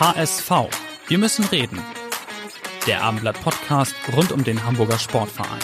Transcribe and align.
HSV. 0.00 0.50
Wir 1.08 1.18
müssen 1.18 1.44
reden. 1.44 1.78
Der 2.86 3.02
Abendblatt 3.02 3.38
Podcast 3.42 3.94
rund 4.16 4.32
um 4.32 4.42
den 4.42 4.64
Hamburger 4.64 4.98
Sportverein. 4.98 5.60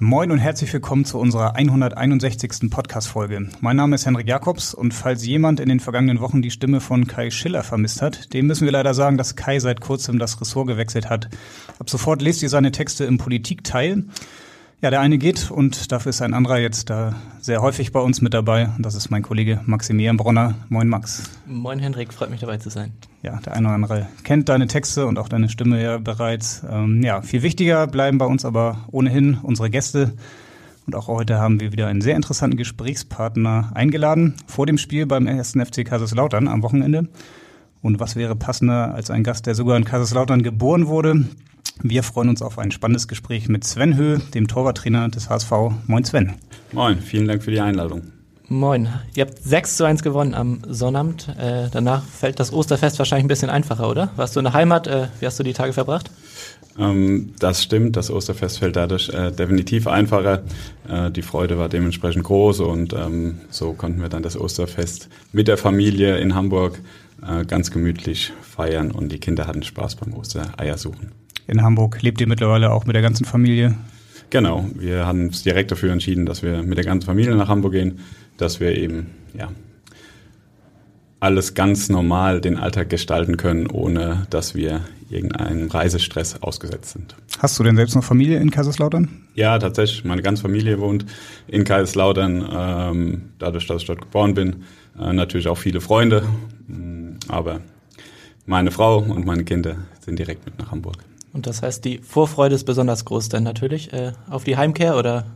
Moin 0.00 0.32
und 0.32 0.38
herzlich 0.38 0.72
willkommen 0.72 1.04
zu 1.04 1.16
unserer 1.20 1.54
161. 1.54 2.68
Podcast-Folge. 2.70 3.50
Mein 3.60 3.76
Name 3.76 3.94
ist 3.94 4.04
Henrik 4.04 4.26
Jakobs 4.26 4.74
und 4.74 4.92
falls 4.92 5.24
jemand 5.24 5.60
in 5.60 5.68
den 5.68 5.78
vergangenen 5.78 6.18
Wochen 6.18 6.42
die 6.42 6.50
Stimme 6.50 6.80
von 6.80 7.06
Kai 7.06 7.30
Schiller 7.30 7.62
vermisst 7.62 8.02
hat, 8.02 8.32
dem 8.34 8.48
müssen 8.48 8.64
wir 8.64 8.72
leider 8.72 8.92
sagen, 8.92 9.16
dass 9.16 9.36
Kai 9.36 9.60
seit 9.60 9.80
kurzem 9.80 10.18
das 10.18 10.40
Ressort 10.40 10.66
gewechselt 10.66 11.08
hat. 11.08 11.28
Ab 11.78 11.88
sofort 11.88 12.20
lest 12.20 12.42
ihr 12.42 12.48
seine 12.48 12.72
Texte 12.72 13.04
im 13.04 13.16
Politikteil. 13.16 14.06
Ja, 14.80 14.90
der 14.90 15.00
eine 15.00 15.18
geht 15.18 15.50
und 15.50 15.90
dafür 15.90 16.10
ist 16.10 16.22
ein 16.22 16.34
anderer 16.34 16.58
jetzt 16.58 16.88
da 16.88 17.16
sehr 17.40 17.62
häufig 17.62 17.90
bei 17.90 17.98
uns 17.98 18.20
mit 18.20 18.32
dabei. 18.32 18.68
Und 18.76 18.86
das 18.86 18.94
ist 18.94 19.10
mein 19.10 19.22
Kollege 19.22 19.60
Maximilian 19.66 20.16
Bronner. 20.16 20.54
Moin 20.68 20.86
Max. 20.86 21.24
Moin 21.46 21.80
Henrik, 21.80 22.14
freut 22.14 22.30
mich 22.30 22.38
dabei 22.38 22.58
zu 22.58 22.70
sein. 22.70 22.92
Ja, 23.24 23.40
der 23.44 23.54
eine 23.54 23.66
oder 23.66 23.74
andere 23.74 24.06
kennt 24.22 24.48
deine 24.48 24.68
Texte 24.68 25.06
und 25.06 25.18
auch 25.18 25.28
deine 25.28 25.48
Stimme 25.48 25.82
ja 25.82 25.98
bereits. 25.98 26.62
Ähm, 26.70 27.02
ja, 27.02 27.22
viel 27.22 27.42
wichtiger 27.42 27.88
bleiben 27.88 28.18
bei 28.18 28.26
uns 28.26 28.44
aber 28.44 28.84
ohnehin 28.92 29.38
unsere 29.42 29.68
Gäste. 29.68 30.12
Und 30.86 30.94
auch 30.94 31.08
heute 31.08 31.40
haben 31.40 31.58
wir 31.58 31.72
wieder 31.72 31.88
einen 31.88 32.00
sehr 32.00 32.14
interessanten 32.14 32.56
Gesprächspartner 32.56 33.72
eingeladen 33.74 34.36
vor 34.46 34.64
dem 34.64 34.78
Spiel 34.78 35.06
beim 35.06 35.26
ersten 35.26 35.60
FC 35.60 35.84
Kaiserslautern 35.84 36.46
am 36.46 36.62
Wochenende. 36.62 37.08
Und 37.82 37.98
was 37.98 38.14
wäre 38.14 38.36
passender 38.36 38.94
als 38.94 39.10
ein 39.10 39.24
Gast, 39.24 39.46
der 39.46 39.56
sogar 39.56 39.76
in 39.76 39.84
Kaiserslautern 39.84 40.44
geboren 40.44 40.86
wurde? 40.86 41.24
Wir 41.82 42.02
freuen 42.02 42.28
uns 42.28 42.42
auf 42.42 42.58
ein 42.58 42.70
spannendes 42.70 43.06
Gespräch 43.06 43.48
mit 43.48 43.64
Sven 43.64 43.96
Höh, 43.96 44.18
dem 44.34 44.48
Torwarttrainer 44.48 45.08
des 45.08 45.30
HSV. 45.30 45.52
Moin 45.86 46.04
Sven. 46.04 46.34
Moin, 46.72 47.00
vielen 47.00 47.28
Dank 47.28 47.42
für 47.42 47.50
die 47.50 47.60
Einladung. 47.60 48.02
Moin. 48.50 48.88
Ihr 49.14 49.26
habt 49.26 49.38
6 49.42 49.76
zu 49.76 49.84
1 49.84 50.02
gewonnen 50.02 50.34
am 50.34 50.62
Sonnabend. 50.66 51.28
Äh, 51.38 51.68
danach 51.70 52.02
fällt 52.02 52.40
das 52.40 52.50
Osterfest 52.50 52.98
wahrscheinlich 52.98 53.26
ein 53.26 53.28
bisschen 53.28 53.50
einfacher, 53.50 53.88
oder? 53.88 54.10
Warst 54.16 54.34
du 54.34 54.40
in 54.40 54.44
der 54.44 54.54
Heimat? 54.54 54.86
Äh, 54.86 55.08
wie 55.20 55.26
hast 55.26 55.38
du 55.38 55.42
die 55.42 55.52
Tage 55.52 55.74
verbracht? 55.74 56.10
Ähm, 56.78 57.34
das 57.38 57.62
stimmt, 57.62 57.96
das 57.96 58.10
Osterfest 58.10 58.58
fällt 58.58 58.76
dadurch 58.76 59.10
äh, 59.10 59.32
definitiv 59.32 59.86
einfacher. 59.86 60.44
Äh, 60.88 61.10
die 61.10 61.22
Freude 61.22 61.58
war 61.58 61.68
dementsprechend 61.68 62.24
groß 62.24 62.60
und 62.60 62.94
ähm, 62.94 63.40
so 63.50 63.74
konnten 63.74 64.00
wir 64.00 64.08
dann 64.08 64.22
das 64.22 64.38
Osterfest 64.38 65.08
mit 65.32 65.46
der 65.46 65.58
Familie 65.58 66.16
in 66.16 66.34
Hamburg 66.34 66.80
äh, 67.22 67.44
ganz 67.44 67.70
gemütlich 67.70 68.32
feiern 68.40 68.90
und 68.90 69.12
die 69.12 69.18
Kinder 69.18 69.46
hatten 69.46 69.62
Spaß 69.62 69.96
beim 69.96 70.14
Ostereiersuchen 70.14 71.12
in 71.48 71.62
Hamburg. 71.62 72.00
Lebt 72.02 72.20
ihr 72.20 72.28
mittlerweile 72.28 72.70
auch 72.70 72.86
mit 72.86 72.94
der 72.94 73.02
ganzen 73.02 73.24
Familie? 73.24 73.74
Genau, 74.30 74.68
wir 74.74 75.06
haben 75.06 75.26
uns 75.26 75.42
direkt 75.42 75.72
dafür 75.72 75.90
entschieden, 75.90 76.26
dass 76.26 76.42
wir 76.42 76.62
mit 76.62 76.78
der 76.78 76.84
ganzen 76.84 77.06
Familie 77.06 77.34
nach 77.34 77.48
Hamburg 77.48 77.72
gehen, 77.72 77.98
dass 78.36 78.60
wir 78.60 78.76
eben 78.76 79.06
ja 79.34 79.48
alles 81.20 81.54
ganz 81.54 81.88
normal 81.88 82.40
den 82.40 82.56
Alltag 82.56 82.90
gestalten 82.90 83.36
können, 83.36 83.66
ohne 83.66 84.26
dass 84.30 84.54
wir 84.54 84.82
irgendeinem 85.10 85.68
Reisestress 85.68 86.42
ausgesetzt 86.42 86.92
sind. 86.92 87.16
Hast 87.38 87.58
du 87.58 87.64
denn 87.64 87.74
selbst 87.76 87.96
noch 87.96 88.04
Familie 88.04 88.38
in 88.38 88.50
Kaiserslautern? 88.50 89.08
Ja, 89.34 89.58
tatsächlich. 89.58 90.04
Meine 90.04 90.22
ganze 90.22 90.42
Familie 90.42 90.78
wohnt 90.78 91.06
in 91.48 91.64
Kaiserslautern. 91.64 92.46
Ähm, 92.52 93.22
dadurch, 93.38 93.66
dass 93.66 93.82
ich 93.82 93.86
dort 93.88 94.02
geboren 94.02 94.34
bin, 94.34 94.64
äh, 95.00 95.12
natürlich 95.12 95.48
auch 95.48 95.58
viele 95.58 95.80
Freunde. 95.80 96.24
Aber 97.28 97.60
meine 98.46 98.70
Frau 98.70 98.98
und 98.98 99.26
meine 99.26 99.44
Kinder 99.44 99.76
sind 100.04 100.18
direkt 100.18 100.44
mit 100.44 100.58
nach 100.58 100.70
Hamburg. 100.70 101.07
Und 101.32 101.46
das 101.46 101.62
heißt, 101.62 101.84
die 101.84 101.98
Vorfreude 101.98 102.54
ist 102.54 102.64
besonders 102.64 103.04
groß 103.04 103.28
dann 103.28 103.42
natürlich 103.42 103.92
äh, 103.92 104.12
auf 104.30 104.44
die 104.44 104.56
Heimkehr 104.56 104.96
oder? 104.96 105.26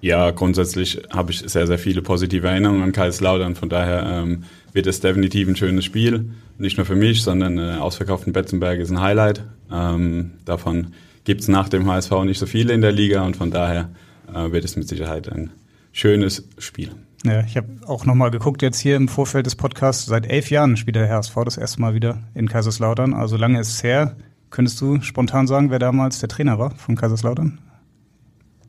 Ja, 0.00 0.30
grundsätzlich 0.30 1.02
habe 1.10 1.32
ich 1.32 1.40
sehr, 1.40 1.66
sehr 1.66 1.78
viele 1.78 2.02
positive 2.02 2.46
Erinnerungen 2.46 2.82
an 2.82 2.92
Kaiserslautern. 2.92 3.56
Von 3.56 3.68
daher 3.68 4.04
ähm, 4.04 4.44
wird 4.72 4.86
es 4.86 5.00
definitiv 5.00 5.48
ein 5.48 5.56
schönes 5.56 5.84
Spiel. 5.84 6.30
Nicht 6.56 6.76
nur 6.76 6.86
für 6.86 6.94
mich, 6.94 7.22
sondern 7.22 7.58
äh, 7.58 7.76
ausverkauften 7.78 8.32
Betzenberg 8.32 8.78
ist 8.78 8.90
ein 8.90 9.00
Highlight. 9.00 9.42
Ähm, 9.72 10.32
davon 10.44 10.92
gibt 11.24 11.40
es 11.40 11.48
nach 11.48 11.68
dem 11.68 11.90
HSV 11.90 12.12
nicht 12.24 12.38
so 12.38 12.46
viele 12.46 12.72
in 12.72 12.80
der 12.80 12.92
Liga 12.92 13.24
und 13.24 13.36
von 13.36 13.50
daher 13.50 13.90
äh, 14.32 14.52
wird 14.52 14.64
es 14.64 14.76
mit 14.76 14.88
Sicherheit 14.88 15.28
ein 15.30 15.50
schönes 15.92 16.48
Spiel. 16.58 16.90
Ja, 17.24 17.40
ich 17.40 17.56
habe 17.56 17.68
auch 17.86 18.04
nochmal 18.04 18.30
geguckt 18.30 18.62
jetzt 18.62 18.78
hier 18.78 18.94
im 18.94 19.08
Vorfeld 19.08 19.46
des 19.46 19.56
Podcasts. 19.56 20.06
Seit 20.06 20.26
elf 20.26 20.50
Jahren 20.50 20.76
spielt 20.76 20.94
der 20.94 21.08
HSV 21.10 21.34
das 21.44 21.56
erste 21.56 21.80
Mal 21.80 21.94
wieder 21.94 22.22
in 22.34 22.48
Kaiserslautern. 22.48 23.14
Also 23.14 23.36
lange 23.36 23.58
ist 23.58 23.70
es 23.70 23.82
her. 23.82 24.16
Könntest 24.50 24.80
du 24.80 25.00
spontan 25.02 25.46
sagen, 25.46 25.70
wer 25.70 25.78
damals 25.78 26.20
der 26.20 26.28
Trainer 26.28 26.58
war 26.58 26.70
von 26.70 26.96
Kaiserslautern? 26.96 27.58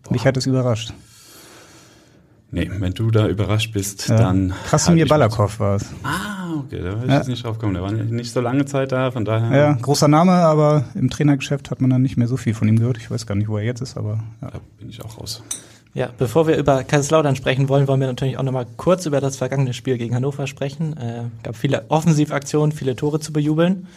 Boah. 0.04 0.14
Mich 0.14 0.26
hat 0.26 0.38
es 0.38 0.46
überrascht. 0.46 0.94
Nee, 2.52 2.70
wenn 2.80 2.94
du 2.94 3.12
da 3.12 3.28
überrascht 3.28 3.74
bist, 3.74 4.10
ja. 4.10 4.18
dann. 4.18 4.54
Krasimir 4.66 5.08
Balakow 5.08 5.60
war 5.60 5.76
es. 5.76 5.86
Ah, 6.04 6.56
okay, 6.58 6.82
da 6.82 6.96
bin 6.96 7.04
ich 7.04 7.10
ja. 7.10 7.18
jetzt 7.18 7.28
nicht 7.28 7.44
drauf 7.46 7.58
gekommen. 7.58 7.76
Der 7.76 7.84
war 7.84 7.92
nicht 7.92 8.32
so 8.32 8.42
lange 8.42 8.66
Zeit 8.66 8.92
da, 8.92 9.12
von 9.12 9.24
daher. 9.24 9.56
Ja, 9.56 9.74
großer 9.74 10.08
Name, 10.08 10.32
aber 10.32 10.86
im 10.96 11.12
Trainergeschäft 11.12 11.70
hat 11.70 11.80
man 11.80 11.92
dann 11.92 12.02
nicht 12.02 12.18
mehr 12.18 12.28
so 12.28 12.38
viel 12.38 12.56
von 12.56 12.68
ihm 12.68 12.80
gehört. 12.80 12.98
Ich 12.98 13.12
weiß 13.12 13.28
gar 13.28 13.36
nicht, 13.36 13.50
wo 13.50 13.58
er 13.58 13.64
jetzt 13.64 13.82
ist, 13.82 13.98
aber. 13.98 14.24
Ja. 14.42 14.50
Da 14.50 14.60
bin 14.80 14.90
ich 14.90 15.04
auch 15.04 15.20
raus. 15.20 15.44
Ja, 15.94 16.10
bevor 16.18 16.48
wir 16.48 16.58
über 16.58 16.84
Kaiserslautern 16.84 17.36
sprechen 17.36 17.70
wollen, 17.70 17.88
wollen 17.88 18.00
wir 18.00 18.08
natürlich 18.08 18.38
auch 18.38 18.44
nochmal 18.44 18.66
kurz 18.78 19.06
über 19.06 19.22
das 19.22 19.38
vergangene 19.38 19.74
Spiel 19.74 19.98
gegen 19.98 20.16
Hannover 20.16 20.48
sprechen. 20.48 20.96
Es 20.98 21.04
äh, 21.04 21.24
gab 21.44 21.56
viele 21.56 21.86
Offensivaktionen, 21.90 22.72
viele 22.72 22.96
Tore 22.96 23.20
zu 23.20 23.32
bejubeln. 23.32 23.88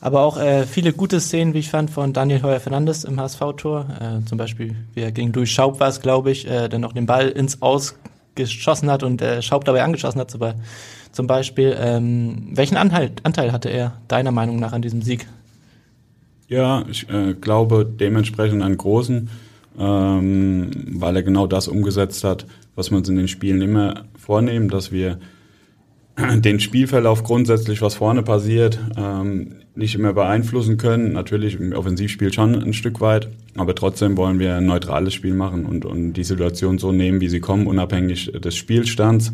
Aber 0.00 0.22
auch 0.22 0.36
äh, 0.36 0.64
viele 0.66 0.92
gute 0.92 1.20
Szenen, 1.20 1.54
wie 1.54 1.60
ich 1.60 1.70
fand, 1.70 1.90
von 1.90 2.12
Daniel 2.12 2.42
Heuer 2.42 2.60
Fernandes 2.60 3.04
im 3.04 3.18
HSV-Tor. 3.20 3.86
Äh, 4.00 4.24
zum 4.26 4.38
Beispiel, 4.38 4.74
wie 4.94 5.00
er 5.00 5.12
gegen 5.12 5.32
Louis 5.32 5.50
Schaub 5.50 5.80
war 5.80 5.88
es, 5.88 6.00
glaube 6.00 6.30
ich, 6.30 6.46
äh, 6.46 6.68
der 6.68 6.78
noch 6.78 6.92
den 6.92 7.06
Ball 7.06 7.28
ins 7.28 7.62
Aus 7.62 7.96
geschossen 8.34 8.90
hat 8.90 9.02
und 9.02 9.22
äh, 9.22 9.42
Schaub 9.42 9.64
dabei 9.64 9.82
angeschossen 9.82 10.20
hat. 10.20 10.30
Zum, 10.30 10.40
zum 11.12 11.26
Beispiel, 11.26 11.76
ähm, 11.78 12.48
welchen 12.52 12.76
Anteil, 12.76 13.12
Anteil 13.22 13.52
hatte 13.52 13.68
er 13.68 13.98
deiner 14.08 14.32
Meinung 14.32 14.58
nach 14.58 14.72
an 14.72 14.82
diesem 14.82 15.02
Sieg? 15.02 15.26
Ja, 16.48 16.84
ich 16.90 17.08
äh, 17.08 17.34
glaube 17.34 17.86
dementsprechend 17.86 18.62
einen 18.62 18.76
großen, 18.76 19.30
ähm, 19.78 20.70
weil 20.92 21.16
er 21.16 21.22
genau 21.22 21.46
das 21.46 21.68
umgesetzt 21.68 22.24
hat, 22.24 22.46
was 22.74 22.90
wir 22.90 22.98
uns 22.98 23.08
in 23.08 23.16
den 23.16 23.28
Spielen 23.28 23.62
immer 23.62 24.04
vornehmen, 24.18 24.68
dass 24.68 24.92
wir 24.92 25.18
den 26.18 26.60
Spielverlauf 26.60 27.24
grundsätzlich, 27.24 27.80
was 27.80 27.94
vorne 27.94 28.22
passiert, 28.22 28.78
ähm, 28.96 29.56
nicht 29.76 29.94
immer 29.94 30.12
beeinflussen 30.12 30.76
können. 30.76 31.12
Natürlich 31.12 31.58
im 31.58 31.72
Offensivspiel 31.72 32.32
schon 32.32 32.54
ein 32.54 32.72
Stück 32.72 33.00
weit, 33.00 33.28
aber 33.56 33.74
trotzdem 33.74 34.16
wollen 34.16 34.38
wir 34.38 34.56
ein 34.56 34.66
neutrales 34.66 35.14
Spiel 35.14 35.34
machen 35.34 35.66
und, 35.66 35.84
und 35.84 36.12
die 36.12 36.24
Situation 36.24 36.78
so 36.78 36.92
nehmen, 36.92 37.20
wie 37.20 37.28
sie 37.28 37.40
kommen, 37.40 37.66
unabhängig 37.66 38.32
des 38.32 38.54
Spielstands. 38.54 39.32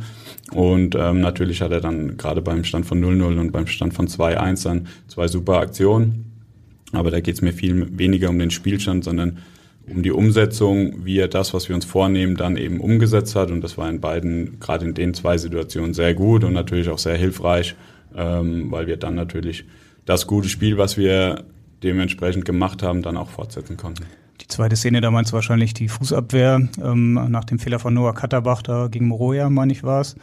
Und 0.53 0.95
ähm, 0.95 1.21
natürlich 1.21 1.61
hat 1.61 1.73
er 1.73 1.81
dann 1.81 2.17
gerade 2.17 2.41
beim 2.41 2.65
Stand 2.65 2.87
von 2.87 3.03
0-0 3.03 3.39
und 3.39 3.53
beim 3.53 3.67
Stand 3.67 3.95
von 3.95 4.09
2-1 4.09 4.65
dann 4.65 4.87
zwei 5.09 5.29
super 5.29 5.59
Aktionen. 5.59 6.27
Aber 6.93 7.11
da 7.11 7.21
geht 7.21 7.35
es 7.35 7.43
mir 7.43 7.53
viel 7.53 7.87
weniger 7.99 8.31
um 8.31 8.39
den 8.39 8.51
Spielstand, 8.51 9.05
sondern 9.05 9.39
um 9.87 10.03
die 10.03 10.11
Umsetzung, 10.11 11.05
wie 11.05 11.19
er 11.19 11.29
das, 11.29 11.53
was 11.53 11.69
wir 11.69 11.75
uns 11.75 11.85
vornehmen, 11.85 12.37
dann 12.37 12.57
eben 12.57 12.81
umgesetzt 12.81 13.37
hat. 13.37 13.51
Und 13.51 13.63
das 13.63 13.77
war 13.77 13.89
in 13.91 14.01
beiden, 14.01 14.59
gerade 14.59 14.87
in 14.87 14.95
den 14.95 15.15
zwei 15.15 15.37
Situationen, 15.37 15.95
sehr 15.95 16.15
gut 16.15 16.45
und 16.45 16.53
natürlich 16.53 16.89
auch 16.89 16.99
sehr 16.99 17.17
hilfreich, 17.17 17.75
ähm, 18.17 18.71
weil 18.71 18.87
wir 18.87 18.97
dann 18.97 19.15
natürlich 19.15 19.65
das 20.05 20.27
gute 20.27 20.49
Spiel, 20.49 20.79
was 20.79 20.97
wir 20.97 21.45
dementsprechend 21.83 22.45
gemacht 22.45 22.83
haben, 22.83 23.03
dann 23.03 23.17
auch 23.17 23.31
fortsetzen 23.31 23.77
konnten. 23.77 24.05
Die 24.41 24.49
zweite 24.49 24.77
Szene, 24.77 25.01
da 25.01 25.11
meinst 25.11 25.33
du 25.33 25.35
wahrscheinlich 25.35 25.75
die 25.75 25.89
Fußabwehr 25.89 26.69
ähm, 26.83 27.15
nach 27.31 27.45
dem 27.45 27.59
Fehler 27.59 27.79
von 27.79 27.95
Noah 27.95 28.15
Katterbach 28.15 28.63
da 28.63 28.89
gegen 28.89 29.07
Moroja, 29.07 29.51
meine 29.51 29.73
ich 29.73 29.83
war 29.83 30.01
es. 30.01 30.17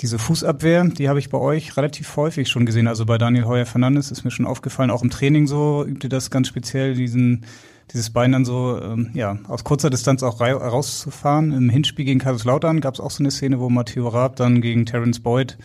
Diese 0.00 0.18
Fußabwehr, 0.18 0.84
die 0.84 1.08
habe 1.08 1.18
ich 1.18 1.30
bei 1.30 1.38
euch 1.38 1.76
relativ 1.76 2.16
häufig 2.16 2.48
schon 2.48 2.66
gesehen. 2.66 2.86
Also 2.86 3.06
bei 3.06 3.16
Daniel 3.16 3.46
Heuer 3.46 3.64
Fernandes 3.64 4.10
ist 4.10 4.24
mir 4.24 4.30
schon 4.30 4.44
aufgefallen, 4.44 4.90
auch 4.90 5.02
im 5.02 5.10
Training 5.10 5.46
so 5.46 5.84
übte 5.86 6.10
das 6.10 6.30
ganz 6.30 6.48
speziell 6.48 6.94
diesen 6.94 7.46
dieses 7.92 8.10
Bein 8.10 8.32
dann 8.32 8.44
so 8.44 8.80
ähm, 8.82 9.10
ja 9.14 9.38
aus 9.48 9.64
kurzer 9.64 9.90
Distanz 9.90 10.22
auch 10.22 10.40
rauszufahren. 10.40 11.52
Im 11.52 11.70
Hinspiel 11.70 12.04
gegen 12.04 12.18
Kaiserslautern 12.18 12.80
gab 12.80 12.94
es 12.94 13.00
auch 13.00 13.10
so 13.10 13.22
eine 13.22 13.30
Szene, 13.30 13.60
wo 13.60 13.70
Matteo 13.70 14.08
Raab 14.08 14.36
dann 14.36 14.60
gegen 14.60 14.86
Terence 14.86 15.20
Boyd 15.20 15.56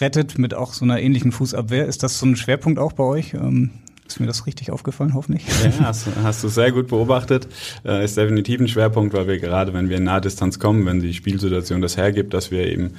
rettet 0.00 0.38
mit 0.38 0.54
auch 0.54 0.72
so 0.72 0.84
einer 0.84 1.00
ähnlichen 1.00 1.32
Fußabwehr. 1.32 1.86
Ist 1.86 2.02
das 2.02 2.18
so 2.18 2.26
ein 2.26 2.36
Schwerpunkt 2.36 2.78
auch 2.78 2.92
bei 2.92 3.04
euch? 3.04 3.34
Ähm 3.34 3.70
Ist 4.06 4.20
mir 4.20 4.26
das 4.26 4.46
richtig 4.46 4.70
aufgefallen, 4.70 5.14
hoffentlich? 5.14 5.44
Ja, 5.64 5.86
hast, 5.86 6.08
hast 6.22 6.42
du 6.44 6.48
sehr 6.48 6.72
gut 6.72 6.88
beobachtet. 6.88 7.48
Äh, 7.84 8.04
ist 8.04 8.16
definitiv 8.16 8.60
ein 8.60 8.68
Schwerpunkt, 8.68 9.14
weil 9.14 9.28
wir 9.28 9.38
gerade, 9.38 9.72
wenn 9.72 9.88
wir 9.88 9.98
in 9.98 10.04
Nahdistanz 10.04 10.58
kommen, 10.58 10.84
wenn 10.86 11.00
die 11.00 11.14
Spielsituation 11.14 11.80
das 11.80 11.96
hergibt, 11.96 12.34
dass 12.34 12.50
wir 12.50 12.66
eben 12.66 12.94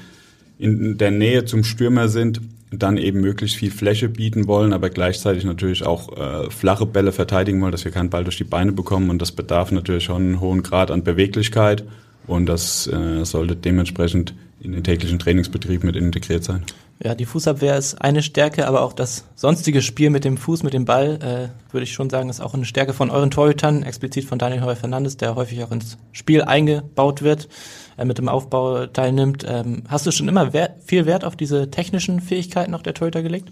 in 0.57 0.97
der 0.97 1.11
Nähe 1.11 1.43
zum 1.45 1.63
Stürmer 1.63 2.07
sind, 2.07 2.39
dann 2.71 2.95
eben 2.97 3.19
möglichst 3.19 3.57
viel 3.57 3.71
Fläche 3.71 4.07
bieten 4.07 4.47
wollen, 4.47 4.71
aber 4.71 4.89
gleichzeitig 4.89 5.43
natürlich 5.43 5.85
auch 5.85 6.15
äh, 6.15 6.49
flache 6.49 6.85
Bälle 6.85 7.11
verteidigen 7.11 7.59
wollen, 7.61 7.73
dass 7.73 7.83
wir 7.83 7.91
keinen 7.91 8.09
Ball 8.09 8.23
durch 8.23 8.37
die 8.37 8.45
Beine 8.45 8.71
bekommen. 8.71 9.09
Und 9.09 9.21
das 9.21 9.33
bedarf 9.33 9.71
natürlich 9.71 10.05
schon 10.05 10.21
einen 10.21 10.39
hohen 10.39 10.63
Grad 10.63 10.91
an 10.91 11.03
Beweglichkeit. 11.03 11.83
Und 12.27 12.45
das 12.45 12.87
äh, 12.87 13.25
sollte 13.25 13.55
dementsprechend 13.55 14.33
in 14.59 14.73
den 14.73 14.83
täglichen 14.83 15.19
Trainingsbetrieb 15.19 15.83
mit 15.83 15.95
integriert 15.95 16.43
sein. 16.43 16.63
Ja, 17.03 17.15
die 17.15 17.25
Fußabwehr 17.25 17.77
ist 17.77 17.95
eine 17.95 18.21
Stärke, 18.21 18.67
aber 18.67 18.83
auch 18.83 18.93
das 18.93 19.25
sonstige 19.35 19.81
Spiel 19.81 20.11
mit 20.11 20.23
dem 20.23 20.37
Fuß, 20.37 20.61
mit 20.61 20.73
dem 20.73 20.85
Ball, 20.85 21.15
äh, 21.15 21.73
würde 21.73 21.83
ich 21.83 21.93
schon 21.93 22.11
sagen, 22.11 22.29
ist 22.29 22.41
auch 22.41 22.53
eine 22.53 22.65
Stärke 22.65 22.93
von 22.93 23.09
euren 23.09 23.31
Torhütern, 23.31 23.81
explizit 23.81 24.25
von 24.25 24.37
Daniel 24.37 24.61
Heuer 24.61 24.75
Fernandes, 24.75 25.17
der 25.17 25.35
häufig 25.35 25.63
auch 25.63 25.71
ins 25.71 25.97
Spiel 26.11 26.43
eingebaut 26.43 27.23
wird, 27.23 27.49
äh, 27.97 28.05
mit 28.05 28.19
dem 28.19 28.29
Aufbau 28.29 28.85
teilnimmt. 28.85 29.43
Ähm, 29.47 29.81
hast 29.87 30.05
du 30.05 30.11
schon 30.11 30.27
immer 30.27 30.53
wert, 30.53 30.83
viel 30.85 31.07
Wert 31.07 31.25
auf 31.25 31.35
diese 31.35 31.71
technischen 31.71 32.21
Fähigkeiten 32.21 32.75
auch 32.75 32.83
der 32.83 32.93
Torhüter 32.93 33.23
gelegt? 33.23 33.51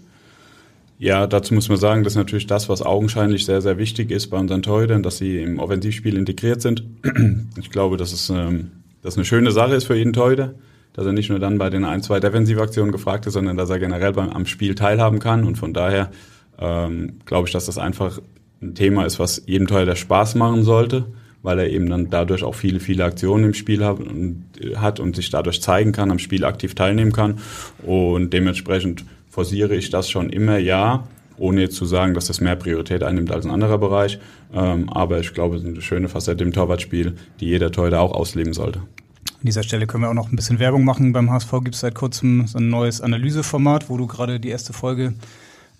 Ja, 1.00 1.26
dazu 1.26 1.54
muss 1.54 1.68
man 1.68 1.78
sagen, 1.78 2.04
das 2.04 2.12
ist 2.12 2.18
natürlich 2.18 2.46
das, 2.46 2.68
was 2.68 2.82
augenscheinlich 2.82 3.46
sehr, 3.46 3.62
sehr 3.62 3.78
wichtig 3.78 4.10
ist 4.10 4.28
bei 4.28 4.38
unseren 4.38 4.62
Torhütern, 4.62 5.02
dass 5.02 5.18
sie 5.18 5.42
im 5.42 5.58
Offensivspiel 5.58 6.16
integriert 6.16 6.62
sind. 6.62 6.84
Ich 7.58 7.70
glaube, 7.70 7.96
dass 7.96 8.12
es 8.12 8.30
ähm, 8.30 8.70
das 9.02 9.16
eine 9.16 9.24
schöne 9.24 9.50
Sache 9.50 9.74
ist 9.74 9.84
für 9.84 9.96
jeden 9.96 10.12
Torhüter 10.12 10.54
dass 10.92 11.06
er 11.06 11.12
nicht 11.12 11.30
nur 11.30 11.38
dann 11.38 11.58
bei 11.58 11.70
den 11.70 11.84
ein, 11.84 12.02
zwei 12.02 12.20
Defensivaktionen 12.20 12.92
gefragt 12.92 13.26
ist, 13.26 13.34
sondern 13.34 13.56
dass 13.56 13.70
er 13.70 13.78
generell 13.78 14.12
beim, 14.12 14.30
am 14.30 14.46
Spiel 14.46 14.74
teilhaben 14.74 15.18
kann. 15.18 15.44
Und 15.44 15.56
von 15.56 15.72
daher 15.72 16.10
ähm, 16.58 17.20
glaube 17.26 17.48
ich, 17.48 17.52
dass 17.52 17.66
das 17.66 17.78
einfach 17.78 18.20
ein 18.60 18.74
Thema 18.74 19.04
ist, 19.04 19.18
was 19.18 19.42
jedem 19.46 19.66
Torhüter 19.66 19.96
Spaß 19.96 20.34
machen 20.34 20.64
sollte, 20.64 21.06
weil 21.42 21.58
er 21.58 21.70
eben 21.70 21.88
dann 21.88 22.10
dadurch 22.10 22.42
auch 22.42 22.54
viele, 22.54 22.80
viele 22.80 23.04
Aktionen 23.04 23.44
im 23.44 23.54
Spiel 23.54 23.84
hat 23.84 23.98
und, 23.98 24.44
hat 24.76 25.00
und 25.00 25.16
sich 25.16 25.30
dadurch 25.30 25.62
zeigen 25.62 25.92
kann, 25.92 26.10
am 26.10 26.18
Spiel 26.18 26.44
aktiv 26.44 26.74
teilnehmen 26.74 27.12
kann. 27.12 27.38
Und 27.82 28.32
dementsprechend 28.32 29.04
forciere 29.30 29.74
ich 29.74 29.90
das 29.90 30.10
schon 30.10 30.28
immer, 30.30 30.58
ja, 30.58 31.04
ohne 31.38 31.62
jetzt 31.62 31.76
zu 31.76 31.86
sagen, 31.86 32.12
dass 32.12 32.26
das 32.26 32.40
mehr 32.40 32.56
Priorität 32.56 33.02
einnimmt 33.02 33.30
als 33.32 33.46
ein 33.46 33.50
anderer 33.50 33.78
Bereich. 33.78 34.18
Ähm, 34.52 34.90
aber 34.90 35.20
ich 35.20 35.32
glaube, 35.32 35.56
es 35.56 35.62
ist 35.62 35.68
eine 35.68 35.80
schöne 35.80 36.08
Facette 36.08 36.44
im 36.44 36.52
Torwartspiel, 36.52 37.14
die 37.40 37.46
jeder 37.46 37.72
Torhüter 37.72 38.00
auch 38.00 38.12
ausleben 38.12 38.52
sollte. 38.52 38.80
An 38.80 39.46
dieser 39.46 39.62
Stelle 39.62 39.86
können 39.86 40.04
wir 40.04 40.10
auch 40.10 40.14
noch 40.14 40.30
ein 40.30 40.36
bisschen 40.36 40.58
Werbung 40.58 40.84
machen. 40.84 41.14
Beim 41.14 41.30
HSV 41.30 41.50
gibt 41.64 41.74
es 41.74 41.80
seit 41.80 41.94
kurzem 41.94 42.46
so 42.46 42.58
ein 42.58 42.68
neues 42.68 43.00
Analyseformat, 43.00 43.88
wo 43.88 43.96
du 43.96 44.06
gerade 44.06 44.38
die 44.38 44.50
erste 44.50 44.74
Folge 44.74 45.14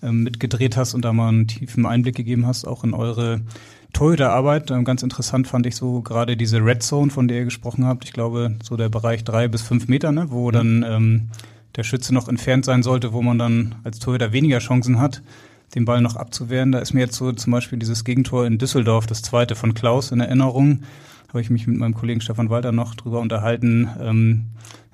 ähm, 0.01 0.23
mitgedreht 0.23 0.77
hast 0.77 0.95
und 0.95 1.05
da 1.05 1.13
mal 1.13 1.29
einen 1.29 1.47
tiefen 1.47 1.85
Einblick 1.85 2.15
gegeben 2.15 2.47
hast, 2.47 2.65
auch 2.65 2.83
in 2.83 2.95
eure 2.95 3.41
Torhüterarbeit. 3.93 4.71
Ähm, 4.71 4.83
ganz 4.83 5.03
interessant 5.03 5.47
fand 5.47 5.67
ich 5.67 5.75
so 5.75 6.01
gerade 6.01 6.37
diese 6.37 6.57
Red 6.57 6.81
Zone, 6.81 7.11
von 7.11 7.27
der 7.27 7.39
ihr 7.39 7.45
gesprochen 7.45 7.85
habt. 7.85 8.05
Ich 8.05 8.13
glaube, 8.13 8.55
so 8.63 8.77
der 8.77 8.89
Bereich 8.89 9.23
drei 9.23 9.47
bis 9.47 9.61
fünf 9.61 9.87
Meter, 9.87 10.11
ne, 10.11 10.31
wo 10.31 10.47
mhm. 10.47 10.53
dann 10.53 10.85
ähm, 10.87 11.27
der 11.75 11.83
Schütze 11.83 12.13
noch 12.13 12.27
entfernt 12.27 12.65
sein 12.65 12.83
sollte, 12.83 13.13
wo 13.13 13.21
man 13.21 13.37
dann 13.37 13.75
als 13.83 13.99
Torhüter 13.99 14.33
weniger 14.33 14.59
Chancen 14.59 14.99
hat, 14.99 15.21
den 15.75 15.85
Ball 15.85 16.01
noch 16.01 16.15
abzuwehren. 16.15 16.71
Da 16.71 16.79
ist 16.79 16.93
mir 16.93 17.01
jetzt 17.01 17.15
so 17.15 17.31
zum 17.31 17.51
Beispiel 17.51 17.79
dieses 17.79 18.03
Gegentor 18.03 18.45
in 18.45 18.57
Düsseldorf, 18.57 19.07
das 19.07 19.21
zweite 19.21 19.55
von 19.55 19.73
Klaus 19.73 20.11
in 20.11 20.19
Erinnerung 20.19 20.83
habe 21.31 21.41
ich 21.41 21.49
mich 21.49 21.65
mit 21.65 21.77
meinem 21.77 21.93
Kollegen 21.93 22.21
Stefan 22.21 22.49
Walter 22.49 22.71
noch 22.71 22.95
drüber 22.95 23.19
unterhalten. 23.19 23.89
Ähm, 24.01 24.45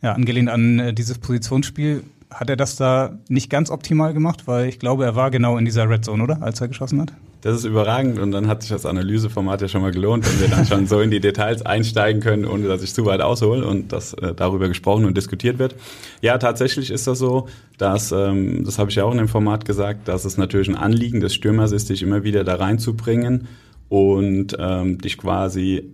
ja, 0.02 0.14
angelehnt 0.14 0.50
an 0.50 0.80
äh, 0.80 0.94
dieses 0.94 1.18
Positionsspiel 1.18 2.04
hat 2.30 2.50
er 2.50 2.56
das 2.56 2.76
da 2.76 3.18
nicht 3.28 3.50
ganz 3.50 3.72
optimal 3.72 4.14
gemacht, 4.14 4.48
weil 4.48 4.68
ich 4.68 4.80
glaube, 4.80 5.06
er 5.06 5.16
war 5.16 5.32
genau 5.32 5.58
in 5.58 5.66
dieser 5.66 5.90
Red 5.90 6.06
Zone, 6.06 6.22
oder? 6.22 6.44
Als 6.44 6.62
er 6.62 6.68
geschossen 6.68 7.02
hat? 7.02 7.14
Das 7.48 7.60
ist 7.60 7.64
überragend 7.64 8.20
und 8.20 8.34
dann 8.34 8.50
hat 8.50 8.62
sich 8.62 8.72
das 8.72 8.86
Analyseformat 8.86 9.62
ja 9.62 9.70
schon 9.70 9.82
mal 9.82 9.94
gelohnt, 9.94 10.30
wenn 10.30 10.42
wir 10.42 10.54
dann 10.54 10.66
schon 10.66 10.86
so 10.86 11.00
in 11.00 11.12
die 11.12 11.22
Details 11.22 11.66
einsteigen 11.66 12.22
können, 12.22 12.44
ohne 12.44 12.68
dass 12.68 12.84
ich 12.84 12.94
zu 12.94 13.06
weit 13.06 13.22
aushole 13.22 13.66
und 13.66 13.94
dass 13.94 14.14
äh, 14.16 14.34
darüber 14.36 14.68
gesprochen 14.68 15.06
und 15.06 15.16
diskutiert 15.16 15.58
wird. 15.58 15.74
Ja, 16.22 16.40
tatsächlich 16.40 16.92
ist 16.92 17.08
das 17.08 17.20
so, 17.20 17.48
dass, 17.78 18.12
ähm, 18.12 18.66
das 18.66 18.78
habe 18.80 18.90
ich 18.90 18.98
ja 18.98 19.06
auch 19.06 19.14
in 19.14 19.20
dem 19.20 19.30
Format 19.30 19.64
gesagt, 19.64 20.10
dass 20.10 20.26
es 20.26 20.38
natürlich 20.38 20.68
ein 20.68 20.76
Anliegen 20.76 21.22
des 21.22 21.34
Stürmers 21.34 21.72
ist, 21.72 21.88
dich 21.90 22.04
immer 22.04 22.26
wieder 22.26 22.44
da 22.44 22.56
reinzubringen 22.56 23.48
und 23.88 24.58
ähm, 24.60 24.98
dich 24.98 25.18
quasi 25.18 25.90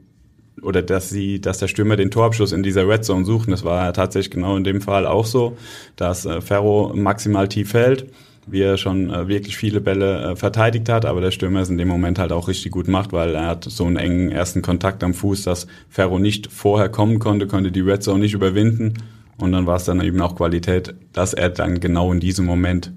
oder 0.63 0.81
dass 0.81 1.11
sie, 1.11 1.39
dass 1.39 1.59
der 1.59 1.67
Stürmer 1.67 1.97
den 1.97 2.09
Torabschluss 2.09 2.51
in 2.51 2.63
dieser 2.63 2.88
Red 2.88 3.05
Zone 3.05 3.25
sucht. 3.25 3.51
Das 3.51 3.63
war 3.63 3.85
ja 3.85 3.91
tatsächlich 3.91 4.31
genau 4.31 4.57
in 4.57 4.63
dem 4.63 4.81
Fall 4.81 5.05
auch 5.05 5.27
so, 5.27 5.55
dass 5.97 6.25
äh, 6.25 6.41
Ferro 6.41 6.94
maximal 6.95 7.47
tief 7.47 7.75
hält, 7.75 8.07
wie 8.45 8.62
er 8.62 8.78
schon 8.78 9.10
äh, 9.10 9.28
wirklich 9.28 9.57
viele 9.57 9.81
Bälle 9.81 10.31
äh, 10.31 10.36
verteidigt 10.36 10.90
hat, 10.90 11.06
aber 11.06 11.22
der 11.22 11.31
Stürmer 11.31 11.62
es 11.62 11.69
in 11.69 11.78
dem 11.78 11.88
Moment 11.88 12.19
halt 12.19 12.31
auch 12.31 12.48
richtig 12.48 12.72
gut 12.72 12.88
macht, 12.88 13.13
weil 13.13 13.36
er 13.36 13.48
hat 13.48 13.66
so 13.66 13.86
einen 13.86 13.98
engen 13.98 14.31
ersten 14.31 14.62
Kontakt 14.62 15.04
am 15.04 15.13
Fuß, 15.13 15.44
dass 15.44 15.68
Ferro 15.90 16.19
nicht 16.19 16.51
vorher 16.51 16.90
kommen 16.90 17.19
konnte, 17.19 17.48
konnte 17.48 17.72
die 17.72 17.81
Red 17.81 18.04
Zone 18.04 18.19
nicht 18.19 18.34
überwinden. 18.34 18.94
Und 19.38 19.51
dann 19.51 19.66
war 19.66 19.78
es 19.78 19.86
dann 19.86 20.01
eben 20.01 20.22
auch 20.22 20.36
Qualität, 20.36 20.94
dass 21.12 21.34
er 21.34 21.50
dann 21.50 21.80
genau 21.80 22.12
in 22.12 22.19
diesem 22.19 22.45
Moment 22.45 22.92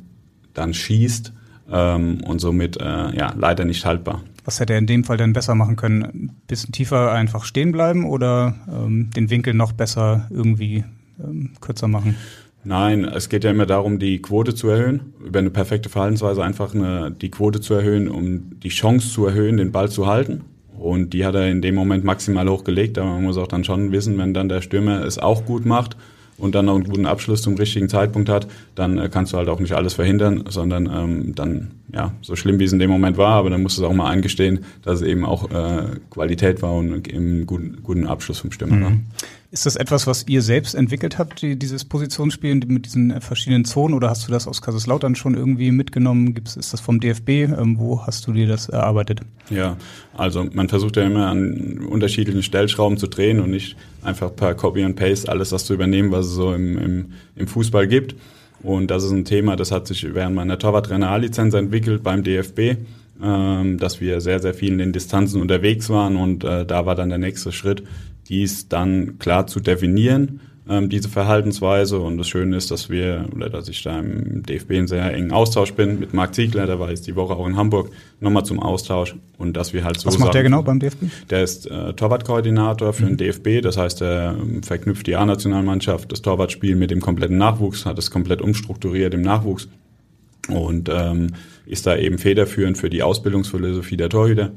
dann 0.53 0.75
schießt 0.75 1.33
ähm, 1.71 2.21
und 2.25 2.41
somit 2.41 2.77
äh, 2.77 3.17
ja 3.17 3.35
leider 3.37 3.65
nicht 3.65 3.85
haltbar. 3.85 4.23
Was 4.45 4.61
hätte 4.61 4.75
er 4.75 4.79
in 4.79 4.87
dem 4.87 5.03
Fall 5.03 5.17
denn 5.17 5.33
besser 5.33 5.55
machen 5.55 5.77
können? 5.77 6.03
Ein 6.03 6.37
bisschen 6.47 6.73
tiefer 6.73 7.11
einfach 7.13 7.45
stehen 7.45 7.73
bleiben 7.73 8.05
oder 8.05 8.55
ähm, 8.69 9.11
den 9.11 9.29
Winkel 9.29 9.55
noch 9.55 9.73
besser 9.73 10.29
irgendwie 10.31 10.85
ähm, 11.23 11.55
kürzer 11.61 11.89
machen? 11.89 12.17
Nein, 12.69 13.05
es 13.05 13.29
geht 13.29 13.45
ja 13.45 13.53
immer 13.53 13.65
darum, 13.65 14.01
die 14.01 14.21
Quote 14.21 14.53
zu 14.53 14.69
erhöhen, 14.69 15.15
über 15.25 15.39
eine 15.39 15.51
perfekte 15.51 15.89
Verhaltensweise 15.89 16.43
einfach 16.43 16.75
eine, 16.75 17.13
die 17.13 17.31
Quote 17.31 17.61
zu 17.61 17.75
erhöhen, 17.75 18.09
um 18.09 18.59
die 18.59 18.71
Chance 18.71 19.09
zu 19.09 19.25
erhöhen, 19.25 19.57
den 19.57 19.71
Ball 19.71 19.89
zu 19.89 20.09
halten. 20.09 20.43
Und 20.77 21.13
die 21.13 21.25
hat 21.25 21.37
er 21.37 21.49
in 21.49 21.63
dem 21.63 21.77
Moment 21.77 22.03
maximal 22.03 22.49
hochgelegt, 22.49 22.99
aber 22.99 23.09
man 23.11 23.23
muss 23.23 23.39
auch 23.39 23.47
dann 23.47 23.63
schon 23.63 23.93
wissen, 23.93 24.19
wenn 24.19 24.35
dann 24.35 24.49
der 24.49 24.63
Stürmer 24.63 25.05
es 25.05 25.17
auch 25.17 25.45
gut 25.45 25.65
macht, 25.65 25.97
und 26.39 26.55
dann 26.55 26.67
noch 26.67 26.75
einen 26.75 26.85
guten 26.85 27.07
Abschluss 27.07 27.43
zum 27.43 27.55
richtigen 27.55 27.89
Zeitpunkt 27.89 28.29
hat, 28.29 28.47
dann 28.75 28.99
äh, 28.99 29.09
kannst 29.11 29.33
du 29.33 29.39
halt 29.39 29.49
auch 29.49 29.61
nicht 29.61 29.73
alles 29.73 29.95
verhindern, 29.95 30.45
sondern 30.49 30.87
ähm, 30.87 31.35
dann, 31.35 31.71
ja, 31.93 32.13
so 32.21 32.37
schlimm 32.37 32.59
wie 32.59 32.65
es 32.65 32.73
in 32.73 32.79
dem 32.79 32.91
Moment 32.91 33.17
war, 33.17 33.35
aber 33.35 33.51
dann 33.51 33.63
musst 33.63 33.79
du 33.79 33.83
es 33.83 33.89
auch 33.89 33.95
mal 33.95 34.11
eingestehen, 34.11 34.61
dass 34.83 35.01
es 35.01 35.07
eben 35.07 35.25
auch 35.25 35.51
äh, 35.51 35.85
Qualität 36.11 36.63
war 36.63 36.75
und 36.75 37.09
eben 37.09 37.47
guten, 37.47 37.79
guten 37.83 38.07
Abschluss 38.07 38.39
vom 38.41 38.53
Stürmer 38.53 38.77
mhm. 38.77 38.85
war. 38.85 38.93
Ist 39.51 39.65
das 39.65 39.77
etwas, 39.77 40.07
was 40.07 40.27
ihr 40.27 40.43
selbst 40.43 40.75
entwickelt 40.75 41.19
habt, 41.19 41.41
die, 41.41 41.57
dieses 41.57 41.85
Positionsspiel 41.85 42.55
mit 42.67 42.87
diesen 42.87 43.11
äh, 43.11 43.21
verschiedenen 43.21 43.65
Zonen, 43.65 43.95
oder 43.95 44.11
hast 44.11 44.27
du 44.27 44.33
das 44.33 44.49
aus 44.49 44.61
Kaiserslautern 44.61 45.15
schon 45.15 45.35
irgendwie 45.35 45.71
mitgenommen? 45.71 46.35
Gibt's, 46.35 46.57
ist 46.57 46.73
das 46.73 46.81
vom 46.81 46.99
DFB? 46.99 47.29
Ähm, 47.29 47.77
wo 47.79 48.05
hast 48.05 48.27
du 48.27 48.33
dir 48.33 48.49
das 48.49 48.69
erarbeitet? 48.69 49.21
Ja, 49.51 49.77
also 50.17 50.47
man 50.53 50.69
versucht 50.69 50.97
ja 50.97 51.05
immer 51.05 51.29
an 51.29 51.79
unterschiedlichen 51.79 52.43
Stellschrauben 52.43 52.99
zu 52.99 53.07
drehen 53.07 53.41
und 53.41 53.51
nicht 53.51 53.77
einfach 54.03 54.35
per 54.35 54.55
Copy 54.55 54.83
and 54.83 54.97
Paste 54.97 55.31
alles 55.31 55.51
das 55.51 55.65
zu 55.65 55.75
übernehmen, 55.75 56.11
was 56.11 56.27
es 56.27 56.33
so 56.33 56.53
im, 56.53 56.77
im, 56.79 57.13
im 57.37 57.47
Fußball 57.47 57.87
gibt. 57.87 58.17
Und 58.63 58.91
das 58.91 59.05
ist 59.05 59.13
ein 59.13 59.25
Thema, 59.25 59.55
das 59.55 59.71
hat 59.71 59.87
sich 59.87 60.13
während 60.13 60.35
meiner 60.35 60.59
Torwarttrainer 60.59 61.11
A-Lizenz 61.11 61.55
entwickelt 61.55 62.03
beim 62.03 62.25
DFB, 62.25 62.79
ähm, 63.23 63.79
dass 63.79 64.01
wir 64.01 64.21
sehr, 64.21 64.41
sehr 64.41 64.55
viel 64.55 64.73
in 64.73 64.79
den 64.79 64.93
Distanzen 64.93 65.41
unterwegs 65.41 65.89
waren 65.89 66.17
und 66.17 66.43
äh, 66.43 66.67
da 66.67 66.85
war 66.85 66.97
dann 66.97 67.11
der 67.11 67.19
nächste 67.19 67.53
Schritt, 67.53 67.85
dies 68.29 68.69
dann 68.69 69.19
klar 69.19 69.47
zu 69.47 69.61
definieren, 69.61 70.41
ähm, 70.69 70.89
diese 70.89 71.09
Verhaltensweise. 71.09 71.99
Und 71.99 72.19
das 72.19 72.29
Schöne 72.29 72.57
ist, 72.57 72.71
dass 72.71 72.91
wir, 72.91 73.27
oder 73.35 73.49
dass 73.49 73.69
ich 73.69 73.83
da 73.83 73.99
im 73.99 74.43
DFB 74.43 74.71
in 74.73 74.87
sehr 74.89 75.13
engen 75.15 75.33
Austausch 75.33 75.73
bin 75.73 76.01
mit 76.01 76.13
Marc 76.13 76.35
Ziegler, 76.35 76.67
der 76.67 76.81
war 76.81 76.91
jetzt 76.91 77.07
die 77.07 77.17
Woche 77.17 77.35
auch 77.35 77.47
in 77.47 77.57
Hamburg, 77.57 77.91
nochmal 78.21 78.45
zum 78.45 78.61
Austausch 78.61 79.15
und 79.39 79.57
dass 79.57 79.73
wir 79.73 79.85
halt 79.85 79.99
so 79.99 80.07
Was 80.07 80.19
macht 80.19 80.33
sagen, 80.33 80.33
der 80.33 80.43
genau 80.43 80.63
beim 80.63 80.81
DFB? 80.81 81.05
Der 81.31 81.43
ist 81.43 81.71
äh, 81.71 81.93
Torwartkoordinator 81.93 82.93
für 82.93 83.05
mhm. 83.05 83.17
den 83.17 83.29
DFB, 83.29 83.63
das 83.63 83.77
heißt, 83.77 84.03
er 84.03 84.37
ähm, 84.41 84.63
verknüpft 84.63 85.07
die 85.07 85.17
A-Nationalmannschaft, 85.17 86.11
das 86.11 86.23
Torwartspiel 86.23 86.77
mit 86.77 86.91
dem 86.91 87.01
kompletten 87.01 87.39
Nachwuchs, 87.39 87.87
hat 87.87 87.99
es 87.99 88.11
komplett 88.11 88.43
umstrukturiert 88.43 89.15
im 89.15 89.23
Nachwuchs 89.23 89.69
und 90.49 90.89
ähm, 90.93 91.35
ist 91.67 91.87
da 91.87 91.97
eben 91.97 92.19
federführend 92.19 92.79
für 92.79 92.91
die 92.91 93.03
Ausbildungsphilosophie 93.03 93.97
der 93.97 94.09
Torhüter 94.09 94.53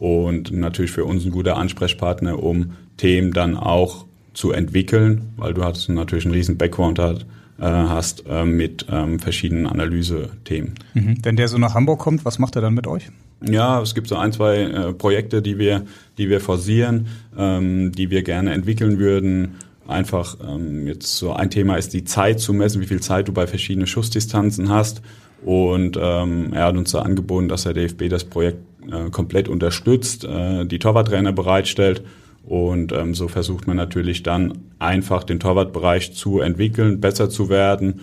und 0.00 0.50
natürlich 0.50 0.90
für 0.90 1.04
uns 1.04 1.24
ein 1.24 1.30
guter 1.30 1.58
Ansprechpartner, 1.58 2.42
um 2.42 2.72
Themen 2.96 3.32
dann 3.32 3.56
auch 3.56 4.06
zu 4.32 4.50
entwickeln, 4.50 5.32
weil 5.36 5.52
du 5.54 5.62
hast 5.62 5.88
natürlich 5.88 6.24
einen 6.24 6.34
riesen 6.34 6.56
Background 6.56 6.98
äh, 6.98 7.14
hast 7.58 8.24
äh, 8.26 8.46
mit 8.46 8.86
ähm, 8.90 9.20
verschiedenen 9.20 9.66
Analyse-Themen. 9.66 10.74
Mhm. 10.94 11.18
Wenn 11.22 11.36
der 11.36 11.48
so 11.48 11.58
nach 11.58 11.74
Hamburg 11.74 12.00
kommt, 12.00 12.24
was 12.24 12.38
macht 12.38 12.56
er 12.56 12.62
dann 12.62 12.72
mit 12.72 12.86
euch? 12.86 13.10
Ja, 13.42 13.82
es 13.82 13.94
gibt 13.94 14.08
so 14.08 14.16
ein, 14.16 14.32
zwei 14.32 14.62
äh, 14.62 14.92
Projekte, 14.94 15.42
die 15.42 15.58
wir, 15.58 15.84
die 16.16 16.30
wir 16.30 16.40
forcieren, 16.40 17.08
ähm, 17.36 17.92
die 17.92 18.08
wir 18.08 18.22
gerne 18.22 18.54
entwickeln 18.54 18.98
würden. 18.98 19.56
Einfach 19.86 20.38
ähm, 20.42 20.86
jetzt 20.86 21.16
so 21.16 21.34
ein 21.34 21.50
Thema 21.50 21.76
ist 21.76 21.92
die 21.92 22.04
Zeit 22.04 22.40
zu 22.40 22.54
messen, 22.54 22.80
wie 22.80 22.86
viel 22.86 23.00
Zeit 23.00 23.28
du 23.28 23.32
bei 23.32 23.46
verschiedenen 23.46 23.86
Schussdistanzen 23.86 24.70
hast. 24.70 25.02
Und 25.44 25.98
ähm, 26.00 26.54
er 26.54 26.64
hat 26.64 26.76
uns 26.76 26.92
da 26.92 27.00
angeboten, 27.00 27.48
dass 27.48 27.64
der 27.64 27.74
DFB 27.74 28.08
das 28.08 28.24
Projekt 28.24 28.58
äh, 28.90 29.10
komplett 29.10 29.48
unterstützt, 29.48 30.24
äh, 30.24 30.64
die 30.64 30.78
Torwarttrainer 30.78 31.32
bereitstellt. 31.32 32.02
Und 32.46 32.92
ähm, 32.92 33.14
so 33.14 33.28
versucht 33.28 33.66
man 33.66 33.76
natürlich 33.76 34.22
dann 34.22 34.58
einfach 34.78 35.24
den 35.24 35.40
Torwartbereich 35.40 36.14
zu 36.14 36.40
entwickeln, 36.40 37.00
besser 37.00 37.28
zu 37.28 37.48
werden 37.48 38.00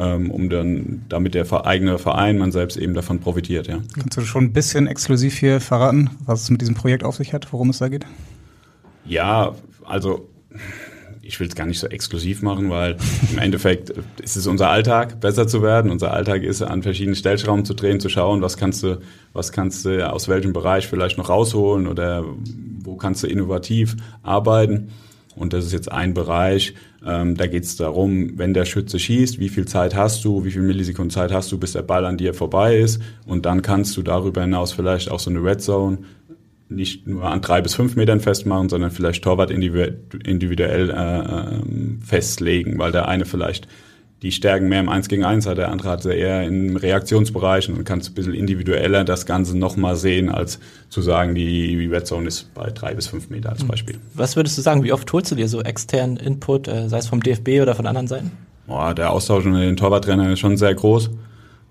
ähm, 0.00 0.30
um 0.30 0.48
dann, 0.48 1.04
damit 1.08 1.34
der 1.34 1.46
eigene 1.66 1.98
Verein, 1.98 2.38
man 2.38 2.52
selbst 2.52 2.76
eben 2.76 2.94
davon 2.94 3.20
profitiert. 3.20 3.68
Ja. 3.68 3.80
Kannst 3.94 4.16
du 4.16 4.22
schon 4.22 4.44
ein 4.44 4.52
bisschen 4.52 4.86
exklusiv 4.86 5.36
hier 5.38 5.60
verraten, 5.60 6.10
was 6.24 6.42
es 6.42 6.50
mit 6.50 6.62
diesem 6.62 6.74
Projekt 6.74 7.04
auf 7.04 7.16
sich 7.16 7.34
hat, 7.34 7.52
worum 7.52 7.70
es 7.70 7.78
da 7.78 7.88
geht? 7.88 8.06
Ja, 9.04 9.54
also 9.84 10.28
ich 11.30 11.38
will 11.38 11.46
es 11.46 11.54
gar 11.54 11.64
nicht 11.64 11.78
so 11.78 11.86
exklusiv 11.86 12.42
machen, 12.42 12.70
weil 12.70 12.96
im 13.30 13.38
Endeffekt 13.38 13.92
ist 14.20 14.36
es 14.36 14.48
unser 14.48 14.68
Alltag, 14.68 15.20
besser 15.20 15.46
zu 15.46 15.62
werden. 15.62 15.92
Unser 15.92 16.12
Alltag 16.12 16.42
ist, 16.42 16.60
an 16.60 16.82
verschiedenen 16.82 17.14
Stellschrauben 17.14 17.64
zu 17.64 17.74
drehen, 17.74 18.00
zu 18.00 18.08
schauen, 18.08 18.42
was 18.42 18.56
kannst 18.56 18.82
du, 18.82 18.98
was 19.32 19.52
kannst 19.52 19.84
du 19.84 20.10
aus 20.12 20.26
welchem 20.28 20.52
Bereich 20.52 20.88
vielleicht 20.88 21.18
noch 21.18 21.28
rausholen 21.28 21.86
oder 21.86 22.24
wo 22.82 22.96
kannst 22.96 23.22
du 23.22 23.28
innovativ 23.28 23.96
arbeiten. 24.24 24.88
Und 25.36 25.52
das 25.52 25.64
ist 25.64 25.72
jetzt 25.72 25.92
ein 25.92 26.14
Bereich, 26.14 26.74
ähm, 27.06 27.36
da 27.36 27.46
geht 27.46 27.62
es 27.62 27.76
darum, 27.76 28.36
wenn 28.36 28.52
der 28.52 28.64
Schütze 28.64 28.98
schießt, 28.98 29.38
wie 29.38 29.48
viel 29.48 29.66
Zeit 29.66 29.94
hast 29.94 30.24
du, 30.24 30.44
wie 30.44 30.50
viel 30.50 30.62
Millisekunden 30.62 31.10
Zeit 31.10 31.32
hast 31.32 31.52
du, 31.52 31.58
bis 31.58 31.72
der 31.72 31.82
Ball 31.82 32.04
an 32.06 32.16
dir 32.16 32.34
vorbei 32.34 32.76
ist. 32.76 33.00
Und 33.24 33.46
dann 33.46 33.62
kannst 33.62 33.96
du 33.96 34.02
darüber 34.02 34.40
hinaus 34.40 34.72
vielleicht 34.72 35.12
auch 35.12 35.20
so 35.20 35.30
eine 35.30 35.42
Red 35.42 35.62
Zone 35.62 35.98
nicht 36.70 37.06
nur 37.06 37.24
an 37.24 37.40
drei 37.40 37.60
bis 37.60 37.74
fünf 37.74 37.96
Metern 37.96 38.20
festmachen, 38.20 38.68
sondern 38.68 38.90
vielleicht 38.90 39.24
Torwart 39.24 39.50
individuell 39.50 40.90
äh, 40.90 40.94
ähm, 40.94 42.00
festlegen, 42.02 42.78
weil 42.78 42.92
der 42.92 43.08
eine 43.08 43.24
vielleicht 43.24 43.66
die 44.22 44.32
Stärken 44.32 44.68
mehr 44.68 44.80
im 44.80 44.88
Eins 44.90 45.08
gegen 45.08 45.24
Eins 45.24 45.46
hat, 45.46 45.56
der 45.56 45.70
andere 45.70 45.88
hat 45.88 46.02
sie 46.02 46.14
eher 46.14 46.44
im 46.44 46.76
Reaktionsbereich 46.76 47.70
und 47.70 47.84
kannst 47.84 48.10
ein 48.10 48.14
bisschen 48.14 48.34
individueller 48.34 49.02
das 49.04 49.24
Ganze 49.24 49.56
nochmal 49.56 49.96
sehen, 49.96 50.28
als 50.28 50.60
zu 50.90 51.00
sagen, 51.00 51.34
die 51.34 51.86
Red 51.86 52.06
Zone 52.06 52.28
ist 52.28 52.52
bei 52.52 52.70
drei 52.70 52.94
bis 52.94 53.06
fünf 53.06 53.30
Meter 53.30 53.50
als 53.50 53.62
hm. 53.62 53.68
Beispiel. 53.68 53.98
Was 54.14 54.36
würdest 54.36 54.58
du 54.58 54.62
sagen, 54.62 54.84
wie 54.84 54.92
oft 54.92 55.10
holst 55.12 55.30
du 55.30 55.36
dir 55.36 55.48
so 55.48 55.62
externen 55.62 56.18
Input, 56.18 56.68
äh, 56.68 56.88
sei 56.88 56.98
es 56.98 57.06
vom 57.06 57.22
DFB 57.22 57.62
oder 57.62 57.74
von 57.74 57.86
anderen 57.86 58.08
Seiten? 58.08 58.30
Boah, 58.66 58.94
der 58.94 59.10
Austausch 59.10 59.44
mit 59.46 59.62
den 59.62 59.76
Torwarttrainern 59.76 60.32
ist 60.32 60.40
schon 60.40 60.56
sehr 60.56 60.74
groß. 60.74 61.10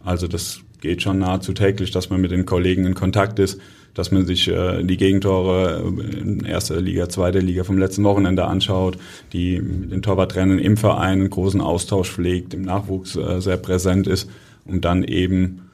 Also 0.04 0.28
das 0.28 0.62
geht 0.82 1.04
schon 1.04 1.20
nahezu 1.20 1.54
täglich, 1.54 1.92
dass 1.92 2.10
man 2.10 2.20
mit 2.20 2.32
den 2.32 2.46
Kollegen 2.46 2.86
in 2.86 2.96
Kontakt 2.96 3.38
ist 3.38 3.60
dass 4.00 4.12
man 4.12 4.26
sich 4.26 4.48
äh, 4.48 4.82
die 4.82 4.96
Gegentore 4.96 5.84
in 6.18 6.46
erster 6.46 6.80
Liga, 6.80 7.10
zweiter 7.10 7.42
Liga 7.42 7.66
vom 7.66 7.78
letzten 7.78 8.06
Wochenende 8.06 8.46
anschaut, 8.46 8.98
die 9.34 9.60
mit 9.60 9.92
den 9.92 10.02
Torwarttrainern 10.02 10.58
im 10.58 10.78
Verein 10.78 11.20
einen 11.20 11.30
großen 11.30 11.60
Austausch 11.60 12.10
pflegt, 12.10 12.54
im 12.54 12.62
Nachwuchs 12.62 13.18
äh, 13.18 13.42
sehr 13.42 13.58
präsent 13.58 14.08
ist, 14.08 14.30
um 14.66 14.80
dann 14.80 15.04
eben 15.04 15.70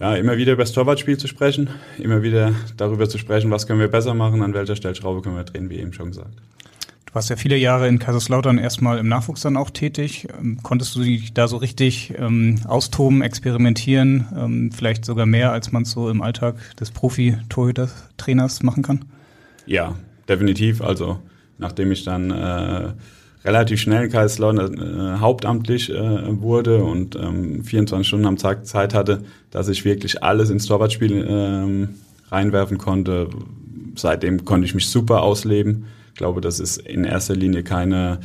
ja, 0.00 0.16
immer 0.16 0.36
wieder 0.36 0.54
über 0.54 0.64
das 0.64 0.72
Torwartspiel 0.72 1.16
zu 1.16 1.28
sprechen, 1.28 1.70
immer 1.98 2.24
wieder 2.24 2.52
darüber 2.76 3.08
zu 3.08 3.18
sprechen, 3.18 3.52
was 3.52 3.68
können 3.68 3.78
wir 3.78 3.86
besser 3.86 4.14
machen, 4.14 4.42
an 4.42 4.54
welcher 4.54 4.74
Stellschraube 4.74 5.22
können 5.22 5.36
wir 5.36 5.44
drehen, 5.44 5.70
wie 5.70 5.76
eben 5.76 5.92
schon 5.92 6.08
gesagt. 6.08 6.34
Du 7.12 7.16
warst 7.16 7.28
ja 7.28 7.36
viele 7.36 7.58
Jahre 7.58 7.88
in 7.88 7.98
Kaiserslautern 7.98 8.56
erstmal 8.56 8.96
im 8.96 9.06
Nachwuchs 9.06 9.42
dann 9.42 9.58
auch 9.58 9.68
tätig. 9.68 10.28
Ähm, 10.40 10.60
konntest 10.62 10.96
du 10.96 11.00
dich 11.00 11.34
da 11.34 11.46
so 11.46 11.58
richtig 11.58 12.14
ähm, 12.16 12.60
austoben, 12.66 13.20
experimentieren, 13.20 14.28
ähm, 14.34 14.72
vielleicht 14.72 15.04
sogar 15.04 15.26
mehr, 15.26 15.52
als 15.52 15.72
man 15.72 15.82
es 15.82 15.90
so 15.90 16.08
im 16.08 16.22
Alltag 16.22 16.54
des 16.80 16.90
Profi-Torhüter-Trainers 16.90 18.62
machen 18.62 18.82
kann? 18.82 19.04
Ja, 19.66 19.94
definitiv. 20.26 20.80
Also 20.80 21.18
nachdem 21.58 21.92
ich 21.92 22.02
dann 22.02 22.30
äh, 22.30 22.92
relativ 23.44 23.82
schnell 23.82 24.04
in 24.04 24.10
Kaiserslautern 24.10 24.78
äh, 24.78 25.18
hauptamtlich 25.20 25.90
äh, 25.90 26.40
wurde 26.40 26.82
und 26.82 27.14
ähm, 27.16 27.62
24 27.62 28.08
Stunden 28.08 28.24
am 28.24 28.38
Tag 28.38 28.64
Zeit 28.64 28.94
hatte, 28.94 29.22
dass 29.50 29.68
ich 29.68 29.84
wirklich 29.84 30.22
alles 30.22 30.48
ins 30.48 30.64
Torwartspiel 30.64 31.26
äh, 31.26 32.34
reinwerfen 32.34 32.78
konnte. 32.78 33.28
Seitdem 33.96 34.46
konnte 34.46 34.64
ich 34.64 34.74
mich 34.74 34.88
super 34.88 35.20
ausleben 35.20 35.84
ich 36.12 36.18
glaube, 36.18 36.42
das 36.42 36.60
ist 36.60 36.76
in 36.76 37.04
erster 37.04 37.34
Linie 37.34 37.62
keine, 37.62 38.20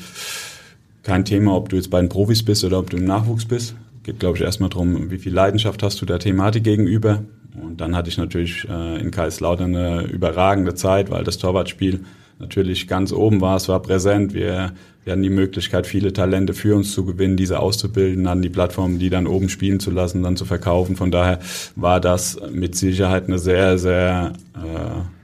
kein 1.04 1.24
Thema, 1.24 1.56
ob 1.56 1.70
du 1.70 1.78
jetzt 1.78 1.90
bei 1.90 2.02
den 2.02 2.10
Profis 2.10 2.44
bist 2.44 2.66
oder 2.66 2.80
ob 2.80 2.90
du 2.90 2.98
im 2.98 3.06
Nachwuchs 3.06 3.46
bist. 3.46 3.76
Geht, 4.04 4.20
glaube 4.20 4.38
ich, 4.38 4.44
erstmal 4.44 4.70
darum, 4.70 5.10
wie 5.10 5.18
viel 5.18 5.34
Leidenschaft 5.34 5.82
hast 5.84 6.02
du 6.02 6.06
der 6.06 6.20
Thematik 6.20 6.66
gegenüber. 6.66 7.24
Und 7.62 7.80
dann 7.80 7.96
hatte 7.96 8.10
ich 8.10 8.18
natürlich 8.18 8.68
äh, 8.70 9.00
in 9.00 9.12
Kaiserslautern 9.12 9.74
eine 9.74 10.02
überragende 10.04 10.76
Zeit, 10.76 11.10
weil 11.10 11.24
das 11.24 11.38
Torwartspiel 11.38 12.02
natürlich 12.40 12.90
ganz 12.90 13.14
oben 13.14 13.40
war. 13.40 13.56
Es 13.56 13.70
war 13.70 13.82
präsent. 13.82 14.34
Wir, 14.34 14.74
wir 15.06 15.14
hatten 15.14 15.24
die 15.24 15.30
Möglichkeit, 15.30 15.88
viele 15.88 16.12
Talente 16.12 16.54
für 16.54 16.76
uns 16.76 16.92
zu 16.92 17.06
gewinnen, 17.06 17.38
diese 17.38 17.60
auszubilden, 17.60 18.28
hatten 18.28 18.42
die 18.42 18.50
Plattform, 18.50 19.00
die 19.00 19.10
dann 19.10 19.28
oben 19.28 19.48
spielen 19.48 19.80
zu 19.80 19.92
lassen, 19.92 20.24
dann 20.24 20.36
zu 20.36 20.44
verkaufen. 20.44 20.98
Von 20.98 21.10
daher 21.10 21.40
war 21.78 22.02
das 22.02 22.38
mit 22.52 22.76
Sicherheit 22.76 23.28
eine 23.28 23.40
sehr, 23.40 23.78
sehr 23.78 24.34
äh, 24.56 25.17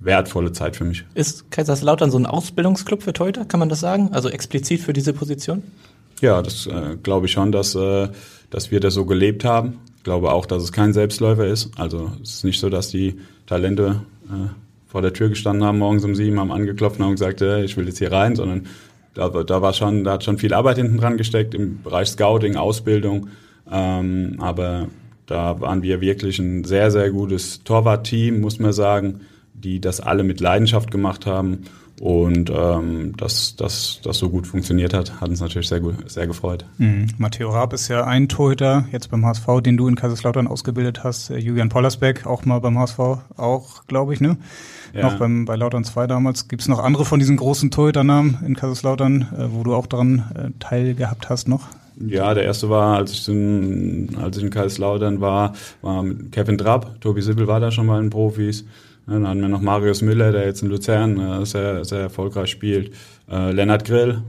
wertvolle 0.00 0.52
Zeit 0.52 0.76
für 0.76 0.84
mich. 0.84 1.04
Ist 1.14 1.50
Kaiserslautern 1.50 2.10
so 2.10 2.18
ein 2.18 2.26
Ausbildungsclub 2.26 3.02
für 3.02 3.12
Torhüter, 3.12 3.44
kann 3.44 3.60
man 3.60 3.68
das 3.68 3.80
sagen? 3.80 4.10
Also 4.12 4.28
explizit 4.28 4.80
für 4.80 4.92
diese 4.92 5.12
Position? 5.12 5.62
Ja, 6.20 6.42
das 6.42 6.66
äh, 6.66 6.96
glaube 7.02 7.26
ich 7.26 7.32
schon, 7.32 7.52
dass, 7.52 7.74
äh, 7.74 8.08
dass 8.50 8.70
wir 8.70 8.80
das 8.80 8.94
so 8.94 9.04
gelebt 9.04 9.44
haben. 9.44 9.78
Ich 9.96 10.04
glaube 10.04 10.32
auch, 10.32 10.46
dass 10.46 10.62
es 10.62 10.72
kein 10.72 10.92
Selbstläufer 10.92 11.46
ist. 11.46 11.70
Also 11.76 12.12
es 12.22 12.34
ist 12.34 12.44
nicht 12.44 12.60
so, 12.60 12.70
dass 12.70 12.88
die 12.88 13.18
Talente 13.46 14.02
äh, 14.26 14.48
vor 14.86 15.02
der 15.02 15.12
Tür 15.12 15.28
gestanden 15.28 15.64
haben, 15.64 15.78
morgens 15.78 16.04
um 16.04 16.14
sieben, 16.14 16.40
haben 16.40 16.52
angeklopft 16.52 16.98
und 16.98 17.04
haben 17.04 17.12
gesagt, 17.12 17.42
äh, 17.42 17.64
ich 17.64 17.76
will 17.76 17.86
jetzt 17.86 17.98
hier 17.98 18.12
rein, 18.12 18.36
sondern 18.36 18.66
da, 19.14 19.28
da 19.28 19.62
war 19.62 19.72
schon, 19.72 20.04
da 20.04 20.12
hat 20.12 20.24
schon 20.24 20.38
viel 20.38 20.54
Arbeit 20.54 20.78
hinten 20.78 20.98
dran 20.98 21.16
gesteckt 21.16 21.54
im 21.54 21.82
Bereich 21.82 22.08
Scouting, 22.08 22.56
Ausbildung. 22.56 23.28
Ähm, 23.70 24.36
aber 24.38 24.88
da 25.26 25.60
waren 25.60 25.82
wir 25.82 26.00
wirklich 26.00 26.38
ein 26.38 26.64
sehr, 26.64 26.90
sehr 26.90 27.10
gutes 27.10 27.62
Torwartteam, 27.64 28.40
muss 28.40 28.58
man 28.58 28.72
sagen 28.72 29.20
die 29.62 29.80
das 29.80 30.00
alle 30.00 30.24
mit 30.24 30.40
Leidenschaft 30.40 30.90
gemacht 30.90 31.26
haben. 31.26 31.64
Und 32.00 32.50
ähm, 32.54 33.16
dass 33.16 33.56
das 33.56 34.00
so 34.02 34.30
gut 34.30 34.46
funktioniert 34.46 34.94
hat, 34.94 35.20
hat 35.20 35.30
uns 35.30 35.40
natürlich 35.40 35.68
sehr, 35.68 35.80
sehr 36.06 36.26
gefreut. 36.26 36.64
Mhm. 36.78 37.08
Matteo 37.18 37.50
Raab 37.50 37.72
ist 37.72 37.88
ja 37.88 38.04
ein 38.04 38.28
Torhüter, 38.28 38.86
jetzt 38.92 39.10
beim 39.10 39.26
HSV, 39.26 39.46
den 39.62 39.76
du 39.76 39.88
in 39.88 39.96
Kaiserslautern 39.96 40.46
ausgebildet 40.46 41.02
hast. 41.02 41.30
Äh, 41.30 41.38
Julian 41.38 41.68
Pollersbeck, 41.68 42.26
auch 42.26 42.44
mal 42.44 42.60
beim 42.60 42.78
HSV, 42.78 42.98
auch, 43.36 43.86
glaube 43.86 44.14
ich, 44.14 44.20
ne? 44.20 44.36
Ja. 44.94 45.02
Noch 45.02 45.18
beim, 45.18 45.44
bei 45.44 45.56
Lautern 45.56 45.84
2 45.84 46.06
damals. 46.06 46.48
Gibt 46.48 46.62
es 46.62 46.68
noch 46.68 46.78
andere 46.78 47.04
von 47.04 47.18
diesen 47.18 47.36
großen 47.36 47.70
Torhüternamen 47.70 48.38
in 48.46 48.54
Kaiserslautern, 48.54 49.22
äh, 49.36 49.52
wo 49.52 49.64
du 49.64 49.74
auch 49.74 49.86
daran 49.86 50.24
äh, 50.34 50.50
teilgehabt 50.60 51.28
hast 51.28 51.48
noch? 51.48 51.68
Ja, 52.00 52.32
der 52.32 52.44
erste 52.44 52.70
war, 52.70 52.96
als 52.96 53.10
ich 53.10 53.28
in, 53.28 54.16
als 54.22 54.36
ich 54.36 54.44
in 54.44 54.50
Kaiserslautern 54.50 55.20
war, 55.20 55.54
war 55.82 56.04
Kevin 56.30 56.56
Trapp. 56.56 57.00
Tobi 57.00 57.22
Sibbel 57.22 57.48
war 57.48 57.58
da 57.58 57.72
schon 57.72 57.86
mal 57.86 58.00
in 58.00 58.10
Profis. 58.10 58.64
Dann 59.08 59.26
hatten 59.26 59.40
wir 59.40 59.48
noch 59.48 59.62
Marius 59.62 60.02
Müller, 60.02 60.32
der 60.32 60.44
jetzt 60.44 60.62
in 60.62 60.68
Luzern 60.68 61.18
äh, 61.18 61.46
sehr, 61.46 61.84
sehr 61.84 62.00
erfolgreich 62.00 62.50
spielt. 62.50 62.92
Äh, 63.30 63.52
Lennart 63.52 63.84
Grill, 63.86 64.22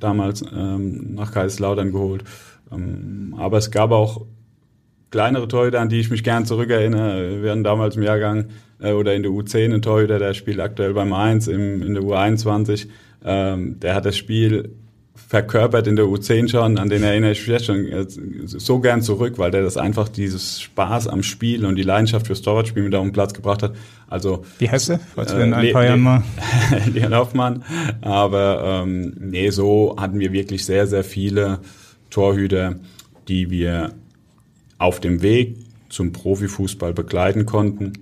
damals 0.00 0.42
ähm, 0.42 1.14
nach 1.14 1.32
Kaiserslautern 1.32 1.92
geholt. 1.92 2.24
Ähm, 2.72 3.34
aber 3.36 3.58
es 3.58 3.70
gab 3.70 3.90
auch 3.90 4.24
kleinere 5.10 5.46
Torhüter, 5.48 5.80
an 5.80 5.90
die 5.90 6.00
ich 6.00 6.10
mich 6.10 6.24
gern 6.24 6.46
zurückerinnere. 6.46 7.42
Wir 7.42 7.50
hatten 7.50 7.64
damals 7.64 7.96
im 7.96 8.02
Jahrgang 8.02 8.46
äh, 8.80 8.92
oder 8.92 9.14
in 9.14 9.22
der 9.22 9.32
U10 9.32 9.64
einen 9.64 9.82
Torhüter, 9.82 10.18
der 10.18 10.32
spielt 10.32 10.60
aktuell 10.60 10.94
beim 10.94 11.12
1 11.12 11.48
im, 11.48 11.82
in 11.82 11.94
der 11.94 12.02
U21. 12.02 12.88
Ähm, 13.24 13.78
der 13.80 13.94
hat 13.94 14.06
das 14.06 14.16
Spiel 14.16 14.70
verkörpert 15.32 15.86
in 15.86 15.96
der 15.96 16.04
U10 16.04 16.50
schon, 16.50 16.76
an 16.76 16.90
den 16.90 17.02
erinnere 17.02 17.30
ich 17.32 17.40
mich 17.40 17.48
jetzt 17.48 17.64
schon 17.64 17.88
äh, 17.88 18.04
so 18.06 18.80
gern 18.80 19.00
zurück, 19.00 19.38
weil 19.38 19.50
der 19.50 19.62
das 19.62 19.78
einfach 19.78 20.10
dieses 20.10 20.60
Spaß 20.60 21.08
am 21.08 21.22
Spiel 21.22 21.64
und 21.64 21.76
die 21.76 21.82
Leidenschaft 21.82 22.26
fürs 22.26 22.42
Torwartspiel 22.42 22.82
mit 22.82 22.94
auf 22.94 23.02
den 23.02 23.12
Platz 23.12 23.32
gebracht 23.32 23.62
hat. 23.62 23.74
Also 24.10 24.44
Wie 24.58 24.68
heißt 24.68 24.90
er? 24.90 25.00
Falls 25.14 25.34
wir 25.34 25.42
in 25.42 25.54
ein 25.54 25.64
äh, 25.64 25.72
paar 25.72 25.86
Jahren 25.86 26.02
mal. 26.02 26.22
Leon 26.92 27.14
Hoffmann. 27.14 27.64
Aber 28.02 28.82
ähm, 28.84 29.14
nee, 29.20 29.48
so 29.48 29.96
hatten 29.98 30.20
wir 30.20 30.34
wirklich 30.34 30.66
sehr, 30.66 30.86
sehr 30.86 31.02
viele 31.02 31.60
Torhüter, 32.10 32.74
die 33.26 33.50
wir 33.50 33.94
auf 34.76 35.00
dem 35.00 35.22
Weg 35.22 35.56
zum 35.88 36.12
Profifußball 36.12 36.92
begleiten 36.92 37.46
konnten. 37.46 37.94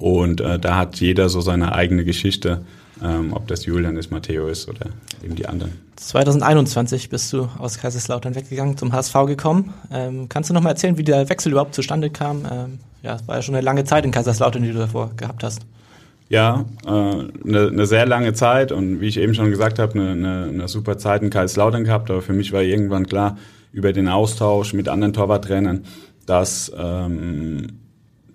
Und 0.00 0.40
äh, 0.40 0.58
da 0.58 0.78
hat 0.78 0.96
jeder 0.96 1.28
so 1.28 1.42
seine 1.42 1.76
eigene 1.76 2.04
Geschichte 2.04 2.64
ähm, 3.02 3.32
ob 3.32 3.46
das 3.48 3.64
Julian 3.64 3.96
ist, 3.96 4.10
Matteo 4.10 4.48
ist 4.48 4.68
oder 4.68 4.86
eben 5.24 5.34
die 5.34 5.46
anderen. 5.46 5.72
2021 5.96 7.10
bist 7.10 7.32
du 7.32 7.48
aus 7.58 7.78
Kaiserslautern 7.78 8.34
weggegangen, 8.34 8.76
zum 8.76 8.92
HSV 8.92 9.14
gekommen. 9.26 9.74
Ähm, 9.92 10.28
kannst 10.28 10.50
du 10.50 10.54
noch 10.54 10.62
mal 10.62 10.70
erzählen, 10.70 10.96
wie 10.98 11.04
der 11.04 11.28
Wechsel 11.28 11.52
überhaupt 11.52 11.74
zustande 11.74 12.10
kam? 12.10 12.46
Ähm, 12.50 12.78
ja, 13.02 13.16
es 13.16 13.26
war 13.26 13.36
ja 13.36 13.42
schon 13.42 13.54
eine 13.54 13.64
lange 13.64 13.84
Zeit 13.84 14.04
in 14.04 14.10
Kaiserslautern, 14.10 14.62
die 14.62 14.72
du 14.72 14.78
davor 14.78 15.10
gehabt 15.16 15.42
hast. 15.42 15.62
Ja, 16.28 16.64
äh, 16.86 16.88
eine, 16.88 17.28
eine 17.44 17.86
sehr 17.86 18.06
lange 18.06 18.32
Zeit 18.34 18.70
und 18.70 19.00
wie 19.00 19.08
ich 19.08 19.18
eben 19.18 19.34
schon 19.34 19.50
gesagt 19.50 19.78
habe, 19.78 19.94
eine, 19.94 20.10
eine, 20.12 20.44
eine 20.48 20.68
super 20.68 20.96
Zeit 20.96 21.22
in 21.22 21.30
Kaiserslautern 21.30 21.84
gehabt, 21.84 22.10
aber 22.10 22.22
für 22.22 22.32
mich 22.32 22.52
war 22.52 22.62
irgendwann 22.62 23.06
klar, 23.06 23.36
über 23.72 23.92
den 23.92 24.08
Austausch 24.08 24.72
mit 24.72 24.88
anderen 24.88 25.12
Torwarttrainern, 25.12 25.84
dass 26.26 26.72
ähm, 26.76 27.66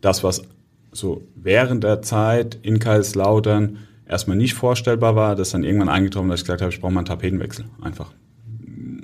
das, 0.02 0.24
was 0.24 0.44
so 0.92 1.24
während 1.36 1.84
der 1.84 2.02
Zeit 2.02 2.58
in 2.62 2.80
Kaiserslautern 2.80 3.78
erstmal 4.08 4.38
nicht 4.38 4.54
vorstellbar 4.54 5.16
war, 5.16 5.36
das 5.36 5.52
dann 5.52 5.64
irgendwann 5.64 5.90
eingetroffen, 5.90 6.30
dass 6.30 6.42
ich 6.42 6.46
gesagt 6.46 6.62
habe, 6.62 6.72
ich 6.72 6.80
brauche 6.80 6.92
mal 6.92 7.02
einen 7.02 7.08
Tapetenwechsel. 7.08 7.66
Einfach. 7.82 8.12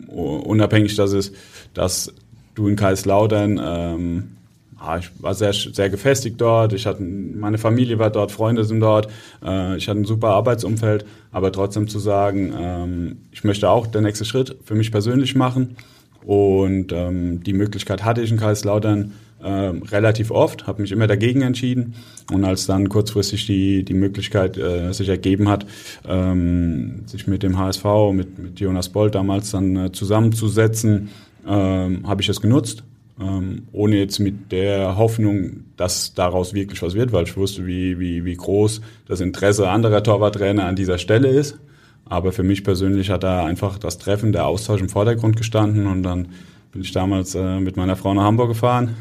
Unabhängig, 0.08 0.96
dass 0.96 1.14
es, 1.14 1.32
dass 1.74 2.14
du 2.56 2.68
in 2.68 2.76
Kaiserslautern, 2.76 3.60
ähm, 3.64 4.32
ah, 4.78 4.98
ich 4.98 5.10
war 5.20 5.34
sehr, 5.34 5.54
sehr 5.54 5.90
gefestigt 5.90 6.40
dort, 6.40 6.74
ich 6.74 6.86
hatte, 6.86 7.02
meine 7.02 7.58
Familie 7.58 7.98
war 7.98 8.10
dort, 8.10 8.32
Freunde 8.32 8.66
sind 8.66 8.82
dort, 8.82 9.08
äh, 9.44 9.78
ich 9.78 9.88
hatte 9.88 10.02
ein 10.02 10.06
super 10.06 10.30
Arbeitsumfeld, 10.30 11.06
aber 11.32 11.52
trotzdem 11.52 11.88
zu 11.88 12.00
sagen, 12.00 12.54
ähm, 12.58 13.18
ich 13.32 13.44
möchte 13.44 13.70
auch 13.70 13.88
den 13.88 14.04
nächsten 14.04 14.26
Schritt 14.26 14.58
für 14.66 14.76
mich 14.76 14.92
persönlich 14.92 15.36
machen 15.36 15.78
Und 16.24 16.92
ähm, 16.92 17.44
die 17.44 17.54
Möglichkeit 17.54 18.04
hatte 18.04 18.22
ich 18.22 18.32
in 18.32 18.38
Kaiserslautern 18.38 19.14
ähm, 19.44 19.84
relativ 19.84 20.32
oft, 20.32 20.68
habe 20.68 20.82
mich 20.82 20.92
immer 20.92 21.08
dagegen 21.08 21.42
entschieden. 21.42 21.96
Und 22.32 22.46
als 22.46 22.66
dann 22.66 22.90
kurzfristig 22.90 23.46
die, 23.46 23.84
die 23.84 23.94
Möglichkeit 23.94 24.58
äh, 24.58 24.92
sich 24.94 25.10
ergeben 25.10 25.50
hat, 25.50 25.66
ähm, 26.08 27.04
sich 27.06 27.28
mit 27.28 27.44
dem 27.44 27.58
HSV, 27.58 27.86
mit, 28.14 28.40
mit 28.40 28.60
Jonas 28.60 28.90
Bolt 28.90 29.16
damals 29.16 29.52
dann 29.52 29.76
äh, 29.76 29.92
zusammenzusetzen, 29.92 31.10
ähm, 31.48 32.08
habe 32.08 32.22
ich 32.22 32.28
das 32.28 32.42
genutzt. 32.42 32.84
Ähm, 33.20 33.68
ohne 33.72 33.98
jetzt 33.98 34.20
mit 34.20 34.52
der 34.52 34.98
Hoffnung, 34.98 35.66
dass 35.78 36.14
daraus 36.14 36.54
wirklich 36.54 36.82
was 36.82 36.96
wird, 36.96 37.12
weil 37.12 37.26
ich 37.26 37.38
wusste, 37.38 37.68
wie, 37.68 38.00
wie, 38.00 38.26
wie 38.26 38.36
groß 38.36 38.82
das 39.08 39.22
Interesse 39.22 39.70
anderer 39.70 40.02
Torwarttrainer 40.02 40.66
an 40.66 40.76
dieser 40.76 40.98
Stelle 40.98 41.28
ist. 41.28 41.60
Aber 42.06 42.32
für 42.32 42.44
mich 42.44 42.64
persönlich 42.64 43.10
hat 43.10 43.24
da 43.24 43.46
einfach 43.46 43.78
das 43.78 43.98
Treffen, 43.98 44.32
der 44.32 44.48
Austausch 44.48 44.82
im 44.82 44.90
Vordergrund 44.90 45.36
gestanden 45.36 45.88
und 45.88 46.04
dann 46.04 46.30
bin 46.72 46.82
ich 46.82 46.92
damals 46.92 47.36
äh, 47.36 47.60
mit 47.60 47.78
meiner 47.78 47.96
Frau 47.96 48.14
nach 48.14 48.24
Hamburg 48.24 48.50
gefahren. 48.50 48.96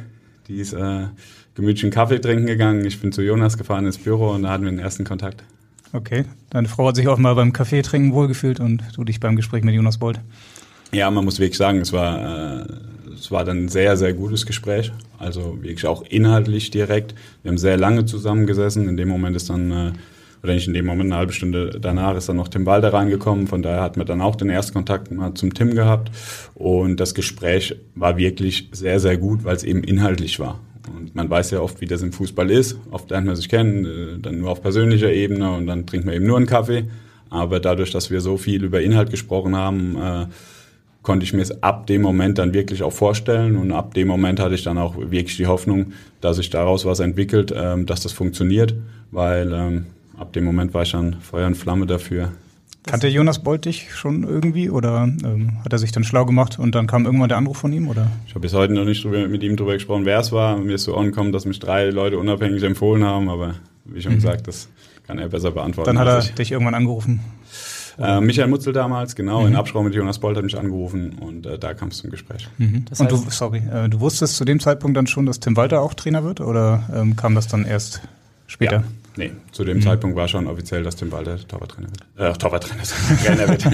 Die 0.51 0.57
ist 0.57 0.73
äh, 0.73 1.05
gemütlichen 1.55 1.93
Kaffee 1.93 2.21
trinken 2.21 2.47
gegangen. 2.47 2.85
Ich 2.85 3.01
bin 3.01 3.13
zu 3.13 3.23
Jonas 3.23 3.57
gefahren 3.57 3.87
ins 3.87 3.99
Büro 3.99 4.31
und 4.31 4.43
da 4.43 4.51
hatten 4.51 4.65
wir 4.65 4.71
den 4.73 4.81
ersten 4.81 5.05
Kontakt. 5.05 5.45
Okay, 5.93 6.25
deine 6.51 6.67
Frau 6.67 6.89
hat 6.89 6.97
sich 6.97 7.07
auch 7.07 7.19
mal 7.19 7.37
beim 7.37 7.53
Kaffee 7.53 7.83
trinken 7.83 8.13
wohlgefühlt 8.13 8.59
und 8.59 8.83
du 8.97 9.05
dich 9.05 9.21
beim 9.21 9.37
Gespräch 9.37 9.63
mit 9.63 9.77
Jonas 9.77 9.99
Bolt. 9.99 10.19
Ja, 10.91 11.09
man 11.13 11.25
muss 11.25 11.39
wirklich 11.39 11.57
sagen, 11.57 11.81
es 11.81 11.93
war, 11.93 12.63
äh, 12.63 12.65
es 13.15 13.31
war 13.31 13.45
dann 13.45 13.67
ein 13.67 13.69
sehr, 13.69 13.97
sehr 13.97 14.13
gutes 14.13 14.45
Gespräch. 14.45 14.91
Also 15.19 15.57
wirklich 15.63 15.87
auch 15.87 16.03
inhaltlich 16.03 16.73
direkt. 16.73 17.15
Wir 17.45 17.51
haben 17.51 17.59
sehr 17.59 17.77
lange 17.77 18.05
zusammengesessen. 18.05 18.89
In 18.89 18.97
dem 18.97 19.09
Moment 19.09 19.37
ist 19.37 19.51
dann 19.51 19.71
äh, 19.71 19.93
oder 20.43 20.55
nicht 20.55 20.67
in 20.67 20.75
dem 20.75 20.87
Moment, 20.87 21.11
eine 21.11 21.19
halbe 21.19 21.33
Stunde 21.33 21.79
danach 21.81 22.17
ist 22.17 22.29
dann 22.29 22.37
noch 22.37 22.49
Tim 22.49 22.67
Walder 22.67 22.93
reingekommen. 22.93 23.47
Von 23.47 23.63
daher 23.63 23.83
hat 23.83 23.97
man 23.97 24.07
dann 24.07 24.21
auch 24.21 24.37
den 24.37 24.49
Erstkontakt 24.49 25.11
mal 25.11 25.35
zum 25.35 25.53
Tim 25.53 25.75
gehabt. 25.75 26.11
Und 26.55 26.99
das 26.99 27.15
Gespräch 27.15 27.77
war 27.95 28.17
wirklich 28.17 28.69
sehr, 28.73 29.01
sehr 29.01 29.19
gut, 29.19 29.45
weil 29.45 29.57
es 29.57 29.65
eben 29.65 29.85
inhaltlich 29.85 30.41
war. 30.41 30.61
Und 30.97 31.15
man 31.15 31.29
weiß 31.29 31.51
ja 31.51 31.61
oft, 31.61 31.81
wie 31.81 31.87
das 31.87 32.03
im 32.03 32.13
Fußball 32.13 32.51
ist. 32.51 32.79
Oft 32.91 33.11
lernt 33.11 33.27
man 33.27 33.37
sich 33.37 33.49
kennen, 33.49 33.85
äh, 33.85 34.19
dann 34.21 34.39
nur 34.39 34.51
auf 34.51 34.63
persönlicher 34.63 35.13
Ebene 35.13 35.53
und 35.53 35.67
dann 35.67 35.87
trinkt 35.87 36.07
man 36.07 36.15
eben 36.15 36.27
nur 36.27 36.37
einen 36.37 36.47
Kaffee. 36.47 36.85
Aber 37.29 37.61
dadurch, 37.61 37.91
dass 37.91 38.11
wir 38.11 38.21
so 38.21 38.37
viel 38.37 38.65
über 38.65 38.81
Inhalt 38.81 39.11
gesprochen 39.11 39.55
haben, 39.55 39.97
äh, 39.97 40.27
konnte 41.03 41.25
ich 41.25 41.33
mir 41.33 41.43
es 41.43 41.63
ab 41.63 41.87
dem 41.87 42.03
Moment 42.03 42.39
dann 42.39 42.53
wirklich 42.55 42.83
auch 42.83 42.93
vorstellen. 42.93 43.57
Und 43.57 43.73
ab 43.73 43.95
dem 43.95 44.09
Moment 44.09 44.41
hatte 44.41 44.55
ich 44.55 44.65
dann 44.65 44.79
auch 44.79 44.97
wirklich 44.97 45.37
die 45.37 45.47
Hoffnung, 45.47 45.93
dass 46.21 46.37
sich 46.37 46.51
daraus 46.51 46.85
was 46.85 47.01
entwickelt, 47.01 47.55
ähm, 47.57 47.87
dass 47.87 48.01
das 48.01 48.13
funktioniert. 48.13 48.75
Weil 49.11 49.53
ähm, 49.53 49.87
ab 50.21 50.33
dem 50.33 50.45
Moment 50.45 50.75
war 50.75 50.83
ich 50.83 50.93
dann 50.93 51.17
Feuer 51.21 51.47
und 51.47 51.57
Flamme 51.57 51.87
dafür. 51.87 52.33
Kannte 52.87 53.09
Jonas 53.09 53.41
Bolt 53.41 53.67
dich 53.67 53.93
schon 53.95 54.23
irgendwie 54.23 54.71
oder 54.71 55.05
ähm, 55.05 55.59
hat 55.65 55.73
er 55.73 55.79
sich 55.79 55.93
dann 55.93 56.03
schlau 56.03 56.25
gemacht 56.25 56.59
und 56.59 56.75
dann 56.75 56.87
kam 56.87 57.05
irgendwann 57.05 57.29
der 57.29 57.37
Anruf 57.39 57.59
von 57.59 57.73
ihm? 57.73 57.89
Oder? 57.89 58.11
Ich 58.27 58.31
habe 58.31 58.41
bis 58.41 58.55
heute 58.55 58.73
noch 58.73 58.85
nicht 58.85 59.05
drüber, 59.05 59.29
mit 59.29 59.43
ihm 59.43 59.57
darüber 59.57 59.75
gesprochen, 59.75 60.07
wer 60.07 60.21
es 60.21 60.33
war. 60.33 60.57
Mir 60.57 60.75
ist 60.75 60.85
so 60.85 60.97
angekommen, 60.97 61.33
dass 61.33 61.45
mich 61.45 61.59
drei 61.59 61.91
Leute 61.91 62.19
unabhängig 62.19 62.63
empfohlen 62.63 63.05
haben, 63.05 63.29
aber 63.29 63.57
wie 63.85 64.01
schon 64.01 64.13
mhm. 64.13 64.17
gesagt, 64.17 64.49
das 64.49 64.69
kann 65.07 65.19
er 65.19 65.29
besser 65.29 65.51
beantworten. 65.51 65.95
Dann 65.95 65.99
hat 65.99 66.09
er 66.09 66.35
dich 66.35 66.53
irgendwann 66.53 66.75
angerufen. 66.75 67.21
Äh, 67.99 68.21
Michael 68.23 68.49
Mutzel 68.49 68.73
damals, 68.73 69.15
genau, 69.15 69.43
mhm. 69.43 69.49
in 69.49 69.57
Absprache 69.57 69.85
mit 69.85 69.95
Jonas 69.95 70.19
Bolt 70.19 70.37
hat 70.37 70.45
mich 70.45 70.59
angerufen 70.59 71.19
und 71.21 71.45
äh, 71.45 71.59
da 71.59 71.75
kam 71.75 71.89
es 71.89 71.99
zum 71.99 72.11
Gespräch. 72.11 72.49
Mhm. 72.57 72.87
Das 72.89 73.01
heißt, 73.01 73.13
und 73.13 73.27
du, 73.27 73.31
sorry, 73.31 73.59
äh, 73.59 73.91
du 73.91 74.01
wusstest 74.01 74.37
zu 74.37 74.47
dem 74.47 74.59
Zeitpunkt 74.59 74.97
dann 74.97 75.07
schon, 75.07 75.27
dass 75.27 75.39
Tim 75.39 75.55
Walter 75.57 75.83
auch 75.83 75.93
Trainer 75.93 76.25
wird 76.25 76.41
oder 76.41 76.89
ähm, 76.95 77.15
kam 77.17 77.35
das 77.35 77.47
dann 77.47 77.67
erst 77.67 78.01
später? 78.47 78.77
Ja. 78.77 78.85
Nee, 79.21 79.33
zu 79.53 79.65
dem 79.65 79.77
mhm. 79.77 79.83
Zeitpunkt 79.83 80.17
war 80.17 80.29
schon 80.29 80.47
offiziell, 80.47 80.83
dass 80.83 80.97
Tim 80.97 81.13
Walter 81.13 81.37
Torwarttrainer 81.47 81.89
wird. 81.89 82.37
Äh, 82.37 82.39
Torwarttrainer, 82.39 82.83
Trainer 83.23 83.49
wird. 83.49 83.67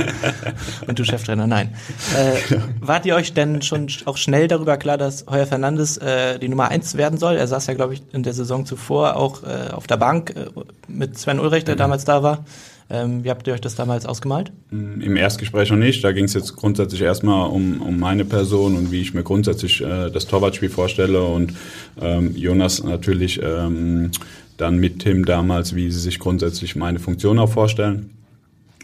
Und 0.88 0.98
du 0.98 1.04
Cheftrainer, 1.04 1.46
nein. 1.46 1.72
Äh, 2.16 2.48
genau. 2.48 2.64
Wart 2.80 3.06
ihr 3.06 3.14
euch 3.14 3.32
denn 3.32 3.62
schon 3.62 3.86
auch 4.06 4.16
schnell 4.16 4.48
darüber 4.48 4.76
klar, 4.76 4.98
dass 4.98 5.24
Heuer 5.30 5.46
Fernandes 5.46 5.98
äh, 5.98 6.40
die 6.40 6.48
Nummer 6.48 6.66
eins 6.66 6.96
werden 6.96 7.16
soll? 7.16 7.36
Er 7.36 7.46
saß 7.46 7.68
ja, 7.68 7.74
glaube 7.74 7.94
ich, 7.94 8.02
in 8.12 8.24
der 8.24 8.32
Saison 8.32 8.66
zuvor 8.66 9.14
auch 9.14 9.44
äh, 9.44 9.70
auf 9.70 9.86
der 9.86 9.98
Bank 9.98 10.34
äh, 10.34 10.46
mit 10.88 11.16
Sven 11.16 11.38
Ulrich, 11.38 11.62
der 11.62 11.76
mhm. 11.76 11.78
damals 11.78 12.04
da 12.04 12.24
war. 12.24 12.44
Ähm, 12.88 13.24
wie 13.24 13.30
habt 13.30 13.46
ihr 13.46 13.54
euch 13.54 13.60
das 13.60 13.74
damals 13.74 14.06
ausgemalt? 14.06 14.52
Mm, 14.70 15.00
Im 15.00 15.16
Erstgespräch 15.16 15.70
noch 15.70 15.76
nicht. 15.76 16.04
Da 16.04 16.12
ging 16.12 16.24
es 16.24 16.34
jetzt 16.34 16.54
grundsätzlich 16.54 17.02
erstmal 17.02 17.50
um, 17.50 17.82
um 17.82 17.98
meine 17.98 18.24
Person 18.24 18.76
und 18.76 18.92
wie 18.92 19.00
ich 19.00 19.12
mir 19.12 19.24
grundsätzlich 19.24 19.80
äh, 19.80 20.10
das 20.10 20.26
Torwartspiel 20.26 20.70
vorstelle. 20.70 21.22
Und 21.22 21.54
ähm, 22.00 22.36
Jonas 22.36 22.84
natürlich 22.84 23.40
ähm, 23.42 24.12
dann 24.56 24.78
mit 24.78 25.00
Tim 25.00 25.24
damals, 25.24 25.74
wie 25.74 25.90
sie 25.90 26.00
sich 26.00 26.18
grundsätzlich 26.18 26.76
meine 26.76 26.98
Funktion 26.98 27.38
auch 27.38 27.50
vorstellen. 27.50 28.10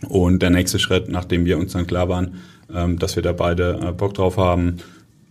Und 0.08 0.42
der 0.42 0.50
nächste 0.50 0.78
Schritt, 0.78 1.08
nachdem 1.08 1.44
wir 1.44 1.58
uns 1.58 1.72
dann 1.72 1.87
klar 1.87 2.08
waren, 2.08 2.35
ähm, 2.72 2.98
dass 2.98 3.16
wir 3.16 3.22
da 3.22 3.32
beide 3.32 3.80
äh, 3.82 3.92
Bock 3.92 4.14
drauf 4.14 4.37
haben, 4.37 4.78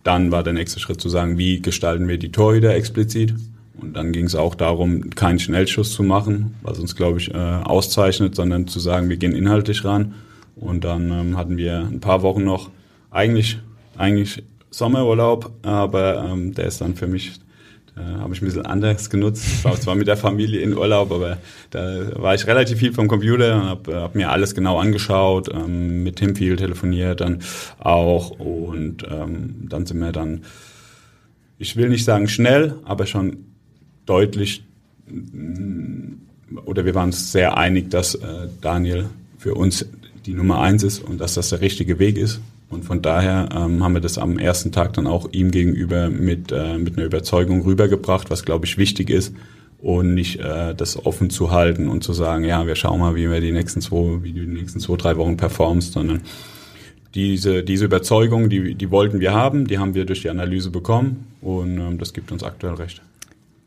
dann 0.02 0.32
war 0.32 0.42
der 0.42 0.52
nächste 0.52 0.80
Schritt 0.80 1.00
zu 1.00 1.08
sagen, 1.08 1.38
wie 1.38 1.60
gestalten 1.60 2.08
wir 2.08 2.18
die 2.18 2.32
Torhüter 2.32 2.74
explizit. 2.74 3.34
Und 3.80 3.94
dann 3.94 4.12
ging 4.12 4.26
es 4.26 4.34
auch 4.34 4.54
darum, 4.54 5.10
keinen 5.10 5.38
Schnellschuss 5.38 5.92
zu 5.92 6.02
machen, 6.02 6.54
was 6.62 6.78
uns, 6.78 6.94
glaube 6.94 7.18
ich, 7.18 7.32
äh, 7.32 7.36
auszeichnet, 7.36 8.34
sondern 8.34 8.66
zu 8.66 8.80
sagen, 8.80 9.08
wir 9.08 9.16
gehen 9.16 9.34
inhaltlich 9.34 9.84
ran. 9.84 10.14
Und 10.56 10.84
dann 10.84 11.10
ähm, 11.10 11.36
hatten 11.36 11.56
wir 11.56 11.78
ein 11.78 12.00
paar 12.00 12.22
Wochen 12.22 12.44
noch 12.44 12.70
eigentlich, 13.10 13.58
eigentlich 13.96 14.42
Sommerurlaub, 14.70 15.50
aber 15.62 16.24
ähm, 16.30 16.54
der 16.54 16.66
ist 16.66 16.80
dann 16.80 16.94
für 16.94 17.06
mich 17.06 17.32
äh, 17.96 18.00
habe 18.00 18.32
ich 18.34 18.40
ein 18.40 18.46
bisschen 18.46 18.64
anders 18.64 19.10
genutzt. 19.10 19.44
Ich 19.46 19.64
war 19.64 19.78
zwar 19.78 19.94
mit 19.94 20.06
der 20.06 20.16
Familie 20.16 20.60
in 20.60 20.76
Urlaub, 20.76 21.12
aber 21.12 21.38
da 21.70 22.22
war 22.22 22.34
ich 22.34 22.46
relativ 22.46 22.78
viel 22.78 22.92
vom 22.92 23.06
Computer 23.06 23.56
und 23.56 23.64
habe 23.64 23.94
hab 23.96 24.14
mir 24.14 24.30
alles 24.30 24.54
genau 24.54 24.78
angeschaut, 24.78 25.50
ähm, 25.52 26.02
mit 26.02 26.16
Tim 26.16 26.34
viel 26.34 26.56
telefoniert 26.56 27.20
dann 27.20 27.40
auch 27.78 28.30
und 28.30 29.06
ähm, 29.10 29.66
dann 29.68 29.84
sind 29.84 29.98
wir 29.98 30.12
dann, 30.12 30.42
ich 31.58 31.76
will 31.76 31.88
nicht 31.90 32.04
sagen 32.04 32.28
schnell, 32.28 32.76
aber 32.84 33.06
schon 33.06 33.44
deutlich 34.06 34.64
mm, 35.08 36.12
oder 36.64 36.84
wir 36.84 36.94
waren 36.94 37.06
uns 37.06 37.32
sehr 37.32 37.56
einig, 37.56 37.90
dass 37.90 38.14
äh, 38.14 38.48
Daniel 38.60 39.10
für 39.38 39.54
uns 39.54 39.86
die 40.26 40.34
Nummer 40.34 40.60
eins 40.60 40.82
ist 40.82 41.00
und 41.00 41.20
dass 41.20 41.34
das 41.34 41.50
der 41.50 41.60
richtige 41.60 41.98
Weg 41.98 42.16
ist. 42.18 42.40
Und 42.70 42.84
von 42.84 43.02
daher 43.02 43.48
ähm, 43.54 43.82
haben 43.82 43.94
wir 43.94 44.00
das 44.00 44.16
am 44.16 44.38
ersten 44.38 44.72
Tag 44.72 44.94
dann 44.94 45.06
auch 45.06 45.28
ihm 45.32 45.50
gegenüber 45.50 46.08
mit, 46.08 46.52
äh, 46.52 46.78
mit 46.78 46.96
einer 46.96 47.06
Überzeugung 47.06 47.62
rübergebracht, 47.62 48.30
was 48.30 48.44
glaube 48.44 48.64
ich 48.64 48.78
wichtig 48.78 49.10
ist 49.10 49.34
und 49.82 50.14
nicht 50.14 50.38
äh, 50.40 50.74
das 50.74 51.04
offen 51.04 51.28
zu 51.28 51.50
halten 51.50 51.88
und 51.88 52.02
zu 52.04 52.12
sagen, 52.12 52.44
ja, 52.44 52.66
wir 52.66 52.76
schauen 52.76 53.00
mal, 53.00 53.14
wie 53.14 53.28
wir 53.28 53.40
die 53.40 53.52
nächsten 53.52 53.80
zwei, 53.80 54.22
wie 54.22 54.32
du 54.32 54.40
die 54.40 54.52
nächsten 54.52 54.80
zwei, 54.80 54.96
drei 54.96 55.16
Wochen 55.16 55.36
performst, 55.36 55.92
sondern 55.92 56.22
diese, 57.14 57.62
diese 57.62 57.84
Überzeugung, 57.84 58.48
die, 58.48 58.74
die 58.74 58.90
wollten 58.90 59.20
wir 59.20 59.32
haben, 59.32 59.66
die 59.66 59.78
haben 59.78 59.94
wir 59.94 60.06
durch 60.06 60.22
die 60.22 60.30
Analyse 60.30 60.70
bekommen 60.70 61.26
und 61.42 61.78
ähm, 61.78 61.98
das 61.98 62.14
gibt 62.14 62.32
uns 62.32 62.42
aktuell 62.42 62.74
recht. 62.74 63.02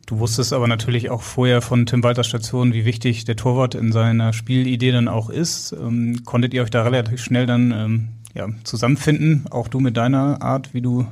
Du 0.05 0.19
wusstest 0.19 0.53
aber 0.53 0.67
natürlich 0.67 1.09
auch 1.09 1.23
vorher 1.23 1.61
von 1.61 1.87
Tim 1.87 2.03
Walters 2.03 2.27
Station, 2.27 2.73
wie 2.73 2.85
wichtig 2.85 3.25
der 3.25 3.35
Torwart 3.35 3.73
in 3.73 3.91
seiner 3.91 4.33
Spielidee 4.33 4.91
dann 4.91 5.07
auch 5.07 5.29
ist. 5.29 5.71
Ähm, 5.71 6.23
konntet 6.25 6.53
ihr 6.53 6.61
euch 6.61 6.69
da 6.69 6.83
relativ 6.83 7.23
schnell 7.23 7.47
dann 7.47 7.71
ähm, 7.71 8.07
ja, 8.35 8.47
zusammenfinden, 8.63 9.45
auch 9.49 9.67
du 9.67 9.79
mit 9.79 9.97
deiner 9.97 10.41
Art, 10.43 10.73
wie 10.73 10.81
du 10.81 11.07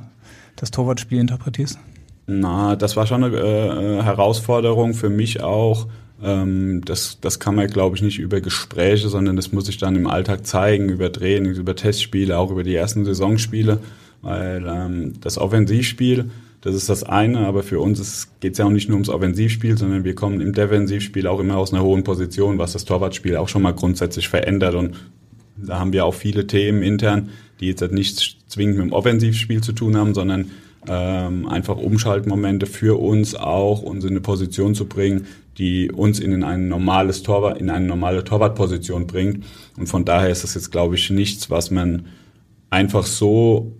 das 0.56 0.70
Torwartspiel 0.70 1.18
interpretierst? 1.18 1.78
Na, 2.26 2.76
das 2.76 2.96
war 2.96 3.06
schon 3.06 3.24
eine 3.24 3.36
äh, 3.36 4.02
Herausforderung 4.02 4.94
für 4.94 5.10
mich 5.10 5.42
auch. 5.42 5.88
Ähm, 6.22 6.82
das, 6.84 7.18
das 7.20 7.40
kann 7.40 7.56
man, 7.56 7.66
glaube 7.66 7.96
ich, 7.96 8.02
nicht 8.02 8.20
über 8.20 8.40
Gespräche, 8.40 9.08
sondern 9.08 9.34
das 9.34 9.52
muss 9.52 9.68
ich 9.68 9.78
dann 9.78 9.96
im 9.96 10.06
Alltag 10.06 10.46
zeigen, 10.46 10.88
über 10.88 11.10
Trainings, 11.10 11.58
über 11.58 11.74
Testspiele, 11.74 12.38
auch 12.38 12.52
über 12.52 12.62
die 12.62 12.74
ersten 12.74 13.04
Saisonspiele, 13.04 13.80
weil 14.22 14.64
ähm, 14.68 15.14
das 15.20 15.36
Offensivspiel, 15.36 16.30
das 16.64 16.74
ist 16.74 16.88
das 16.88 17.02
eine, 17.02 17.40
aber 17.40 17.62
für 17.62 17.78
uns 17.78 18.30
geht 18.40 18.52
es 18.52 18.58
ja 18.58 18.64
auch 18.64 18.70
nicht 18.70 18.88
nur 18.88 18.96
ums 18.96 19.10
Offensivspiel, 19.10 19.76
sondern 19.76 20.04
wir 20.04 20.14
kommen 20.14 20.40
im 20.40 20.54
Defensivspiel 20.54 21.26
auch 21.26 21.38
immer 21.38 21.58
aus 21.58 21.74
einer 21.74 21.82
hohen 21.82 22.04
Position, 22.04 22.56
was 22.56 22.72
das 22.72 22.86
Torwartspiel 22.86 23.36
auch 23.36 23.48
schon 23.48 23.60
mal 23.60 23.74
grundsätzlich 23.74 24.28
verändert 24.28 24.74
und 24.74 24.96
da 25.56 25.78
haben 25.78 25.92
wir 25.92 26.04
auch 26.04 26.14
viele 26.14 26.46
Themen 26.46 26.82
intern, 26.82 27.28
die 27.60 27.66
jetzt 27.66 27.82
halt 27.82 27.92
nicht 27.92 28.38
zwingend 28.48 28.78
mit 28.78 28.86
dem 28.86 28.92
Offensivspiel 28.92 29.62
zu 29.62 29.72
tun 29.72 29.96
haben, 29.96 30.14
sondern 30.14 30.50
ähm, 30.88 31.46
einfach 31.46 31.76
Umschaltmomente 31.76 32.66
für 32.66 32.98
uns 32.98 33.34
auch, 33.34 33.82
uns 33.82 34.04
in 34.04 34.10
eine 34.10 34.20
Position 34.20 34.74
zu 34.74 34.86
bringen, 34.86 35.26
die 35.58 35.92
uns 35.92 36.18
in 36.18 36.42
ein 36.42 36.68
normales 36.68 37.22
Torwart, 37.22 37.58
in 37.58 37.70
eine 37.70 37.86
normale 37.86 38.24
Torwartposition 38.24 39.06
bringt. 39.06 39.44
Und 39.76 39.86
von 39.86 40.04
daher 40.04 40.30
ist 40.30 40.44
das 40.44 40.54
jetzt, 40.54 40.72
glaube 40.72 40.96
ich, 40.96 41.10
nichts, 41.10 41.50
was 41.50 41.70
man 41.70 42.06
einfach 42.70 43.06
so 43.06 43.72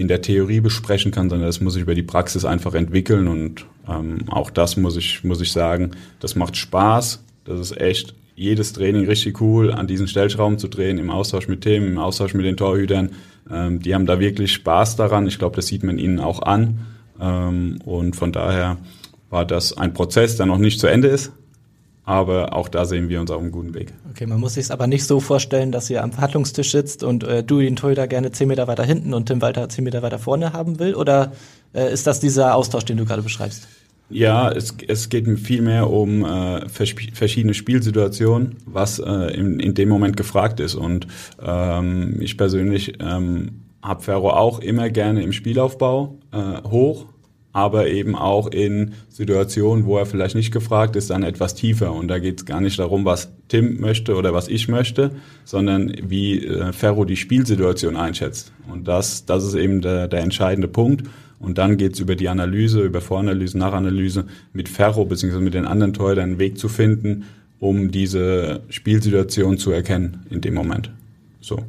in 0.00 0.08
der 0.08 0.22
Theorie 0.22 0.60
besprechen 0.60 1.12
kann, 1.12 1.28
sondern 1.28 1.46
das 1.46 1.60
muss 1.60 1.74
sich 1.74 1.82
über 1.82 1.94
die 1.94 2.02
Praxis 2.02 2.46
einfach 2.46 2.72
entwickeln. 2.72 3.28
Und 3.28 3.66
ähm, 3.86 4.20
auch 4.30 4.48
das 4.48 4.78
muss 4.78 4.96
ich, 4.96 5.24
muss 5.24 5.42
ich 5.42 5.52
sagen, 5.52 5.90
das 6.20 6.36
macht 6.36 6.56
Spaß. 6.56 7.22
Das 7.44 7.60
ist 7.60 7.78
echt 7.78 8.14
jedes 8.34 8.72
Training 8.72 9.06
richtig 9.06 9.42
cool, 9.42 9.70
an 9.70 9.86
diesen 9.86 10.08
Stellschrauben 10.08 10.58
zu 10.58 10.68
drehen, 10.68 10.96
im 10.96 11.10
Austausch 11.10 11.48
mit 11.48 11.60
Themen, 11.60 11.86
im 11.86 11.98
Austausch 11.98 12.32
mit 12.32 12.46
den 12.46 12.56
Torhütern. 12.56 13.10
Ähm, 13.50 13.80
die 13.80 13.94
haben 13.94 14.06
da 14.06 14.18
wirklich 14.18 14.54
Spaß 14.54 14.96
daran. 14.96 15.26
Ich 15.26 15.38
glaube, 15.38 15.56
das 15.56 15.66
sieht 15.66 15.82
man 15.82 15.98
ihnen 15.98 16.18
auch 16.18 16.40
an. 16.40 16.86
Ähm, 17.20 17.80
und 17.84 18.16
von 18.16 18.32
daher 18.32 18.78
war 19.28 19.44
das 19.44 19.76
ein 19.76 19.92
Prozess, 19.92 20.38
der 20.38 20.46
noch 20.46 20.56
nicht 20.56 20.80
zu 20.80 20.86
Ende 20.86 21.08
ist. 21.08 21.30
Aber 22.10 22.56
auch 22.56 22.68
da 22.68 22.86
sehen 22.86 23.08
wir 23.08 23.20
uns 23.20 23.30
auf 23.30 23.40
einem 23.40 23.52
guten 23.52 23.72
Weg. 23.72 23.92
Okay, 24.10 24.26
man 24.26 24.40
muss 24.40 24.54
sich 24.54 24.64
es 24.64 24.70
aber 24.72 24.88
nicht 24.88 25.04
so 25.04 25.20
vorstellen, 25.20 25.70
dass 25.70 25.88
ihr 25.90 26.02
am 26.02 26.10
Verhandlungstisch 26.10 26.72
sitzt 26.72 27.04
und 27.04 27.22
äh, 27.22 27.44
du 27.44 27.60
den 27.60 27.76
Torhüter 27.76 28.08
gerne 28.08 28.32
zehn 28.32 28.48
Meter 28.48 28.66
weiter 28.66 28.82
hinten 28.82 29.14
und 29.14 29.26
Tim 29.26 29.40
Walter 29.40 29.68
zehn 29.68 29.84
Meter 29.84 30.02
weiter 30.02 30.18
vorne 30.18 30.52
haben 30.52 30.80
will? 30.80 30.96
Oder 30.96 31.30
äh, 31.72 31.92
ist 31.92 32.08
das 32.08 32.18
dieser 32.18 32.56
Austausch, 32.56 32.84
den 32.84 32.96
du 32.96 33.04
gerade 33.04 33.22
beschreibst? 33.22 33.68
Ja, 34.08 34.50
es, 34.50 34.74
es 34.88 35.08
geht 35.08 35.28
viel 35.38 35.62
mehr 35.62 35.88
um 35.88 36.24
äh, 36.24 36.68
verschiedene 36.68 37.54
Spielsituationen, 37.54 38.56
was 38.66 38.98
äh, 38.98 39.32
in, 39.32 39.60
in 39.60 39.74
dem 39.74 39.88
Moment 39.88 40.16
gefragt 40.16 40.58
ist. 40.58 40.74
Und 40.74 41.06
ähm, 41.40 42.16
ich 42.20 42.36
persönlich 42.36 42.94
ähm, 42.98 43.62
habe 43.82 44.02
Ferro 44.02 44.30
auch 44.30 44.58
immer 44.58 44.90
gerne 44.90 45.22
im 45.22 45.32
Spielaufbau 45.32 46.18
äh, 46.32 46.68
hoch, 46.68 47.06
aber 47.52 47.88
eben 47.88 48.14
auch 48.14 48.46
in 48.46 48.92
Situationen, 49.08 49.84
wo 49.84 49.98
er 49.98 50.06
vielleicht 50.06 50.36
nicht 50.36 50.52
gefragt 50.52 50.94
ist, 50.94 51.10
dann 51.10 51.22
etwas 51.22 51.54
tiefer. 51.54 51.92
Und 51.92 52.08
da 52.08 52.18
geht 52.18 52.38
es 52.38 52.46
gar 52.46 52.60
nicht 52.60 52.78
darum, 52.78 53.04
was 53.04 53.32
Tim 53.48 53.80
möchte 53.80 54.14
oder 54.14 54.32
was 54.32 54.48
ich 54.48 54.68
möchte, 54.68 55.10
sondern 55.44 55.92
wie 56.02 56.46
äh, 56.46 56.72
Ferro 56.72 57.04
die 57.04 57.16
Spielsituation 57.16 57.96
einschätzt. 57.96 58.52
Und 58.70 58.86
das, 58.86 59.24
das 59.24 59.44
ist 59.44 59.54
eben 59.54 59.80
der, 59.80 60.06
der 60.06 60.20
entscheidende 60.20 60.68
Punkt. 60.68 61.08
Und 61.40 61.58
dann 61.58 61.76
geht's 61.76 61.98
über 61.98 62.14
die 62.14 62.28
Analyse, 62.28 62.82
über 62.82 63.00
Voranalyse, 63.00 63.58
Nachanalyse 63.58 64.26
mit 64.52 64.68
Ferro 64.68 65.06
bzw. 65.06 65.40
mit 65.40 65.54
den 65.54 65.66
anderen 65.66 65.94
Torhütern 65.94 66.30
einen 66.30 66.38
Weg 66.38 66.58
zu 66.58 66.68
finden, 66.68 67.24
um 67.58 67.90
diese 67.90 68.60
Spielsituation 68.68 69.58
zu 69.58 69.72
erkennen 69.72 70.26
in 70.30 70.40
dem 70.40 70.54
Moment. 70.54 70.90
So. 71.40 71.64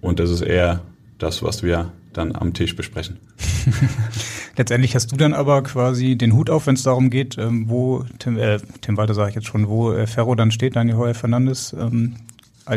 Und 0.00 0.18
das 0.18 0.30
ist 0.30 0.42
eher 0.42 0.80
das, 1.18 1.42
was 1.42 1.62
wir 1.62 1.92
dann 2.12 2.34
am 2.34 2.52
Tisch 2.52 2.74
besprechen. 2.74 3.18
Letztendlich 4.56 4.94
hast 4.94 5.10
du 5.10 5.16
dann 5.16 5.34
aber 5.34 5.62
quasi 5.62 6.16
den 6.16 6.34
Hut 6.34 6.50
auf, 6.50 6.66
wenn 6.66 6.76
es 6.76 6.82
darum 6.82 7.10
geht, 7.10 7.36
ähm, 7.38 7.68
wo 7.68 8.04
Tim, 8.18 8.38
äh, 8.38 8.58
Tim 8.80 8.96
Walter 8.96 9.14
sage 9.14 9.30
ich 9.30 9.34
jetzt 9.34 9.46
schon, 9.46 9.68
wo 9.68 9.92
äh, 9.92 10.06
Ferro 10.06 10.34
dann 10.34 10.50
steht, 10.50 10.76
Daniel 10.76 10.96
Heuer 10.96 11.14
Fernandes, 11.14 11.74
ähm, 11.78 12.16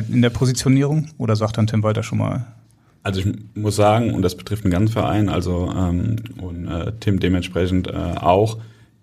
in 0.09 0.21
der 0.21 0.31
Positionierung? 0.31 1.07
Oder 1.17 1.35
sagt 1.35 1.57
dann 1.57 1.67
Tim 1.67 1.83
Walter 1.83 2.03
schon 2.03 2.17
mal, 2.17 2.45
also 3.07 3.21
ich 3.21 3.27
muss 3.55 3.77
sagen, 3.77 4.13
und 4.13 4.21
das 4.21 4.35
betrifft 4.35 4.65
den 4.65 4.71
ganzen 4.71 4.91
Verein, 4.91 5.29
also 5.29 5.71
ähm, 5.73 6.17
und 6.41 6.67
äh, 6.67 6.91
Tim 6.99 7.21
dementsprechend 7.21 7.87
äh, 7.87 7.93
auch, 7.93 8.57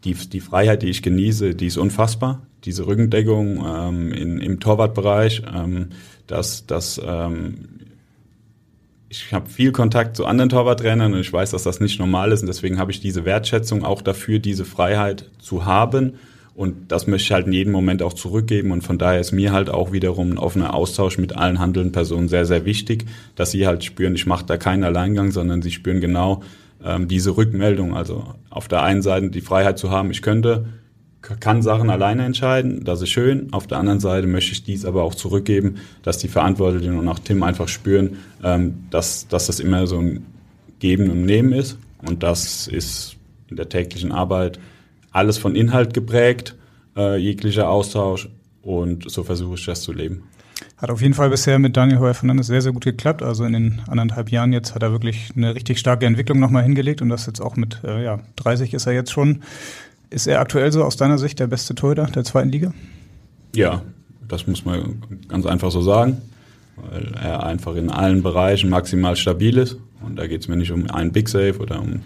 die, 0.05 0.13
die 0.13 0.41
Freiheit, 0.41 0.83
die 0.83 0.91
ich 0.91 1.03
genieße, 1.03 1.55
die 1.55 1.67
ist 1.67 1.79
unfassbar. 1.79 2.43
Diese 2.65 2.87
Rückendeckung 2.87 3.65
ähm, 3.67 4.13
in, 4.13 4.41
im 4.41 4.61
Torwartbereich, 4.61 5.43
ähm, 5.55 5.89
das, 6.27 6.67
das 6.67 7.01
ähm, 7.03 7.55
ich 9.15 9.33
habe 9.33 9.49
viel 9.49 9.73
Kontakt 9.73 10.17
zu 10.17 10.27
anderen 10.27 10.51
Torwarttrainern 10.51 11.15
und 11.15 11.21
ich 11.21 11.33
weiß, 11.33 11.51
dass 11.53 11.63
das 11.63 11.81
nicht 11.81 11.99
normal 11.99 12.33
ist 12.33 12.41
und 12.41 12.49
deswegen 12.49 12.79
habe 12.79 12.91
ich 12.91 13.01
diese 13.01 13.25
Wertschätzung 13.25 13.85
auch 13.85 14.03
dafür, 14.03 14.39
diese 14.39 14.65
Freiheit 14.65 15.31
zu 15.39 15.65
haben 15.65 16.15
und 16.55 16.93
das 16.93 17.07
möchte 17.07 17.27
ich 17.27 17.33
halt 17.33 17.47
in 17.47 17.53
jedem 17.53 17.73
Moment 17.73 18.03
auch 18.03 18.13
zurückgeben. 18.13 18.71
Und 18.71 18.83
von 18.83 18.97
daher 18.97 19.21
ist 19.21 19.33
mir 19.33 19.53
halt 19.53 19.71
auch 19.71 19.93
wiederum 19.93 20.33
ein 20.33 20.39
offener 20.39 20.75
Austausch 20.75 21.19
mit 21.19 21.37
allen 21.37 21.59
handelnden 21.59 21.93
Personen 21.93 22.29
sehr, 22.29 22.47
sehr 22.47 22.65
wichtig, 22.65 23.07
dass 23.35 23.51
sie 23.51 23.67
halt 23.67 23.83
spüren, 23.83 24.15
ich 24.15 24.27
mache 24.27 24.47
da 24.47 24.57
keinen 24.57 24.85
Alleingang, 24.85 25.33
sondern 25.33 25.63
sie 25.63 25.73
spüren 25.73 26.01
genau 26.01 26.43
ähm, 26.85 27.09
diese 27.09 27.37
Rückmeldung. 27.37 27.97
Also 27.97 28.35
auf 28.51 28.69
der 28.69 28.83
einen 28.85 29.03
Seite 29.03 29.31
die 29.31 29.41
Freiheit 29.41 29.79
zu 29.79 29.91
haben, 29.91 30.13
ich 30.13 30.23
könnte, 30.23 30.67
kann 31.41 31.63
Sachen 31.63 31.91
alleine 31.91 32.25
entscheiden, 32.25 32.85
das 32.85 33.01
ist 33.01 33.11
schön. 33.11 33.53
Auf 33.53 33.67
der 33.67 33.79
anderen 33.79 34.01
Seite 34.01 34.27
möchte 34.27 34.53
ich 34.53 34.63
dies 34.63 34.85
aber 34.85 35.03
auch 35.03 35.15
zurückgeben, 35.15 35.77
dass 36.03 36.19
die 36.19 36.29
Verantwortlichen 36.29 36.99
und 36.99 37.09
auch 37.09 37.19
Tim 37.19 37.43
einfach 37.43 37.69
spüren, 37.69 38.19
ähm, 38.43 38.85
dass, 38.91 39.27
dass 39.29 39.47
das 39.47 39.61
immer 39.61 39.87
so 39.87 39.99
ein 39.99 40.27
Geben 40.81 41.11
und 41.11 41.25
Nehmen 41.25 41.53
ist. 41.53 41.79
Und 42.03 42.23
das 42.23 42.67
ist 42.67 43.17
in 43.49 43.57
der 43.57 43.69
täglichen 43.69 44.13
Arbeit 44.13 44.59
alles 45.13 45.39
von 45.39 45.57
Inhalt 45.57 45.95
geprägt, 45.95 46.57
äh, 46.97 47.17
jeglicher 47.17 47.71
Austausch 47.71 48.29
und 48.63 49.11
so 49.11 49.23
versuche 49.23 49.55
ich 49.55 49.65
das 49.65 49.83
zu 49.83 49.93
leben. 49.93 50.25
Hat 50.77 50.91
auf 50.91 51.01
jeden 51.01 51.15
Fall 51.15 51.31
bisher 51.31 51.59
mit 51.59 51.77
Daniel 51.77 52.01
Heuer 52.01 52.15
Fernandes 52.15 52.49
sehr, 52.49 52.61
sehr 52.61 52.73
gut 52.73 52.85
geklappt. 52.85 53.23
Also 53.23 53.45
in 53.45 53.53
den 53.53 53.81
anderthalb 53.89 54.31
Jahren 54.31 54.53
jetzt 54.53 54.75
hat 54.75 54.83
er 54.83 54.93
wirklich 54.93 55.31
eine 55.37 55.55
richtig 55.55 55.79
starke 55.79 56.05
Entwicklung 56.07 56.41
nochmal 56.41 56.63
hingelegt 56.63 57.01
und 57.01 57.09
das 57.09 57.27
jetzt 57.27 57.41
auch 57.41 57.57
mit, 57.57 57.81
äh, 57.85 58.05
ja, 58.05 58.21
30 58.37 58.75
ist 58.75 58.87
er 58.87 58.93
jetzt 58.93 59.13
schon. 59.13 59.43
Ist 60.11 60.27
er 60.27 60.41
aktuell 60.41 60.71
so 60.73 60.83
aus 60.85 60.97
deiner 60.97 61.19
Sicht 61.19 61.41
der 61.41 61.47
beste 61.47 61.75
Torhüter 61.75 62.07
der 62.07 62.25
zweiten 62.25 62.51
Liga? 62.51 62.73
Ja, 63.55 63.83
das 64.29 64.47
muss 64.47 64.65
man 64.65 65.03
ganz 65.29 65.47
einfach 65.47 65.71
so 65.71 65.83
sagen, 65.83 66.23
weil 66.77 67.15
er 67.21 67.45
einfach 67.45 67.77
in 67.77 67.91
allen 67.91 68.23
Bereichen 68.23 68.71
maximal 68.71 69.17
stabil 69.17 69.59
ist. 69.59 69.77
Und 70.05 70.17
da 70.17 70.27
geht 70.27 70.43
es 70.43 70.49
mir 70.49 70.57
nicht 70.57 70.71
um 70.71 70.91
einen 70.91 71.13
Big 71.13 71.29
Save 71.29 71.59
oder 71.59 71.81
um 71.81 72.01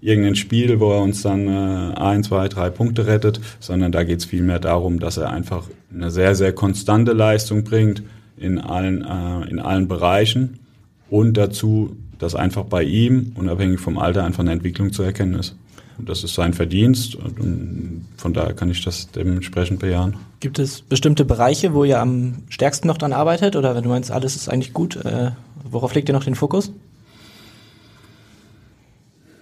irgendein 0.00 0.36
Spiel, 0.36 0.78
wo 0.78 0.92
er 0.92 1.02
uns 1.02 1.22
dann 1.22 1.48
äh, 1.48 1.94
ein, 1.96 2.22
zwei, 2.22 2.48
drei 2.48 2.70
Punkte 2.70 3.06
rettet, 3.06 3.40
sondern 3.60 3.92
da 3.92 4.04
geht 4.04 4.20
es 4.20 4.24
vielmehr 4.24 4.58
darum, 4.60 5.00
dass 5.00 5.16
er 5.16 5.30
einfach 5.30 5.66
eine 5.92 6.10
sehr, 6.10 6.34
sehr 6.34 6.52
konstante 6.52 7.12
Leistung 7.12 7.64
bringt 7.64 8.02
in 8.36 8.58
allen, 8.58 9.04
äh, 9.04 9.50
in 9.50 9.58
allen 9.58 9.88
Bereichen 9.88 10.60
und 11.08 11.36
dazu, 11.36 11.96
dass 12.18 12.34
einfach 12.34 12.64
bei 12.64 12.82
ihm, 12.82 13.32
unabhängig 13.34 13.80
vom 13.80 13.98
Alter, 13.98 14.24
einfach 14.24 14.40
eine 14.40 14.52
Entwicklung 14.52 14.92
zu 14.92 15.02
erkennen 15.02 15.34
ist. 15.34 15.56
Und 15.98 16.08
das 16.08 16.24
ist 16.24 16.34
sein 16.34 16.52
Verdienst 16.52 17.14
und 17.14 18.06
von 18.16 18.34
daher 18.34 18.52
kann 18.52 18.70
ich 18.70 18.84
das 18.84 19.10
dementsprechend 19.10 19.80
bejahen. 19.80 20.16
Gibt 20.40 20.58
es 20.58 20.82
bestimmte 20.82 21.24
Bereiche, 21.24 21.72
wo 21.72 21.84
ihr 21.84 22.00
am 22.00 22.42
stärksten 22.48 22.86
noch 22.86 22.98
dran 22.98 23.12
arbeitet 23.12 23.56
oder 23.56 23.74
wenn 23.74 23.82
du 23.82 23.88
meinst, 23.88 24.10
alles 24.10 24.36
ist 24.36 24.48
eigentlich 24.48 24.74
gut, 24.74 24.96
äh, 24.96 25.30
worauf 25.64 25.94
legt 25.94 26.08
ihr 26.08 26.12
noch 26.12 26.24
den 26.24 26.34
Fokus? 26.34 26.70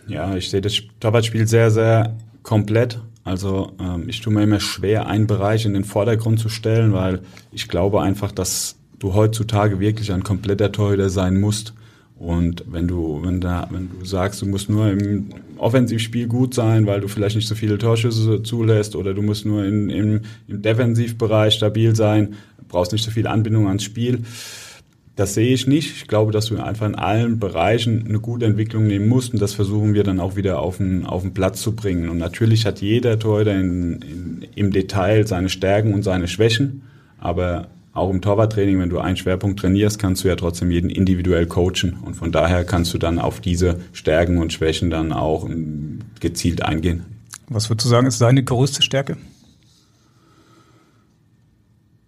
Ja, 0.07 0.37
ich 0.37 0.51
sehe 0.51 0.61
das 0.61 0.75
Torwartspiel 1.01 1.47
sehr, 1.47 1.71
sehr 1.71 2.17
komplett. 2.43 3.01
Also 3.25 3.73
ähm, 3.81 4.09
ich 4.09 4.21
tue 4.21 4.33
mir 4.33 4.43
immer 4.43 4.61
schwer, 4.61 5.07
einen 5.07 5.27
Bereich 5.27 5.65
in 5.65 5.75
den 5.75 5.85
Vordergrund 5.85 6.39
zu 6.39 6.49
stellen, 6.49 6.93
weil 6.93 7.21
ich 7.53 7.69
glaube 7.69 8.03
einfach, 8.03 8.31
dass 8.31 8.77
du 8.99 9.15
heutzutage 9.15 9.81
wirklich 9.81 10.13
ein 10.13 10.23
kompletter 10.23 10.71
Torhüter 10.71 11.09
sein 11.09 11.41
musst. 11.41 11.73
Und 12.17 12.65
wenn 12.71 12.87
du, 12.87 13.23
wenn 13.25 13.41
da, 13.41 13.67
wenn 13.71 13.91
du 13.99 14.05
sagst, 14.05 14.43
du 14.43 14.47
musst 14.47 14.69
nur 14.69 14.91
im 14.91 15.31
Offensivspiel 15.59 16.27
gut 16.27 16.55
sein, 16.55 16.87
weil 16.87 17.01
du 17.01 17.09
vielleicht 17.09 17.37
nicht 17.37 17.49
so 17.49 17.55
viele 17.55 17.79
Torschüsse 17.79 18.43
zulässt, 18.43 18.97
oder 18.97 19.15
du 19.15 19.23
musst 19.23 19.47
nur 19.47 19.65
in, 19.65 19.91
im, 19.91 20.21
im 20.49 20.63
Defensivbereich 20.63 21.55
stabil 21.55 21.95
sein, 21.95 22.35
brauchst 22.69 22.93
nicht 22.93 23.05
so 23.05 23.11
viel 23.11 23.27
Anbindung 23.27 23.67
ans 23.69 23.85
Spiel, 23.85 24.21
das 25.17 25.35
sehe 25.35 25.55
ich 25.55 25.67
nicht. 25.69 25.97
Ich 25.97 26.09
glaube, 26.09 26.33
dass 26.33 26.47
du 26.47 26.57
einfach 26.57 26.87
in 26.87 26.97
allen 26.97 27.39
Bereichen 27.39 28.05
eine 28.09 28.19
gute 28.19 28.47
Entwicklung 28.47 28.87
nehmen 28.87 29.09
musst 29.09 29.33
und 29.33 29.41
das 29.41 29.55
versuchen 29.55 29.95
wir 29.95 30.03
dann 30.03 30.19
auch 30.19 30.35
wieder 30.35 30.59
auf 30.59 30.79
den, 30.79 31.07
auf 31.07 31.23
den 31.23 31.35
Platz 31.35 31.61
zu 31.61 31.77
bringen. 31.77 32.09
Und 32.09 32.19
natürlich 32.19 32.67
hat 32.67 32.81
jeder 32.81 33.19
Torhüter 33.19 33.55
in, 33.55 34.03
in, 34.03 34.47
im 34.57 34.73
Detail 34.73 35.27
seine 35.27 35.49
Stärken 35.49 35.95
und 35.95 36.03
seine 36.03 36.27
Schwächen, 36.27 36.83
aber 37.19 37.69
auch 37.95 38.11
im 38.11 38.21
Torwarttraining, 38.21 38.79
wenn 38.81 38.91
du 38.91 38.99
einen 38.99 39.17
Schwerpunkt 39.17 39.61
trainierst, 39.61 39.99
kannst 39.99 40.25
du 40.25 40.29
ja 40.29 40.37
trotzdem 40.37 40.71
jeden 40.71 40.91
individuell 40.91 41.47
coachen 41.47 41.97
und 42.03 42.15
von 42.15 42.33
daher 42.33 42.65
kannst 42.65 42.93
du 42.93 42.99
dann 42.99 43.19
auf 43.19 43.41
diese 43.41 43.81
Stärken 43.93 44.39
und 44.39 44.53
Schwächen 44.53 44.91
dann 44.91 45.13
auch 45.13 45.49
ähm, 45.49 46.01
gezielt 46.21 46.63
eingehen. 46.63 47.05
Was 47.49 47.71
würdest 47.71 47.87
du 47.87 47.91
sagen, 47.91 48.07
ist 48.07 48.19
seine 48.19 48.43
größte 48.43 48.83
Stärke? 48.83 49.17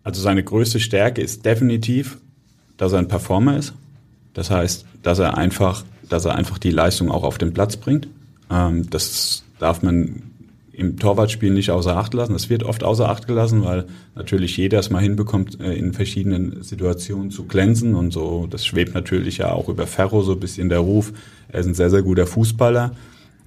Also 0.03 0.21
seine 0.21 0.45
größte 0.45 0.81
Stärke 0.81 1.21
ist 1.23 1.45
definitiv 1.45 2.19
dass 2.77 2.93
er 2.93 2.99
ein 2.99 3.09
Performer 3.09 3.57
ist. 3.57 3.75
Das 4.35 4.51
heißt, 4.51 4.85
dass 5.03 5.19
er 5.19 5.37
einfach, 5.39 5.85
dass 6.09 6.25
er 6.25 6.35
einfach 6.35 6.59
die 6.59 6.71
Leistung 6.71 7.11
auch 7.11 7.25
auf 7.25 7.39
den 7.39 7.53
Platz 7.53 7.77
bringt. 7.77 8.09
Ähm, 8.51 8.89
das 8.91 9.45
darf 9.59 9.83
man 9.83 10.23
im 10.77 10.99
Torwartspiel 10.99 11.53
nicht 11.53 11.71
außer 11.71 11.97
Acht 11.97 12.13
lassen. 12.13 12.35
Das 12.35 12.51
wird 12.51 12.63
oft 12.63 12.85
außer 12.85 13.09
Acht 13.09 13.27
gelassen, 13.27 13.65
weil 13.65 13.87
natürlich 14.15 14.57
jeder 14.59 14.79
es 14.79 14.91
mal 14.91 15.01
hinbekommt, 15.01 15.59
äh, 15.59 15.73
in 15.73 15.95
verschiedenen 15.95 16.63
Situationen 16.63 17.31
zu 17.31 17.45
glänzen 17.45 17.95
und 17.95 18.13
so. 18.13 18.47
Das 18.49 18.67
schwebt 18.67 18.95
natürlich 18.95 19.39
ja 19.39 19.53
auch 19.53 19.71
über 19.71 19.87
Ferro 19.87 20.23
so 20.23 20.33
ein 20.33 20.41
bisschen 20.41 20.69
der 20.69 20.81
Ruf. 20.81 21.15
Er 21.49 21.61
ist 21.61 21.67
ein 21.67 21.75
sehr, 21.75 21.89
sehr 21.89 22.03
guter 22.03 22.27
Fußballer. 22.27 22.93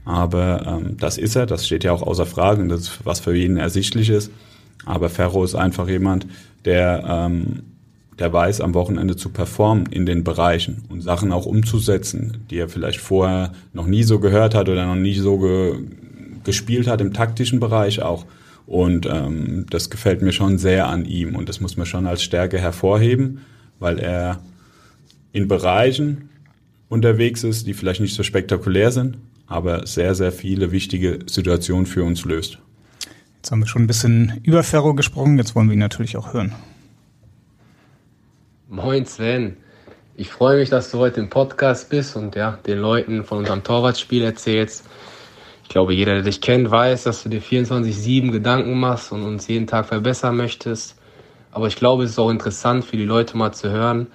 Aber 0.06 0.66
ähm, 0.66 0.98
das 0.98 1.20
ist 1.20 1.36
er, 1.36 1.46
das 1.46 1.68
steht 1.68 1.84
ja 1.84 1.92
auch 1.92 2.02
außer 2.02 2.26
Frage 2.26 2.64
und 2.64 2.70
das 2.70 2.82
ist 2.82 3.00
was 3.04 3.20
für 3.20 3.36
jeden 3.36 3.58
ersichtlich 3.58 4.10
ist. 4.10 4.32
Aber 4.86 5.10
Ferro 5.10 5.44
ist 5.44 5.54
einfach 5.54 5.88
jemand, 5.88 6.26
der 6.66 7.04
ähm, 7.08 7.62
der 8.20 8.34
weiß, 8.34 8.62
am 8.62 8.74
Wochenende 8.74 9.16
zu 9.16 9.30
performen 9.30 9.86
in 9.88 10.06
den 10.06 10.24
Bereichen 10.24 10.84
und 10.90 11.02
Sachen 11.02 11.32
auch 11.32 11.46
umzusetzen, 11.46 12.46
die 12.50 12.58
er 12.58 12.70
vielleicht 12.70 13.00
vorher 13.00 13.54
noch 13.74 13.88
nie 13.88 14.04
so 14.04 14.20
gehört 14.20 14.56
hat 14.56 14.68
oder 14.68 14.86
noch 14.86 14.96
nie 14.96 15.14
so 15.14 15.38
ge 15.38 15.76
gespielt 16.50 16.88
hat 16.88 17.00
im 17.00 17.14
taktischen 17.14 17.60
Bereich 17.60 18.02
auch. 18.02 18.26
Und 18.66 19.06
ähm, 19.06 19.68
das 19.70 19.92
gefällt 19.92 20.24
mir 20.24 20.32
schon 20.32 20.58
sehr 20.58 20.88
an 20.88 21.06
ihm 21.06 21.36
und 21.36 21.48
das 21.48 21.62
muss 21.62 21.78
man 21.78 21.86
schon 21.86 22.08
als 22.08 22.24
Stärke 22.24 22.58
hervorheben, 22.58 23.42
weil 23.78 24.00
er 24.00 24.42
in 25.32 25.48
Bereichen 25.48 26.30
unterwegs 26.88 27.44
ist, 27.44 27.68
die 27.68 27.76
vielleicht 27.76 28.02
nicht 28.02 28.16
so 28.16 28.24
spektakulär 28.24 28.92
sind, 28.92 29.18
aber 29.46 29.86
sehr, 29.86 30.16
sehr 30.16 30.32
viele 30.32 30.72
wichtige 30.72 31.20
Situationen 31.28 31.86
für 31.86 32.04
uns 32.04 32.26
löst. 32.26 32.58
Jetzt 33.38 33.52
haben 33.52 33.60
wir 33.60 33.68
schon 33.68 33.84
ein 33.84 33.88
bisschen 33.88 34.42
über 34.44 34.64
Ferro 34.64 34.96
gesprochen, 34.96 35.38
jetzt 35.38 35.56
wollen 35.56 35.68
wir 35.68 35.74
ihn 35.74 35.80
natürlich 35.80 36.18
auch 36.18 36.34
hören. 36.34 36.54
Moin 38.68 39.06
Sven. 39.06 39.56
Ich 40.16 40.30
freue 40.30 40.60
mich, 40.60 40.70
dass 40.70 40.92
du 40.92 40.98
heute 40.98 41.22
im 41.22 41.30
Podcast 41.30 41.90
bist 41.90 42.16
und 42.18 42.36
ja, 42.36 42.60
den 42.68 42.80
Leuten 42.80 43.24
von 43.24 43.38
unserem 43.38 43.64
Torwartspiel 43.64 44.24
erzählst. 44.24 44.84
Ich 45.70 45.74
glaube, 45.74 45.94
jeder, 45.94 46.16
der 46.16 46.24
dich 46.24 46.42
kennt, 46.42 46.72
weiß, 46.72 47.04
dass 47.04 47.22
du 47.22 47.30
dir 47.30 47.44
24-7 47.44 48.32
Gedanken 48.32 48.80
machst 48.80 49.12
und 49.12 49.22
uns 49.22 49.48
jeden 49.48 49.68
Tag 49.68 49.86
verbessern 49.86 50.36
möchtest. 50.36 50.96
Aber 51.52 51.68
ich 51.68 51.76
glaube, 51.76 52.06
es 52.06 52.10
ist 52.10 52.18
auch 52.18 52.32
interessant 52.32 52.84
für 52.84 52.98
die 52.98 53.06
Leute 53.06 53.38
mal 53.38 53.52
zu 53.52 53.70
hören, 53.70 54.08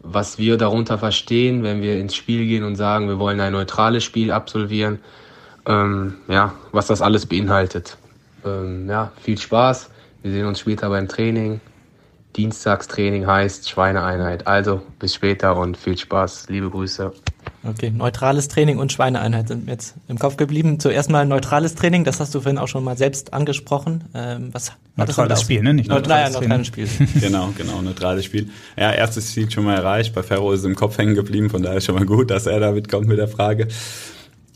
was 0.00 0.38
wir 0.38 0.56
darunter 0.56 0.96
verstehen, 0.96 1.62
wenn 1.62 1.82
wir 1.82 1.98
ins 1.98 2.14
Spiel 2.14 2.46
gehen 2.46 2.64
und 2.64 2.76
sagen, 2.76 3.06
wir 3.06 3.18
wollen 3.18 3.38
ein 3.40 3.52
neutrales 3.52 4.02
Spiel 4.02 4.32
absolvieren. 4.32 4.98
Ähm, 5.66 6.14
ja, 6.26 6.54
was 6.72 6.86
das 6.86 7.02
alles 7.02 7.26
beinhaltet. 7.26 7.98
Ähm, 8.42 8.88
ja, 8.88 9.12
viel 9.20 9.36
Spaß. 9.36 9.90
Wir 10.22 10.32
sehen 10.32 10.46
uns 10.46 10.60
später 10.60 10.88
beim 10.88 11.06
Training. 11.06 11.60
Dienstagstraining 12.34 13.26
heißt 13.26 13.68
Schweineeinheit. 13.68 14.46
Also 14.46 14.80
bis 14.98 15.12
später 15.12 15.54
und 15.54 15.76
viel 15.76 15.98
Spaß. 15.98 16.48
Liebe 16.48 16.70
Grüße. 16.70 17.12
Okay, 17.66 17.90
neutrales 17.90 18.48
Training 18.48 18.78
und 18.78 18.92
Schweineeinheit 18.92 19.48
sind 19.48 19.64
mir 19.64 19.72
jetzt 19.72 19.94
im 20.08 20.18
Kopf 20.18 20.36
geblieben. 20.36 20.80
Zuerst 20.80 21.10
mal 21.10 21.24
neutrales 21.24 21.74
Training, 21.74 22.04
das 22.04 22.20
hast 22.20 22.34
du 22.34 22.40
vorhin 22.42 22.58
auch 22.58 22.68
schon 22.68 22.84
mal 22.84 22.98
selbst 22.98 23.32
angesprochen. 23.32 24.04
Ähm, 24.12 24.50
was 24.52 24.72
neutrales 24.96 25.40
Spiel, 25.40 25.62
ne? 25.62 25.72
Nicht 25.72 25.88
neutrales, 25.88 26.34
Neut 26.34 26.42
neutrales 26.42 26.66
Spiel. 26.66 26.88
genau, 27.20 27.54
genau, 27.56 27.80
neutrales 27.80 28.26
Spiel. 28.26 28.50
Ja, 28.76 28.92
erstes 28.92 29.32
Ziel 29.32 29.50
schon 29.50 29.64
mal 29.64 29.76
erreicht. 29.76 30.14
Bei 30.14 30.22
Ferro 30.22 30.52
ist 30.52 30.60
es 30.60 30.66
im 30.66 30.74
Kopf 30.74 30.98
hängen 30.98 31.14
geblieben, 31.14 31.48
von 31.48 31.62
daher 31.62 31.78
ist 31.78 31.86
schon 31.86 31.94
mal 31.94 32.04
gut, 32.04 32.30
dass 32.30 32.46
er 32.46 32.60
damit 32.60 32.90
kommt 32.90 33.08
mit 33.08 33.16
der 33.16 33.28
Frage. 33.28 33.68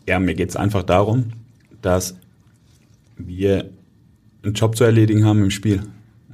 Ja, 0.07 0.19
mir 0.19 0.35
geht's 0.35 0.57
einfach 0.57 0.83
darum, 0.83 1.33
dass 1.81 2.15
wir 3.17 3.71
einen 4.43 4.53
Job 4.53 4.77
zu 4.77 4.85
erledigen 4.85 5.25
haben 5.25 5.43
im 5.45 5.51
Spiel. 5.51 5.83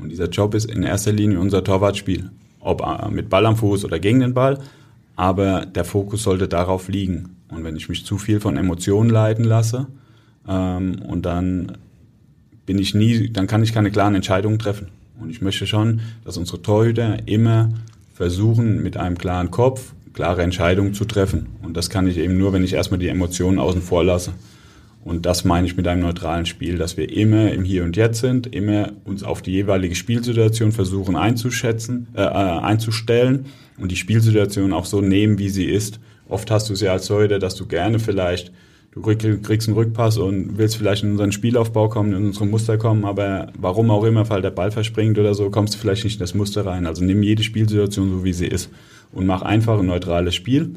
Und 0.01 0.09
dieser 0.09 0.29
Job 0.29 0.55
ist 0.55 0.65
in 0.65 0.83
erster 0.83 1.13
Linie 1.13 1.39
unser 1.39 1.63
Torwartspiel. 1.63 2.31
Ob 2.59 2.83
äh, 2.83 3.11
mit 3.11 3.29
Ball 3.29 3.47
am 3.47 3.57
Fuß 3.57 3.85
oder 3.85 4.01
gegen 4.01 4.21
den 4.21 4.35
Ball 4.35 4.59
aber 5.17 5.67
der 5.67 5.85
Fokus 5.85 6.23
sollte 6.23 6.49
darauf 6.49 6.89
liegen. 6.89 7.37
Und 7.49 7.65
wenn 7.65 7.77
ich 7.77 7.89
mich 7.89 8.05
zu 8.05 8.19
viel 8.19 8.41
von 8.41 8.57
Emotionen 8.57 9.11
leiten 9.11 9.45
lasse, 9.45 9.87
ähm, 10.49 11.01
und 11.07 11.25
dann 11.27 11.79
bin 12.67 12.79
ich 12.79 12.95
nie, 12.95 13.31
dann 13.31 13.47
kann 13.47 13.63
ich 13.63 13.73
keine 13.73 13.91
klaren 13.91 14.15
Entscheidungen 14.15 14.59
treffen. 14.59 14.89
Und 15.21 15.31
ich 15.31 15.41
möchte 15.41 15.67
schon, 15.67 16.01
dass 16.25 16.37
unsere 16.37 16.63
Torhüter 16.63 17.29
immer 17.29 17.73
versuchen, 18.15 18.83
mit 18.83 18.97
einem 18.97 19.19
klaren 19.19 19.51
Kopf 19.51 19.93
klare 20.13 20.43
Entscheidungen 20.43 20.95
zu 20.95 21.05
treffen. 21.05 21.47
Und 21.63 21.77
das 21.77 21.91
kann 21.91 22.07
ich 22.07 22.19
eben 22.19 22.39
nur, 22.39 22.53
wenn 22.53 22.65
ich 22.65 22.73
erstmal 22.73 23.01
die 23.01 23.09
Emotionen 23.09 23.59
außen 23.59 23.83
vor 23.83 24.05
lasse. 24.05 24.33
Und 25.05 25.27
das 25.27 25.45
meine 25.45 25.67
ich 25.67 25.77
mit 25.77 25.87
einem 25.87 26.01
neutralen 26.01 26.47
Spiel, 26.47 26.79
dass 26.79 26.97
wir 26.97 27.15
immer 27.15 27.53
im 27.53 27.63
Hier 27.63 27.85
und 27.85 27.95
Jetzt 27.95 28.21
sind, 28.21 28.47
immer 28.55 28.93
uns 29.05 29.23
auf 29.23 29.43
die 29.43 29.53
jeweilige 29.53 29.95
Spielsituation 29.95 30.73
versuchen 30.73 31.15
einzuschätzen, 31.15 32.09
äh, 32.17 32.23
äh 32.23 32.25
einzustellen 32.25 33.45
und 33.79 33.93
die 33.93 33.97
Spielsituation 33.97 34.73
auch 34.73 34.87
so 34.87 35.03
nehmen, 35.03 35.39
wie 35.39 35.51
sie 35.51 35.67
ist. 35.67 36.01
Oft 36.27 36.51
hast 36.51 36.71
du 36.71 36.73
es 36.73 36.81
ja 36.81 36.93
als 36.93 37.07
Torhüter, 37.07 37.39
dass 37.39 37.55
du 37.55 37.67
gerne 37.67 37.99
vielleicht, 37.99 38.51
du 38.93 39.03
kriegst 39.03 39.69
einen 39.69 39.77
Rückpass 39.77 40.17
und 40.17 40.57
willst 40.57 40.77
vielleicht 40.77 41.03
in 41.03 41.11
unseren 41.11 41.33
Spielaufbau 41.33 41.91
kommen, 41.91 42.15
in 42.15 42.25
unsere 42.25 42.47
Muster 42.47 42.79
kommen, 42.79 43.05
aber 43.05 43.53
warum 43.59 43.91
auch 43.91 44.05
immer, 44.05 44.31
weil 44.31 44.41
der 44.41 44.53
Ball 44.53 44.71
verspringt 44.71 45.19
oder 45.19 45.35
so, 45.35 45.51
kommst 45.51 45.75
du 45.75 45.79
vielleicht 45.79 46.05
nicht 46.05 46.15
in 46.15 46.21
das 46.21 46.35
Muster 46.35 46.65
rein. 46.65 46.87
Also 46.87 47.05
nimm 47.05 47.23
jede 47.23 47.43
Spielsituation 47.43 48.11
so, 48.11 48.25
wie 48.25 48.33
sie 48.33 48.47
ist 48.47 48.71
und 49.13 49.27
mach 49.27 49.43
einfach 49.43 49.79
ein 49.79 49.87
neutrales 49.87 50.35
Spiel 50.35 50.77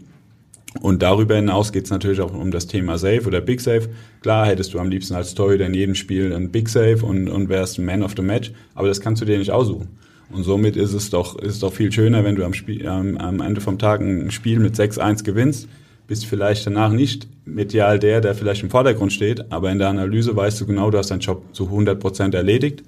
und 0.82 1.02
darüber 1.02 1.36
hinaus 1.36 1.72
geht 1.72 1.86
es 1.86 1.92
natürlich 1.92 2.22
auch 2.22 2.34
um 2.34 2.52
das 2.52 2.68
Thema 2.68 2.98
Safe 2.98 3.26
oder 3.26 3.42
Big 3.42 3.62
Safe. 3.62 3.90
Klar 4.22 4.48
hättest 4.48 4.74
du 4.74 4.80
am 4.80 4.90
liebsten 4.90 5.16
als 5.16 5.34
Torhüter 5.34 5.66
in 5.66 5.74
jedem 5.74 5.96
Spiel 5.96 6.34
ein 6.34 6.52
Big 6.52 6.70
Safe 6.70 7.00
und, 7.04 7.28
und 7.28 7.50
wärst 7.50 7.80
Man 7.80 8.04
of 8.04 8.14
the 8.16 8.22
Match, 8.22 8.52
aber 8.76 8.88
das 8.88 9.02
kannst 9.02 9.22
du 9.22 9.26
dir 9.26 9.38
nicht 9.38 9.52
aussuchen. 9.52 9.90
Und 10.30 10.44
somit 10.44 10.76
ist 10.76 10.94
es 10.94 11.10
doch, 11.10 11.38
ist 11.40 11.64
doch 11.64 11.74
viel 11.74 11.92
schöner, 11.92 12.24
wenn 12.24 12.36
du 12.36 12.44
am, 12.44 12.54
Spiel, 12.54 12.86
ähm, 12.86 13.18
am 13.18 13.42
Ende 13.42 13.62
vom 13.62 13.80
Tag 13.80 14.02
ein 14.02 14.32
Spiel 14.32 14.60
mit 14.60 14.76
6-1 14.76 15.24
gewinnst, 15.24 15.70
bist 16.08 16.26
vielleicht 16.26 16.66
danach 16.66 16.92
nicht 16.92 17.28
medial 17.46 18.00
der, 18.00 18.22
der 18.22 18.36
vielleicht 18.36 18.64
im 18.64 18.70
Vordergrund 18.70 19.14
steht, 19.14 19.52
aber 19.52 19.72
in 19.72 19.80
der 19.80 19.90
Analyse 19.90 20.36
weißt 20.36 20.60
du 20.60 20.66
genau, 20.66 20.92
du 20.92 20.98
hast 20.98 21.12
deinen 21.12 21.22
Job 21.22 21.44
zu 21.54 21.66
100 21.66 22.00
Prozent 22.00 22.36
erledigt 22.36 22.84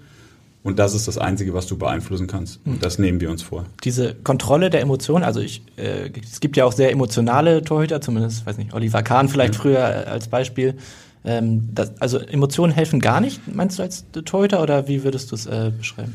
und 0.61 0.77
das 0.77 0.93
ist 0.93 1.07
das 1.07 1.17
Einzige, 1.17 1.53
was 1.53 1.67
du 1.67 1.77
beeinflussen 1.77 2.27
kannst. 2.27 2.59
Und 2.65 2.83
das 2.83 2.99
nehmen 2.99 3.21
wir 3.21 3.29
uns 3.31 3.41
vor. 3.41 3.65
Diese 3.83 4.13
Kontrolle 4.13 4.69
der 4.69 4.81
Emotionen, 4.81 5.23
also 5.23 5.39
ich, 5.39 5.63
äh, 5.77 6.11
es 6.21 6.41
gibt 6.41 6.57
ja 6.57 6.65
auch 6.65 6.73
sehr 6.73 6.91
emotionale 6.91 7.63
Torhüter, 7.63 8.01
zumindest, 8.01 8.45
weiß 8.45 8.57
nicht, 8.57 8.73
Oliver 8.73 9.01
Kahn 9.01 9.29
vielleicht 9.29 9.55
ja. 9.55 9.61
früher 9.61 9.79
äh, 9.79 10.09
als 10.09 10.27
Beispiel. 10.27 10.75
Ähm, 11.23 11.69
das, 11.73 11.99
also 12.01 12.19
Emotionen 12.19 12.73
helfen 12.73 12.99
gar 12.99 13.21
nicht, 13.21 13.41
meinst 13.53 13.79
du 13.79 13.83
als 13.83 14.05
Torhüter 14.11 14.61
oder 14.61 14.87
wie 14.87 15.03
würdest 15.03 15.31
du 15.31 15.35
es 15.35 15.45
äh, 15.45 15.71
beschreiben? 15.77 16.13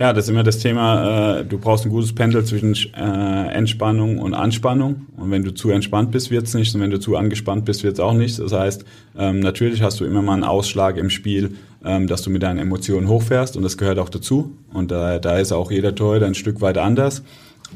Ja, 0.00 0.14
das 0.14 0.24
ist 0.24 0.30
immer 0.30 0.42
das 0.42 0.58
Thema, 0.58 1.40
äh, 1.40 1.44
du 1.44 1.58
brauchst 1.58 1.84
ein 1.84 1.90
gutes 1.90 2.14
Pendel 2.14 2.42
zwischen 2.46 2.74
äh, 2.94 3.48
Entspannung 3.52 4.18
und 4.18 4.32
Anspannung. 4.32 5.04
Und 5.18 5.30
wenn 5.30 5.44
du 5.44 5.52
zu 5.52 5.68
entspannt 5.68 6.10
bist, 6.10 6.30
wird's 6.30 6.54
nicht. 6.54 6.74
Und 6.74 6.80
wenn 6.80 6.90
du 6.90 6.98
zu 6.98 7.18
angespannt 7.18 7.66
bist, 7.66 7.84
wird's 7.84 8.00
auch 8.00 8.14
nicht. 8.14 8.38
Das 8.38 8.50
heißt, 8.50 8.86
ähm, 9.18 9.40
natürlich 9.40 9.82
hast 9.82 10.00
du 10.00 10.06
immer 10.06 10.22
mal 10.22 10.32
einen 10.32 10.44
Ausschlag 10.44 10.96
im 10.96 11.10
Spiel, 11.10 11.54
ähm, 11.84 12.06
dass 12.06 12.22
du 12.22 12.30
mit 12.30 12.42
deinen 12.42 12.58
Emotionen 12.58 13.08
hochfährst. 13.08 13.58
Und 13.58 13.62
das 13.62 13.76
gehört 13.76 13.98
auch 13.98 14.08
dazu. 14.08 14.56
Und 14.72 14.90
da, 14.90 15.18
da 15.18 15.36
ist 15.36 15.52
auch 15.52 15.70
jeder 15.70 15.94
Torhüter 15.94 16.24
ein 16.24 16.34
Stück 16.34 16.62
weit 16.62 16.78
anders. 16.78 17.22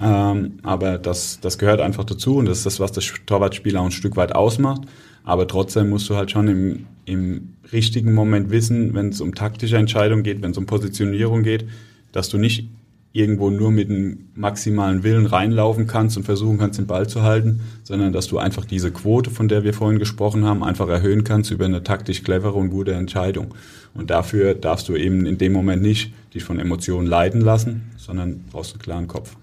Ähm, 0.03 0.55
aber 0.63 0.97
das, 0.97 1.41
das 1.43 1.59
gehört 1.59 1.83
einfach 1.83 2.05
dazu. 2.05 2.37
Und 2.37 2.47
das 2.47 2.57
ist 2.57 2.65
das, 2.65 2.81
was 2.81 2.93
das 2.93 3.05
Torwartspiel 3.27 3.77
auch 3.77 3.85
ein 3.85 3.91
Stück 3.91 4.17
weit 4.17 4.35
ausmacht. 4.35 4.81
Aber 5.25 5.47
trotzdem 5.47 5.91
musst 5.91 6.09
du 6.09 6.17
halt 6.17 6.31
schon 6.31 6.49
im, 6.49 6.87
im 7.05 7.51
richtigen 7.71 8.15
Moment 8.15 8.49
wissen, 8.49 8.95
wenn 8.95 9.11
es 9.11 9.21
um 9.21 9.35
taktische 9.35 9.77
Entscheidungen 9.77 10.23
geht, 10.23 10.41
wenn 10.41 10.53
es 10.53 10.57
um 10.57 10.65
Positionierung 10.65 11.43
geht, 11.43 11.67
dass 12.15 12.29
du 12.29 12.39
nicht 12.39 12.69
irgendwo 13.13 13.51
nur 13.51 13.71
mit 13.71 13.91
einem 13.91 14.31
maximalen 14.35 15.05
Willen 15.05 15.27
reinlaufen 15.27 15.87
kannst 15.87 16.17
und 16.17 16.25
versuchen 16.25 16.59
kannst, 16.59 16.79
den 16.79 16.87
Ball 16.87 17.09
zu 17.09 17.23
halten, 17.23 17.61
sondern 17.85 18.13
dass 18.13 18.27
du 18.27 18.39
einfach 18.39 18.65
diese 18.65 18.91
Quote, 18.91 19.31
von 19.31 19.47
der 19.47 19.63
wir 19.63 19.75
vorhin 19.75 20.01
gesprochen 20.01 20.45
haben, 20.45 20.65
einfach 20.65 20.89
erhöhen 20.89 21.23
kannst 21.23 21.51
über 21.51 21.65
eine 21.65 21.85
taktisch 21.85 22.25
clevere 22.25 22.55
und 22.55 22.71
gute 22.71 22.93
Entscheidung. 22.93 23.55
Und 23.95 24.11
dafür 24.11 24.55
darfst 24.55 24.89
du 24.89 24.97
eben 24.97 25.27
in 25.27 25.39
dem 25.39 25.53
Moment 25.53 25.83
nicht 25.83 26.13
dich 26.35 26.43
von 26.43 26.59
Emotionen 26.59 27.07
leiten 27.07 27.41
lassen, 27.41 27.93
sondern 27.97 28.45
brauchst 28.51 28.73
einen 28.73 28.83
klaren 28.83 29.07
Kopf. 29.07 29.37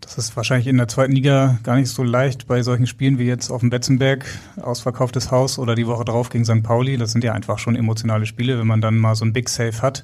Das 0.00 0.18
ist 0.18 0.36
wahrscheinlich 0.36 0.66
in 0.66 0.76
der 0.76 0.88
zweiten 0.88 1.12
Liga 1.12 1.60
gar 1.62 1.76
nicht 1.76 1.90
so 1.90 2.02
leicht 2.02 2.48
bei 2.48 2.62
solchen 2.62 2.88
Spielen 2.88 3.20
wie 3.20 3.26
jetzt 3.26 3.50
auf 3.50 3.60
dem 3.60 3.70
Betzenberg, 3.70 4.26
ausverkauftes 4.60 5.30
Haus 5.30 5.60
oder 5.60 5.76
die 5.76 5.86
Woche 5.86 6.04
drauf 6.04 6.30
gegen 6.30 6.44
St. 6.44 6.64
Pauli. 6.64 6.96
Das 6.96 7.12
sind 7.12 7.22
ja 7.22 7.34
einfach 7.34 7.60
schon 7.60 7.76
emotionale 7.76 8.26
Spiele, 8.26 8.58
wenn 8.58 8.66
man 8.66 8.80
dann 8.80 8.98
mal 8.98 9.14
so 9.14 9.24
ein 9.24 9.32
Big 9.32 9.48
Save 9.48 9.80
hat 9.80 10.02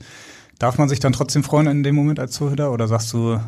Darf 0.58 0.78
man 0.78 0.88
sich 0.88 1.00
dann 1.00 1.12
trotzdem 1.12 1.42
freuen 1.42 1.66
in 1.66 1.82
dem 1.82 1.94
Moment 1.94 2.18
als 2.18 2.32
Zuhörer 2.32 2.72
oder 2.72 2.88
sagst 2.88 3.12
du, 3.12 3.38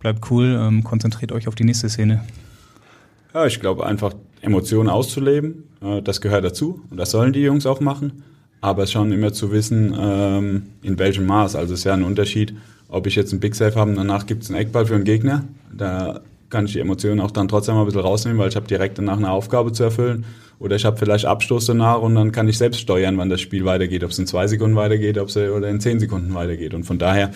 bleibt 0.00 0.28
cool, 0.30 0.58
ähm, 0.60 0.82
konzentriert 0.82 1.30
euch 1.30 1.46
auf 1.46 1.54
die 1.54 1.64
nächste 1.64 1.88
Szene? 1.88 2.24
Ja, 3.32 3.46
ich 3.46 3.60
glaube 3.60 3.86
einfach 3.86 4.14
Emotionen 4.40 4.88
auszuleben, 4.88 5.64
äh, 5.80 6.02
das 6.02 6.20
gehört 6.20 6.44
dazu 6.44 6.80
und 6.90 6.96
das 6.96 7.12
sollen 7.12 7.32
die 7.32 7.40
Jungs 7.40 7.66
auch 7.66 7.80
machen. 7.80 8.24
Aber 8.60 8.88
schon 8.88 9.12
immer 9.12 9.32
zu 9.32 9.52
wissen, 9.52 9.94
ähm, 9.96 10.66
in 10.82 10.98
welchem 10.98 11.26
Maß. 11.26 11.54
Also 11.54 11.74
es 11.74 11.80
ist 11.80 11.84
ja 11.84 11.94
ein 11.94 12.02
Unterschied, 12.02 12.54
ob 12.88 13.06
ich 13.06 13.14
jetzt 13.14 13.30
einen 13.30 13.38
Big 13.38 13.54
Save 13.54 13.76
habe 13.76 13.90
und 13.90 13.96
danach 13.96 14.26
gibt 14.26 14.42
es 14.42 14.50
einen 14.50 14.58
Eckball 14.58 14.84
für 14.84 14.96
einen 14.96 15.04
Gegner. 15.04 15.44
Da 15.72 16.22
kann 16.50 16.64
ich 16.64 16.72
die 16.72 16.80
Emotionen 16.80 17.20
auch 17.20 17.30
dann 17.30 17.46
trotzdem 17.46 17.76
mal 17.76 17.82
ein 17.82 17.86
bisschen 17.86 18.00
rausnehmen, 18.00 18.38
weil 18.38 18.48
ich 18.48 18.56
habe 18.56 18.66
direkt 18.66 18.98
danach 18.98 19.16
eine 19.16 19.30
Aufgabe 19.30 19.70
zu 19.70 19.84
erfüllen. 19.84 20.24
Oder 20.58 20.76
ich 20.76 20.84
habe 20.84 20.96
vielleicht 20.96 21.24
Abstoß 21.24 21.66
danach 21.66 22.00
und 22.00 22.14
dann 22.14 22.32
kann 22.32 22.48
ich 22.48 22.58
selbst 22.58 22.80
steuern, 22.80 23.16
wann 23.16 23.28
das 23.28 23.40
Spiel 23.40 23.64
weitergeht, 23.64 24.02
ob 24.02 24.10
es 24.10 24.18
in 24.18 24.26
zwei 24.26 24.46
Sekunden 24.46 24.76
weitergeht, 24.76 25.18
ob 25.18 25.28
es 25.28 25.36
oder 25.36 25.68
in 25.68 25.80
zehn 25.80 26.00
Sekunden 26.00 26.34
weitergeht. 26.34 26.74
Und 26.74 26.84
von 26.84 26.98
daher 26.98 27.30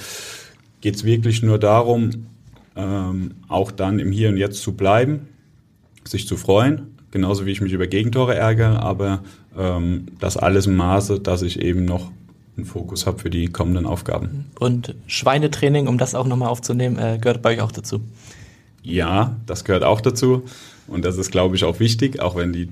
geht 0.80 0.96
es 0.96 1.04
wirklich 1.04 1.42
nur 1.42 1.58
darum, 1.58 2.26
ähm, 2.74 3.32
auch 3.48 3.70
dann 3.70 3.98
im 3.98 4.11
Hier 4.11 4.28
und 4.28 4.37
Jetzt 4.37 4.62
zu 4.62 4.72
bleiben, 4.72 5.28
sich 6.04 6.26
zu 6.26 6.37
freuen, 6.37 6.96
genauso 7.12 7.46
wie 7.46 7.52
ich 7.52 7.61
mich 7.61 7.72
über 7.72 7.87
Gegentore 7.87 8.35
ärgere, 8.35 8.82
aber 8.82 9.22
ähm, 9.56 10.06
das 10.18 10.37
alles 10.37 10.66
im 10.66 10.76
Maße, 10.76 11.20
dass 11.20 11.42
ich 11.42 11.61
eben 11.61 11.85
noch 11.85 12.11
einen 12.56 12.66
Fokus 12.66 13.06
habe 13.06 13.18
für 13.18 13.30
die 13.30 13.46
kommenden 13.46 13.87
Aufgaben. 13.87 14.46
Und 14.58 14.94
Schweinetraining, 15.06 15.87
um 15.87 15.96
das 15.96 16.14
auch 16.14 16.26
nochmal 16.26 16.48
aufzunehmen, 16.48 16.98
äh, 16.98 17.18
gehört 17.20 17.40
bei 17.40 17.54
euch 17.54 17.61
auch 17.61 17.72
dazu? 17.72 18.00
Ja, 18.82 19.37
das 19.46 19.64
gehört 19.64 19.85
auch 19.85 20.00
dazu. 20.00 20.42
Und 20.88 21.04
das 21.04 21.16
ist, 21.16 21.30
glaube 21.30 21.54
ich, 21.56 21.64
auch 21.64 21.78
wichtig, 21.78 22.20
auch 22.20 22.35
wenn 22.37 22.52
die 22.52 22.68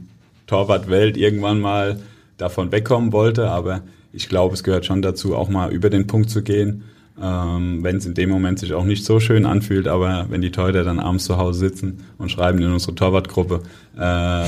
Torwartwelt 0.51 1.17
irgendwann 1.17 1.61
mal 1.61 2.01
davon 2.37 2.73
wegkommen 2.73 3.13
wollte. 3.13 3.49
Aber 3.49 3.83
ich 4.13 4.29
glaube, 4.29 4.55
es 4.55 4.65
gehört 4.65 4.85
schon 4.85 5.01
dazu, 5.01 5.37
auch 5.37 5.49
mal 5.49 5.73
über 5.73 5.91
den 5.91 6.09
Punkt 6.09 6.29
zu 6.29 6.43
gehen, 6.43 6.83
ähm, 7.23 7.85
wenn 7.85 7.97
es 7.97 8.07
in 8.07 8.15
dem 8.15 8.31
Moment 8.31 8.59
sich 8.59 8.75
auch 8.75 8.85
nicht 8.85 9.05
so 9.05 9.21
schön 9.21 9.47
anfühlt. 9.47 9.87
Aber 9.87 10.27
wenn 10.29 10.41
die 10.41 10.51
Torhüter 10.51 10.83
dann 10.83 10.99
abends 10.99 11.25
zu 11.25 11.37
Hause 11.37 11.61
sitzen 11.61 11.99
und 12.19 12.33
schreiben 12.33 12.61
in 12.61 12.73
unsere 12.73 12.97
Torwartgruppe, 12.97 13.63
äh, 13.97 14.45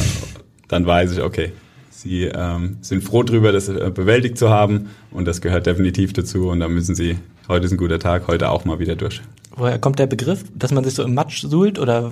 dann 0.69 0.87
weiß 0.87 1.13
ich, 1.13 1.23
okay, 1.23 1.53
sie 1.91 2.25
ähm, 2.25 2.79
sind 2.81 3.05
froh 3.05 3.23
darüber, 3.23 3.53
das 3.53 3.69
äh, 3.69 3.91
bewältigt 3.95 4.39
zu 4.39 4.51
haben. 4.51 4.91
Und 5.13 5.29
das 5.29 5.41
gehört 5.41 5.67
definitiv 5.67 6.13
dazu. 6.15 6.49
Und 6.49 6.59
da 6.59 6.69
müssen 6.69 6.97
sie, 6.97 7.17
heute 7.47 7.67
ist 7.67 7.73
ein 7.73 7.79
guter 7.79 8.01
Tag, 8.01 8.27
heute 8.27 8.51
auch 8.51 8.65
mal 8.65 8.81
wieder 8.81 8.97
durch. 8.97 9.23
Woher 9.55 9.79
kommt 9.79 10.01
der 10.01 10.07
Begriff, 10.07 10.45
dass 10.57 10.73
man 10.73 10.83
sich 10.83 10.95
so 10.95 11.05
im 11.05 11.15
Matsch 11.15 11.43
suhlt 11.43 11.79
oder 11.79 12.11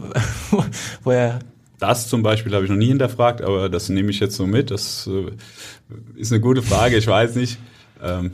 woher 1.03 1.41
das 1.81 2.09
zum 2.09 2.23
Beispiel 2.23 2.55
habe 2.55 2.65
ich 2.65 2.71
noch 2.71 2.77
nie 2.77 2.89
hinterfragt, 2.89 3.41
aber 3.43 3.69
das 3.69 3.89
nehme 3.89 4.11
ich 4.11 4.21
jetzt 4.21 4.37
so 4.37 4.47
mit. 4.47 4.71
Das 4.71 5.09
äh, 5.09 5.31
ist 6.17 6.31
eine 6.31 6.41
gute 6.41 6.63
Frage, 6.63 6.97
ich 6.97 7.07
weiß 7.07 7.35
nicht. 7.37 7.59
Ähm, 8.03 8.33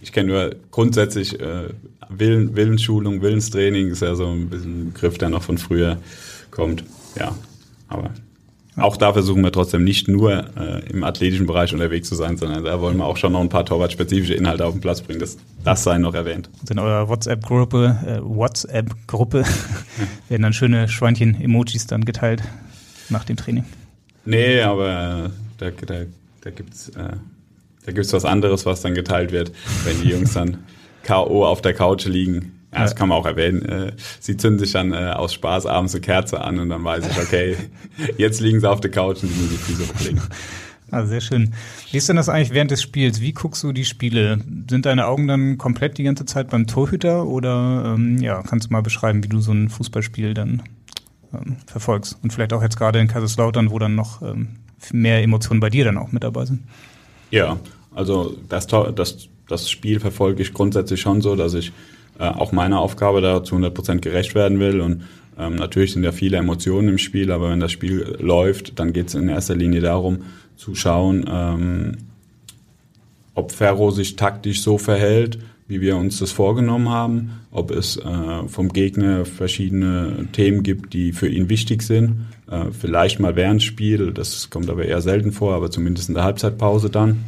ich 0.00 0.12
kenne 0.12 0.32
nur 0.32 0.54
grundsätzlich 0.70 1.40
äh, 1.40 1.68
Willen, 2.08 2.54
Willensschulung, 2.56 3.22
Willenstraining 3.22 3.88
ist 3.88 4.02
ja 4.02 4.14
so 4.14 4.28
ein 4.28 4.48
bisschen 4.48 4.80
ein 4.80 4.92
Begriff, 4.92 5.18
der 5.18 5.30
noch 5.30 5.42
von 5.42 5.58
früher 5.58 5.98
kommt. 6.50 6.84
Ja, 7.18 7.34
aber 7.88 8.10
Auch 8.76 8.96
da 8.96 9.12
versuchen 9.12 9.42
wir 9.42 9.50
trotzdem 9.50 9.82
nicht 9.82 10.06
nur 10.06 10.44
äh, 10.56 10.88
im 10.90 11.04
athletischen 11.04 11.46
Bereich 11.46 11.72
unterwegs 11.72 12.08
zu 12.08 12.14
sein, 12.14 12.36
sondern 12.36 12.64
da 12.64 12.80
wollen 12.80 12.98
wir 12.98 13.06
auch 13.06 13.16
schon 13.16 13.32
noch 13.32 13.40
ein 13.40 13.48
paar 13.48 13.64
torwartspezifische 13.64 14.34
Inhalte 14.34 14.66
auf 14.66 14.74
den 14.74 14.80
Platz 14.80 15.00
bringen. 15.00 15.20
Das, 15.20 15.38
das 15.64 15.84
sei 15.84 15.98
noch 15.98 16.14
erwähnt. 16.14 16.50
Und 16.60 16.70
in 16.70 16.78
eurer 16.78 17.08
WhatsApp-Gruppe, 17.08 17.98
äh, 18.06 18.20
WhatsApp-Gruppe 18.22 19.44
werden 20.28 20.42
dann 20.42 20.52
schöne 20.52 20.88
Schweinchen-Emojis 20.88 21.86
dann 21.86 22.04
geteilt 22.04 22.42
nach 23.08 23.24
dem 23.24 23.36
Training. 23.36 23.64
Nee, 24.24 24.60
aber 24.60 25.26
äh, 25.26 25.30
da, 25.58 25.70
da, 25.70 25.94
da 26.40 26.50
gibt's 26.50 26.88
äh, 26.90 27.16
da 27.86 27.92
gibt's 27.92 28.12
was 28.12 28.24
anderes, 28.24 28.64
was 28.64 28.80
dann 28.80 28.94
geteilt 28.94 29.32
wird, 29.32 29.52
wenn 29.84 30.00
die 30.00 30.08
Jungs 30.08 30.32
dann 30.32 30.58
K.O. 31.02 31.44
auf 31.44 31.60
der 31.60 31.74
Couch 31.74 32.06
liegen. 32.06 32.52
Ja, 32.72 32.82
das 32.82 32.96
kann 32.96 33.08
man 33.08 33.18
auch 33.18 33.26
erwähnen. 33.26 33.62
Äh, 33.62 33.92
sie 34.20 34.36
zünden 34.36 34.58
sich 34.58 34.72
dann 34.72 34.92
äh, 34.92 35.12
aus 35.14 35.32
Spaß 35.34 35.66
abends 35.66 35.94
eine 35.94 36.00
Kerze 36.00 36.40
an 36.40 36.58
und 36.58 36.70
dann 36.70 36.82
weiß 36.82 37.06
ich, 37.06 37.18
okay, 37.18 37.56
jetzt 38.18 38.40
liegen 38.40 38.58
sie 38.58 38.68
auf 38.68 38.80
der 38.80 38.90
Couch 38.90 39.22
und 39.22 39.30
die 39.30 39.40
müssen 39.40 39.50
die 39.50 39.56
Füße 39.56 39.88
hochlegen. 39.88 40.22
Ah, 40.90 41.06
sehr 41.06 41.20
schön. 41.20 41.54
Wie 41.90 41.96
ist 41.96 42.08
denn 42.08 42.16
das 42.16 42.28
eigentlich 42.28 42.52
während 42.52 42.70
des 42.70 42.82
Spiels? 42.82 43.20
Wie 43.20 43.32
guckst 43.32 43.62
du 43.62 43.72
die 43.72 43.84
Spiele? 43.84 44.38
Sind 44.68 44.86
deine 44.86 45.06
Augen 45.06 45.26
dann 45.28 45.58
komplett 45.58 45.98
die 45.98 46.04
ganze 46.04 46.24
Zeit 46.24 46.50
beim 46.50 46.66
Torhüter 46.66 47.26
oder 47.26 47.94
ähm, 47.94 48.18
ja, 48.18 48.42
kannst 48.42 48.68
du 48.68 48.72
mal 48.72 48.82
beschreiben, 48.82 49.22
wie 49.24 49.28
du 49.28 49.40
so 49.40 49.52
ein 49.52 49.68
Fußballspiel 49.68 50.34
dann 50.34 50.62
ähm, 51.34 51.56
verfolgst? 51.66 52.18
Und 52.22 52.32
vielleicht 52.32 52.52
auch 52.52 52.62
jetzt 52.62 52.76
gerade 52.76 52.98
in 52.98 53.08
Kaiserslautern, 53.08 53.70
wo 53.70 53.78
dann 53.78 53.94
noch 53.94 54.22
ähm, 54.22 54.56
mehr 54.92 55.22
Emotionen 55.22 55.60
bei 55.60 55.70
dir 55.70 55.84
dann 55.84 55.98
auch 55.98 56.12
mit 56.12 56.24
dabei 56.24 56.44
sind? 56.44 56.62
Ja, 57.30 57.58
also 57.94 58.36
das, 58.48 58.66
das, 58.66 59.28
das 59.48 59.70
Spiel 59.70 60.00
verfolge 60.00 60.42
ich 60.42 60.52
grundsätzlich 60.52 61.00
schon 61.00 61.20
so, 61.20 61.36
dass 61.36 61.54
ich 61.54 61.72
äh, 62.18 62.24
auch 62.24 62.52
meiner 62.52 62.80
Aufgabe 62.80 63.20
da 63.20 63.42
zu 63.42 63.54
100 63.54 63.74
Prozent 63.74 64.02
gerecht 64.02 64.34
werden 64.34 64.60
will. 64.60 64.80
Und 64.80 65.04
ähm, 65.38 65.56
natürlich 65.56 65.92
sind 65.92 66.04
ja 66.04 66.12
viele 66.12 66.36
Emotionen 66.36 66.88
im 66.88 66.98
Spiel, 66.98 67.32
aber 67.32 67.50
wenn 67.50 67.60
das 67.60 67.72
Spiel 67.72 68.16
läuft, 68.20 68.78
dann 68.78 68.92
geht 68.92 69.08
es 69.08 69.14
in 69.14 69.28
erster 69.28 69.56
Linie 69.56 69.80
darum, 69.80 70.18
zu 70.56 70.74
schauen, 70.74 71.24
ähm, 71.28 71.96
ob 73.34 73.50
Ferro 73.50 73.90
sich 73.90 74.14
taktisch 74.14 74.62
so 74.62 74.78
verhält, 74.78 75.38
wie 75.66 75.80
wir 75.80 75.96
uns 75.96 76.18
das 76.18 76.30
vorgenommen 76.30 76.90
haben, 76.90 77.30
ob 77.50 77.70
es 77.70 77.96
äh, 77.96 78.48
vom 78.48 78.68
Gegner 78.70 79.24
verschiedene 79.24 80.28
Themen 80.32 80.62
gibt, 80.62 80.92
die 80.92 81.12
für 81.12 81.28
ihn 81.28 81.48
wichtig 81.48 81.82
sind. 81.82 82.26
Äh, 82.50 82.66
vielleicht 82.78 83.18
mal 83.18 83.34
während 83.34 83.62
Spiel, 83.62 84.12
das 84.12 84.50
kommt 84.50 84.68
aber 84.68 84.84
eher 84.84 85.00
selten 85.00 85.32
vor, 85.32 85.54
aber 85.54 85.70
zumindest 85.70 86.08
in 86.08 86.14
der 86.14 86.24
Halbzeitpause 86.24 86.90
dann, 86.90 87.24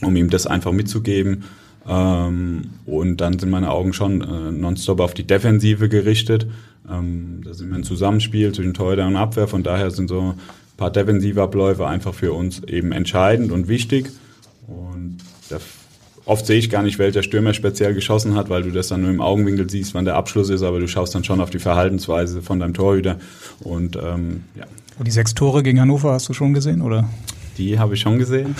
um 0.00 0.16
ihm 0.16 0.28
das 0.28 0.46
einfach 0.46 0.72
mitzugeben. 0.72 1.44
Ähm, 1.86 2.70
und 2.84 3.20
dann 3.20 3.38
sind 3.38 3.50
meine 3.50 3.70
Augen 3.70 3.92
schon 3.92 4.22
äh, 4.22 4.50
nonstop 4.50 5.00
auf 5.00 5.14
die 5.14 5.26
Defensive 5.26 5.88
gerichtet. 5.88 6.48
Ähm, 6.90 7.42
da 7.44 7.54
sind 7.54 7.70
wir 7.70 7.76
ein 7.76 7.84
Zusammenspiel 7.84 8.52
zwischen 8.52 8.74
Torhüter 8.74 9.06
und 9.06 9.16
Abwehr, 9.16 9.46
von 9.46 9.62
daher 9.62 9.92
sind 9.92 10.08
so 10.08 10.20
ein 10.20 10.40
paar 10.76 10.90
Defensivabläufe 10.90 11.86
einfach 11.86 12.14
für 12.14 12.32
uns 12.32 12.62
eben 12.64 12.90
entscheidend 12.90 13.52
und 13.52 13.68
wichtig. 13.68 14.10
Und 14.66 15.18
da 15.48 15.58
Oft 16.24 16.46
sehe 16.46 16.58
ich 16.58 16.70
gar 16.70 16.82
nicht, 16.82 16.98
welcher 16.98 17.22
Stürmer 17.22 17.52
speziell 17.52 17.94
geschossen 17.94 18.36
hat, 18.36 18.48
weil 18.48 18.62
du 18.62 18.70
das 18.70 18.88
dann 18.88 19.02
nur 19.02 19.10
im 19.10 19.20
Augenwinkel 19.20 19.68
siehst, 19.68 19.94
wann 19.94 20.04
der 20.04 20.14
Abschluss 20.14 20.50
ist, 20.50 20.62
aber 20.62 20.78
du 20.78 20.86
schaust 20.86 21.14
dann 21.14 21.24
schon 21.24 21.40
auf 21.40 21.50
die 21.50 21.58
Verhaltensweise 21.58 22.42
von 22.42 22.60
deinem 22.60 22.74
Torhüter. 22.74 23.18
Und 23.60 23.96
ähm, 23.96 24.44
ja. 24.54 24.64
Die 25.02 25.10
sechs 25.10 25.34
Tore 25.34 25.62
gegen 25.62 25.80
Hannover 25.80 26.12
hast 26.12 26.28
du 26.28 26.32
schon 26.32 26.54
gesehen, 26.54 26.80
oder? 26.80 27.08
Die 27.58 27.78
habe 27.78 27.94
ich 27.94 28.00
schon 28.00 28.18
gesehen. 28.18 28.54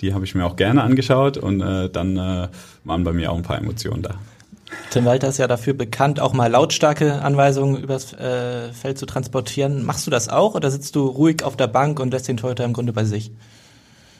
Die 0.00 0.14
habe 0.14 0.24
ich 0.24 0.34
mir 0.34 0.44
auch 0.44 0.56
gerne 0.56 0.82
angeschaut 0.82 1.38
und 1.38 1.60
äh, 1.60 1.88
dann 1.88 2.16
äh, 2.16 2.48
waren 2.84 3.04
bei 3.04 3.12
mir 3.12 3.32
auch 3.32 3.36
ein 3.36 3.42
paar 3.42 3.58
Emotionen 3.58 4.02
da. 4.02 4.16
Tim 4.90 5.04
Walter 5.04 5.28
ist 5.28 5.38
ja 5.38 5.48
dafür 5.48 5.74
bekannt, 5.74 6.20
auch 6.20 6.32
mal 6.32 6.50
lautstarke 6.50 7.22
Anweisungen 7.22 7.82
übers 7.82 8.12
äh, 8.14 8.72
Feld 8.72 8.98
zu 8.98 9.06
transportieren. 9.06 9.84
Machst 9.84 10.06
du 10.06 10.10
das 10.10 10.28
auch 10.28 10.54
oder 10.54 10.70
sitzt 10.70 10.96
du 10.96 11.06
ruhig 11.06 11.42
auf 11.44 11.56
der 11.56 11.66
Bank 11.66 12.00
und 12.00 12.12
lässt 12.12 12.28
den 12.28 12.36
Torhüter 12.36 12.64
im 12.64 12.72
Grunde 12.72 12.92
bei 12.92 13.04
sich? 13.04 13.32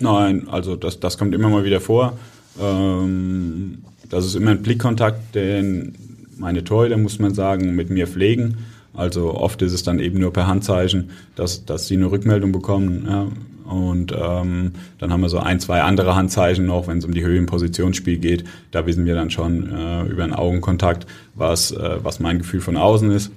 Nein, 0.02 0.48
also 0.48 0.76
das, 0.76 1.00
das 1.00 1.16
kommt 1.16 1.34
immer 1.34 1.48
mal 1.48 1.64
wieder 1.64 1.80
vor. 1.80 2.18
Ähm, 2.60 3.78
das 4.10 4.26
ist 4.26 4.34
immer 4.34 4.50
ein 4.50 4.62
Blickkontakt, 4.62 5.34
den 5.34 5.94
meine 6.36 6.64
Torhüter, 6.64 6.98
muss 6.98 7.18
man 7.18 7.34
sagen, 7.34 7.74
mit 7.76 7.88
mir 7.88 8.06
pflegen. 8.06 8.58
Also 8.94 9.34
oft 9.34 9.62
ist 9.62 9.72
es 9.72 9.84
dann 9.84 10.00
eben 10.00 10.18
nur 10.18 10.32
per 10.32 10.46
Handzeichen, 10.46 11.10
dass, 11.36 11.64
dass 11.64 11.86
sie 11.86 11.96
eine 11.96 12.10
Rückmeldung 12.10 12.52
bekommen. 12.52 13.06
Ja. 13.08 13.28
Und 13.72 14.12
ähm, 14.12 14.72
dann 14.98 15.12
haben 15.12 15.20
wir 15.20 15.28
so 15.28 15.38
ein, 15.38 15.60
zwei 15.60 15.82
andere 15.82 16.14
Handzeichen 16.14 16.66
noch, 16.66 16.88
wenn 16.88 16.98
es 16.98 17.04
um 17.04 17.14
die 17.14 17.24
Höhe 17.24 17.38
im 17.38 17.46
Positionsspiel 17.46 18.18
geht. 18.18 18.44
Da 18.72 18.86
wissen 18.86 19.06
wir 19.06 19.14
dann 19.14 19.30
schon 19.30 19.70
äh, 19.72 20.02
über 20.02 20.24
einen 20.24 20.34
Augenkontakt, 20.34 21.06
was, 21.34 21.70
äh, 21.70 21.98
was 22.02 22.20
mein 22.20 22.38
Gefühl 22.38 22.60
von 22.60 22.76
außen 22.76 23.10
ist. 23.12 23.30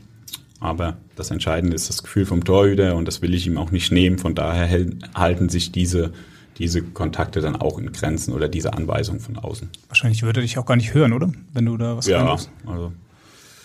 Aber 0.59 0.97
das 1.15 1.31
Entscheidende 1.31 1.75
ist 1.75 1.89
das 1.89 2.01
Gefühl 2.01 2.25
vom 2.25 2.43
Torhüter 2.43 2.95
und 2.95 3.07
das 3.07 3.21
will 3.21 3.33
ich 3.33 3.45
ihm 3.45 3.57
auch 3.57 3.71
nicht 3.71 3.91
nehmen. 3.91 4.17
Von 4.17 4.35
daher 4.35 4.87
halten 5.13 5.47
sich 5.47 5.71
diese 5.71 6.11
diese 6.57 6.81
Kontakte 6.81 7.41
dann 7.41 7.55
auch 7.55 7.77
in 7.77 7.91
Grenzen 7.91 8.33
oder 8.33 8.47
diese 8.47 8.73
Anweisung 8.73 9.19
von 9.19 9.37
außen. 9.37 9.69
Wahrscheinlich 9.87 10.23
würde 10.23 10.39
er 10.39 10.43
dich 10.43 10.57
auch 10.57 10.65
gar 10.65 10.75
nicht 10.75 10.93
hören, 10.93 11.13
oder? 11.13 11.31
Wenn 11.53 11.65
du 11.65 11.77
da 11.77 11.97
was 11.97 12.07
Ja, 12.07 12.37
also. 12.65 12.91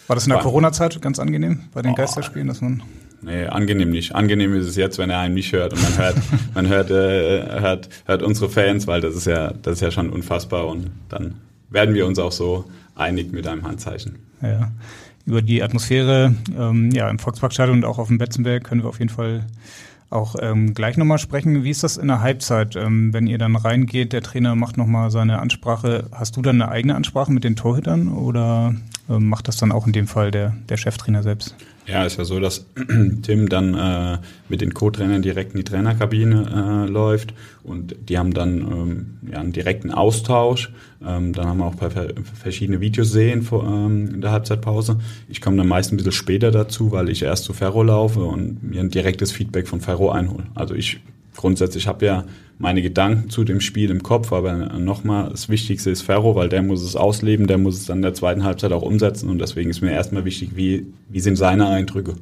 War 0.07 0.17
das 0.17 0.27
in 0.27 0.33
der 0.33 0.41
Corona-Zeit 0.41 1.01
ganz 1.01 1.21
angenehm 1.21 1.61
bei 1.73 1.83
den 1.83 1.93
oh, 1.93 1.95
Geisterspielen, 1.95 2.49
dass 2.49 2.61
man. 2.61 2.83
Nee, 3.23 3.47
angenehm 3.47 3.91
nicht. 3.91 4.15
Angenehm 4.15 4.55
ist 4.55 4.67
es 4.67 4.75
jetzt, 4.75 4.99
wenn 4.99 5.09
er 5.09 5.21
einen 5.21 5.35
nicht 5.35 5.53
hört 5.53 5.73
und 5.73 5.83
man 5.83 5.99
hört, 5.99 6.17
man 6.55 6.69
hört, 6.69 6.91
äh, 6.91 7.61
hört, 7.61 7.89
hört 8.07 8.23
unsere 8.25 8.51
Fans, 8.51 8.89
weil 8.89 9.01
das 9.01 9.15
ist 9.15 9.27
ja, 9.27 9.53
das 9.53 9.75
ist 9.75 9.83
ja 9.83 9.93
schon 9.93 10.11
unfassbar 10.11 10.67
und 10.67 10.91
dann 11.09 11.37
werden 11.69 11.95
wir 11.95 12.07
uns 12.07 12.19
auch 12.19 12.33
so 12.33 12.65
einig 12.97 13.31
mit 13.31 13.47
einem 13.47 13.63
Handzeichen. 13.63 14.19
Ja. 14.43 14.73
Über 15.27 15.43
die 15.43 15.63
Atmosphäre 15.63 16.35
ähm, 16.59 16.91
ja, 16.91 17.09
im 17.09 17.21
Volksparkstadion 17.21 17.79
und 17.79 17.85
auch 17.85 17.99
auf 17.99 18.09
dem 18.09 18.19
Betzenberg 18.19 18.65
können 18.65 18.83
wir 18.83 18.89
auf 18.89 18.99
jeden 18.99 19.11
Fall 19.11 19.47
auch 20.11 20.35
ähm, 20.41 20.75
gleich 20.75 20.97
nochmal 20.97 21.19
sprechen. 21.19 21.63
Wie 21.63 21.71
ist 21.71 21.85
das 21.85 21.97
in 21.97 22.09
der 22.09 22.21
Halbzeit, 22.21 22.75
ähm, 22.77 23.13
wenn 23.13 23.29
ihr 23.29 23.39
dann 23.39 23.57
reingeht, 23.57 24.13
der 24.13 24.23
Trainer 24.23 24.57
macht 24.57 24.77
nochmal 24.77 25.11
seine 25.11 25.39
Ansprache. 25.39 26.09
Hast 26.13 26.37
du 26.37 26.43
dann 26.43 26.61
eine 26.61 26.71
eigene 26.71 26.97
Ansprache 26.97 27.33
mit 27.33 27.45
den 27.45 27.57
Torhütern 27.57 28.09
oder 28.09 28.75
ähm, 29.09 29.29
macht 29.29 29.49
das 29.49 29.57
dann 29.57 29.73
auch 29.73 29.87
in 29.87 29.93
dem 29.93 30.09
Fall 30.09 30.33
der, 30.33 30.55
der 30.69 30.77
Cheftrainer 30.77 31.23
selbst? 31.23 31.55
Ja, 31.91 32.05
ist 32.05 32.19
ja 32.19 32.25
so, 32.25 32.39
dass 32.39 32.67
Tim 33.23 33.49
dann 33.49 33.75
äh, 33.75 34.19
mit 34.49 34.61
den 34.61 34.75
Co-Trainern 34.75 35.23
direkt 35.23 35.53
in 35.53 35.59
die 35.59 35.65
Trainerkabine 35.65 36.87
äh, 36.87 36.91
läuft 36.91 37.35
und 37.65 37.97
die 38.09 38.17
haben 38.17 38.33
dann 38.33 38.59
ähm, 38.61 39.07
ja, 39.31 39.41
einen 39.41 39.53
direkten 39.53 39.91
Austausch. 39.91 40.73
Ähm, 41.05 41.33
dann 41.33 41.47
haben 41.47 41.59
wir 41.59 41.67
auch 41.67 41.75
verschiedene 42.41 42.81
Videos 42.81 43.11
sehen 43.11 43.43
vor, 43.43 43.65
ähm, 43.65 44.15
in 44.15 44.21
der 44.21 44.31
Halbzeitpause. 44.31 44.99
Ich 45.29 45.41
komme 45.41 45.57
dann 45.57 45.67
meist 45.67 45.93
ein 45.93 45.97
bisschen 45.97 46.13
später 46.13 46.53
dazu, 46.53 46.93
weil 46.93 47.09
ich 47.09 47.23
erst 47.23 47.45
zu 47.45 47.55
Ferro 47.55 47.83
laufe 47.83 48.23
und 48.23 48.63
mir 48.63 48.81
ein 48.81 48.91
direktes 48.91 49.33
Feedback 49.33 49.67
von 49.67 49.81
Ferro 49.81 50.11
einhole. 50.11 50.45
Also 50.55 50.75
ich 50.75 51.01
grundsätzlich 51.37 51.87
habe 51.87 52.07
ja 52.07 52.25
meine 52.59 52.83
Gedanken 52.83 53.31
zu 53.31 53.43
dem 53.45 53.61
Spiel 53.61 53.91
im 53.91 54.03
Kopf, 54.03 54.33
aber 54.33 54.55
nochmal, 54.79 55.31
das 55.31 55.49
Wichtigste 55.49 55.91
ist 55.91 56.03
Ferro, 56.03 56.35
weil 56.35 56.51
der 56.51 56.63
muss 56.63 56.83
es 56.83 56.95
ausleben, 56.95 57.47
der 57.47 57.57
muss 57.57 57.79
es 57.79 57.87
dann 57.87 57.99
in 57.99 58.03
der 58.03 58.15
zweiten 58.15 58.45
Halbzeit 58.45 58.73
auch 58.73 58.83
umsetzen 58.83 59.31
und 59.31 59.39
deswegen 59.39 59.71
ist 59.71 59.81
mir 59.81 59.93
erstmal 59.93 60.27
wichtig, 60.27 60.51
wie, 60.57 60.87
wie 61.09 61.21
sind 61.21 61.37
seine 61.37 61.69
Eindrücke. 61.69 62.15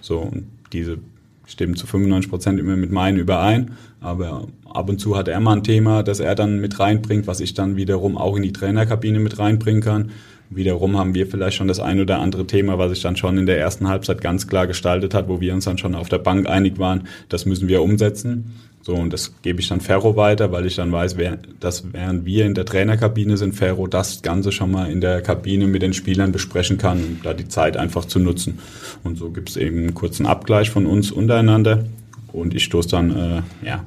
So, 0.00 0.18
und 0.20 0.46
diese 0.72 0.98
stimmen 1.44 1.74
zu 1.74 1.86
95 1.86 2.30
Prozent 2.30 2.60
immer 2.60 2.76
mit 2.76 2.92
meinen 2.92 3.18
überein, 3.18 3.72
aber 4.00 4.46
ab 4.72 4.88
und 4.88 5.00
zu 5.00 5.16
hat 5.16 5.26
er 5.26 5.40
mal 5.40 5.56
ein 5.56 5.64
Thema, 5.64 6.04
das 6.04 6.20
er 6.20 6.36
dann 6.36 6.60
mit 6.60 6.78
reinbringt, 6.78 7.26
was 7.26 7.40
ich 7.40 7.54
dann 7.54 7.76
wiederum 7.76 8.16
auch 8.16 8.36
in 8.36 8.42
die 8.42 8.52
Trainerkabine 8.52 9.18
mit 9.18 9.38
reinbringen 9.40 9.82
kann. 9.82 10.10
Wiederum 10.52 10.98
haben 10.98 11.14
wir 11.14 11.28
vielleicht 11.28 11.56
schon 11.56 11.68
das 11.68 11.78
ein 11.78 12.00
oder 12.00 12.18
andere 12.18 12.44
Thema, 12.44 12.76
was 12.76 12.90
sich 12.90 13.02
dann 13.02 13.16
schon 13.16 13.38
in 13.38 13.46
der 13.46 13.58
ersten 13.58 13.88
Halbzeit 13.88 14.20
ganz 14.20 14.48
klar 14.48 14.66
gestaltet 14.66 15.14
hat, 15.14 15.28
wo 15.28 15.40
wir 15.40 15.54
uns 15.54 15.64
dann 15.64 15.78
schon 15.78 15.94
auf 15.94 16.08
der 16.08 16.18
Bank 16.18 16.48
einig 16.48 16.80
waren, 16.80 17.06
das 17.28 17.46
müssen 17.46 17.68
wir 17.68 17.82
umsetzen. 17.82 18.52
So, 18.82 18.94
und 18.94 19.12
das 19.12 19.34
gebe 19.42 19.60
ich 19.60 19.68
dann 19.68 19.80
Ferro 19.80 20.16
weiter, 20.16 20.50
weil 20.50 20.66
ich 20.66 20.74
dann 20.74 20.90
weiß, 20.90 21.16
wer, 21.16 21.38
dass 21.60 21.92
während 21.92 22.24
wir 22.24 22.46
in 22.46 22.54
der 22.54 22.64
Trainerkabine 22.64 23.36
sind, 23.36 23.54
Ferro 23.54 23.86
das 23.86 24.22
Ganze 24.22 24.50
schon 24.50 24.72
mal 24.72 24.90
in 24.90 25.00
der 25.00 25.20
Kabine 25.22 25.68
mit 25.68 25.82
den 25.82 25.92
Spielern 25.92 26.32
besprechen 26.32 26.78
kann, 26.78 26.98
um 26.98 27.20
da 27.22 27.32
die 27.32 27.46
Zeit 27.46 27.76
einfach 27.76 28.06
zu 28.06 28.18
nutzen. 28.18 28.58
Und 29.04 29.18
so 29.18 29.30
gibt 29.30 29.50
es 29.50 29.56
eben 29.56 29.78
einen 29.78 29.94
kurzen 29.94 30.26
Abgleich 30.26 30.70
von 30.70 30.86
uns 30.86 31.12
untereinander. 31.12 31.84
Und 32.32 32.54
ich 32.54 32.64
stoße 32.64 32.88
dann, 32.88 33.16
äh, 33.16 33.42
ja, 33.64 33.84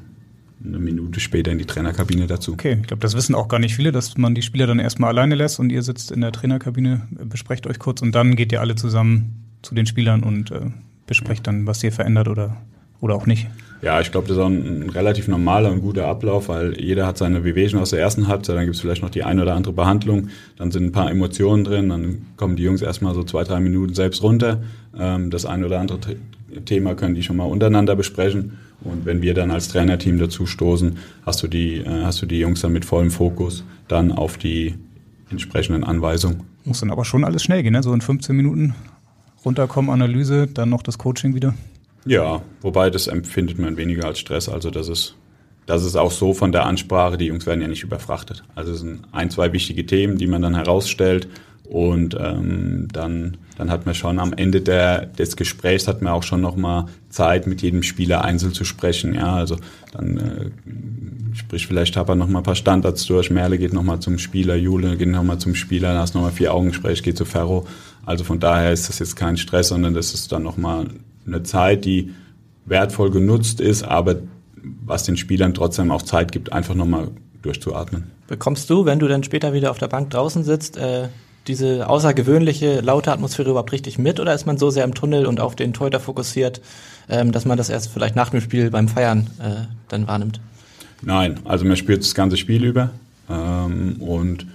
eine 0.66 0.80
Minute 0.80 1.20
später 1.20 1.52
in 1.52 1.58
die 1.58 1.66
Trainerkabine 1.66 2.28
dazu. 2.28 2.54
Okay, 2.54 2.78
ich 2.82 2.88
glaube, 2.88 3.02
das 3.02 3.16
wissen 3.16 3.36
auch 3.36 3.48
gar 3.48 3.60
nicht 3.60 3.76
viele, 3.76 3.92
dass 3.92 4.18
man 4.18 4.36
die 4.36 4.42
Spieler 4.42 4.68
dann 4.68 4.80
erstmal 4.80 5.10
alleine 5.10 5.36
lässt 5.36 5.60
und 5.60 5.72
ihr 5.72 5.84
sitzt 5.84 6.12
in 6.12 6.22
der 6.22 6.32
Trainerkabine, 6.32 7.08
besprecht 7.12 7.68
euch 7.68 7.80
kurz 7.80 8.02
und 8.02 8.14
dann 8.14 8.36
geht 8.36 8.52
ihr 8.52 8.62
alle 8.62 8.76
zusammen 8.76 9.44
zu 9.62 9.76
den 9.76 9.86
Spielern 9.86 10.24
und 10.24 10.52
äh, 10.52 10.62
besprecht 11.08 11.48
dann, 11.48 11.68
was 11.68 11.84
ihr 11.84 11.92
verändert 11.92 12.28
oder, 12.28 12.58
oder 13.02 13.16
auch 13.16 13.26
nicht. 13.26 13.48
Ja, 13.82 14.00
ich 14.00 14.12
glaube, 14.12 14.30
das 14.30 14.38
ist 14.38 14.44
auch 14.44 14.48
ein, 14.48 14.84
ein, 14.84 14.90
relativ 14.90 15.28
normaler 15.28 15.70
und 15.70 15.82
guter 15.82 16.08
Ablauf, 16.08 16.48
weil 16.48 16.80
jeder 16.80 17.06
hat 17.06 17.18
seine 17.18 17.44
Wehwehchen 17.44 17.78
aus 17.80 17.90
der 17.90 18.00
ersten 18.00 18.30
Halbzeit, 18.30 18.56
dann 18.56 18.64
gibt 18.64 18.76
es 18.76 18.82
vielleicht 18.82 19.02
noch 19.02 19.10
die 19.10 19.24
eine 19.24 19.42
oder 19.42 19.56
andere 19.56 19.74
Behandlung, 19.74 20.30
dann 20.56 20.72
sind 20.72 20.86
ein 20.86 20.92
paar 20.94 21.12
Emotionen 21.12 21.66
drin, 21.66 21.90
dann 21.90 22.26
kommen 22.38 22.56
die 22.56 22.64
Jungs 22.64 22.82
erstmal 22.82 23.14
so 23.14 23.24
zwei, 23.24 23.44
drei 23.44 23.60
Minuten 23.60 23.94
selbst 23.94 24.24
runter. 24.24 24.64
Ähm, 24.98 25.32
das 25.32 25.46
eine 25.46 25.66
oder 25.66 25.82
andere 25.82 26.00
Thema 26.64 26.96
können 26.96 27.16
die 27.16 27.24
schon 27.24 27.36
mal 27.36 27.44
untereinander 27.44 27.98
besprechen 27.98 28.58
und 28.84 29.06
wenn 29.06 29.22
wir 29.22 29.34
dann 29.34 29.52
als 29.52 29.70
Trainerteam 29.70 30.18
dazu 30.18 30.46
stoßen, 30.46 30.98
hast 31.26 31.44
du 31.44 31.48
die, 31.48 31.78
äh, 31.78 32.04
hast 32.04 32.22
du 32.22 32.26
die 32.26 32.40
Jungs 32.40 32.62
dann 32.62 32.74
mit 32.74 32.86
vollem 32.86 33.12
Fokus 33.12 33.64
dann 33.88 34.12
auf 34.12 34.38
die 34.38 34.76
entsprechenden 35.30 35.84
Anweisungen. 35.84 36.44
Muss 36.66 36.80
dann 36.80 36.92
aber 36.92 37.06
schon 37.06 37.24
alles 37.24 37.44
schnell 37.44 37.64
gehen, 37.64 37.74
ne? 37.74 37.84
so 37.84 37.94
in 37.94 38.02
15 38.02 38.36
Minuten 38.36 38.76
runterkommen, 39.44 39.92
Analyse, 39.92 40.48
dann 40.48 40.70
noch 40.70 40.84
das 40.84 40.98
Coaching 40.98 41.36
wieder. 41.36 41.54
Ja, 42.06 42.42
wobei 42.62 42.90
das 42.90 43.08
empfindet 43.08 43.60
man 43.60 43.78
weniger 43.78 44.06
als 44.06 44.20
Stress. 44.20 44.50
Also 44.50 44.70
das 44.70 44.88
ist, 44.90 45.16
das 45.66 45.84
ist 45.84 45.96
auch 45.96 46.12
so 46.12 46.34
von 46.34 46.52
der 46.52 46.66
Ansprache, 46.66 47.18
die 47.18 47.26
Jungs 47.26 47.46
werden 47.46 47.62
ja 47.62 47.68
nicht 47.68 47.84
überfrachtet. 47.84 48.44
Also 48.56 48.74
es 48.74 48.80
sind 48.80 49.02
ein, 49.12 49.30
zwei 49.30 49.52
wichtige 49.54 49.86
Themen, 49.86 50.18
die 50.18 50.28
man 50.28 50.42
dann 50.42 50.56
herausstellt 50.56 51.28
und 51.70 52.18
ähm, 52.20 52.88
dann, 52.92 53.38
dann 53.58 53.72
hat 53.72 53.86
man 53.86 53.96
schon 53.96 54.20
am 54.20 54.34
Ende 54.34 54.62
der, 54.62 55.06
des 55.06 55.38
Gesprächs 55.38 55.88
hat 55.88 56.02
man 56.02 56.14
auch 56.14 56.24
schon 56.24 56.42
nochmal 56.42 56.86
Zeit, 57.10 57.48
mit 57.48 57.62
jedem 57.62 57.84
Spieler 57.84 58.24
einzeln 58.24 58.54
zu 58.54 58.66
sprechen. 58.66 59.16
Ja, 59.16 59.36
also 59.36 59.58
dann 59.92 60.18
äh, 60.18 61.36
sprich 61.36 61.66
vielleicht 61.66 61.94
Tapper 61.94 62.16
nochmal 62.16 62.42
ein 62.42 62.46
paar 62.46 62.56
Standards 62.56 63.06
durch, 63.06 63.32
Merle 63.32 63.58
geht 63.58 63.74
nochmal 63.74 64.00
zum 64.00 64.18
Spieler, 64.18 64.56
Jule 64.56 64.98
geht 64.98 65.08
nochmal 65.08 65.38
zum 65.38 65.56
Spieler, 65.56 65.90
dann 65.90 66.00
hast 66.00 66.14
du 66.14 66.20
nochmal 66.20 66.34
vier 66.34 66.54
Augengespräch, 66.54 67.02
geht 67.02 67.18
zu 67.18 67.26
Ferro. 67.26 67.66
Also 68.06 68.26
von 68.26 68.40
daher 68.40 68.74
ist 68.74 68.90
das 68.90 69.00
jetzt 69.00 69.16
kein 69.16 69.38
Stress, 69.38 69.70
sondern 69.70 69.94
das 69.94 70.14
ist 70.14 70.32
dann 70.32 70.44
nochmal 70.44 70.88
eine 71.26 71.44
Zeit, 71.44 71.86
die 71.86 72.12
wertvoll 72.66 73.12
genutzt 73.12 73.62
ist, 73.62 73.84
aber 73.84 74.18
was 74.86 75.04
den 75.04 75.18
Spielern 75.18 75.54
trotzdem 75.54 75.92
auch 75.92 76.02
Zeit 76.02 76.32
gibt, 76.32 76.52
einfach 76.52 76.76
nochmal 76.76 77.10
durchzuatmen. 77.42 78.12
Bekommst 78.28 78.70
du, 78.70 78.86
wenn 78.86 79.00
du 79.00 79.08
dann 79.08 79.24
später 79.24 79.54
wieder 79.54 79.72
auf 79.72 79.78
der 79.78 79.88
Bank 79.88 80.10
draußen 80.10 80.44
sitzt, 80.44 80.78
äh, 80.78 81.10
diese 81.48 81.90
außergewöhnliche 81.90 82.82
laute 82.82 83.12
Atmosphäre 83.12 83.50
überhaupt 83.50 83.72
richtig 83.72 83.98
mit 83.98 84.20
oder 84.20 84.34
ist 84.34 84.46
man 84.46 84.58
so 84.58 84.70
sehr 84.70 84.84
im 84.84 84.94
Tunnel 84.94 85.26
und 85.26 85.40
auf 85.40 85.56
den 85.56 85.74
Torhüter 85.74 86.00
fokussiert, 86.00 86.62
ähm, 87.10 87.32
dass 87.32 87.46
man 87.46 87.58
das 87.58 87.70
erst 87.70 87.92
vielleicht 87.92 88.16
nach 88.16 88.30
dem 88.30 88.42
Spiel 88.42 88.70
beim 88.70 88.88
Feiern 88.88 89.28
äh, 89.40 89.68
dann 89.90 90.08
wahrnimmt? 90.08 90.40
Nein, 91.02 91.40
also 91.44 91.66
man 91.66 91.76
spürt 91.76 92.02
das 92.02 92.16
ganze 92.16 92.38
Spiel 92.38 92.64
über 92.64 92.92
ähm, 93.30 93.98
und 94.00 94.48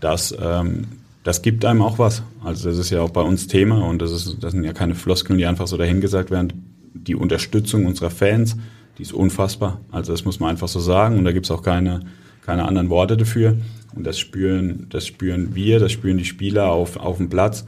das, 0.00 0.34
ähm, 0.38 0.86
das 1.24 1.40
gibt 1.40 1.64
einem 1.64 1.82
auch 1.82 1.98
was. 1.98 2.22
Also 2.44 2.68
das 2.68 2.78
ist 2.78 2.90
ja 2.90 3.00
auch 3.00 3.10
bei 3.10 3.22
uns 3.22 3.46
Thema 3.46 3.86
und 3.86 4.02
das, 4.02 4.12
ist, 4.12 4.36
das 4.40 4.52
sind 4.52 4.64
ja 4.64 4.74
keine 4.74 4.94
Floskeln, 4.94 5.38
die 5.38 5.46
einfach 5.46 5.66
so 5.66 5.76
dahingesagt 5.76 6.30
werden. 6.30 6.74
Die 6.92 7.14
Unterstützung 7.14 7.86
unserer 7.86 8.10
Fans, 8.10 8.56
die 8.98 9.02
ist 9.02 9.12
unfassbar. 9.12 9.80
Also 9.90 10.12
das 10.12 10.24
muss 10.24 10.38
man 10.38 10.50
einfach 10.50 10.68
so 10.68 10.80
sagen 10.80 11.18
und 11.18 11.24
da 11.24 11.32
gibt 11.32 11.46
es 11.46 11.50
auch 11.50 11.62
keine, 11.62 12.00
keine 12.46 12.66
anderen 12.66 12.88
Worte 12.88 13.16
dafür. 13.16 13.58
Und 13.94 14.06
das 14.06 14.18
spüren, 14.18 14.86
das 14.90 15.06
spüren 15.06 15.54
wir, 15.54 15.80
das 15.80 15.92
spüren 15.92 16.16
die 16.16 16.24
Spieler 16.24 16.70
auf, 16.70 16.96
auf 16.96 17.16
dem 17.16 17.28
Platz. 17.28 17.66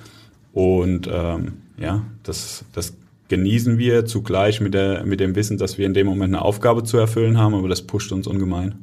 Und 0.52 1.08
ähm, 1.12 1.54
ja, 1.78 2.04
das, 2.22 2.64
das 2.72 2.96
genießen 3.28 3.78
wir 3.78 4.06
zugleich 4.06 4.60
mit, 4.60 4.74
der, 4.74 5.04
mit 5.04 5.20
dem 5.20 5.34
Wissen, 5.34 5.58
dass 5.58 5.78
wir 5.78 5.86
in 5.86 5.94
dem 5.94 6.06
Moment 6.06 6.34
eine 6.34 6.44
Aufgabe 6.44 6.84
zu 6.84 6.96
erfüllen 6.96 7.38
haben, 7.38 7.54
aber 7.54 7.68
das 7.68 7.82
pusht 7.82 8.12
uns 8.12 8.26
ungemein. 8.26 8.76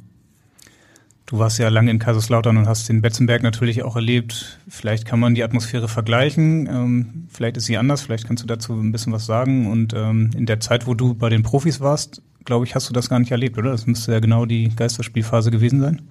Du 1.27 1.39
warst 1.39 1.57
ja 1.57 1.69
lange 1.69 1.89
in 1.89 1.97
Kaiserslautern 1.97 2.55
und 2.57 2.67
hast 2.67 2.87
den 2.87 3.01
Betzenberg 3.01 3.41
natürlich 3.41 3.81
auch 3.81 3.95
erlebt. 3.95 4.59
Vielleicht 4.67 5.05
kann 5.05 5.19
man 5.19 5.33
die 5.33 5.43
Atmosphäre 5.43 5.87
vergleichen. 5.87 6.67
Ähm, 6.67 7.27
vielleicht 7.29 7.57
ist 7.57 7.65
sie 7.65 7.77
anders. 7.77 8.03
Vielleicht 8.03 8.27
kannst 8.27 8.43
du 8.43 8.47
dazu 8.47 8.73
ein 8.73 8.91
bisschen 8.91 9.11
was 9.11 9.25
sagen. 9.25 9.71
Und 9.71 9.93
ähm, 9.95 10.29
in 10.37 10.45
der 10.45 10.59
Zeit, 10.59 10.85
wo 10.85 10.93
du 10.93 11.15
bei 11.15 11.29
den 11.29 11.41
Profis 11.41 11.81
warst, 11.81 12.21
glaube 12.45 12.65
ich, 12.65 12.75
hast 12.75 12.89
du 12.89 12.93
das 12.93 13.09
gar 13.09 13.19
nicht 13.19 13.31
erlebt, 13.31 13.57
oder? 13.57 13.71
Das 13.71 13.85
müsste 13.87 14.11
ja 14.13 14.19
genau 14.19 14.45
die 14.45 14.69
Geisterspielphase 14.75 15.51
gewesen 15.51 15.81
sein 15.81 16.01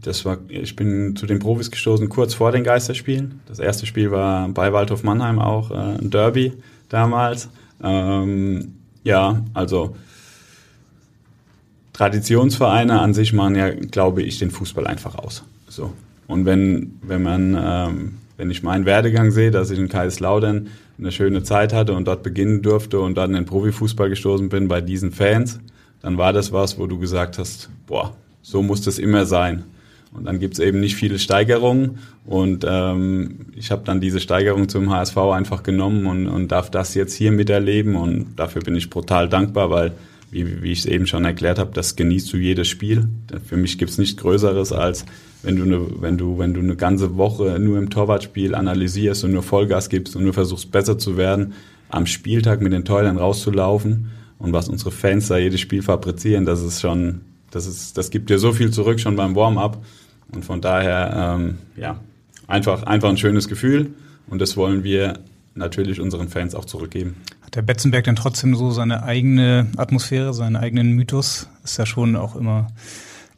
das 0.00 0.24
war, 0.24 0.38
ich 0.48 0.76
bin 0.76 1.16
zu 1.16 1.26
den 1.26 1.38
Profis 1.38 1.70
gestoßen 1.70 2.08
kurz 2.08 2.34
vor 2.34 2.52
den 2.52 2.64
Geisterspielen. 2.64 3.40
Das 3.46 3.58
erste 3.58 3.86
Spiel 3.86 4.10
war 4.10 4.48
bei 4.48 4.72
Waldhof 4.72 5.02
Mannheim 5.02 5.38
auch 5.38 5.70
äh, 5.70 5.74
ein 5.74 6.10
Derby 6.10 6.52
damals. 6.88 7.48
Ähm, 7.82 8.74
ja, 9.04 9.42
also 9.54 9.96
Traditionsvereine 11.92 13.00
an 13.00 13.14
sich 13.14 13.32
machen 13.32 13.56
ja, 13.56 13.70
glaube 13.70 14.22
ich, 14.22 14.38
den 14.38 14.50
Fußball 14.50 14.86
einfach 14.86 15.16
aus. 15.16 15.44
So. 15.68 15.92
Und 16.26 16.44
wenn, 16.44 16.98
wenn 17.02 17.22
man, 17.22 17.56
ähm, 17.60 18.14
wenn 18.36 18.50
ich 18.50 18.62
meinen 18.62 18.84
Werdegang 18.84 19.30
sehe, 19.30 19.50
dass 19.50 19.70
ich 19.70 19.78
in 19.78 19.88
Kaiserslautern 19.88 20.68
eine 20.98 21.12
schöne 21.12 21.42
Zeit 21.42 21.72
hatte 21.72 21.94
und 21.94 22.06
dort 22.06 22.22
beginnen 22.22 22.62
durfte 22.62 23.00
und 23.00 23.16
dann 23.16 23.34
in 23.34 23.44
Profifußball 23.44 24.08
gestoßen 24.08 24.48
bin 24.48 24.68
bei 24.68 24.80
diesen 24.80 25.12
Fans, 25.12 25.60
dann 26.02 26.18
war 26.18 26.32
das 26.32 26.52
was, 26.52 26.78
wo 26.78 26.86
du 26.86 26.98
gesagt 26.98 27.38
hast, 27.38 27.70
boah, 27.86 28.16
so 28.42 28.62
muss 28.62 28.82
das 28.82 28.98
immer 28.98 29.26
sein. 29.26 29.64
Und 30.12 30.24
dann 30.24 30.40
gibt's 30.40 30.58
eben 30.58 30.80
nicht 30.80 30.96
viele 30.96 31.18
Steigerungen. 31.18 31.98
Und 32.24 32.64
ähm, 32.68 33.46
ich 33.54 33.70
habe 33.70 33.82
dann 33.84 34.00
diese 34.00 34.20
Steigerung 34.20 34.68
zum 34.68 34.90
HSV 34.90 35.16
einfach 35.16 35.62
genommen 35.62 36.06
und, 36.06 36.28
und 36.28 36.48
darf 36.48 36.70
das 36.70 36.94
jetzt 36.94 37.14
hier 37.14 37.30
miterleben. 37.30 37.94
Und 37.94 38.36
dafür 38.36 38.62
bin 38.62 38.74
ich 38.74 38.90
brutal 38.90 39.28
dankbar, 39.28 39.70
weil, 39.70 39.92
wie, 40.30 40.62
wie 40.62 40.72
ich 40.72 40.80
es 40.80 40.86
eben 40.86 41.06
schon 41.06 41.24
erklärt 41.24 41.58
habe, 41.58 41.72
das 41.74 41.94
genießt 41.94 42.32
du 42.32 42.38
jedes 42.38 42.68
Spiel. 42.68 43.08
Für 43.46 43.56
mich 43.56 43.76
gibt's 43.78 43.98
nichts 43.98 44.16
Größeres, 44.16 44.72
als 44.72 45.04
wenn 45.42 45.56
du, 45.56 45.62
eine, 45.62 45.86
wenn, 46.00 46.18
du, 46.18 46.38
wenn 46.38 46.54
du 46.54 46.60
eine 46.60 46.76
ganze 46.76 47.16
Woche 47.16 47.58
nur 47.58 47.78
im 47.78 47.90
Torwartspiel 47.90 48.54
analysierst 48.54 49.24
und 49.24 49.32
nur 49.32 49.42
Vollgas 49.42 49.88
gibst 49.88 50.16
und 50.16 50.24
nur 50.24 50.34
versuchst 50.34 50.70
besser 50.70 50.98
zu 50.98 51.16
werden, 51.16 51.54
am 51.88 52.06
Spieltag 52.06 52.60
mit 52.60 52.72
den 52.72 52.84
Toilern 52.84 53.16
rauszulaufen. 53.16 54.10
Und 54.38 54.52
was 54.52 54.68
unsere 54.68 54.90
Fans 54.90 55.28
da 55.28 55.36
jedes 55.36 55.60
Spiel 55.60 55.82
fabrizieren, 55.82 56.44
das 56.44 56.62
ist 56.62 56.80
schon, 56.80 57.22
das, 57.50 57.66
ist, 57.66 57.98
das 57.98 58.10
gibt 58.10 58.30
dir 58.30 58.38
so 58.38 58.52
viel 58.52 58.70
zurück 58.70 59.00
schon 59.00 59.16
beim 59.16 59.34
Warm-up. 59.34 59.84
Und 60.32 60.44
von 60.44 60.60
daher, 60.60 61.36
ähm, 61.36 61.58
ja, 61.76 62.00
einfach, 62.46 62.82
einfach 62.84 63.08
ein 63.08 63.16
schönes 63.16 63.48
Gefühl. 63.48 63.90
Und 64.28 64.40
das 64.40 64.56
wollen 64.56 64.84
wir 64.84 65.20
natürlich 65.54 66.00
unseren 66.00 66.28
Fans 66.28 66.54
auch 66.54 66.64
zurückgeben. 66.64 67.16
Hat 67.42 67.56
der 67.56 67.62
Betzenberg 67.62 68.04
denn 68.04 68.16
trotzdem 68.16 68.54
so 68.54 68.70
seine 68.70 69.02
eigene 69.02 69.66
Atmosphäre, 69.76 70.34
seinen 70.34 70.56
eigenen 70.56 70.92
Mythos? 70.92 71.48
Ist 71.64 71.78
ja 71.78 71.86
schon 71.86 72.14
auch 72.14 72.36
immer, 72.36 72.68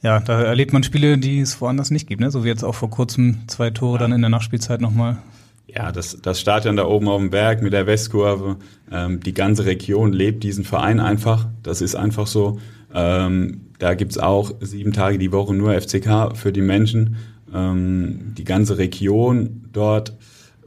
ja, 0.03 0.21
da 0.21 0.41
erlebt 0.43 0.73
man 0.73 0.83
Spiele, 0.83 1.19
die 1.19 1.41
es 1.41 1.61
woanders 1.61 1.91
nicht 1.91 2.07
gibt, 2.07 2.21
ne? 2.21 2.31
So 2.31 2.45
wie 2.45 2.49
jetzt 2.49 2.65
auch 2.65 2.75
vor 2.75 2.91
kurzem 2.91 3.49
zwei 3.49 3.71
Tore 3.71 3.99
dann 3.99 4.13
in 4.13 4.21
der 4.21 4.31
Nachspielzeit 4.31 4.81
nochmal. 4.81 5.19
Ja, 5.67 5.93
das, 5.93 6.19
das 6.21 6.41
Stadion 6.41 6.77
da 6.77 6.85
oben 6.87 7.09
auf 7.09 7.21
dem 7.21 7.31
Berg 7.31 7.63
mit 7.63 7.73
der 7.73 7.87
Westkurve, 7.87 8.57
ähm, 8.91 9.21
die 9.21 9.35
ganze 9.35 9.67
Region 9.67 10.13
lebt 10.13 10.43
diesen 10.43 10.65
Verein 10.65 10.99
einfach. 10.99 11.49
Das 11.63 11.81
ist 11.81 11.95
einfach 11.95 12.27
so. 12.27 12.59
Ähm, 12.93 13.67
da 13.79 13.95
gibt's 13.95 14.19
auch 14.19 14.53
sieben 14.61 14.93
Tage 14.93 15.19
die 15.19 15.33
Woche 15.33 15.55
nur 15.55 15.81
FCK 15.81 16.37
für 16.37 16.53
die 16.53 16.61
Menschen. 16.61 17.17
Ähm, 17.55 18.35
die 18.37 18.45
ganze 18.45 18.79
Region 18.79 19.69
dort 19.73 20.17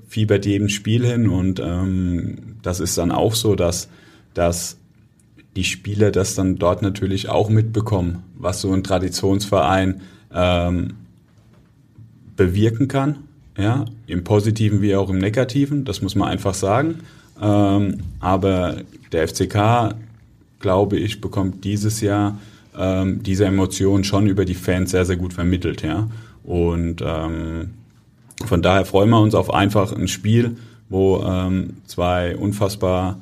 fiebert 0.07 0.45
jedem 0.45 0.69
Spiel 0.69 1.05
hin 1.05 1.27
und 1.27 1.59
ähm, 1.59 2.57
das 2.61 2.79
ist 2.79 2.97
dann 2.97 3.11
auch 3.11 3.35
so, 3.35 3.55
dass, 3.55 3.89
dass 4.33 4.77
die 5.55 5.63
Spieler 5.63 6.11
das 6.11 6.35
dann 6.35 6.57
dort 6.57 6.81
natürlich 6.81 7.29
auch 7.29 7.49
mitbekommen, 7.49 8.23
was 8.35 8.61
so 8.61 8.71
ein 8.73 8.83
Traditionsverein 8.83 10.01
ähm, 10.33 10.95
bewirken 12.35 12.87
kann, 12.87 13.17
ja, 13.57 13.85
im 14.07 14.23
Positiven 14.23 14.81
wie 14.81 14.95
auch 14.95 15.09
im 15.09 15.19
Negativen, 15.19 15.85
das 15.85 16.01
muss 16.01 16.15
man 16.15 16.29
einfach 16.29 16.55
sagen. 16.55 17.01
Ähm, 17.41 17.99
aber 18.19 18.77
der 19.11 19.27
FCK, 19.27 19.95
glaube 20.59 20.97
ich, 20.97 21.21
bekommt 21.21 21.63
dieses 21.63 22.01
Jahr 22.01 22.37
ähm, 22.77 23.21
diese 23.23 23.45
Emotionen 23.45 24.03
schon 24.03 24.27
über 24.27 24.45
die 24.45 24.55
Fans 24.55 24.91
sehr, 24.91 25.05
sehr 25.05 25.17
gut 25.17 25.33
vermittelt. 25.33 25.81
Ja? 25.83 26.07
Und 26.43 27.03
ähm, 27.05 27.71
von 28.45 28.61
daher 28.61 28.85
freuen 28.85 29.09
wir 29.09 29.21
uns 29.21 29.35
auf 29.35 29.53
einfach 29.53 29.93
ein 29.93 30.07
Spiel, 30.07 30.57
wo 30.89 31.23
ähm, 31.23 31.77
zwei 31.85 32.35
unfassbar 32.35 33.19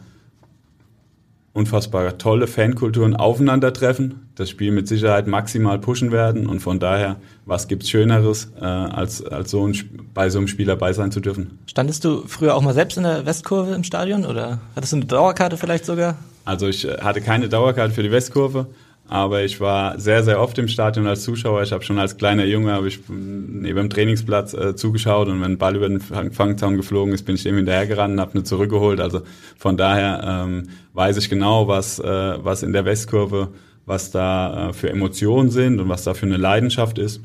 unfassbar 1.53 2.17
tolle 2.17 2.47
Fankulturen 2.47 3.15
aufeinandertreffen, 3.15 4.29
das 4.35 4.49
Spiel 4.49 4.71
mit 4.71 4.87
Sicherheit 4.87 5.27
maximal 5.27 5.79
pushen 5.79 6.11
werden 6.11 6.47
und 6.47 6.61
von 6.61 6.79
daher, 6.79 7.17
was 7.45 7.67
gibt's 7.67 7.89
Schöneres, 7.89 8.51
äh, 8.59 8.63
als, 8.63 9.23
als 9.25 9.51
so 9.51 9.67
ein, 9.67 9.75
bei 10.13 10.29
so 10.29 10.37
einem 10.37 10.47
Spiel 10.47 10.65
dabei 10.65 10.93
sein 10.93 11.11
zu 11.11 11.19
dürfen? 11.19 11.59
Standest 11.65 12.05
du 12.05 12.23
früher 12.25 12.55
auch 12.55 12.61
mal 12.61 12.73
selbst 12.73 12.97
in 12.97 13.03
der 13.03 13.25
Westkurve 13.25 13.73
im 13.73 13.83
Stadion 13.83 14.25
oder 14.25 14.59
hattest 14.75 14.93
du 14.93 14.97
eine 14.97 15.05
Dauerkarte 15.05 15.57
vielleicht 15.57 15.85
sogar? 15.85 16.15
Also 16.45 16.67
ich 16.67 16.87
äh, 16.87 16.97
hatte 17.01 17.21
keine 17.21 17.49
Dauerkarte 17.49 17.93
für 17.93 18.03
die 18.03 18.11
Westkurve, 18.11 18.67
aber 19.11 19.43
ich 19.43 19.59
war 19.59 19.99
sehr, 19.99 20.23
sehr 20.23 20.39
oft 20.39 20.57
im 20.57 20.69
Stadion 20.69 21.05
als 21.05 21.23
Zuschauer. 21.23 21.63
Ich 21.63 21.73
habe 21.73 21.83
schon 21.83 21.99
als 21.99 22.15
kleiner 22.15 22.45
Junge 22.45 22.71
habe 22.71 22.87
ich 22.87 23.01
neben 23.09 23.75
dem 23.75 23.89
Trainingsplatz 23.89 24.53
äh, 24.53 24.73
zugeschaut 24.73 25.27
und 25.27 25.41
wenn 25.41 25.51
ein 25.51 25.57
Ball 25.57 25.75
über 25.75 25.89
den 25.89 25.99
Fangzaun 25.99 26.77
geflogen 26.77 27.13
ist, 27.13 27.23
bin 27.23 27.35
ich 27.35 27.43
dem 27.43 27.57
hinterhergerannt 27.57 28.13
und 28.13 28.21
habe 28.21 28.35
eine 28.35 28.43
zurückgeholt. 28.45 29.01
Also 29.01 29.23
von 29.57 29.75
daher 29.75 30.45
ähm, 30.47 30.69
weiß 30.93 31.17
ich 31.17 31.29
genau, 31.29 31.67
was, 31.67 31.99
äh, 31.99 32.05
was 32.05 32.63
in 32.63 32.71
der 32.71 32.85
Westkurve, 32.85 33.49
was 33.85 34.11
da 34.11 34.69
äh, 34.69 34.73
für 34.73 34.89
Emotionen 34.89 35.49
sind 35.49 35.81
und 35.81 35.89
was 35.89 36.05
da 36.05 36.13
für 36.13 36.25
eine 36.25 36.37
Leidenschaft 36.37 36.97
ist. 36.97 37.19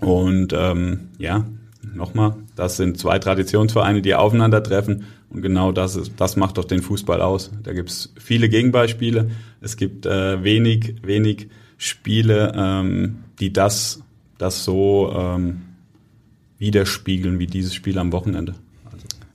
Und 0.00 0.52
ähm, 0.52 1.08
ja, 1.16 1.46
nochmal, 1.94 2.34
das 2.54 2.76
sind 2.76 2.98
zwei 2.98 3.18
Traditionsvereine, 3.18 4.02
die 4.02 4.14
aufeinandertreffen 4.14 5.06
und 5.30 5.42
genau 5.42 5.72
das, 5.72 5.96
ist, 5.96 6.12
das 6.16 6.36
macht 6.36 6.58
doch 6.58 6.64
den 6.64 6.82
Fußball 6.82 7.20
aus. 7.20 7.50
Da 7.62 7.72
gibt 7.72 7.90
es 7.90 8.12
viele 8.18 8.48
Gegenbeispiele. 8.48 9.30
Es 9.60 9.76
gibt 9.76 10.06
äh, 10.06 10.42
wenig, 10.42 10.96
wenig 11.02 11.48
Spiele, 11.76 12.52
ähm, 12.56 13.24
die 13.38 13.52
das, 13.52 14.02
das 14.38 14.64
so 14.64 15.12
ähm, 15.14 15.62
widerspiegeln 16.58 17.38
wie 17.38 17.46
dieses 17.46 17.74
Spiel 17.74 17.98
am 17.98 18.12
Wochenende. 18.12 18.54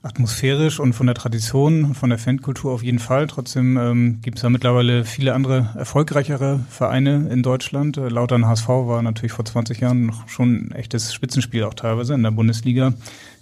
Atmosphärisch 0.05 0.81
und 0.81 0.91
von 0.91 1.07
der 1.07 1.15
Tradition, 1.15 1.95
von 1.95 2.09
der 2.09 2.19
Fankultur 2.19 2.73
auf 2.73 2.83
jeden 2.83 2.99
Fall. 2.99 3.27
Trotzdem 3.27 3.77
ähm, 3.77 4.19
gibt 4.21 4.37
es 4.37 4.43
ja 4.43 4.49
mittlerweile 4.49 5.05
viele 5.05 5.33
andere 5.33 5.69
erfolgreichere 5.77 6.59
Vereine 6.69 7.29
in 7.29 7.41
Deutschland. 7.41 7.95
Äh, 7.95 8.09
Lautern 8.09 8.45
HSV 8.45 8.67
war 8.67 9.01
natürlich 9.01 9.31
vor 9.31 9.45
20 9.45 9.79
Jahren 9.79 10.07
noch 10.07 10.27
schon 10.27 10.55
ein 10.55 10.71
echtes 10.73 11.13
Spitzenspiel 11.13 11.63
auch 11.63 11.73
teilweise 11.73 12.15
in 12.15 12.23
der 12.23 12.31
Bundesliga. 12.31 12.93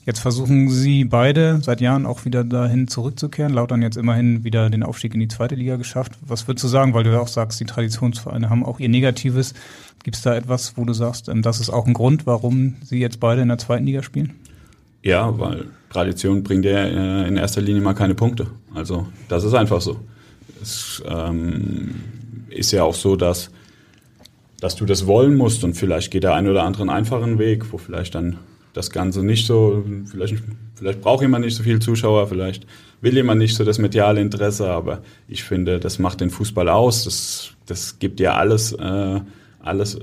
Jetzt 0.03 0.19
versuchen 0.19 0.69
Sie 0.69 1.03
beide 1.03 1.59
seit 1.61 1.79
Jahren 1.79 2.07
auch 2.07 2.25
wieder 2.25 2.43
dahin 2.43 2.87
zurückzukehren. 2.87 3.53
Lautern 3.53 3.83
jetzt 3.83 3.97
immerhin 3.97 4.43
wieder 4.43 4.69
den 4.71 4.81
Aufstieg 4.81 5.13
in 5.13 5.19
die 5.19 5.27
zweite 5.27 5.53
Liga 5.53 5.75
geschafft. 5.75 6.13
Was 6.25 6.47
würdest 6.47 6.63
du 6.63 6.67
sagen, 6.67 6.95
weil 6.95 7.03
du 7.03 7.11
ja 7.11 7.19
auch 7.19 7.27
sagst, 7.27 7.59
die 7.59 7.65
Traditionsvereine 7.65 8.49
haben 8.49 8.65
auch 8.65 8.79
ihr 8.79 8.89
Negatives. 8.89 9.53
Gibt 10.03 10.15
es 10.15 10.23
da 10.23 10.35
etwas, 10.35 10.75
wo 10.75 10.85
du 10.85 10.93
sagst, 10.93 11.29
ähm, 11.29 11.43
das 11.43 11.59
ist 11.59 11.69
auch 11.69 11.85
ein 11.85 11.93
Grund, 11.93 12.25
warum 12.25 12.77
Sie 12.83 12.99
jetzt 12.99 13.19
beide 13.19 13.43
in 13.43 13.49
der 13.49 13.59
zweiten 13.59 13.85
Liga 13.85 14.01
spielen? 14.01 14.33
Ja, 15.03 15.37
weil 15.39 15.65
Tradition 15.91 16.41
bringt 16.41 16.65
ja 16.65 16.83
äh, 16.83 17.27
in 17.27 17.37
erster 17.37 17.61
Linie 17.61 17.81
mal 17.81 17.93
keine 17.93 18.15
Punkte. 18.15 18.47
Also 18.73 19.05
das 19.27 19.43
ist 19.43 19.53
einfach 19.53 19.81
so. 19.81 19.99
Es 20.61 21.03
ähm, 21.07 21.95
ist 22.49 22.71
ja 22.71 22.83
auch 22.83 22.95
so, 22.95 23.15
dass, 23.15 23.51
dass 24.59 24.75
du 24.75 24.85
das 24.85 25.05
wollen 25.05 25.35
musst 25.35 25.63
und 25.63 25.75
vielleicht 25.75 26.09
geht 26.09 26.23
der 26.23 26.33
ein 26.33 26.47
oder 26.47 26.63
andere 26.63 26.83
einen 26.83 26.89
einfachen 26.89 27.37
Weg, 27.37 27.71
wo 27.71 27.77
vielleicht 27.77 28.15
dann 28.15 28.37
das 28.73 28.89
Ganze 28.89 29.23
nicht 29.23 29.45
so, 29.45 29.83
vielleicht, 30.05 30.35
vielleicht 30.75 31.01
braucht 31.01 31.21
jemand 31.21 31.45
nicht 31.45 31.55
so 31.55 31.63
viele 31.63 31.79
Zuschauer, 31.79 32.27
vielleicht 32.27 32.65
will 33.01 33.13
jemand 33.15 33.39
nicht 33.39 33.55
so 33.55 33.63
das 33.63 33.79
mediale 33.79 34.21
Interesse, 34.21 34.69
aber 34.69 35.01
ich 35.27 35.43
finde, 35.43 35.79
das 35.79 35.99
macht 35.99 36.21
den 36.21 36.29
Fußball 36.29 36.69
aus. 36.69 37.03
Das, 37.03 37.51
das 37.65 37.99
gibt 37.99 38.19
ja 38.19 38.35
alles, 38.35 38.73
äh, 38.73 39.19
alles, 39.59 39.99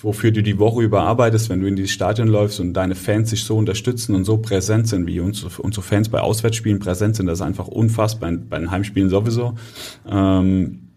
wofür 0.00 0.30
du 0.32 0.42
die 0.42 0.58
Woche 0.58 0.82
überarbeitest, 0.82 1.48
wenn 1.50 1.60
du 1.60 1.66
in 1.66 1.76
dieses 1.76 1.92
Stadion 1.92 2.28
läufst 2.28 2.60
und 2.60 2.74
deine 2.74 2.94
Fans 2.94 3.30
sich 3.30 3.44
so 3.44 3.56
unterstützen 3.56 4.14
und 4.14 4.24
so 4.24 4.38
präsent 4.38 4.88
sind, 4.88 5.06
wie 5.06 5.20
unsere, 5.20 5.50
unsere 5.62 5.82
Fans 5.82 6.08
bei 6.08 6.20
Auswärtsspielen 6.20 6.78
präsent 6.78 7.16
sind, 7.16 7.26
das 7.26 7.40
ist 7.40 7.46
einfach 7.46 7.68
unfassbar, 7.68 8.30
bei, 8.30 8.36
bei 8.36 8.58
den 8.58 8.70
Heimspielen 8.70 9.10
sowieso. 9.10 9.54
Ähm, 10.08 10.91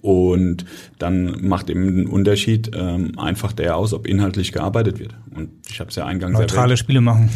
und 0.00 0.64
dann 0.98 1.46
macht 1.46 1.70
eben 1.70 1.86
einen 1.86 2.06
Unterschied 2.06 2.70
ähm, 2.74 3.18
einfach 3.18 3.52
der 3.52 3.76
aus, 3.76 3.92
ob 3.92 4.06
inhaltlich 4.06 4.52
gearbeitet 4.52 4.98
wird. 4.98 5.14
Und 5.34 5.50
ich 5.68 5.80
habe 5.80 5.90
es 5.90 5.96
ja 5.96 6.06
eingangs 6.06 6.38
Neutrale 6.38 6.62
erwähnt. 6.62 6.78
Spiele 6.78 7.00
machen. 7.00 7.30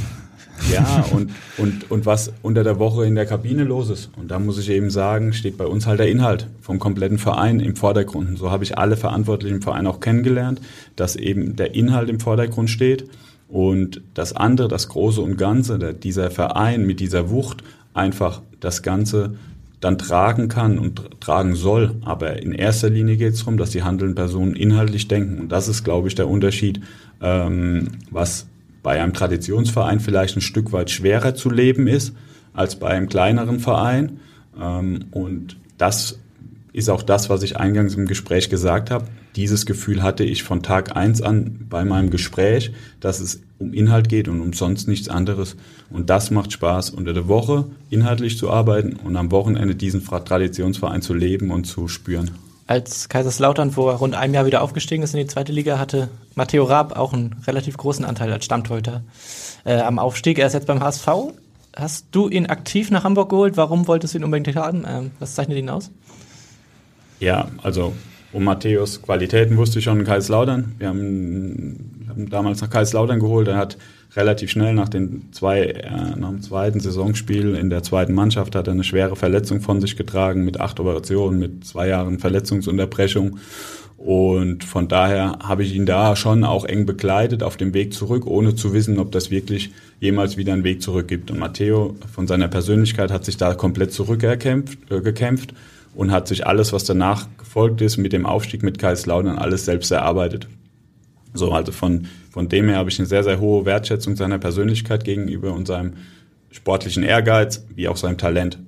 Ja, 0.73 1.05
und, 1.13 1.31
und, 1.59 1.91
und 1.91 2.07
was 2.07 2.33
unter 2.43 2.65
der 2.65 2.79
Woche 2.79 3.07
in 3.07 3.15
der 3.15 3.27
Kabine 3.27 3.65
los 3.65 3.91
ist. 3.91 4.11
Und 4.17 4.31
da 4.31 4.39
muss 4.39 4.59
ich 4.59 4.71
eben 4.71 4.91
sagen, 4.91 5.33
steht 5.33 5.57
bei 5.59 5.67
uns 5.67 5.87
halt 5.87 6.01
der 6.01 6.09
Inhalt 6.09 6.49
vom 6.61 6.79
kompletten 6.79 7.19
Verein 7.19 7.61
im 7.61 7.77
Vordergrund. 7.77 8.29
Und 8.31 8.37
so 8.37 8.51
habe 8.51 8.65
ich 8.65 8.79
alle 8.79 8.97
Verantwortlichen 8.97 9.57
im 9.57 9.63
Verein 9.63 9.87
auch 9.87 10.01
kennengelernt, 10.01 10.61
dass 10.97 11.17
eben 11.17 11.57
der 11.57 11.75
Inhalt 11.75 12.09
im 12.09 12.21
Vordergrund 12.21 12.71
steht 12.71 13.09
und 13.49 14.01
das 14.15 14.33
andere, 14.35 14.69
das 14.69 14.89
Große 14.89 15.21
und 15.21 15.37
Ganze, 15.37 15.95
dieser 15.95 16.31
Verein 16.31 16.85
mit 16.85 17.01
dieser 17.01 17.31
Wucht 17.31 17.63
einfach 17.95 18.43
das 18.61 18.83
Ganze 18.83 19.37
dann 19.81 19.99
tragen 19.99 20.49
kann 20.49 20.79
und 20.79 21.21
tragen 21.21 21.55
soll. 21.55 21.97
Aber 22.05 22.43
in 22.43 22.53
erster 22.53 22.91
Linie 22.91 23.17
geht 23.17 23.35
es 23.35 23.41
darum, 23.41 23.57
dass 23.57 23.71
die 23.71 23.83
handelnden 23.83 24.15
Personen 24.15 24.55
inhaltlich 24.55 25.09
denken. 25.09 25.39
Und 25.41 25.49
das 25.51 25.69
ist, 25.69 25.85
glaube 25.85 26.09
ich, 26.09 26.15
der 26.15 26.29
Unterschied, 26.29 26.81
ähm, 27.21 27.89
was 28.11 28.47
bei 28.83 29.03
einem 29.03 29.13
Traditionsverein 29.13 30.01
vielleicht 30.01 30.37
ein 30.37 30.43
Stück 30.43 30.73
weit 30.73 30.91
schwerer 30.91 31.35
zu 31.35 31.51
leben 31.51 31.87
ist 31.89 32.15
als 32.53 32.77
bei 32.77 32.89
einem 32.89 33.09
kleineren 33.09 33.59
Verein. 33.59 34.21
Ähm, 34.61 35.07
und 35.11 35.57
das 35.79 36.19
ist 36.77 36.91
auch 36.91 37.03
das, 37.03 37.31
was 37.31 37.43
ich 37.43 37.57
eingangs 37.57 37.95
im 37.95 38.05
Gespräch 38.07 38.51
gesagt 38.51 38.91
habe. 38.91 39.07
Dieses 39.35 39.65
Gefühl 39.65 40.03
hatte 40.03 40.25
ich 40.25 40.43
von 40.43 40.63
Tag 40.63 40.95
eins 40.95 41.23
an 41.23 41.67
bei 41.71 41.87
meinem 41.87 42.11
Gespräch, 42.11 42.71
dass 43.01 43.19
es 43.19 43.41
um 43.59 43.73
Inhalt 43.73 44.11
geht 44.11 44.29
und 44.29 44.43
um 44.43 44.53
sonst 44.53 44.87
nichts 44.87 45.09
anderes. 45.09 45.57
Und 45.89 46.11
das 46.11 46.31
macht 46.31 46.53
Spaß, 46.53 46.91
unter 46.91 47.15
der 47.15 47.29
Woche 47.29 47.65
inhaltlich 47.89 48.37
zu 48.37 48.51
arbeiten 48.51 48.97
und 48.97 49.17
am 49.17 49.31
Wochenende 49.31 49.75
diesen 49.75 50.05
Traditionsverein 50.05 51.01
zu 51.01 51.15
leben 51.15 51.51
und 51.51 51.65
zu 51.65 51.89
spüren. 51.89 52.33
Als 52.67 53.09
Kaiserslautern 53.09 53.71
vor 53.71 53.95
rund 53.95 54.15
einem 54.15 54.35
Jahr 54.35 54.45
wieder 54.45 54.61
aufgestiegen 54.61 55.03
ist 55.03 55.15
in 55.15 55.21
die 55.21 55.29
zweite 55.29 55.53
Liga, 55.53 55.79
hatte 55.79 56.11
Matteo 56.35 56.65
Raab 56.65 56.95
auch 56.95 57.15
einen 57.15 57.37
relativ 57.47 57.79
großen 57.79 58.05
Anteil 58.05 58.31
als 58.31 58.45
Stammtorhüter 58.45 59.03
äh, 59.65 59.79
am 59.79 59.99
Aufstieg. 59.99 60.39
Er 60.39 60.49
ist 60.49 60.53
jetzt 60.53 60.67
beim 60.67 60.83
HSV. 60.83 61.09
Hast 61.75 62.07
du 62.11 62.29
ihn 62.29 62.47
aktiv 62.47 62.91
nach 62.91 63.05
Hamburg 63.05 63.31
geholt? 63.31 63.57
Warum 63.57 63.87
wolltest 63.89 64.13
du 64.13 64.19
ihn 64.19 64.25
unbedingt 64.25 64.55
haben? 64.57 64.85
Ähm, 64.87 65.13
was 65.21 65.35
zeichnet 65.35 65.57
ihn 65.57 65.71
aus? 65.71 65.91
Ja, 67.21 67.49
also 67.63 67.95
um 68.33 68.45
Matthäus 68.45 69.01
Qualitäten 69.01 69.57
wusste 69.57 69.79
ich 69.79 69.85
schon 69.85 69.99
in 69.99 70.05
Kaiserslautern. 70.05 70.75
Wir 70.79 70.89
haben, 70.89 72.07
haben 72.09 72.29
damals 72.29 72.61
nach 72.61 72.71
Kaiserslautern 72.71 73.21
geholt. 73.21 73.49
Er 73.49 73.57
hat 73.57 73.79
relativ 74.15 74.51
schnell 74.51 74.75
nach, 74.75 74.89
den 74.89 75.29
zwei, 75.33 75.63
äh, 75.63 76.17
nach 76.17 76.31
dem 76.31 76.43
zweiten 76.43 76.81
Saisonspiel 76.81 77.55
in 77.55 77.71
der 77.71 77.83
zweiten 77.83 78.15
Mannschaft 78.15 78.55
hat 78.55 78.67
er 78.67 78.73
eine 78.73 78.85
schwere 78.85 79.17
Verletzung 79.17 79.61
von 79.61 79.81
sich 79.81 79.97
getragen 79.97 80.45
mit 80.45 80.61
acht 80.61 80.81
Operationen, 80.81 81.39
mit 81.39 81.67
zwei 81.67 81.89
Jahren 81.89 82.19
Verletzungsunterbrechung. 82.19 83.39
Und 83.97 84.65
von 84.65 84.89
daher 84.89 85.39
habe 85.43 85.63
ich 85.63 85.75
ihn 85.75 85.87
da 85.87 86.15
schon 86.17 86.45
auch 86.45 86.65
eng 86.65 86.85
begleitet 86.85 87.43
auf 87.43 87.57
dem 87.57 87.73
Weg 87.73 87.95
zurück, 87.95 88.27
ohne 88.27 88.55
zu 88.55 88.75
wissen, 88.75 88.99
ob 88.99 89.11
das 89.11 89.31
wirklich 89.31 89.71
jemals 90.01 90.37
wieder 90.37 90.53
einen 90.53 90.65
Weg 90.65 90.83
zurück 90.83 91.09
gibt. 91.09 91.31
Und 91.31 91.39
Matteo 91.39 91.97
von 92.13 92.27
seiner 92.27 92.49
Persönlichkeit 92.49 93.11
hat 93.11 93.25
sich 93.25 93.39
da 93.39 93.55
komplett 93.55 93.93
zurückgekämpft 93.93 94.79
äh, 94.91 95.01
gekämpft 95.01 95.55
und 95.97 96.13
hat 96.13 96.29
sich 96.29 96.47
alles, 96.47 96.73
was 96.73 96.85
danach 96.85 97.27
gefolgt 97.39 97.81
ist, 97.81 97.97
mit 97.97 98.13
dem 98.13 98.27
Aufstieg 98.27 98.63
mit 98.63 98.79
Kaiserslautern 98.79 99.39
alles 99.39 99.65
selbst 99.65 99.91
erarbeitet. 99.91 100.47
So, 101.33 101.53
also 101.53 101.73
von, 101.73 102.07
von 102.31 102.49
dem 102.49 102.69
her 102.69 102.79
habe 102.79 102.91
ich 102.91 102.99
eine 102.99 103.07
sehr, 103.07 103.25
sehr 103.25 103.41
hohe 103.41 103.65
Wertschätzung 103.65 104.15
seiner 104.15 104.39
Persönlichkeit 104.39 105.05
gegenüber 105.05 105.53
und 105.53 105.67
seinem 105.67 105.95
sportlichen 106.51 107.03
Ehrgeiz, 107.03 107.67
wie 107.75 107.89
auch 107.89 107.97
seinem 107.97 108.19
Talent. 108.19 108.59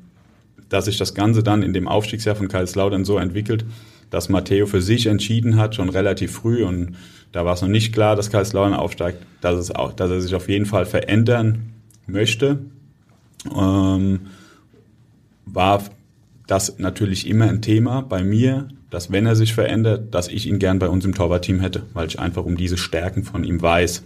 Dass 0.70 0.86
sich 0.86 0.96
das 0.96 1.14
Ganze 1.14 1.42
dann 1.42 1.62
in 1.62 1.72
dem 1.72 1.86
Aufstiegsjahr 1.86 2.34
von 2.34 2.48
Kaiserslautern 2.48 3.04
so 3.04 3.18
entwickelt, 3.18 3.64
dass 4.10 4.30
Matteo 4.30 4.66
für 4.66 4.80
sich 4.80 5.06
entschieden 5.06 5.56
hat, 5.56 5.74
schon 5.74 5.90
relativ 5.90 6.32
früh, 6.32 6.64
und 6.64 6.96
da 7.32 7.44
war 7.44 7.54
es 7.54 7.62
noch 7.62 7.68
nicht 7.68 7.92
klar, 7.92 8.16
dass 8.16 8.30
Kaiserslautern 8.30 8.74
aufsteigt, 8.74 9.18
dass, 9.42 9.58
es 9.58 9.70
auch, 9.70 9.92
dass 9.92 10.10
er 10.10 10.20
sich 10.22 10.34
auf 10.34 10.48
jeden 10.48 10.66
Fall 10.66 10.86
verändern 10.86 11.74
möchte, 12.06 12.58
ähm, 13.54 14.20
war 15.44 15.82
das 16.48 16.78
natürlich 16.78 17.28
immer 17.28 17.44
ein 17.44 17.62
Thema 17.62 18.00
bei 18.00 18.24
mir, 18.24 18.68
dass 18.90 19.12
wenn 19.12 19.26
er 19.26 19.36
sich 19.36 19.54
verändert, 19.54 20.14
dass 20.14 20.28
ich 20.28 20.46
ihn 20.46 20.58
gern 20.58 20.78
bei 20.78 20.88
uns 20.88 21.04
im 21.04 21.14
Torwartteam 21.14 21.60
hätte, 21.60 21.82
weil 21.92 22.08
ich 22.08 22.18
einfach 22.18 22.44
um 22.44 22.56
diese 22.56 22.78
Stärken 22.78 23.22
von 23.22 23.44
ihm 23.44 23.62
weiß. 23.62 24.02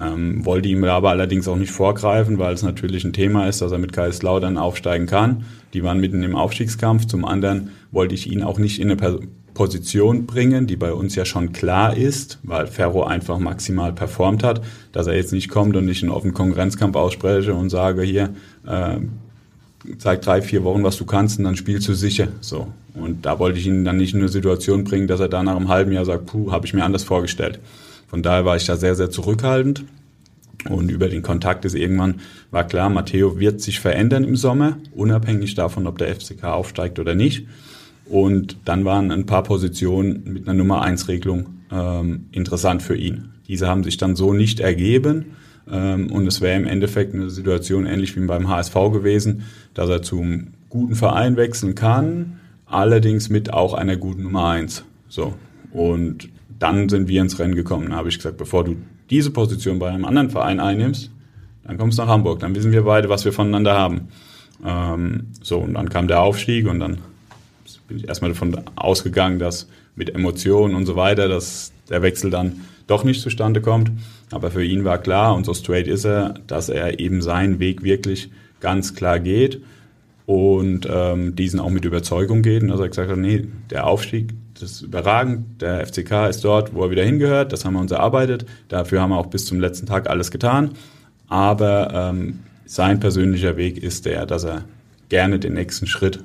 Ähm, 0.00 0.46
wollte 0.46 0.68
ihm 0.68 0.84
aber 0.84 1.10
allerdings 1.10 1.48
auch 1.48 1.56
nicht 1.56 1.72
vorgreifen, 1.72 2.38
weil 2.38 2.54
es 2.54 2.62
natürlich 2.62 3.04
ein 3.04 3.12
Thema 3.12 3.48
ist, 3.48 3.60
dass 3.60 3.72
er 3.72 3.78
mit 3.78 3.92
Kaiserslautern 3.92 4.56
aufsteigen 4.56 5.06
kann. 5.06 5.44
Die 5.74 5.82
waren 5.82 6.00
mitten 6.00 6.22
im 6.22 6.36
Aufstiegskampf. 6.36 7.06
Zum 7.06 7.24
anderen 7.24 7.70
wollte 7.90 8.14
ich 8.14 8.30
ihn 8.30 8.44
auch 8.44 8.58
nicht 8.58 8.80
in 8.80 8.90
eine 8.90 9.20
Position 9.52 10.26
bringen, 10.26 10.68
die 10.68 10.76
bei 10.76 10.92
uns 10.92 11.16
ja 11.16 11.24
schon 11.24 11.52
klar 11.52 11.96
ist, 11.96 12.38
weil 12.44 12.68
Ferro 12.68 13.02
einfach 13.02 13.40
maximal 13.40 13.92
performt 13.92 14.44
hat, 14.44 14.62
dass 14.92 15.08
er 15.08 15.16
jetzt 15.16 15.32
nicht 15.32 15.50
kommt 15.50 15.76
und 15.76 15.88
ich 15.88 16.02
einen 16.02 16.12
offenen 16.12 16.34
Konkurrenzkampf 16.34 16.94
ausspreche 16.94 17.52
und 17.52 17.68
sage 17.68 18.02
hier, 18.02 18.32
äh, 18.66 18.98
zeig 19.98 20.22
drei, 20.22 20.42
vier 20.42 20.64
Wochen, 20.64 20.84
was 20.84 20.96
du 20.96 21.04
kannst 21.04 21.38
und 21.38 21.44
dann 21.44 21.56
spielst 21.56 21.88
du 21.88 21.94
sicher. 21.94 22.28
So. 22.40 22.68
Und 22.94 23.24
da 23.26 23.38
wollte 23.38 23.58
ich 23.58 23.66
ihn 23.66 23.84
dann 23.84 23.96
nicht 23.96 24.14
in 24.14 24.20
eine 24.20 24.28
Situation 24.28 24.84
bringen, 24.84 25.06
dass 25.06 25.20
er 25.20 25.28
da 25.28 25.42
nach 25.42 25.56
einem 25.56 25.68
halben 25.68 25.92
Jahr 25.92 26.04
sagt, 26.04 26.26
puh, 26.26 26.52
habe 26.52 26.66
ich 26.66 26.74
mir 26.74 26.84
anders 26.84 27.04
vorgestellt. 27.04 27.58
Von 28.08 28.22
daher 28.22 28.44
war 28.44 28.56
ich 28.56 28.66
da 28.66 28.76
sehr, 28.76 28.94
sehr 28.94 29.10
zurückhaltend. 29.10 29.84
Und 30.68 30.90
über 30.90 31.08
den 31.08 31.22
Kontakt 31.22 31.64
ist 31.64 31.74
irgendwann, 31.74 32.16
war 32.50 32.64
klar, 32.64 32.90
Matteo 32.90 33.38
wird 33.38 33.62
sich 33.62 33.80
verändern 33.80 34.24
im 34.24 34.36
Sommer, 34.36 34.76
unabhängig 34.94 35.54
davon, 35.54 35.86
ob 35.86 35.96
der 35.96 36.14
FCK 36.14 36.44
aufsteigt 36.44 36.98
oder 36.98 37.14
nicht. 37.14 37.46
Und 38.04 38.58
dann 38.66 38.84
waren 38.84 39.10
ein 39.10 39.24
paar 39.24 39.44
Positionen 39.44 40.22
mit 40.24 40.46
einer 40.46 40.58
Nummer 40.58 40.82
1 40.82 41.08
Regelung 41.08 41.46
ähm, 41.70 42.26
interessant 42.32 42.82
für 42.82 42.96
ihn. 42.96 43.30
Diese 43.48 43.68
haben 43.68 43.84
sich 43.84 43.96
dann 43.96 44.16
so 44.16 44.34
nicht 44.34 44.60
ergeben. 44.60 45.36
Ähm, 45.70 46.10
und 46.10 46.26
es 46.26 46.40
wäre 46.40 46.56
im 46.56 46.66
Endeffekt 46.66 47.14
eine 47.14 47.30
Situation 47.30 47.86
ähnlich 47.86 48.16
wie 48.16 48.26
beim 48.26 48.48
HSV 48.48 48.74
gewesen, 48.92 49.44
dass 49.74 49.88
er 49.88 50.02
zum 50.02 50.48
guten 50.68 50.94
Verein 50.94 51.36
wechseln 51.36 51.74
kann, 51.74 52.40
allerdings 52.66 53.28
mit 53.28 53.52
auch 53.52 53.74
einer 53.74 53.96
guten 53.96 54.22
Nummer 54.22 54.48
eins. 54.48 54.84
So. 55.08 55.34
Und 55.72 56.28
dann 56.58 56.88
sind 56.88 57.08
wir 57.08 57.20
ins 57.20 57.38
Rennen 57.38 57.54
gekommen. 57.54 57.90
Da 57.90 57.96
habe 57.96 58.08
ich 58.08 58.16
gesagt, 58.16 58.36
bevor 58.36 58.64
du 58.64 58.76
diese 59.08 59.30
Position 59.30 59.78
bei 59.78 59.88
einem 59.88 60.04
anderen 60.04 60.30
Verein 60.30 60.60
einnimmst, 60.60 61.10
dann 61.64 61.78
kommst 61.78 61.98
du 61.98 62.02
nach 62.02 62.08
Hamburg. 62.08 62.40
Dann 62.40 62.54
wissen 62.54 62.72
wir 62.72 62.82
beide, 62.82 63.08
was 63.08 63.24
wir 63.24 63.32
voneinander 63.32 63.76
haben. 63.76 64.08
Ähm, 64.64 65.28
so, 65.42 65.58
und 65.58 65.74
dann 65.74 65.88
kam 65.88 66.08
der 66.08 66.20
Aufstieg 66.20 66.68
und 66.68 66.80
dann 66.80 66.98
bin 67.88 67.98
ich 67.98 68.08
erstmal 68.08 68.30
davon 68.30 68.56
ausgegangen, 68.76 69.38
dass 69.38 69.68
mit 69.96 70.14
Emotionen 70.14 70.74
und 70.74 70.86
so 70.86 70.96
weiter, 70.96 71.28
dass 71.28 71.72
der 71.88 72.02
Wechsel 72.02 72.30
dann 72.30 72.60
doch 72.90 73.04
nicht 73.04 73.22
zustande 73.22 73.60
kommt. 73.60 73.90
Aber 74.30 74.50
für 74.50 74.64
ihn 74.64 74.84
war 74.84 74.98
klar, 74.98 75.34
und 75.34 75.46
so 75.46 75.54
straight 75.54 75.86
ist 75.86 76.04
er, 76.04 76.34
dass 76.46 76.68
er 76.68 77.00
eben 77.00 77.22
seinen 77.22 77.58
Weg 77.58 77.82
wirklich 77.82 78.30
ganz 78.60 78.94
klar 78.94 79.18
geht 79.18 79.62
und 80.26 80.86
ähm, 80.90 81.34
diesen 81.34 81.60
auch 81.60 81.70
mit 81.70 81.84
Überzeugung 81.84 82.42
geht. 82.42 82.62
Und 82.62 82.68
dass 82.68 82.80
er 82.80 82.88
gesagt 82.88 83.10
hat, 83.10 83.18
nee, 83.18 83.48
der 83.70 83.86
Aufstieg, 83.86 84.34
das 84.54 84.72
ist 84.72 84.82
überragend, 84.82 85.62
der 85.62 85.86
FCK 85.86 86.28
ist 86.28 86.44
dort, 86.44 86.74
wo 86.74 86.84
er 86.84 86.90
wieder 86.90 87.04
hingehört, 87.04 87.52
das 87.52 87.64
haben 87.64 87.74
wir 87.74 87.80
uns 87.80 87.92
erarbeitet, 87.92 88.44
dafür 88.68 89.00
haben 89.00 89.10
wir 89.10 89.18
auch 89.18 89.26
bis 89.26 89.46
zum 89.46 89.58
letzten 89.58 89.86
Tag 89.86 90.08
alles 90.10 90.30
getan. 90.30 90.72
Aber 91.28 91.92
ähm, 91.92 92.40
sein 92.66 93.00
persönlicher 93.00 93.56
Weg 93.56 93.82
ist 93.82 94.06
der, 94.06 94.26
dass 94.26 94.44
er 94.44 94.64
gerne 95.08 95.38
den 95.38 95.54
nächsten 95.54 95.86
Schritt 95.86 96.22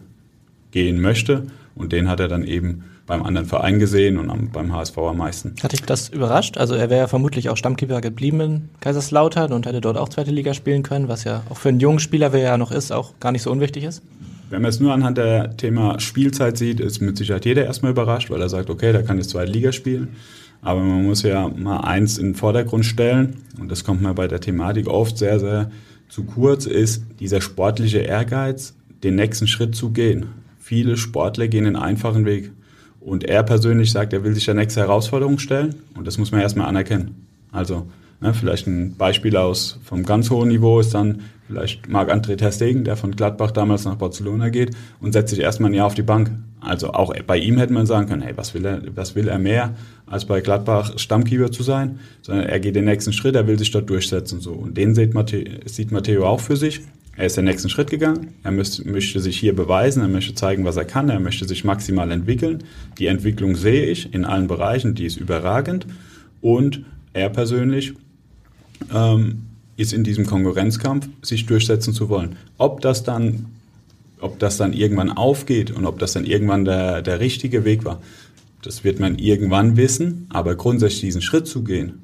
gehen 0.72 1.00
möchte. 1.00 1.44
Und 1.76 1.92
den 1.92 2.10
hat 2.10 2.20
er 2.20 2.28
dann 2.28 2.44
eben 2.44 2.84
beim 3.08 3.24
anderen 3.24 3.48
Verein 3.48 3.80
gesehen 3.80 4.18
und 4.18 4.30
am, 4.30 4.50
beim 4.50 4.74
HSV 4.74 4.98
am 4.98 5.18
meisten. 5.18 5.56
Hat 5.62 5.72
dich 5.72 5.82
das 5.84 6.10
überrascht? 6.10 6.58
Also 6.58 6.76
er 6.76 6.90
wäre 6.90 7.02
ja 7.02 7.08
vermutlich 7.08 7.50
auch 7.50 7.58
Stammkeeper 7.58 8.02
geblieben 8.02 8.40
in 8.40 8.70
Kaiserslautern 8.80 9.54
und 9.54 9.66
hätte 9.66 9.82
dort 9.82 9.98
auch 9.98 10.10
zweite 10.10 10.32
Liga 10.32 10.54
spielen 10.54 10.84
können, 10.84 11.08
was 11.08 11.24
ja 11.24 11.44
auch 11.50 11.58
für 11.58 11.70
einen 11.70 11.80
jungen 11.80 12.00
Spieler, 12.00 12.34
wer 12.34 12.42
ja 12.42 12.58
noch 12.58 12.72
ist, 12.72 12.92
auch 12.92 13.14
gar 13.20 13.32
nicht 13.32 13.44
so 13.44 13.52
unwichtig 13.52 13.84
ist. 13.84 14.02
Wenn 14.50 14.62
man 14.62 14.70
es 14.70 14.80
nur 14.80 14.94
anhand 14.94 15.18
der 15.18 15.58
Thema 15.58 16.00
Spielzeit 16.00 16.58
sieht, 16.58 16.80
ist 16.80 17.02
mit 17.02 17.18
Sicherheit 17.18 17.46
jeder 17.46 17.66
erstmal 17.66 17.92
überrascht, 17.92 18.30
weil 18.30 18.42
er 18.42 18.50
sagt, 18.50 18.70
okay, 18.70 18.94
da 18.94 19.02
kann 19.02 19.18
jetzt 19.18 19.32
zweite 19.32 19.52
Liga 19.52 19.72
spielen. 19.72 20.10
Aber 20.62 20.82
man 20.82 21.04
muss 21.04 21.24
ja 21.24 21.48
mal 21.48 21.82
eins 21.82 22.18
in 22.18 22.30
den 22.30 22.36
Vordergrund 22.36 22.86
stellen, 22.86 23.38
und 23.60 23.72
das 23.72 23.84
kommt 23.84 24.02
mir 24.02 24.14
bei 24.14 24.28
der 24.28 24.40
Thematik 24.40 24.88
oft 24.88 25.18
sehr, 25.18 25.40
sehr 25.40 25.72
zu 26.10 26.24
kurz, 26.24 26.66
ist 26.66 27.04
dieser 27.20 27.42
sportliche 27.42 28.00
Ehrgeiz, 28.00 28.76
den 29.04 29.16
nächsten 29.16 29.48
Schritt 29.48 29.76
zu 29.76 29.92
gehen. 29.92 30.28
Viele 30.60 30.98
Sportler 30.98 31.48
gehen 31.48 31.66
den 31.66 31.76
einfachen 31.76 32.26
Weg. 32.26 32.52
Und 33.06 33.24
er 33.24 33.44
persönlich 33.44 33.92
sagt, 33.92 34.14
er 34.14 34.24
will 34.24 34.34
sich 34.34 34.46
der 34.46 34.56
nächste 34.56 34.82
Herausforderung 34.82 35.38
stellen. 35.38 35.76
Und 35.96 36.08
das 36.08 36.18
muss 36.18 36.32
man 36.32 36.42
erstmal 36.42 36.66
anerkennen. 36.66 37.28
Also, 37.52 37.86
ne, 38.20 38.34
vielleicht 38.34 38.66
ein 38.66 38.96
Beispiel 38.98 39.38
aus 39.38 39.80
vom 39.84 40.04
ganz 40.04 40.32
hohen 40.32 40.50
Niveau 40.50 40.80
ist 40.80 40.96
dann 40.96 41.22
vielleicht 41.48 41.88
Marc-André 41.88 42.36
Ter 42.36 42.50
der 42.50 42.98
von 42.98 43.16
Gladbach 43.16 43.52
damals 43.52 43.86
nach 43.86 43.96
Barcelona 43.96 44.50
geht 44.50 44.72
und 45.00 45.14
setzt 45.14 45.30
sich 45.30 45.40
erstmal 45.40 45.70
ein 45.70 45.76
Jahr 45.76 45.86
auf 45.86 45.94
die 45.94 46.02
Bank. 46.02 46.32
Also 46.62 46.94
auch 46.94 47.14
bei 47.28 47.38
ihm 47.38 47.60
hätte 47.60 47.74
man 47.74 47.86
sagen 47.86 48.08
können, 48.10 48.24
hey, 48.24 48.36
was 48.38 48.56
will 48.56 48.66
er, 48.66 48.82
was 48.96 49.14
will 49.14 49.28
er 49.28 49.38
mehr, 49.38 49.76
als 50.08 50.26
bei 50.26 50.42
Gladbach 50.42 50.98
Stammkeeper 50.98 51.52
zu 51.52 51.62
sein, 51.62 52.00
sondern 52.24 52.48
er 52.48 52.60
geht 52.60 52.76
den 52.76 52.86
nächsten 52.86 53.14
Schritt, 53.14 53.36
er 53.36 53.46
will 53.46 53.60
sich 53.60 53.70
dort 53.70 53.88
durchsetzen, 53.88 54.42
so. 54.42 54.54
Und 54.54 54.76
den 54.76 54.96
sieht 54.96 55.14
Matteo, 55.14 55.46
sieht 55.66 55.92
Matteo 55.92 56.26
auch 56.26 56.40
für 56.40 56.58
sich. 56.58 56.82
Er 57.18 57.28
ist 57.28 57.38
den 57.38 57.46
nächsten 57.46 57.70
Schritt 57.70 57.90
gegangen. 57.90 58.34
Er 58.44 58.52
müsste, 58.52 58.88
möchte 58.88 59.22
sich 59.22 59.40
hier 59.40 59.56
beweisen. 59.56 60.02
Er 60.02 60.10
möchte 60.10 60.36
zeigen, 60.36 60.66
was 60.66 60.76
er 60.76 60.86
kann. 60.86 61.10
Er 61.10 61.20
möchte 61.20 61.48
sich 61.48 61.64
maximal 61.64 62.12
entwickeln. 62.12 62.64
Die 63.00 63.08
Entwicklung 63.08 63.56
sehe 63.56 63.86
ich 63.86 64.14
in 64.14 64.26
allen 64.26 64.48
Bereichen. 64.48 64.96
Die 64.96 65.06
ist 65.06 65.18
überragend. 65.18 65.88
Und 66.42 66.84
er 67.14 67.30
persönlich 67.30 67.94
ähm, 68.94 69.44
ist 69.78 69.94
in 69.94 70.04
diesem 70.04 70.26
Konkurrenzkampf, 70.26 71.08
sich 71.22 71.46
durchsetzen 71.46 71.94
zu 71.94 72.10
wollen. 72.10 72.36
Ob 72.58 72.82
das 72.82 73.04
dann, 73.04 73.46
ob 74.20 74.38
das 74.40 74.58
dann 74.58 74.74
irgendwann 74.74 75.12
aufgeht 75.12 75.72
und 75.72 75.86
ob 75.86 76.00
das 76.00 76.14
dann 76.14 76.26
irgendwann 76.26 76.66
der, 76.66 77.02
der 77.02 77.22
richtige 77.22 77.64
Weg 77.64 77.86
war, 77.86 78.02
das 78.62 78.84
wird 78.84 79.00
man 79.00 79.18
irgendwann 79.18 79.78
wissen. 79.78 80.28
Aber 80.30 80.56
grundsätzlich 80.56 81.02
diesen 81.02 81.22
Schritt 81.22 81.48
zu 81.48 81.64
gehen, 81.64 82.00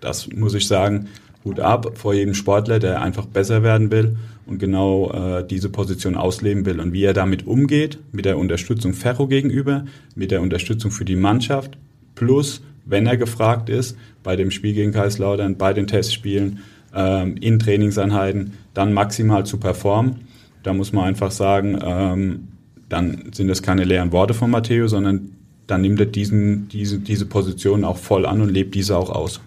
das 0.00 0.28
muss 0.28 0.54
ich 0.54 0.66
sagen, 0.66 1.08
Hut 1.44 1.60
ab 1.60 1.92
vor 1.96 2.14
jedem 2.14 2.34
Sportler, 2.34 2.78
der 2.78 3.00
einfach 3.02 3.26
besser 3.26 3.62
werden 3.62 3.90
will 3.90 4.16
und 4.46 4.58
genau 4.58 5.10
äh, 5.12 5.46
diese 5.46 5.68
Position 5.68 6.16
ausleben 6.16 6.66
will. 6.66 6.80
Und 6.80 6.92
wie 6.92 7.04
er 7.04 7.14
damit 7.14 7.46
umgeht, 7.46 7.98
mit 8.12 8.24
der 8.24 8.38
Unterstützung 8.38 8.92
Ferro 8.92 9.26
gegenüber, 9.26 9.84
mit 10.14 10.30
der 10.30 10.42
Unterstützung 10.42 10.90
für 10.90 11.04
die 11.04 11.16
Mannschaft, 11.16 11.78
plus, 12.14 12.62
wenn 12.84 13.06
er 13.06 13.16
gefragt 13.16 13.68
ist, 13.68 13.96
bei 14.22 14.36
dem 14.36 14.50
Spiel 14.50 14.74
gegen 14.74 14.92
Kaiserslautern, 14.92 15.56
bei 15.56 15.72
den 15.72 15.86
Testspielen, 15.86 16.60
ähm, 16.94 17.36
in 17.36 17.58
Trainingseinheiten, 17.58 18.54
dann 18.74 18.92
maximal 18.92 19.44
zu 19.44 19.58
performen. 19.58 20.16
Da 20.62 20.72
muss 20.72 20.92
man 20.92 21.04
einfach 21.04 21.30
sagen, 21.30 21.78
ähm, 21.82 22.48
dann 22.88 23.30
sind 23.32 23.48
das 23.48 23.62
keine 23.62 23.84
leeren 23.84 24.12
Worte 24.12 24.34
von 24.34 24.50
Matteo, 24.50 24.88
sondern 24.88 25.32
dann 25.66 25.82
nimmt 25.82 26.00
er 26.00 26.06
diesen, 26.06 26.68
diese, 26.68 26.98
diese 26.98 27.26
Position 27.26 27.84
auch 27.84 27.98
voll 27.98 28.24
an 28.24 28.40
und 28.40 28.48
lebt 28.48 28.74
diese 28.74 28.96
auch 28.96 29.10
aus 29.10 29.40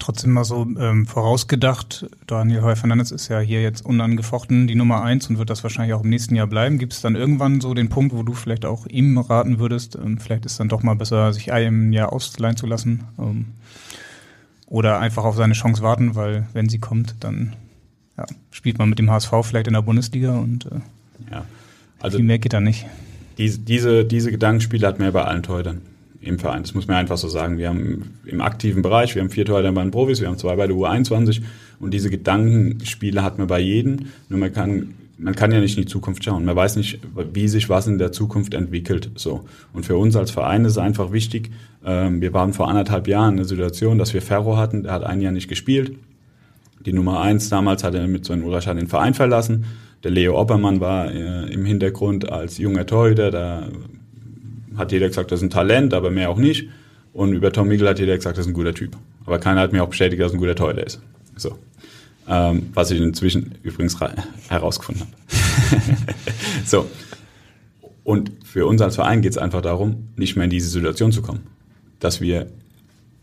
trotzdem 0.00 0.32
mal 0.32 0.44
so 0.44 0.66
ähm, 0.78 1.06
vorausgedacht, 1.06 2.06
Daniel 2.26 2.62
Heu 2.62 2.74
Fernandes 2.74 3.12
ist 3.12 3.28
ja 3.28 3.38
hier 3.38 3.62
jetzt 3.62 3.84
unangefochten 3.84 4.66
die 4.66 4.74
Nummer 4.74 5.02
eins 5.02 5.28
und 5.28 5.38
wird 5.38 5.50
das 5.50 5.62
wahrscheinlich 5.62 5.94
auch 5.94 6.02
im 6.02 6.10
nächsten 6.10 6.34
Jahr 6.34 6.46
bleiben. 6.46 6.78
Gibt 6.78 6.92
es 6.92 7.00
dann 7.00 7.14
irgendwann 7.14 7.60
so 7.60 7.74
den 7.74 7.88
Punkt, 7.88 8.14
wo 8.14 8.22
du 8.22 8.32
vielleicht 8.32 8.64
auch 8.64 8.86
ihm 8.86 9.18
raten 9.18 9.58
würdest, 9.58 9.96
ähm, 9.96 10.18
vielleicht 10.18 10.46
ist 10.46 10.58
dann 10.58 10.68
doch 10.68 10.82
mal 10.82 10.96
besser, 10.96 11.32
sich 11.32 11.52
einem 11.52 11.92
Jahr 11.92 12.12
ausleihen 12.12 12.56
zu 12.56 12.66
lassen 12.66 13.04
ähm, 13.18 13.46
oder 14.66 14.98
einfach 14.98 15.24
auf 15.24 15.36
seine 15.36 15.54
Chance 15.54 15.82
warten, 15.82 16.14
weil 16.14 16.46
wenn 16.52 16.68
sie 16.68 16.78
kommt, 16.78 17.16
dann 17.20 17.54
ja, 18.16 18.26
spielt 18.50 18.78
man 18.78 18.88
mit 18.88 18.98
dem 18.98 19.10
HSV 19.10 19.32
vielleicht 19.42 19.68
in 19.68 19.74
der 19.74 19.82
Bundesliga 19.82 20.36
und 20.36 20.66
äh, 20.66 20.80
ja. 21.30 21.44
also 22.00 22.18
viel 22.18 22.26
mehr 22.26 22.38
geht 22.38 22.52
da 22.52 22.60
nicht. 22.60 22.86
Diese, 23.38 23.58
diese, 23.60 24.04
diese 24.04 24.30
Gedankenspiele 24.30 24.86
hat 24.86 24.98
man 24.98 25.06
ja 25.06 25.12
bei 25.12 25.24
allen 25.24 25.42
Teutern 25.42 25.82
im 26.20 26.38
Verein. 26.38 26.62
Das 26.62 26.74
muss 26.74 26.86
man 26.86 26.96
einfach 26.96 27.16
so 27.16 27.28
sagen. 27.28 27.58
Wir 27.58 27.68
haben 27.68 28.18
im 28.24 28.40
aktiven 28.40 28.82
Bereich, 28.82 29.14
wir 29.14 29.22
haben 29.22 29.30
vier 29.30 29.44
Torhüter 29.44 29.72
bei 29.72 29.82
den 29.82 29.90
Profis, 29.90 30.20
wir 30.20 30.28
haben 30.28 30.38
zwei 30.38 30.54
bei 30.56 30.66
der 30.66 30.76
U21 30.76 31.42
und 31.80 31.94
diese 31.94 32.10
Gedankenspiele 32.10 33.22
hat 33.22 33.38
man 33.38 33.46
bei 33.46 33.60
jedem. 33.60 34.06
Nur 34.28 34.38
man 34.38 34.52
kann, 34.52 34.94
man 35.16 35.34
kann 35.34 35.50
ja 35.50 35.60
nicht 35.60 35.76
in 35.78 35.84
die 35.84 35.88
Zukunft 35.88 36.22
schauen. 36.24 36.44
Man 36.44 36.56
weiß 36.56 36.76
nicht, 36.76 37.00
wie 37.32 37.48
sich 37.48 37.68
was 37.68 37.86
in 37.86 37.98
der 37.98 38.12
Zukunft 38.12 38.52
entwickelt. 38.54 39.10
So. 39.14 39.44
Und 39.72 39.86
für 39.86 39.96
uns 39.96 40.14
als 40.14 40.30
Verein 40.30 40.64
ist 40.64 40.72
es 40.72 40.78
einfach 40.78 41.12
wichtig. 41.12 41.50
Ähm, 41.84 42.20
wir 42.20 42.34
waren 42.34 42.52
vor 42.52 42.68
anderthalb 42.68 43.08
Jahren 43.08 43.32
in 43.32 43.36
der 43.38 43.46
Situation, 43.46 43.98
dass 43.98 44.12
wir 44.12 44.20
Ferro 44.20 44.58
hatten, 44.58 44.82
der 44.82 44.92
hat 44.92 45.04
ein 45.04 45.20
Jahr 45.22 45.32
nicht 45.32 45.48
gespielt. 45.48 45.92
Die 46.84 46.92
Nummer 46.92 47.20
eins 47.20 47.48
damals 47.48 47.84
hat 47.84 47.94
er 47.94 48.06
mit 48.06 48.24
so 48.24 48.32
einem 48.32 48.44
Uraschat 48.44 48.78
den 48.78 48.88
Verein 48.88 49.14
verlassen. 49.14 49.64
Der 50.02 50.10
Leo 50.10 50.38
Oppermann 50.38 50.80
war 50.80 51.12
äh, 51.12 51.52
im 51.52 51.66
Hintergrund 51.66 52.30
als 52.30 52.56
junger 52.56 52.86
Torhüter, 52.86 53.30
da 53.30 53.68
hat 54.76 54.92
jeder 54.92 55.08
gesagt, 55.08 55.32
das 55.32 55.40
ist 55.40 55.44
ein 55.44 55.50
Talent, 55.50 55.94
aber 55.94 56.10
mehr 56.10 56.30
auch 56.30 56.38
nicht. 56.38 56.68
Und 57.12 57.32
über 57.32 57.52
Tom 57.52 57.68
Miguel 57.68 57.88
hat 57.88 57.98
jeder 57.98 58.16
gesagt, 58.16 58.38
das 58.38 58.46
ist 58.46 58.50
ein 58.50 58.54
guter 58.54 58.74
Typ. 58.74 58.96
Aber 59.26 59.38
keiner 59.38 59.60
hat 59.60 59.72
mir 59.72 59.82
auch 59.82 59.88
bestätigt, 59.88 60.22
dass 60.22 60.32
ein 60.32 60.38
guter 60.38 60.54
Torhüter 60.54 60.86
ist. 60.86 61.00
So. 61.36 61.58
Ähm, 62.28 62.70
was 62.74 62.90
ich 62.90 63.00
inzwischen 63.00 63.54
übrigens 63.62 63.98
herausgefunden 64.48 65.06
habe. 65.06 65.82
so. 66.64 66.86
Und 68.04 68.32
für 68.44 68.66
uns 68.66 68.80
als 68.80 68.94
Verein 68.94 69.22
geht 69.22 69.32
es 69.32 69.38
einfach 69.38 69.62
darum, 69.62 70.08
nicht 70.16 70.36
mehr 70.36 70.44
in 70.44 70.50
diese 70.50 70.68
Situation 70.68 71.12
zu 71.12 71.22
kommen. 71.22 71.40
Dass 71.98 72.20
wir 72.20 72.46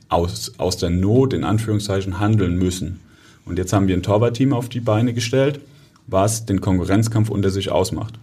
aus, 0.10 0.54
aus 0.58 0.78
der 0.78 0.90
Not 0.90 1.34
in 1.34 1.44
Anführungszeichen 1.44 2.20
handeln 2.20 2.58
müssen. 2.58 3.00
Und 3.46 3.58
jetzt 3.58 3.74
haben 3.74 3.88
wir 3.88 3.96
ein 3.96 4.04
Torwartteam 4.04 4.54
auf 4.54 4.70
die 4.70 4.80
Beine 4.80 5.14
gestellt, 5.14 5.60
was 6.06 6.46
den 6.46 6.62
Konkurrenzkampf 6.62 7.30
unter 7.30 7.50
sich 7.50 7.72
ausmacht. 7.72 8.14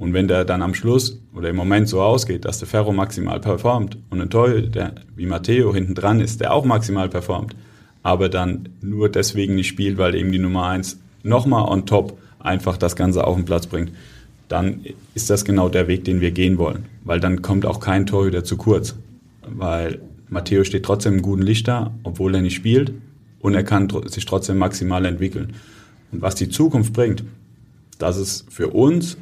Und 0.00 0.14
wenn 0.14 0.28
der 0.28 0.46
dann 0.46 0.62
am 0.62 0.72
Schluss 0.72 1.20
oder 1.34 1.50
im 1.50 1.56
Moment 1.56 1.86
so 1.86 2.00
ausgeht, 2.00 2.46
dass 2.46 2.58
der 2.58 2.66
Ferro 2.66 2.90
maximal 2.90 3.38
performt 3.38 3.98
und 4.08 4.22
ein 4.22 4.30
Toll, 4.30 4.62
der 4.62 4.94
wie 5.14 5.26
Matteo 5.26 5.74
hinten 5.74 5.94
dran 5.94 6.20
ist, 6.20 6.40
der 6.40 6.54
auch 6.54 6.64
maximal 6.64 7.10
performt, 7.10 7.54
aber 8.02 8.30
dann 8.30 8.70
nur 8.80 9.10
deswegen 9.10 9.56
nicht 9.56 9.68
spielt, 9.68 9.98
weil 9.98 10.14
eben 10.14 10.32
die 10.32 10.38
Nummer 10.38 10.68
eins 10.68 10.98
nochmal 11.22 11.68
on 11.68 11.84
top 11.84 12.16
einfach 12.38 12.78
das 12.78 12.96
Ganze 12.96 13.26
auf 13.26 13.36
den 13.36 13.44
Platz 13.44 13.66
bringt, 13.66 13.92
dann 14.48 14.86
ist 15.14 15.28
das 15.28 15.44
genau 15.44 15.68
der 15.68 15.86
Weg, 15.86 16.04
den 16.04 16.22
wir 16.22 16.30
gehen 16.30 16.56
wollen. 16.56 16.86
Weil 17.04 17.20
dann 17.20 17.42
kommt 17.42 17.66
auch 17.66 17.78
kein 17.78 18.06
Torhüter 18.06 18.42
zu 18.42 18.56
kurz. 18.56 18.94
Weil 19.46 20.00
Matteo 20.30 20.64
steht 20.64 20.86
trotzdem 20.86 21.16
im 21.16 21.22
guten 21.22 21.42
Licht 21.42 21.68
da, 21.68 21.92
obwohl 22.04 22.34
er 22.34 22.40
nicht 22.40 22.54
spielt 22.54 22.94
und 23.40 23.52
er 23.52 23.64
kann 23.64 23.86
sich 24.06 24.24
trotzdem 24.24 24.56
maximal 24.56 25.04
entwickeln. 25.04 25.52
Und 26.10 26.22
was 26.22 26.36
die 26.36 26.48
Zukunft 26.48 26.94
bringt, 26.94 27.22
das 27.98 28.16
ist 28.16 28.50
für 28.50 28.68
uns 28.68 29.18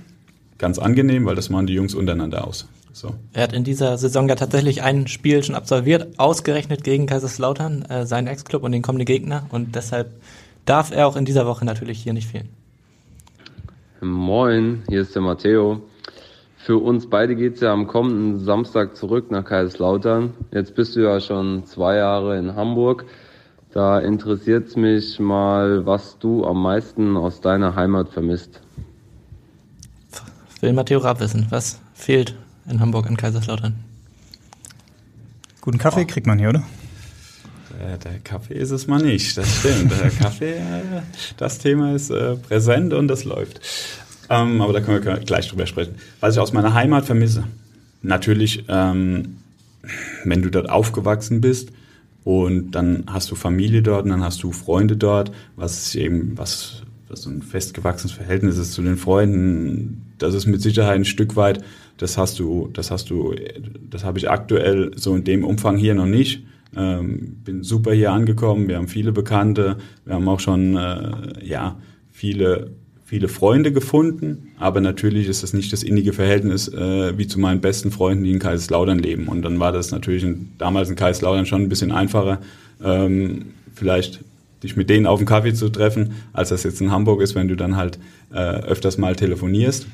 ganz 0.58 0.78
angenehm, 0.78 1.24
weil 1.24 1.36
das 1.36 1.50
machen 1.50 1.66
die 1.66 1.74
Jungs 1.74 1.94
untereinander 1.94 2.46
aus. 2.46 2.68
So. 2.92 3.14
Er 3.32 3.44
hat 3.44 3.52
in 3.52 3.62
dieser 3.62 3.96
Saison 3.96 4.28
ja 4.28 4.34
tatsächlich 4.34 4.82
ein 4.82 5.06
Spiel 5.06 5.42
schon 5.42 5.54
absolviert, 5.54 6.18
ausgerechnet 6.18 6.82
gegen 6.82 7.06
Kaiserslautern, 7.06 7.82
äh, 7.82 8.06
seinen 8.06 8.26
Ex-Club 8.26 8.64
und 8.64 8.72
den 8.72 8.82
kommenden 8.82 9.06
Gegner. 9.06 9.46
Und 9.50 9.76
deshalb 9.76 10.10
darf 10.64 10.90
er 10.90 11.06
auch 11.06 11.16
in 11.16 11.24
dieser 11.24 11.46
Woche 11.46 11.64
natürlich 11.64 12.02
hier 12.02 12.12
nicht 12.12 12.28
fehlen. 12.28 12.48
Moin, 14.00 14.82
hier 14.88 15.02
ist 15.02 15.14
der 15.14 15.22
Matteo. 15.22 15.80
Für 16.56 16.78
uns 16.78 17.08
beide 17.08 17.36
geht's 17.36 17.60
ja 17.60 17.72
am 17.72 17.86
kommenden 17.86 18.44
Samstag 18.44 18.96
zurück 18.96 19.30
nach 19.30 19.44
Kaiserslautern. 19.44 20.34
Jetzt 20.52 20.74
bist 20.74 20.96
du 20.96 21.00
ja 21.00 21.20
schon 21.20 21.64
zwei 21.66 21.96
Jahre 21.96 22.36
in 22.36 22.56
Hamburg. 22.56 23.06
Da 23.72 24.00
interessiert's 24.00 24.76
mich 24.76 25.20
mal, 25.20 25.86
was 25.86 26.18
du 26.18 26.44
am 26.44 26.62
meisten 26.62 27.16
aus 27.16 27.40
deiner 27.40 27.76
Heimat 27.76 28.08
vermisst 28.08 28.60
will 30.60 30.72
Matteo 30.72 30.98
Raab 30.98 31.20
wissen. 31.20 31.46
Was 31.50 31.78
fehlt 31.94 32.34
in 32.68 32.80
Hamburg 32.80 33.06
an 33.06 33.16
Kaiserslautern? 33.16 33.76
Guten 35.60 35.78
Kaffee 35.78 36.02
oh. 36.02 36.06
kriegt 36.06 36.26
man 36.26 36.38
hier, 36.38 36.50
oder? 36.50 36.64
Der, 37.78 37.96
der, 37.98 38.18
Kaffee 38.18 38.54
ist 38.54 38.70
es 38.70 38.86
mal 38.86 39.00
nicht, 39.00 39.36
das 39.36 39.58
stimmt. 39.58 39.92
Der 40.00 40.10
Kaffee, 40.10 40.54
äh, 40.54 41.02
das 41.36 41.58
Thema 41.58 41.94
ist 41.94 42.10
äh, 42.10 42.34
präsent 42.34 42.92
und 42.92 43.06
das 43.06 43.24
läuft. 43.24 43.60
Ähm, 44.30 44.60
aber 44.60 44.72
da 44.72 44.80
können 44.80 45.04
wir 45.04 45.16
gleich 45.18 45.48
drüber 45.48 45.66
sprechen. 45.66 45.94
Was 46.20 46.34
ich 46.34 46.40
aus 46.40 46.52
meiner 46.52 46.74
Heimat 46.74 47.04
vermisse, 47.04 47.44
natürlich, 48.02 48.64
ähm, 48.68 49.36
wenn 50.24 50.42
du 50.42 50.50
dort 50.50 50.68
aufgewachsen 50.68 51.40
bist 51.40 51.70
und 52.24 52.72
dann 52.72 53.04
hast 53.06 53.30
du 53.30 53.36
Familie 53.36 53.82
dort 53.82 54.04
und 54.04 54.10
dann 54.10 54.24
hast 54.24 54.42
du 54.42 54.52
Freunde 54.52 54.96
dort, 54.96 55.30
was 55.56 55.94
eben, 55.94 56.36
was 56.36 56.82
was 57.08 57.22
so 57.22 57.30
ein 57.30 57.42
festgewachsenes 57.42 58.12
Verhältnis 58.12 58.58
ist 58.58 58.72
zu 58.72 58.82
den 58.82 58.96
Freunden, 58.96 60.14
das 60.18 60.34
ist 60.34 60.46
mit 60.46 60.62
Sicherheit 60.62 60.96
ein 60.96 61.04
Stück 61.04 61.36
weit, 61.36 61.64
das 61.96 62.18
hast 62.18 62.38
du, 62.38 62.68
das 62.72 62.90
hast 62.90 63.10
du, 63.10 63.34
das 63.90 64.04
habe 64.04 64.18
ich 64.18 64.30
aktuell 64.30 64.92
so 64.96 65.14
in 65.14 65.24
dem 65.24 65.44
Umfang 65.44 65.76
hier 65.76 65.94
noch 65.94 66.06
nicht. 66.06 66.44
Ähm, 66.76 67.38
bin 67.44 67.62
super 67.62 67.92
hier 67.94 68.12
angekommen, 68.12 68.68
wir 68.68 68.76
haben 68.76 68.88
viele 68.88 69.12
Bekannte, 69.12 69.78
wir 70.04 70.14
haben 70.14 70.28
auch 70.28 70.40
schon, 70.40 70.76
äh, 70.76 71.44
ja, 71.44 71.78
viele 72.12 72.72
viele 73.08 73.28
Freunde 73.28 73.72
gefunden, 73.72 74.50
aber 74.58 74.82
natürlich 74.82 75.28
ist 75.28 75.42
das 75.42 75.54
nicht 75.54 75.72
das 75.72 75.82
innige 75.82 76.12
Verhältnis 76.12 76.68
äh, 76.68 77.16
wie 77.16 77.26
zu 77.26 77.40
meinen 77.40 77.62
besten 77.62 77.90
Freunden, 77.90 78.22
die 78.22 78.32
in 78.32 78.38
Kaiserslautern 78.38 78.98
leben. 78.98 79.28
Und 79.28 79.40
dann 79.40 79.58
war 79.58 79.72
das 79.72 79.90
natürlich 79.92 80.24
in, 80.24 80.50
damals 80.58 80.90
in 80.90 80.96
Kaiserslautern 80.96 81.46
schon 81.46 81.62
ein 81.62 81.70
bisschen 81.70 81.90
einfacher, 81.90 82.38
ähm, 82.84 83.46
vielleicht 83.74 84.20
dich 84.62 84.76
mit 84.76 84.90
denen 84.90 85.06
auf 85.06 85.20
den 85.20 85.26
Kaffee 85.26 85.54
zu 85.54 85.68
treffen, 85.68 86.14
als 86.32 86.48
das 86.48 86.64
jetzt 86.64 86.80
in 86.80 86.90
Hamburg 86.90 87.20
ist, 87.20 87.34
wenn 87.34 87.48
du 87.48 87.56
dann 87.56 87.76
halt 87.76 87.98
äh, 88.32 88.36
öfters 88.36 88.98
mal 88.98 89.14
telefonierst. 89.14 89.86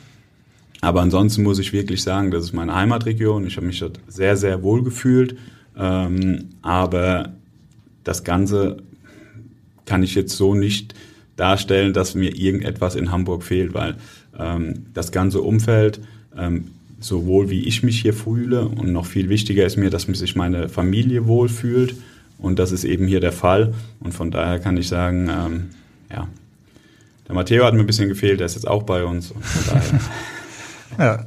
Aber 0.80 1.00
ansonsten 1.00 1.42
muss 1.42 1.58
ich 1.58 1.72
wirklich 1.72 2.02
sagen, 2.02 2.30
das 2.30 2.44
ist 2.44 2.52
meine 2.52 2.74
Heimatregion. 2.74 3.46
Ich 3.46 3.56
habe 3.56 3.66
mich 3.66 3.80
dort 3.80 4.00
sehr, 4.06 4.36
sehr 4.36 4.62
wohl 4.62 4.82
gefühlt. 4.82 5.36
Ähm, 5.76 6.50
aber 6.62 7.32
das 8.04 8.24
Ganze 8.24 8.78
kann 9.86 10.02
ich 10.02 10.14
jetzt 10.14 10.36
so 10.36 10.54
nicht 10.54 10.94
darstellen, 11.36 11.92
dass 11.92 12.14
mir 12.14 12.36
irgendetwas 12.36 12.94
in 12.94 13.10
Hamburg 13.10 13.42
fehlt, 13.42 13.74
weil 13.74 13.96
ähm, 14.38 14.86
das 14.94 15.10
ganze 15.10 15.40
Umfeld, 15.40 16.00
ähm, 16.36 16.68
sowohl 17.00 17.50
wie 17.50 17.64
ich 17.64 17.82
mich 17.82 18.00
hier 18.00 18.14
fühle 18.14 18.68
und 18.68 18.92
noch 18.92 19.06
viel 19.06 19.28
wichtiger 19.28 19.66
ist 19.66 19.76
mir, 19.76 19.90
dass 19.90 20.02
sich 20.02 20.36
meine 20.36 20.68
Familie 20.68 21.26
wohlfühlt 21.26 21.96
und 22.44 22.58
das 22.58 22.72
ist 22.72 22.84
eben 22.84 23.06
hier 23.06 23.20
der 23.20 23.32
Fall 23.32 23.74
und 24.00 24.12
von 24.12 24.30
daher 24.30 24.58
kann 24.58 24.76
ich 24.76 24.88
sagen, 24.88 25.28
ähm, 25.28 25.70
ja, 26.10 26.28
der 27.26 27.34
Matteo 27.34 27.64
hat 27.64 27.74
mir 27.74 27.80
ein 27.80 27.86
bisschen 27.86 28.08
gefehlt, 28.08 28.40
der 28.40 28.46
ist 28.46 28.54
jetzt 28.54 28.68
auch 28.68 28.82
bei 28.82 29.04
uns 29.04 29.32
ja. 30.98 31.24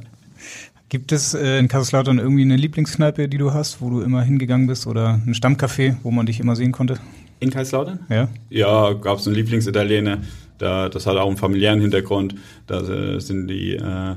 Gibt 0.90 1.12
es 1.12 1.34
äh, 1.34 1.58
in 1.58 1.68
Kaiserslautern 1.68 2.18
irgendwie 2.18 2.42
eine 2.42 2.56
Lieblingskneipe, 2.56 3.28
die 3.28 3.36
du 3.36 3.52
hast, 3.52 3.82
wo 3.82 3.90
du 3.90 4.00
immer 4.00 4.22
hingegangen 4.22 4.66
bist 4.66 4.86
oder 4.86 5.20
ein 5.26 5.34
Stammcafé, 5.34 5.96
wo 6.02 6.10
man 6.10 6.24
dich 6.24 6.40
immer 6.40 6.56
sehen 6.56 6.72
konnte? 6.72 6.98
In 7.40 7.50
Kaiserslautern? 7.50 7.98
Ja. 8.08 8.28
Ja, 8.48 8.94
gab 8.94 9.18
es 9.18 9.26
einen 9.26 9.36
Lieblingsitaliener. 9.36 10.22
Da, 10.56 10.88
das 10.88 11.06
hat 11.06 11.18
auch 11.18 11.28
einen 11.28 11.36
familiären 11.36 11.82
Hintergrund. 11.82 12.36
Da 12.66 12.80
äh, 12.80 13.20
sind 13.20 13.48
die 13.48 13.74
äh, 13.74 14.14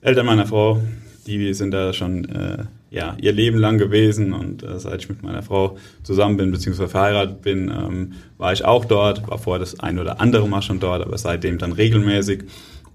Eltern 0.00 0.24
meiner 0.24 0.46
Frau, 0.46 0.80
die 1.26 1.54
sind 1.54 1.72
da 1.72 1.92
schon 1.92 2.24
äh, 2.26 2.64
ja, 2.90 3.16
ihr 3.20 3.32
Leben 3.32 3.58
lang 3.58 3.78
gewesen. 3.78 4.32
Und 4.32 4.62
äh, 4.62 4.78
seit 4.78 5.02
ich 5.02 5.08
mit 5.08 5.22
meiner 5.22 5.42
Frau 5.42 5.76
zusammen 6.02 6.36
bin, 6.36 6.50
beziehungsweise 6.50 6.88
verheiratet 6.88 7.42
bin, 7.42 7.68
ähm, 7.68 8.12
war 8.38 8.52
ich 8.52 8.64
auch 8.64 8.84
dort. 8.84 9.28
War 9.28 9.38
vorher 9.38 9.60
das 9.60 9.80
ein 9.80 9.98
oder 9.98 10.20
andere 10.20 10.48
Mal 10.48 10.62
schon 10.62 10.80
dort, 10.80 11.02
aber 11.04 11.18
seitdem 11.18 11.58
dann 11.58 11.72
regelmäßig. 11.72 12.44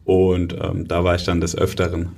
Und 0.05 0.55
ähm, 0.59 0.87
da 0.87 1.03
war 1.03 1.15
ich 1.15 1.23
dann 1.23 1.41
des 1.41 1.55
Öfteren. 1.57 2.09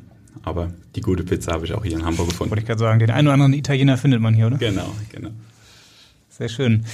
Aber 0.44 0.72
die 0.96 1.02
gute 1.02 1.24
Pizza 1.24 1.54
habe 1.54 1.66
ich 1.66 1.74
auch 1.74 1.84
hier 1.84 1.94
in 1.94 2.06
Hamburg 2.06 2.30
gefunden. 2.30 2.52
Wollte 2.52 2.62
ich 2.62 2.68
gerade 2.68 2.80
sagen, 2.80 3.00
den 3.00 3.12
einen 3.12 3.28
oder 3.28 3.34
anderen 3.34 3.54
Italiener 3.54 3.98
findet 3.98 4.22
man 4.22 4.34
hier, 4.34 4.48
oder? 4.48 4.58
Genau, 4.58 4.94
genau. 5.12 5.30
Sehr 6.30 6.50
schön. 6.50 6.86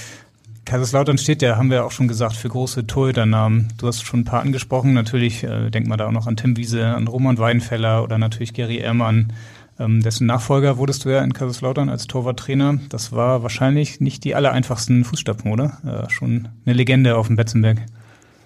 Kaiserslautern 0.64 1.18
steht 1.18 1.42
ja, 1.42 1.56
haben 1.56 1.70
wir 1.70 1.84
auch 1.84 1.90
schon 1.90 2.08
gesagt, 2.08 2.36
für 2.36 2.48
große 2.48 2.86
Torhüternamen. 2.86 3.68
Du 3.78 3.86
hast 3.86 4.02
schon 4.02 4.20
ein 4.20 4.24
paar 4.24 4.42
angesprochen. 4.42 4.92
Natürlich 4.92 5.42
äh, 5.42 5.70
denkt 5.70 5.88
man 5.88 5.98
da 5.98 6.06
auch 6.06 6.12
noch 6.12 6.26
an 6.26 6.36
Tim 6.36 6.56
Wiese, 6.56 6.86
an 6.86 7.08
Roman 7.08 7.38
Weidenfeller 7.38 8.02
oder 8.04 8.18
natürlich 8.18 8.54
Gary 8.54 8.78
Ehrmann. 8.78 9.32
Ähm, 9.78 10.02
dessen 10.02 10.26
Nachfolger 10.26 10.76
wurdest 10.76 11.04
du 11.04 11.08
ja 11.08 11.22
in 11.22 11.32
Kaiserslautern 11.32 11.88
als 11.88 12.06
Torwarttrainer. 12.06 12.78
Das 12.90 13.12
war 13.12 13.42
wahrscheinlich 13.42 14.00
nicht 14.00 14.24
die 14.24 14.34
aller 14.34 14.52
einfachsten 14.52 15.04
Fußstapfen, 15.04 15.50
oder? 15.50 15.78
Äh, 16.06 16.10
schon 16.10 16.48
eine 16.66 16.74
Legende 16.74 17.16
auf 17.16 17.28
dem 17.28 17.36
Betzenberg. 17.36 17.78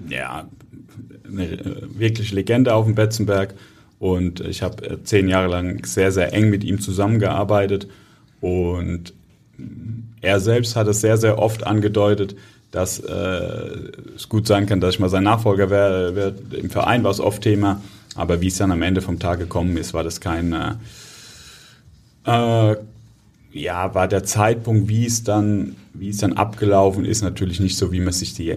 Ja, 0.09 0.47
eine 1.27 1.45
äh, 1.45 1.99
wirklich 1.99 2.33
Legende 2.33 2.73
auf 2.75 2.87
dem 2.87 2.95
Betzenberg. 2.95 3.55
Und 3.99 4.41
ich 4.41 4.62
habe 4.62 4.89
äh, 4.89 5.03
zehn 5.03 5.29
Jahre 5.29 5.49
lang 5.49 5.85
sehr, 5.85 6.12
sehr 6.12 6.33
eng 6.33 6.51
mit 6.51 6.62
ihm 6.62 6.81
zusammengearbeitet. 6.81 7.89
Und 8.41 9.12
er 10.25 10.41
selbst 10.41 10.75
hat 10.77 10.89
es 10.89 11.01
sehr, 11.01 11.16
sehr 11.16 11.39
oft 11.39 11.66
angedeutet, 11.66 12.35
dass 12.70 12.99
äh, 12.99 13.93
es 14.16 14.29
gut 14.29 14.47
sein 14.47 14.66
kann, 14.66 14.81
dass 14.81 14.95
ich 14.95 15.01
mal 15.01 15.09
sein 15.09 15.22
Nachfolger 15.22 15.70
wäre. 15.70 16.35
Im 16.51 16.70
Verein 16.70 17.05
war 17.05 17.11
es 17.11 17.20
oft 17.20 17.43
Thema, 17.43 17.81
aber 18.16 18.41
wie 18.41 18.49
es 18.49 18.57
dann 18.57 18.72
am 18.72 18.83
Ende 18.83 19.01
vom 19.01 19.18
Tag 19.18 19.39
gekommen 19.39 19.77
ist, 19.77 19.95
war 19.95 20.03
das 20.03 20.20
kein, 20.20 20.53
äh, 20.53 20.72
äh, 22.27 22.77
ja, 23.53 23.95
war 23.95 24.09
der 24.09 24.25
Zeitpunkt, 24.25 24.89
wie 24.89 25.07
es 25.07 25.22
dann, 25.22 25.77
wie 25.93 26.09
es 26.09 26.16
dann 26.16 26.33
abgelaufen 26.33 27.05
ist, 27.05 27.22
natürlich 27.22 27.61
nicht 27.61 27.77
so, 27.77 27.93
wie 27.93 28.01
man 28.01 28.12
sich 28.12 28.35
die 28.35 28.53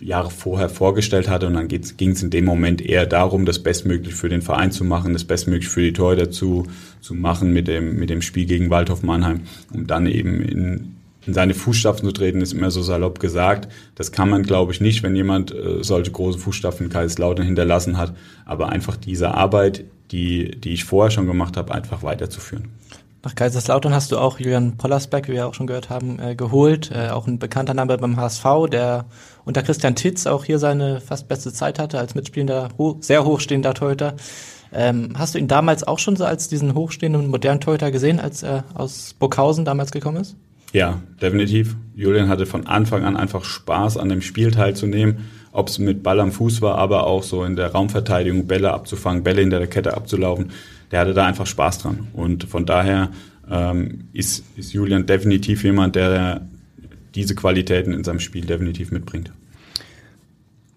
Jahre 0.00 0.30
vorher 0.30 0.70
vorgestellt 0.70 1.28
hatte. 1.28 1.46
Und 1.46 1.54
dann 1.54 1.68
ging 1.68 2.12
es 2.12 2.22
in 2.22 2.30
dem 2.30 2.46
Moment 2.46 2.80
eher 2.80 3.04
darum, 3.04 3.44
das 3.44 3.58
Bestmöglich 3.58 4.14
für 4.14 4.30
den 4.30 4.40
Verein 4.40 4.72
zu 4.72 4.84
machen, 4.84 5.12
das 5.12 5.24
Bestmöglich 5.24 5.68
für 5.68 5.82
die 5.82 5.92
Torhüter 5.92 6.30
zu, 6.30 6.66
zu 7.02 7.12
machen 7.12 7.52
mit 7.52 7.68
dem, 7.68 7.96
mit 7.96 8.08
dem 8.08 8.22
Spiel 8.22 8.46
gegen 8.46 8.70
Waldhof 8.70 9.02
Mannheim, 9.02 9.42
um 9.74 9.86
dann 9.86 10.06
eben 10.06 10.40
in, 10.40 10.97
in 11.26 11.34
seine 11.34 11.54
Fußstapfen 11.54 12.06
zu 12.06 12.12
treten, 12.12 12.40
ist 12.40 12.52
immer 12.52 12.70
so 12.70 12.82
salopp 12.82 13.20
gesagt. 13.20 13.68
Das 13.94 14.12
kann 14.12 14.30
man, 14.30 14.42
glaube 14.42 14.72
ich, 14.72 14.80
nicht, 14.80 15.02
wenn 15.02 15.14
jemand 15.14 15.54
äh, 15.54 15.82
solche 15.82 16.10
große 16.10 16.38
Fußstapfen 16.38 16.86
in 16.86 16.92
Kaiserslautern 16.92 17.44
hinterlassen 17.44 17.98
hat. 17.98 18.14
Aber 18.44 18.68
einfach 18.70 18.96
diese 18.96 19.34
Arbeit, 19.34 19.84
die, 20.10 20.52
die 20.52 20.70
ich 20.70 20.84
vorher 20.84 21.10
schon 21.10 21.26
gemacht 21.26 21.56
habe, 21.56 21.74
einfach 21.74 22.02
weiterzuführen. 22.02 22.68
Nach 23.24 23.34
Kaiserslautern 23.34 23.92
hast 23.92 24.12
du 24.12 24.18
auch 24.18 24.38
Julian 24.38 24.76
Pollersbeck, 24.76 25.28
wie 25.28 25.32
wir 25.32 25.48
auch 25.48 25.54
schon 25.54 25.66
gehört 25.66 25.90
haben, 25.90 26.18
äh, 26.20 26.34
geholt. 26.36 26.90
Äh, 26.92 27.08
auch 27.08 27.26
ein 27.26 27.38
bekannter 27.38 27.74
Name 27.74 27.98
beim 27.98 28.16
HSV, 28.16 28.44
der 28.70 29.06
unter 29.44 29.62
Christian 29.62 29.96
Titz 29.96 30.26
auch 30.26 30.44
hier 30.44 30.58
seine 30.58 31.00
fast 31.00 31.26
beste 31.26 31.52
Zeit 31.52 31.78
hatte 31.78 31.98
als 31.98 32.14
mitspielender, 32.14 32.68
ho 32.78 32.96
sehr 33.00 33.24
hochstehender 33.24 33.74
Torhüter. 33.74 34.14
Ähm, 34.72 35.14
hast 35.18 35.34
du 35.34 35.38
ihn 35.38 35.48
damals 35.48 35.82
auch 35.82 35.98
schon 35.98 36.16
so 36.16 36.24
als 36.24 36.48
diesen 36.48 36.74
hochstehenden 36.74 37.26
modernen 37.28 37.60
Torhüter 37.60 37.90
gesehen, 37.90 38.20
als 38.20 38.42
er 38.42 38.64
aus 38.74 39.14
Burghausen 39.18 39.64
damals 39.64 39.90
gekommen 39.90 40.18
ist? 40.18 40.36
Ja, 40.72 41.00
definitiv. 41.20 41.76
Julian 41.94 42.28
hatte 42.28 42.46
von 42.46 42.66
Anfang 42.66 43.04
an 43.04 43.16
einfach 43.16 43.44
Spaß 43.44 43.96
an 43.96 44.08
dem 44.08 44.22
Spiel 44.22 44.50
teilzunehmen, 44.50 45.28
ob 45.52 45.68
es 45.68 45.78
mit 45.78 46.02
Ball 46.02 46.20
am 46.20 46.30
Fuß 46.30 46.60
war, 46.62 46.76
aber 46.76 47.06
auch 47.06 47.22
so 47.22 47.44
in 47.44 47.56
der 47.56 47.72
Raumverteidigung 47.72 48.46
Bälle 48.46 48.72
abzufangen, 48.72 49.24
Bälle 49.24 49.40
hinter 49.40 49.58
der 49.58 49.68
Kette 49.68 49.96
abzulaufen 49.96 50.52
der 50.90 51.00
hatte 51.00 51.14
da 51.14 51.26
einfach 51.26 51.46
Spaß 51.46 51.78
dran. 51.78 52.08
Und 52.12 52.44
von 52.44 52.66
daher 52.66 53.10
ähm, 53.50 54.08
ist, 54.12 54.44
ist 54.56 54.72
Julian 54.72 55.06
definitiv 55.06 55.64
jemand, 55.64 55.96
der 55.96 56.46
diese 57.14 57.34
Qualitäten 57.34 57.92
in 57.92 58.04
seinem 58.04 58.20
Spiel 58.20 58.44
definitiv 58.44 58.90
mitbringt. 58.90 59.32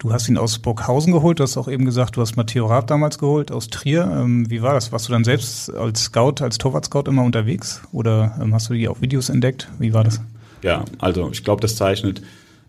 Du 0.01 0.11
hast 0.11 0.27
ihn 0.27 0.37
aus 0.39 0.57
Burghausen 0.57 1.13
geholt, 1.13 1.37
du 1.37 1.43
hast 1.43 1.57
auch 1.57 1.67
eben 1.67 1.85
gesagt, 1.85 2.17
du 2.17 2.21
hast 2.21 2.35
Matteo 2.35 2.65
Raab 2.65 2.87
damals 2.87 3.19
geholt 3.19 3.51
aus 3.51 3.67
Trier. 3.67 4.11
Ähm, 4.11 4.49
wie 4.49 4.63
war 4.63 4.73
das? 4.73 4.91
Warst 4.91 5.07
du 5.07 5.11
dann 5.11 5.23
selbst 5.23 5.71
als 5.75 6.05
Scout, 6.05 6.41
als 6.41 6.57
Torwart-Scout 6.57 7.03
immer 7.05 7.21
unterwegs 7.21 7.83
oder 7.91 8.35
ähm, 8.41 8.51
hast 8.51 8.67
du 8.71 8.73
die 8.73 8.87
auf 8.87 8.99
Videos 9.01 9.29
entdeckt? 9.29 9.69
Wie 9.77 9.93
war 9.93 10.03
das? 10.03 10.19
Ja, 10.63 10.85
also 10.97 11.29
ich 11.31 11.43
glaube, 11.43 11.61
das 11.61 11.75
zeichnet 11.75 12.23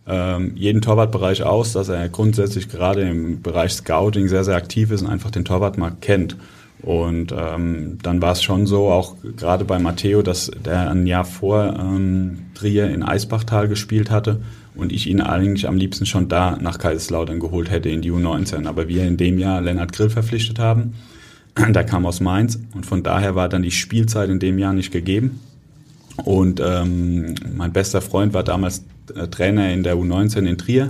ähm, 0.07 0.53
jeden 0.57 0.83
Torwartbereich 0.83 1.43
aus, 1.43 1.73
dass 1.73 1.89
er 1.89 2.07
grundsätzlich 2.11 2.69
gerade 2.69 3.01
im 3.01 3.41
Bereich 3.41 3.73
Scouting 3.73 4.29
sehr, 4.29 4.45
sehr 4.45 4.57
aktiv 4.57 4.91
ist 4.91 5.01
und 5.01 5.09
einfach 5.09 5.31
den 5.31 5.47
Torwartmarkt 5.47 6.03
kennt. 6.03 6.37
Und 6.83 7.33
ähm, 7.35 7.97
dann 8.03 8.21
war 8.21 8.33
es 8.33 8.43
schon 8.43 8.67
so, 8.67 8.91
auch 8.91 9.17
gerade 9.39 9.65
bei 9.65 9.79
Matteo, 9.79 10.21
dass 10.21 10.51
der 10.67 10.91
ein 10.91 11.07
Jahr 11.07 11.25
vor 11.25 11.77
ähm, 11.79 12.41
Trier 12.55 12.91
in 12.91 13.03
Eisbachtal 13.03 13.69
gespielt 13.69 14.11
hatte 14.11 14.43
und 14.75 14.93
ich 14.93 15.07
ihn 15.07 15.21
eigentlich 15.21 15.69
am 15.69 15.77
liebsten 15.77 16.07
schon 16.07 16.29
da 16.29 16.57
nach 16.61 16.79
Kaiserslautern 16.79 17.41
geholt 17.41 17.71
hätte 17.71 17.89
in 17.89 18.03
die 18.03 18.11
U19. 18.11 18.67
Aber 18.67 18.89
wir 18.89 19.07
in 19.07 19.17
dem 19.17 19.39
Jahr 19.39 19.61
Lennart 19.61 19.93
Grill 19.93 20.11
verpflichtet 20.11 20.59
haben, 20.59 20.95
der 21.57 21.85
kam 21.85 22.07
aus 22.07 22.21
Mainz 22.21 22.59
und 22.75 22.87
von 22.87 23.03
daher 23.03 23.35
war 23.35 23.49
dann 23.49 23.63
die 23.63 23.71
Spielzeit 23.71 24.31
in 24.31 24.39
dem 24.39 24.59
Jahr 24.59 24.73
nicht 24.73 24.93
gegeben. 24.93 25.41
Und 26.25 26.61
ähm, 26.65 27.35
mein 27.55 27.73
bester 27.73 28.03
Freund 28.03 28.35
war 28.35 28.45
damals 28.45 28.85
äh, 29.15 29.29
Trainer 29.29 29.73
in 29.73 29.83
der 29.83 29.97
U19 29.97 30.47
in 30.47 30.59
Trier. 30.59 30.85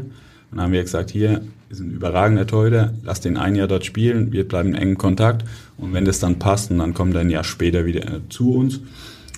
Und 0.50 0.58
dann 0.58 0.62
haben 0.62 0.72
wir 0.72 0.82
gesagt, 0.82 1.10
hier, 1.10 1.42
ist 1.72 1.80
ein 1.80 1.90
überragender 1.90 2.46
Torhüter, 2.46 2.92
lass 3.02 3.20
den 3.20 3.38
ein 3.38 3.56
Jahr 3.56 3.66
dort 3.66 3.86
spielen, 3.86 4.30
wir 4.30 4.46
bleiben 4.46 4.70
in 4.70 4.74
engem 4.74 4.98
Kontakt 4.98 5.44
und 5.78 5.94
wenn 5.94 6.04
das 6.04 6.20
dann 6.20 6.38
passt, 6.38 6.70
dann 6.70 6.92
kommt 6.92 7.14
er 7.14 7.22
ein 7.22 7.30
Jahr 7.30 7.44
später 7.44 7.86
wieder 7.86 8.02
äh, 8.02 8.20
zu 8.28 8.54
uns. 8.54 8.80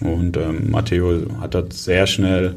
Und 0.01 0.37
ähm, 0.37 0.71
Matteo 0.71 1.41
hat 1.41 1.55
dort 1.55 1.73
sehr 1.73 2.09
schnell 2.09 2.57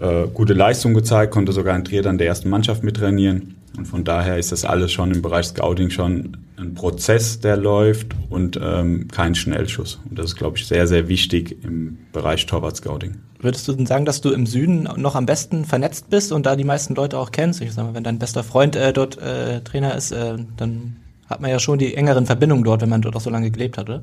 äh, 0.00 0.26
gute 0.32 0.54
Leistung 0.54 0.94
gezeigt, 0.94 1.32
konnte 1.32 1.52
sogar 1.52 1.76
in 1.76 1.84
Trier 1.84 2.02
dann 2.02 2.18
der 2.18 2.26
ersten 2.26 2.48
Mannschaft 2.48 2.82
mittrainieren. 2.82 3.56
Und 3.76 3.86
von 3.86 4.04
daher 4.04 4.38
ist 4.38 4.52
das 4.52 4.64
alles 4.64 4.92
schon 4.92 5.12
im 5.12 5.22
Bereich 5.22 5.46
Scouting 5.46 5.90
schon 5.90 6.36
ein 6.56 6.74
Prozess, 6.74 7.40
der 7.40 7.56
läuft 7.56 8.14
und 8.30 8.58
ähm, 8.62 9.08
kein 9.08 9.34
Schnellschuss. 9.34 10.00
Und 10.08 10.18
das 10.18 10.26
ist, 10.26 10.36
glaube 10.36 10.56
ich, 10.56 10.66
sehr, 10.66 10.86
sehr 10.86 11.08
wichtig 11.08 11.58
im 11.62 11.98
Bereich 12.12 12.46
Torwart-Scouting. 12.46 13.16
Würdest 13.38 13.68
du 13.68 13.72
denn 13.74 13.84
sagen, 13.84 14.06
dass 14.06 14.22
du 14.22 14.30
im 14.30 14.46
Süden 14.46 14.88
noch 14.96 15.14
am 15.14 15.26
besten 15.26 15.66
vernetzt 15.66 16.08
bist 16.08 16.32
und 16.32 16.46
da 16.46 16.56
die 16.56 16.64
meisten 16.64 16.94
Leute 16.94 17.18
auch 17.18 17.32
kennst? 17.32 17.60
Ich 17.60 17.74
sag 17.74 17.84
mal, 17.84 17.94
wenn 17.94 18.04
dein 18.04 18.18
bester 18.18 18.42
Freund 18.42 18.76
äh, 18.76 18.94
dort 18.94 19.18
äh, 19.18 19.60
Trainer 19.60 19.94
ist, 19.94 20.10
äh, 20.12 20.36
dann 20.56 20.96
hat 21.28 21.40
man 21.40 21.50
ja 21.50 21.58
schon 21.58 21.78
die 21.78 21.94
engeren 21.94 22.24
Verbindungen 22.24 22.64
dort, 22.64 22.80
wenn 22.80 22.88
man 22.88 23.02
dort 23.02 23.14
auch 23.14 23.20
so 23.20 23.30
lange 23.30 23.50
gelebt 23.50 23.76
hat, 23.76 23.88
oder? 23.88 24.02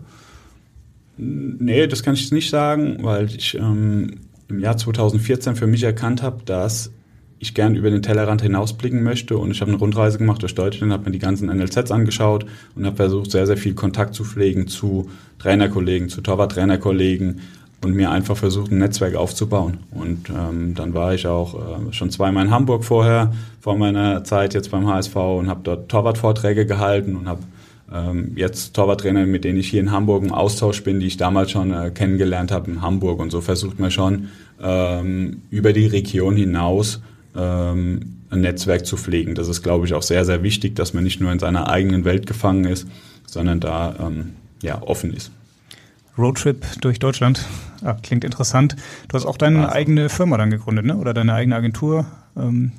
Nee, 1.17 1.87
das 1.87 2.03
kann 2.03 2.13
ich 2.15 2.31
nicht 2.31 2.49
sagen, 2.49 2.97
weil 3.01 3.25
ich 3.25 3.55
ähm, 3.55 4.19
im 4.53 4.59
Jahr 4.59 4.77
2014 4.77 5.55
für 5.55 5.67
mich 5.67 5.83
erkannt 5.83 6.21
habe, 6.21 6.43
dass 6.45 6.91
ich 7.39 7.53
gern 7.53 7.75
über 7.75 7.89
den 7.89 8.01
Tellerrand 8.01 8.41
hinausblicken 8.41 9.03
möchte 9.03 9.37
und 9.37 9.51
ich 9.51 9.59
habe 9.59 9.71
eine 9.71 9.79
Rundreise 9.79 10.17
gemacht 10.17 10.41
durch 10.41 10.55
Deutschland, 10.55 10.93
habe 10.93 11.05
mir 11.05 11.11
die 11.11 11.19
ganzen 11.19 11.49
NLZs 11.49 11.91
angeschaut 11.91 12.45
und 12.75 12.85
habe 12.85 12.95
versucht, 12.95 13.31
sehr, 13.31 13.45
sehr 13.45 13.57
viel 13.57 13.73
Kontakt 13.73 14.15
zu 14.15 14.23
pflegen 14.23 14.67
zu 14.67 15.09
Trainerkollegen, 15.39 16.07
zu 16.07 16.21
Torwarttrainerkollegen, 16.21 17.41
und 17.83 17.93
mir 17.95 18.11
einfach 18.11 18.37
versucht, 18.37 18.71
ein 18.71 18.77
Netzwerk 18.77 19.15
aufzubauen. 19.15 19.79
Und 19.91 20.29
ähm, 20.29 20.73
dann 20.73 20.93
war 20.93 21.13
ich 21.13 21.27
auch 21.27 21.55
äh, 21.55 21.93
schon 21.93 22.09
zweimal 22.11 22.45
in 22.45 22.51
Hamburg 22.51 22.85
vorher, 22.85 23.33
vor 23.59 23.77
meiner 23.77 24.23
Zeit 24.23 24.53
jetzt 24.53 24.71
beim 24.71 24.87
HSV 24.87 25.15
und 25.15 25.49
habe 25.49 25.61
dort 25.63 25.89
Torwartvorträge 25.89 26.65
gehalten 26.65 27.15
und 27.15 27.27
habe 27.27 27.43
jetzt 28.35 28.73
Torwarttrainer, 28.73 29.25
mit 29.25 29.43
denen 29.43 29.59
ich 29.59 29.69
hier 29.69 29.79
in 29.79 29.91
Hamburg 29.91 30.23
im 30.23 30.31
Austausch 30.31 30.83
bin, 30.83 30.99
die 30.99 31.07
ich 31.07 31.17
damals 31.17 31.51
schon 31.51 31.71
äh, 31.71 31.91
kennengelernt 31.91 32.51
habe 32.51 32.71
in 32.71 32.81
Hamburg. 32.81 33.19
Und 33.19 33.29
so 33.29 33.41
versucht 33.41 33.79
man 33.79 33.91
schon 33.91 34.29
ähm, 34.61 35.43
über 35.51 35.73
die 35.73 35.85
Region 35.85 36.35
hinaus 36.35 37.01
ähm, 37.35 38.19
ein 38.29 38.41
Netzwerk 38.41 38.85
zu 38.85 38.97
pflegen. 38.97 39.35
Das 39.35 39.47
ist, 39.47 39.61
glaube 39.61 39.85
ich, 39.85 39.93
auch 39.93 40.01
sehr, 40.01 40.25
sehr 40.25 40.43
wichtig, 40.43 40.75
dass 40.75 40.93
man 40.93 41.03
nicht 41.03 41.21
nur 41.21 41.31
in 41.31 41.39
seiner 41.39 41.69
eigenen 41.69 42.03
Welt 42.03 42.25
gefangen 42.25 42.65
ist, 42.65 42.87
sondern 43.27 43.59
da 43.59 43.95
ähm, 43.99 44.33
ja, 44.61 44.81
offen 44.81 45.13
ist. 45.13 45.31
Roadtrip 46.17 46.65
durch 46.81 46.99
Deutschland. 46.99 47.45
Ah, 47.83 47.95
klingt 48.01 48.23
interessant. 48.23 48.75
Du 49.07 49.15
hast 49.15 49.25
auch 49.25 49.37
deine 49.37 49.65
also. 49.65 49.75
eigene 49.75 50.09
Firma 50.09 50.37
dann 50.37 50.51
gegründet, 50.51 50.85
ne? 50.85 50.95
Oder 50.97 51.13
deine 51.13 51.33
eigene 51.33 51.55
Agentur. 51.55 52.05
Ähm, 52.37 52.71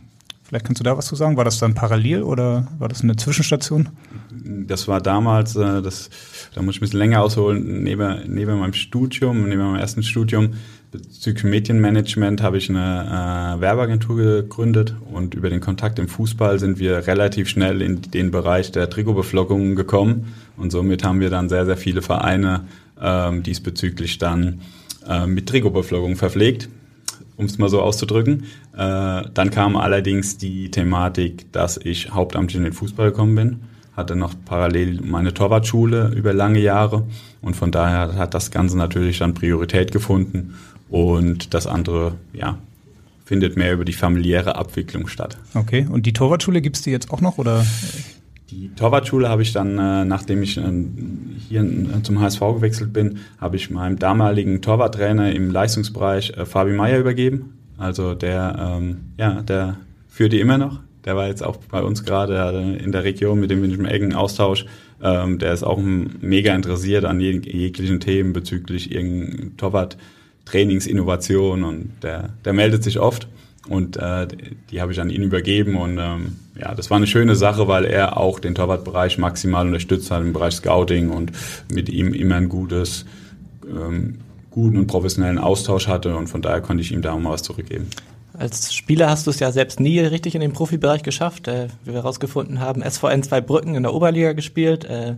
vielleicht 0.55 0.67
kannst 0.67 0.79
du 0.79 0.85
da 0.85 0.97
was 0.97 1.07
zu 1.07 1.17
sagen. 1.17 1.37
War 1.37 1.45
das 1.45 1.59
dann 1.59 1.75
parallel 1.75 2.23
oder 2.23 2.69
war 2.79 2.89
das 2.89 3.03
eine 3.03 3.17
Zwischenstation? 3.17 3.89
Das 4.31 4.87
war 4.87 5.01
damals, 5.01 5.57
äh, 5.57 5.83
das, 5.83 6.11
da 6.55 6.63
muss 6.63 6.77
ich 6.77 6.81
ein 6.81 6.85
bisschen 6.85 7.01
länger 7.01 7.23
ausholen, 7.23 7.83
neben, 7.83 8.33
neben 8.33 8.61
meinem 8.61 8.73
Studium, 8.73 9.49
neben 9.49 9.63
meinem 9.63 9.81
ersten 9.81 10.05
Studium 10.05 10.51
bezüglich 10.93 11.43
Medienmanagement 11.43 12.41
habe 12.41 12.59
ich 12.59 12.71
eine 12.71 13.57
äh, 13.57 13.61
Werbeagentur 13.61 14.17
gegründet 14.17 14.95
und 15.13 15.35
über 15.35 15.51
den 15.51 15.61
Kontakt 15.61 15.99
im 15.99 16.07
Fußball 16.07 16.61
sind 16.61 16.79
wir 16.79 17.09
relativ 17.09 17.49
schnell 17.49 17.83
in 17.83 18.03
den 18.03 18.31
Bereich 18.31 18.71
der 18.71 18.89
Trikotbeflockung 18.89 19.75
gekommen 19.75 20.35
und 20.57 20.71
somit 20.71 21.03
haben 21.03 21.19
wir 21.19 21.31
dann 21.31 21.49
sehr, 21.49 21.67
sehr 21.67 21.77
viele 21.77 22.01
Vereine 22.01 22.67
ähm, 23.01 23.43
diesbezüglich 23.43 24.19
dann 24.19 24.61
äh, 25.09 25.27
mit 25.27 25.49
Trikotbeflockung 25.49 26.15
verpflegt, 26.15 26.69
um 27.37 27.47
es 27.47 27.59
mal 27.59 27.69
so 27.69 27.81
auszudrücken. 27.81 28.45
Äh, 28.77 29.23
dann 29.35 29.51
kam 29.51 29.77
allerdings 29.77 30.37
die 30.39 30.71
Thematik, 30.71 31.51
dass 31.53 31.77
ich 31.77 32.13
hauptamtlich 32.13 32.57
in 32.57 32.65
den 32.65 32.73
Fußball 32.73 33.11
gekommen 33.11 33.35
bin, 33.35 33.61
hatte 33.97 34.17
noch 34.17 34.35
parallel 34.45 35.01
meine 35.03 35.35
Torwartschule 35.35 36.13
über 36.15 36.33
lange 36.33 36.61
Jahre 36.61 37.05
und 37.43 37.55
von 37.55 37.71
daher 37.71 38.17
hat 38.17 38.35
das 38.35 38.51
Ganze 38.51 38.77
natürlich 38.77 39.19
dann 39.19 39.35
Priorität 39.35 39.93
gefunden 39.93 40.55
und 40.89 41.55
das 41.55 41.67
andere, 41.67 42.15
ja, 42.33 42.59
findet 43.25 43.57
mehr 43.57 43.73
über 43.73 43.85
die 43.85 43.95
familiäre 43.95 44.57
Abwicklung 44.57 45.09
statt. 45.09 45.39
Okay, 45.55 45.87
und 45.91 46.07
die 46.07 46.13
Torwartschule 46.13 46.61
es 46.77 46.83
die 46.83 46.91
jetzt 46.91 47.11
auch 47.11 47.21
noch 47.21 47.39
oder? 47.39 47.65
Die 48.55 48.71
Torwartschule 48.77 49.29
habe 49.29 49.43
ich 49.43 49.53
dann, 49.53 49.79
äh, 49.79 50.05
nachdem 50.05 50.43
ich 50.43 50.57
äh, 50.59 50.63
hier 51.49 51.63
äh, 51.63 52.03
zum 52.05 52.21
HSV 52.21 52.39
gewechselt 52.39 52.93
bin, 52.93 53.19
habe 53.41 53.57
ich 53.57 53.69
meinem 53.69 53.99
damaligen 53.99 54.63
Torwarttrainer 54.63 55.33
im 55.33 55.51
Leistungsbereich 55.51 56.35
äh, 56.37 56.47
Fabi 56.47 56.73
Meyer 56.73 57.01
übergeben. 57.01 57.59
Also 57.79 58.15
der, 58.15 58.79
ähm, 58.79 58.99
ja, 59.19 59.43
der 59.43 59.79
führt 60.07 60.33
die 60.33 60.39
immer 60.39 60.57
noch. 60.57 60.79
Der 61.05 61.17
war 61.17 61.27
jetzt 61.27 61.43
auch 61.43 61.57
bei 61.57 61.83
uns 61.83 62.05
gerade 62.05 62.79
in 62.81 62.93
der 62.93 63.03
Region, 63.03 63.41
mit 63.41 63.51
dem 63.51 63.61
bin 63.61 63.73
ich 63.73 63.79
im 63.79 63.87
engen 63.87 64.15
Austausch. 64.15 64.67
Ähm, 65.03 65.41
der 65.41 65.53
ist 65.53 65.65
auch 65.65 65.81
mega 65.81 66.55
interessiert 66.55 67.05
an 67.05 67.21
jeg 67.21 67.45
jeglichen 67.45 67.99
Themen 67.99 68.33
bezüglich 68.33 68.95
irgendein 68.95 69.57
Torwart-Trainingsinnovation 69.57 71.65
und 71.65 71.91
der, 72.05 72.29
der 72.45 72.53
meldet 72.53 72.85
sich 72.85 73.01
oft 73.01 73.27
und 73.69 73.97
äh, 73.97 74.27
die 74.71 74.81
habe 74.81 74.93
ich 74.93 75.01
an 75.01 75.11
ihn 75.11 75.23
übergeben 75.23 75.77
und 75.77 75.99
ähm, 75.99 76.37
ja, 76.61 76.75
das 76.75 76.91
war 76.91 76.97
eine 76.97 77.07
schöne 77.07 77.35
Sache, 77.35 77.67
weil 77.67 77.85
er 77.85 78.17
auch 78.17 78.39
den 78.39 78.55
Torwartbereich 78.55 79.19
maximal 79.19 79.67
unterstützt 79.67 80.11
hat 80.11 80.23
im 80.23 80.33
Bereich 80.33 80.55
Scouting 80.55 81.11
und 81.11 81.33
mit 81.73 81.89
ihm 81.89 82.13
immer 82.15 82.37
ein 82.37 82.49
gutes, 82.49 83.07
ähm, 83.69 84.19
guten 84.51 84.77
und 84.77 84.87
professionellen 84.87 85.39
Austausch 85.39 85.89
hatte 85.89 86.17
und 86.17 86.29
von 86.29 86.43
daher 86.43 86.61
konnte 86.61 86.83
ich 86.83 86.93
ihm 86.93 87.03
da 87.03 87.13
auch 87.13 87.19
mal 87.19 87.31
was 87.31 87.43
zurückgeben. 87.43 87.89
Als 88.37 88.75
Spieler 88.75 89.09
hast 89.09 89.27
du 89.27 89.31
es 89.31 89.39
ja 89.39 89.53
selbst 89.53 89.79
nie 89.79 90.01
richtig 90.01 90.35
in 90.35 90.41
den 90.41 90.53
Profibereich 90.53 91.03
geschafft. 91.03 91.47
Äh, 91.49 91.69
wie 91.85 91.93
wir 91.93 92.03
herausgefunden 92.03 92.61
haben, 92.61 92.83
SVN 92.83 93.23
zwei 93.23 93.41
Brücken 93.41 93.77
in 93.77 93.85
der 93.85 93.95
Oberliga 93.95 94.33
gespielt 94.33 94.85
äh, 94.85 95.15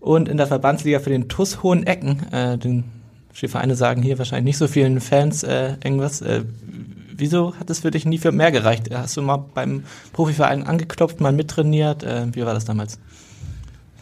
und 0.00 0.28
in 0.28 0.38
der 0.38 0.46
Verbandsliga 0.46 0.98
für 0.98 1.10
den 1.10 1.28
TUS 1.28 1.62
Hohenecken. 1.62 2.26
Äh, 2.32 2.56
den 2.56 2.84
Vereine 3.32 3.76
sagen 3.76 4.02
hier 4.02 4.18
wahrscheinlich 4.18 4.46
nicht 4.46 4.58
so 4.58 4.66
vielen 4.66 5.00
Fans 5.00 5.42
äh, 5.44 5.74
irgendwas. 5.84 6.22
Wieso 7.18 7.54
hat 7.56 7.68
es 7.68 7.80
für 7.80 7.90
dich 7.90 8.06
nie 8.06 8.18
für 8.18 8.30
mehr 8.30 8.52
gereicht? 8.52 8.94
Hast 8.94 9.16
du 9.16 9.22
mal 9.22 9.44
beim 9.52 9.82
Profiverein 10.12 10.64
angeklopft, 10.64 11.20
mal 11.20 11.32
mittrainiert? 11.32 12.04
Äh, 12.04 12.26
wie 12.32 12.46
war 12.46 12.54
das 12.54 12.64
damals? 12.64 12.98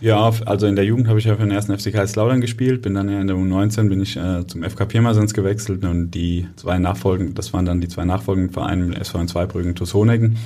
Ja, 0.00 0.30
also 0.44 0.66
in 0.66 0.76
der 0.76 0.84
Jugend 0.84 1.08
habe 1.08 1.18
ich 1.18 1.24
ja 1.24 1.34
für 1.36 1.42
den 1.42 1.50
ersten 1.50 1.76
FC 1.76 1.90
Kaiserslautern 1.90 2.42
gespielt, 2.42 2.82
bin 2.82 2.92
dann 2.92 3.08
ja 3.08 3.18
in 3.18 3.26
der 3.26 3.36
U19 3.36 3.88
bin 3.88 4.02
ich 4.02 4.18
äh, 4.18 4.46
zum 4.46 4.62
FK 4.62 4.84
Pirmasens 4.84 5.32
gewechselt 5.32 5.86
und 5.86 6.10
die 6.10 6.46
zwei 6.56 6.78
nachfolgenden, 6.78 7.34
das 7.34 7.54
waren 7.54 7.64
dann 7.64 7.80
die 7.80 7.88
zwei 7.88 8.04
nachfolgenden 8.04 8.52
Vereine 8.52 8.94
SV 8.94 9.20
in 9.20 9.28
Zweibrücken, 9.28 9.74
TuS 9.74 9.94
Honecken. 9.94 10.26
Ähm, 10.26 10.36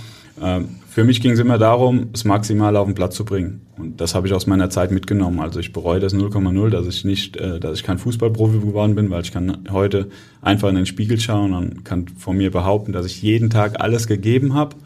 für 0.90 1.04
mich 1.04 1.20
ging 1.20 1.32
es 1.32 1.38
immer 1.38 1.56
darum, 1.56 2.08
es 2.12 2.24
maximal 2.24 2.76
auf 2.76 2.86
den 2.86 2.94
Platz 2.94 3.14
zu 3.14 3.24
bringen. 3.24 3.60
Und 3.78 4.00
das 4.00 4.14
habe 4.14 4.26
ich 4.26 4.34
aus 4.34 4.46
meiner 4.46 4.70
Zeit 4.70 4.90
mitgenommen. 4.90 5.38
Also 5.38 5.60
ich 5.60 5.72
bereue 5.72 6.00
das 6.00 6.14
0,0, 6.14 6.70
dass 6.70 6.86
ich 6.86 7.04
nicht, 7.04 7.36
äh, 7.36 7.60
dass 7.60 7.78
ich 7.78 7.84
kein 7.84 7.98
Fußballprofi 7.98 8.58
geworden 8.58 8.96
bin, 8.96 9.08
weil 9.08 9.22
ich 9.22 9.32
kann 9.32 9.58
heute 9.70 10.08
einfach 10.42 10.68
in 10.68 10.74
den 10.74 10.86
Spiegel 10.86 11.20
schauen 11.20 11.54
und 11.54 11.84
kann 11.84 12.08
von 12.08 12.36
mir 12.36 12.50
behaupten, 12.50 12.92
dass 12.92 13.06
ich 13.06 13.22
jeden 13.22 13.50
Tag 13.50 13.80
alles 13.80 14.08
gegeben 14.08 14.54
habe. 14.54 14.76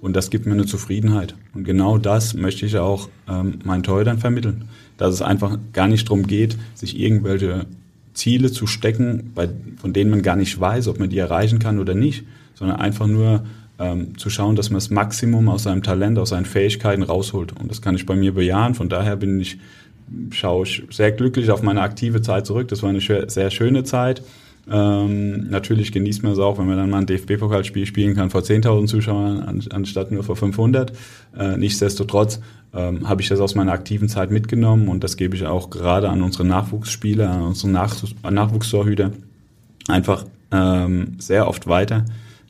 Und 0.00 0.16
das 0.16 0.30
gibt 0.30 0.46
mir 0.46 0.54
eine 0.54 0.66
Zufriedenheit. 0.66 1.34
Und 1.54 1.64
genau 1.64 1.98
das 1.98 2.34
möchte 2.34 2.66
ich 2.66 2.78
auch 2.78 3.08
ähm, 3.28 3.58
meinen 3.62 3.82
Torhütern 3.82 4.18
vermitteln. 4.18 4.64
Dass 4.96 5.14
es 5.14 5.22
einfach 5.22 5.58
gar 5.72 5.86
nicht 5.86 6.08
darum 6.08 6.26
geht, 6.26 6.56
sich 6.74 6.98
irgendwelche 6.98 7.66
Ziele 8.14 8.50
zu 8.50 8.66
stecken, 8.66 9.32
von 9.76 9.92
denen 9.92 10.10
man 10.10 10.22
gar 10.22 10.36
nicht 10.36 10.58
weiß, 10.58 10.88
ob 10.88 10.98
man 10.98 11.10
die 11.10 11.18
erreichen 11.18 11.58
kann 11.58 11.78
oder 11.78 11.94
nicht, 11.94 12.24
sondern 12.54 12.78
einfach 12.78 13.06
nur 13.06 13.44
ähm, 13.78 14.18
zu 14.18 14.30
schauen, 14.30 14.56
dass 14.56 14.70
man 14.70 14.76
das 14.78 14.90
Maximum 14.90 15.48
aus 15.48 15.64
seinem 15.64 15.82
Talent, 15.82 16.18
aus 16.18 16.30
seinen 16.30 16.44
Fähigkeiten 16.44 17.02
rausholt. 17.02 17.58
Und 17.58 17.70
das 17.70 17.82
kann 17.82 17.94
ich 17.94 18.06
bei 18.06 18.14
mir 18.14 18.34
bejahen. 18.34 18.74
Von 18.74 18.88
daher 18.88 19.16
bin 19.16 19.40
ich, 19.40 19.58
schaue 20.30 20.64
ich 20.64 20.82
sehr 20.90 21.12
glücklich 21.12 21.50
auf 21.50 21.62
meine 21.62 21.82
aktive 21.82 22.22
Zeit 22.22 22.46
zurück. 22.46 22.68
Das 22.68 22.82
war 22.82 22.90
eine 22.90 23.00
sehr 23.00 23.50
schöne 23.50 23.84
Zeit. 23.84 24.22
Ähm, 24.70 25.50
natürlich 25.50 25.90
genießt 25.90 26.22
man 26.22 26.32
es 26.32 26.38
auch, 26.38 26.58
wenn 26.58 26.66
man 26.66 26.76
dann 26.76 26.90
mal 26.90 26.98
ein 26.98 27.06
DFB-Pokalspiel 27.06 27.84
spielen 27.84 28.14
kann 28.14 28.30
vor 28.30 28.42
10.000 28.42 28.86
Zuschauern 28.86 29.62
anstatt 29.70 30.12
nur 30.12 30.22
vor 30.22 30.36
500. 30.36 30.92
Äh, 31.36 31.56
nichtsdestotrotz 31.56 32.40
ähm, 32.72 33.08
habe 33.08 33.22
ich 33.22 33.28
das 33.28 33.40
aus 33.40 33.56
meiner 33.56 33.72
aktiven 33.72 34.08
Zeit 34.08 34.30
mitgenommen 34.30 34.86
und 34.86 35.02
das 35.02 35.16
gebe 35.16 35.34
ich 35.34 35.46
auch 35.46 35.68
gerade 35.70 36.10
an 36.10 36.22
unsere 36.22 36.44
Nachwuchsspieler, 36.44 37.28
an 37.28 37.42
unsere 37.42 37.72
Nach 37.72 37.96
Nachwuchstorhüter 38.22 39.10
einfach 39.88 40.26
ähm, 40.52 41.16
sehr 41.18 41.48
oft 41.48 41.66
weiter 41.66 42.04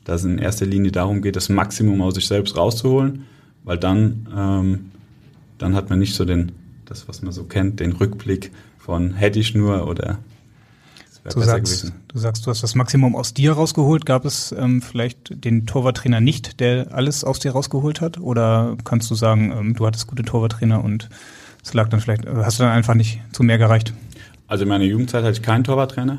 dass 0.05 0.21
es 0.21 0.25
in 0.25 0.37
erster 0.37 0.65
Linie 0.65 0.91
darum 0.91 1.21
geht, 1.21 1.35
das 1.35 1.49
Maximum 1.49 2.01
aus 2.01 2.15
sich 2.15 2.27
selbst 2.27 2.57
rauszuholen, 2.57 3.25
weil 3.63 3.77
dann, 3.77 4.27
ähm, 4.35 4.91
dann 5.57 5.75
hat 5.75 5.89
man 5.89 5.99
nicht 5.99 6.15
so 6.15 6.25
den, 6.25 6.51
das, 6.85 7.07
was 7.07 7.21
man 7.21 7.31
so 7.31 7.43
kennt, 7.43 7.79
den 7.79 7.93
Rückblick 7.93 8.51
von 8.77 9.13
hätte 9.13 9.39
ich 9.39 9.55
nur 9.55 9.87
oder 9.87 10.19
Du 11.31 11.39
sagst, 11.39 11.93
du 12.09 12.19
sagst, 12.19 12.45
du 12.45 12.51
hast 12.51 12.63
das 12.63 12.75
Maximum 12.75 13.15
aus 13.15 13.33
dir 13.33 13.53
rausgeholt. 13.53 14.05
Gab 14.05 14.25
es 14.25 14.51
ähm, 14.51 14.81
vielleicht 14.81 15.45
den 15.45 15.65
Torwarttrainer 15.65 16.19
nicht, 16.19 16.59
der 16.59 16.87
alles 16.91 17.23
aus 17.23 17.39
dir 17.39 17.53
rausgeholt 17.53 18.01
hat? 18.01 18.19
Oder 18.19 18.75
kannst 18.83 19.09
du 19.09 19.15
sagen, 19.15 19.53
ähm, 19.57 19.73
du 19.73 19.85
hattest 19.85 20.07
gute 20.07 20.23
Torwarttrainer 20.23 20.83
und 20.83 21.07
es 21.63 21.73
lag 21.73 21.87
dann 21.87 22.01
vielleicht, 22.01 22.25
hast 22.27 22.59
du 22.59 22.63
dann 22.63 22.73
einfach 22.73 22.93
nicht 22.93 23.21
zu 23.31 23.41
mehr 23.43 23.57
gereicht? 23.57 23.93
Also 24.47 24.63
in 24.63 24.69
meiner 24.69 24.83
Jugendzeit 24.83 25.23
hatte 25.23 25.37
ich 25.37 25.41
keinen 25.41 25.63
Torwarttrainer. 25.63 26.17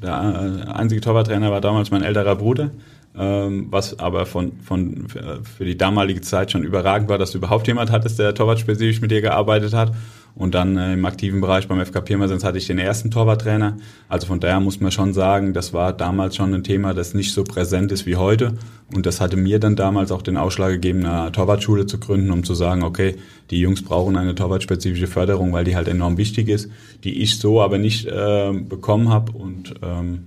Der 0.00 0.66
äh, 0.68 0.70
einzige 0.70 1.00
Torwarttrainer 1.00 1.50
war 1.50 1.60
damals 1.60 1.90
mein 1.90 2.02
älterer 2.02 2.36
Bruder 2.36 2.70
was 3.16 3.98
aber 4.00 4.26
von, 4.26 4.60
von, 4.60 5.06
für 5.08 5.64
die 5.64 5.78
damalige 5.78 6.20
Zeit 6.20 6.50
schon 6.50 6.64
überragend 6.64 7.08
war, 7.08 7.16
dass 7.16 7.30
du 7.30 7.38
überhaupt 7.38 7.66
jemand 7.68 7.92
hattest, 7.92 8.18
der 8.18 8.34
torwartspezifisch 8.34 9.00
mit 9.00 9.12
dir 9.12 9.20
gearbeitet 9.20 9.72
hat. 9.72 9.92
Und 10.36 10.54
dann 10.54 10.76
äh, 10.76 10.94
im 10.94 11.04
aktiven 11.04 11.40
Bereich 11.40 11.68
beim 11.68 11.84
FK 11.84 12.00
Pirmasens 12.00 12.42
hatte 12.42 12.58
ich 12.58 12.66
den 12.66 12.78
ersten 12.78 13.10
Torwarttrainer. 13.10 13.76
Also 14.08 14.26
von 14.26 14.40
daher 14.40 14.58
muss 14.58 14.80
man 14.80 14.90
schon 14.90 15.12
sagen, 15.12 15.52
das 15.52 15.72
war 15.72 15.92
damals 15.92 16.34
schon 16.34 16.52
ein 16.52 16.64
Thema, 16.64 16.92
das 16.92 17.14
nicht 17.14 17.32
so 17.32 17.44
präsent 17.44 17.92
ist 17.92 18.04
wie 18.04 18.16
heute. 18.16 18.54
Und 18.92 19.06
das 19.06 19.20
hatte 19.20 19.36
mir 19.36 19.60
dann 19.60 19.76
damals 19.76 20.10
auch 20.10 20.22
den 20.22 20.36
Ausschlag 20.36 20.70
gegeben, 20.70 21.06
eine 21.06 21.30
Torwartschule 21.30 21.86
zu 21.86 21.98
gründen, 22.00 22.32
um 22.32 22.42
zu 22.42 22.54
sagen, 22.54 22.82
okay, 22.82 23.16
die 23.50 23.60
Jungs 23.60 23.84
brauchen 23.84 24.16
eine 24.16 24.34
torwartspezifische 24.34 25.06
Förderung, 25.06 25.52
weil 25.52 25.64
die 25.64 25.76
halt 25.76 25.86
enorm 25.86 26.16
wichtig 26.16 26.48
ist, 26.48 26.68
die 27.04 27.22
ich 27.22 27.38
so 27.38 27.62
aber 27.62 27.78
nicht 27.78 28.06
äh, 28.06 28.52
bekommen 28.52 29.10
habe. 29.10 29.30
Und 29.32 29.74
ähm, 29.82 30.26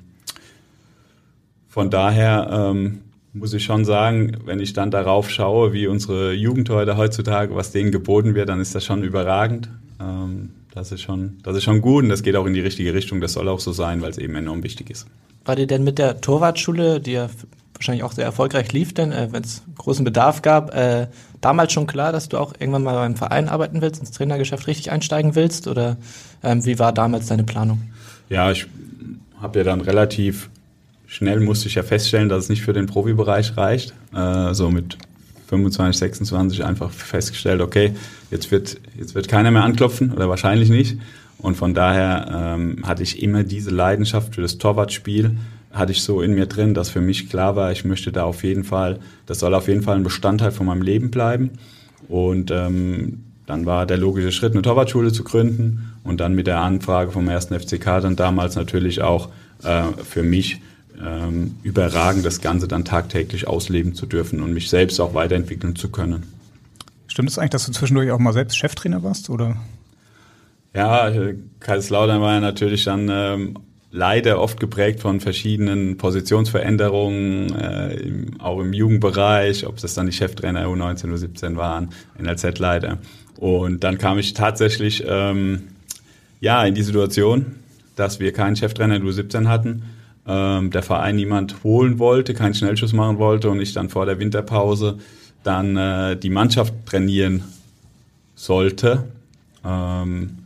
von 1.78 1.92
daher 1.92 2.50
ähm, 2.52 3.02
muss 3.34 3.54
ich 3.54 3.64
schon 3.64 3.86
sagen, 3.86 4.38
wenn 4.46 4.60
ich 4.60 4.74
dann 4.74 4.90
darauf 4.90 5.30
schaue, 5.30 5.74
wie 5.74 5.86
unsere 5.86 6.34
Jugendhäuser 6.34 6.98
heutzutage, 6.98 7.54
was 7.54 7.72
denen 7.72 7.92
geboten 7.92 8.34
wird, 8.34 8.50
dann 8.50 8.60
ist 8.60 8.74
das 8.74 8.84
schon 8.84 9.04
überragend. 9.04 9.70
Ähm, 10.02 10.54
das 10.74 10.92
ist 10.92 11.02
schon, 11.02 11.38
das 11.44 11.56
ist 11.56 11.66
schon 11.66 11.82
gut 11.82 12.02
und 12.02 12.10
das 12.10 12.24
geht 12.24 12.36
auch 12.36 12.48
in 12.48 12.56
die 12.56 12.62
richtige 12.62 12.96
Richtung. 12.96 13.22
Das 13.22 13.34
soll 13.34 13.48
auch 13.48 13.60
so 13.60 13.74
sein, 13.74 14.02
weil 14.02 14.10
es 14.10 14.18
eben 14.18 14.34
enorm 14.34 14.64
wichtig 14.64 14.90
ist. 14.90 15.06
War 15.46 15.56
dir 15.56 15.68
denn 15.68 15.84
mit 15.84 16.00
der 16.00 16.20
Torwartschule, 16.20 17.00
die 17.00 17.12
ja 17.12 17.30
wahrscheinlich 17.76 18.04
auch 18.04 18.14
sehr 18.14 18.26
erfolgreich 18.26 18.74
lief, 18.74 18.96
denn 18.96 19.12
äh, 19.12 19.28
wenn 19.30 19.44
es 19.44 19.62
großen 19.78 20.04
Bedarf 20.04 20.42
gab, 20.42 20.74
äh, 20.74 21.06
damals 21.42 21.74
schon 21.74 21.86
klar, 21.86 22.12
dass 22.12 22.28
du 22.28 22.40
auch 22.40 22.54
irgendwann 22.58 22.82
mal 22.82 22.96
beim 22.96 23.16
Verein 23.16 23.50
arbeiten 23.50 23.82
willst, 23.82 24.00
ins 24.00 24.10
Trainergeschäft 24.10 24.66
richtig 24.66 24.90
einsteigen 24.90 25.36
willst? 25.36 25.68
Oder 25.68 25.98
ähm, 26.42 26.66
wie 26.66 26.80
war 26.80 26.92
damals 26.92 27.28
deine 27.28 27.44
Planung? 27.44 27.84
Ja, 28.30 28.50
ich 28.50 28.66
habe 29.40 29.60
ja 29.60 29.64
dann 29.64 29.82
relativ 29.82 30.50
schnell 31.08 31.40
musste 31.40 31.68
ich 31.68 31.76
ja 31.76 31.84
feststellen, 31.84 32.30
dass 32.30 32.44
es 32.44 32.50
nicht 32.50 32.62
für 32.62 32.74
den 32.74 32.86
Profibereich 32.86 33.58
reicht. 33.58 33.94
Äh, 34.14 34.54
so 34.54 34.70
mit 34.70 34.98
25, 35.48 35.98
26 35.98 36.64
einfach 36.64 36.92
festgestellt, 36.92 37.62
okay, 37.62 37.94
jetzt 38.30 38.52
wird, 38.52 38.78
jetzt 38.98 39.16
wird 39.16 39.28
keiner 39.28 39.50
mehr 39.50 39.64
anklopfen 39.64 40.12
oder 40.12 40.30
wahrscheinlich 40.30 40.70
nicht. 40.70 40.98
Und 41.40 41.56
von 41.56 41.74
daher 41.74 42.56
ähm, 42.58 42.84
hatte 42.86 43.04
ich 43.04 43.22
immer 43.22 43.44
diese 43.44 43.70
Leidenschaft 43.70 44.36
für 44.36 44.42
das 44.42 44.58
Torwartspiel, 44.58 45.38
hatte 45.72 45.92
ich 45.92 46.02
so 46.02 46.22
in 46.22 46.34
mir 46.34 46.48
drin, 46.48 46.74
dass 46.74 46.90
für 46.90 47.02
mich 47.02 47.30
klar 47.30 47.56
war, 47.56 47.72
ich 47.72 47.86
möchte 47.86 48.12
da 48.12 48.24
auf 48.24 48.44
jeden 48.44 48.64
Fall, 48.64 49.00
das 49.26 49.40
soll 49.40 49.54
auf 49.54 49.68
jeden 49.68 49.84
Fall 49.84 49.96
ein 49.96 50.04
Bestandteil 50.04 50.52
von 50.52 50.66
meinem 50.66 50.82
Leben 50.82 51.12
bleiben. 51.12 51.52
Und 52.10 52.52
ähm, 52.52 53.24
dann 53.46 53.66
war 53.66 53.86
der 53.86 53.98
logische 53.98 54.32
Schritt, 54.32 54.54
eine 54.54 54.62
Torwartschule 54.62 55.12
zu 55.12 55.24
gründen 55.24 55.94
und 56.04 56.20
dann 56.20 56.34
mit 56.34 56.48
der 56.48 56.60
Anfrage 56.60 57.12
vom 57.12 57.30
ersten 57.30 57.58
FCK 57.58 58.02
dann 58.02 58.16
damals 58.16 58.56
natürlich 58.56 59.02
auch 59.02 59.30
äh, 59.64 59.84
für 60.04 60.24
mich 60.24 60.62
ähm, 61.04 61.56
überragend, 61.64 62.26
das 62.26 62.42
Ganze 62.42 62.68
dann 62.68 62.86
tagtäglich 62.86 63.48
ausleben 63.48 63.94
zu 63.94 64.06
dürfen 64.06 64.42
und 64.42 64.54
mich 64.54 64.70
selbst 64.70 65.00
auch 65.00 65.14
weiterentwickeln 65.14 65.76
zu 65.76 65.90
können. 65.90 66.24
Stimmt 67.08 67.30
es 67.30 67.38
eigentlich, 67.38 67.52
dass 67.52 67.66
du 67.66 67.72
zwischendurch 67.72 68.12
auch 68.12 68.20
mal 68.20 68.34
selbst 68.34 68.58
Cheftrainer 68.58 69.04
warst, 69.04 69.30
oder? 69.30 69.58
Ja, 70.74 71.12
Kaiserslautern 71.60 72.22
war 72.22 72.34
ja 72.34 72.40
natürlich 72.40 72.84
dann 72.84 73.10
ähm, 73.10 73.58
leider 73.92 74.40
oft 74.40 74.60
geprägt 74.60 75.00
von 75.00 75.20
verschiedenen 75.20 75.98
Positionsveränderungen, 75.98 77.56
äh, 77.56 77.94
im, 77.96 78.40
auch 78.40 78.60
im 78.60 78.74
Jugendbereich, 78.74 79.66
ob 79.66 79.78
das 79.78 79.94
dann 79.94 80.06
die 80.06 80.12
Cheftrainer 80.12 80.66
U19, 80.66 81.08
U17 81.08 81.56
waren, 81.56 81.90
NLZ-Leiter. 82.20 83.00
Und 83.38 83.84
dann 83.84 83.98
kam 83.98 84.20
ich 84.20 84.34
tatsächlich 84.34 85.04
ähm, 85.08 85.70
ja 86.40 86.64
in 86.66 86.76
die 86.76 86.84
Situation, 86.84 87.56
dass 87.96 88.20
wir 88.20 88.34
keinen 88.34 88.56
Cheftrainer 88.56 88.98
in 88.98 89.04
U17 89.04 89.48
hatten 89.48 89.84
ähm, 90.28 90.72
der 90.72 90.84
Verein 90.84 91.16
niemand 91.16 91.64
holen 91.64 92.00
wollte, 92.00 92.34
keinen 92.34 92.54
Schnellschuss 92.54 92.94
machen 92.94 93.18
wollte 93.18 93.50
und 93.50 93.62
ich 93.62 93.74
dann 93.74 93.90
vor 93.90 94.06
der 94.06 94.20
Winterpause 94.20 94.98
dann 95.44 95.78
äh, 95.78 96.18
die 96.18 96.30
Mannschaft 96.30 96.74
trainieren 96.86 97.44
sollte. 98.36 99.06
Ähm, 99.64 100.40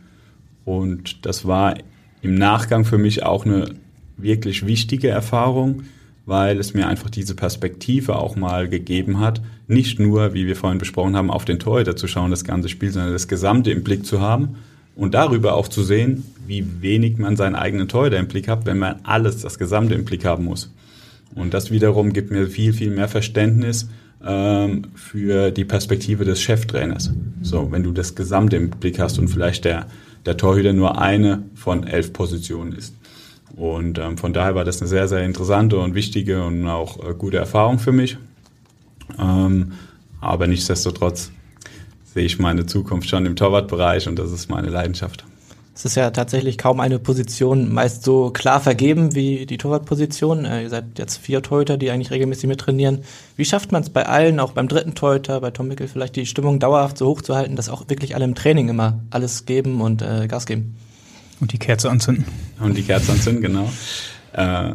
und 0.64 1.26
das 1.26 1.46
war 1.46 1.74
im 2.20 2.36
Nachgang 2.36 2.84
für 2.84 2.98
mich 2.98 3.24
auch 3.24 3.44
eine 3.44 3.74
wirklich 4.16 4.64
wichtige 4.66 5.08
Erfahrung, 5.08 5.82
weil 6.24 6.60
es 6.60 6.72
mir 6.74 6.86
einfach 6.86 7.10
diese 7.10 7.34
Perspektive 7.34 8.16
auch 8.16 8.36
mal 8.36 8.68
gegeben 8.68 9.18
hat, 9.18 9.42
nicht 9.66 9.98
nur, 9.98 10.34
wie 10.34 10.46
wir 10.46 10.54
vorhin 10.54 10.78
besprochen 10.78 11.16
haben, 11.16 11.30
auf 11.30 11.44
den 11.44 11.58
Torhüter 11.58 11.96
zu 11.96 12.06
schauen, 12.06 12.30
das 12.30 12.44
ganze 12.44 12.68
Spiel, 12.68 12.92
sondern 12.92 13.12
das 13.12 13.26
Gesamte 13.26 13.72
im 13.72 13.82
Blick 13.82 14.06
zu 14.06 14.20
haben 14.20 14.56
und 14.94 15.14
darüber 15.14 15.54
auch 15.54 15.68
zu 15.68 15.82
sehen, 15.82 16.24
wie 16.46 16.82
wenig 16.82 17.18
man 17.18 17.36
seinen 17.36 17.54
eigenen 17.54 17.88
Torhüter 17.88 18.18
im 18.18 18.28
Blick 18.28 18.48
hat, 18.48 18.66
wenn 18.66 18.78
man 18.78 18.96
alles, 19.04 19.38
das 19.38 19.58
Gesamte 19.58 19.94
im 19.94 20.04
Blick 20.04 20.24
haben 20.24 20.44
muss. 20.44 20.72
Und 21.34 21.54
das 21.54 21.70
wiederum 21.70 22.12
gibt 22.12 22.30
mir 22.30 22.46
viel, 22.46 22.72
viel 22.72 22.90
mehr 22.90 23.08
Verständnis 23.08 23.88
ähm, 24.24 24.82
für 24.94 25.50
die 25.50 25.64
Perspektive 25.64 26.24
des 26.24 26.42
Cheftrainers. 26.42 27.10
So, 27.42 27.72
wenn 27.72 27.82
du 27.82 27.92
das 27.92 28.14
Gesamte 28.14 28.56
im 28.56 28.70
Blick 28.70 28.98
hast 28.98 29.18
und 29.18 29.28
vielleicht 29.28 29.64
der, 29.64 29.86
der 30.26 30.36
Torhüter 30.36 30.72
nur 30.72 31.00
eine 31.00 31.42
von 31.54 31.86
elf 31.86 32.12
Positionen 32.12 32.72
ist. 32.72 32.94
Und 33.56 33.98
ähm, 33.98 34.16
von 34.16 34.32
daher 34.32 34.54
war 34.54 34.64
das 34.64 34.80
eine 34.80 34.88
sehr, 34.88 35.08
sehr 35.08 35.24
interessante 35.24 35.78
und 35.78 35.94
wichtige 35.94 36.44
und 36.44 36.66
auch 36.66 37.02
äh, 37.06 37.14
gute 37.14 37.36
Erfahrung 37.38 37.78
für 37.78 37.92
mich. 37.92 38.16
Ähm, 39.18 39.72
aber 40.20 40.46
nichtsdestotrotz 40.46 41.32
sehe 42.14 42.24
ich 42.24 42.38
meine 42.38 42.66
Zukunft 42.66 43.08
schon 43.08 43.26
im 43.26 43.36
Torwartbereich 43.36 44.08
und 44.08 44.18
das 44.18 44.32
ist 44.32 44.50
meine 44.50 44.68
Leidenschaft. 44.68 45.24
Es 45.74 45.86
ist 45.86 45.94
ja 45.94 46.10
tatsächlich 46.10 46.58
kaum 46.58 46.80
eine 46.80 46.98
Position 46.98 47.72
meist 47.72 48.04
so 48.04 48.30
klar 48.30 48.60
vergeben 48.60 49.14
wie 49.14 49.46
die 49.46 49.56
Torwartposition. 49.56 50.44
Äh, 50.44 50.64
ihr 50.64 50.68
seid 50.68 50.98
jetzt 50.98 51.16
vier 51.16 51.40
Torhüter, 51.40 51.78
die 51.78 51.90
eigentlich 51.90 52.10
regelmäßig 52.10 52.46
mittrainieren. 52.46 52.98
Wie 53.36 53.46
schafft 53.46 53.72
man 53.72 53.82
es 53.82 53.88
bei 53.88 54.04
allen, 54.04 54.38
auch 54.38 54.52
beim 54.52 54.68
dritten 54.68 54.94
Torhüter, 54.94 55.40
bei 55.40 55.50
Tom 55.50 55.68
Mickel 55.68 55.88
vielleicht 55.88 56.16
die 56.16 56.26
Stimmung 56.26 56.58
dauerhaft 56.58 56.98
so 56.98 57.06
hoch 57.06 57.22
zu 57.22 57.34
halten, 57.34 57.56
dass 57.56 57.70
auch 57.70 57.88
wirklich 57.88 58.14
alle 58.14 58.26
im 58.26 58.34
Training 58.34 58.68
immer 58.68 59.00
alles 59.10 59.46
geben 59.46 59.80
und 59.80 60.02
äh, 60.02 60.28
Gas 60.28 60.44
geben? 60.44 60.76
Und 61.40 61.52
die 61.52 61.58
Kerze 61.58 61.90
anzünden. 61.90 62.26
Und 62.60 62.76
die 62.76 62.82
Kerze 62.82 63.10
anzünden, 63.10 63.42
genau. 63.42 63.72
Äh, 64.34 64.74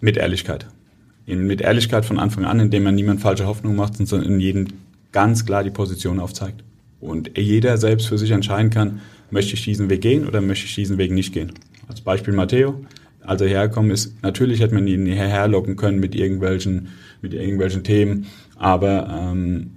mit 0.00 0.16
Ehrlichkeit. 0.16 0.66
In, 1.26 1.46
mit 1.46 1.60
Ehrlichkeit 1.60 2.06
von 2.06 2.18
Anfang 2.18 2.46
an, 2.46 2.58
indem 2.60 2.84
man 2.84 2.94
niemand 2.94 3.20
falsche 3.20 3.46
Hoffnung 3.46 3.76
macht, 3.76 3.98
sondern 3.98 4.32
in 4.32 4.40
jedem 4.40 4.68
ganz 5.12 5.46
klar 5.46 5.62
die 5.62 5.70
Position 5.70 6.18
aufzeigt. 6.18 6.64
Und 7.00 7.36
jeder 7.36 7.76
selbst 7.78 8.06
für 8.06 8.18
sich 8.18 8.30
entscheiden 8.30 8.70
kann, 8.70 9.00
möchte 9.30 9.54
ich 9.54 9.64
diesen 9.64 9.90
Weg 9.90 10.02
gehen 10.02 10.26
oder 10.26 10.40
möchte 10.40 10.66
ich 10.66 10.74
diesen 10.74 10.98
Weg 10.98 11.12
nicht 11.12 11.32
gehen. 11.32 11.52
Als 11.88 12.00
Beispiel 12.00 12.34
Matteo, 12.34 12.84
als 13.20 13.40
er 13.40 13.48
hergekommen 13.48 13.90
ist, 13.90 14.22
natürlich 14.22 14.60
hätte 14.60 14.74
man 14.74 14.86
ihn 14.86 15.06
herlocken 15.06 15.76
können 15.76 16.00
mit 16.00 16.14
irgendwelchen, 16.14 16.88
mit 17.20 17.34
irgendwelchen 17.34 17.84
Themen, 17.84 18.26
aber 18.56 19.08
ähm, 19.10 19.72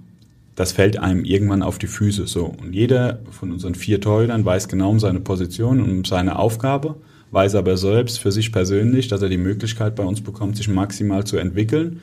das 0.54 0.72
fällt 0.72 0.98
einem 0.98 1.24
irgendwann 1.24 1.62
auf 1.62 1.78
die 1.78 1.86
Füße 1.86 2.26
so. 2.26 2.46
Und 2.46 2.74
jeder 2.74 3.20
von 3.30 3.52
unseren 3.52 3.74
vier 3.74 4.00
Torhütern 4.00 4.44
weiß 4.44 4.68
genau 4.68 4.90
um 4.90 5.00
seine 5.00 5.20
Position 5.20 5.80
und 5.80 5.90
um 5.90 6.04
seine 6.04 6.38
Aufgabe, 6.38 6.96
weiß 7.30 7.56
aber 7.56 7.76
selbst 7.76 8.20
für 8.20 8.32
sich 8.32 8.52
persönlich, 8.52 9.08
dass 9.08 9.20
er 9.20 9.28
die 9.28 9.36
Möglichkeit 9.36 9.96
bei 9.96 10.04
uns 10.04 10.22
bekommt, 10.22 10.56
sich 10.56 10.68
maximal 10.68 11.24
zu 11.24 11.36
entwickeln 11.36 12.00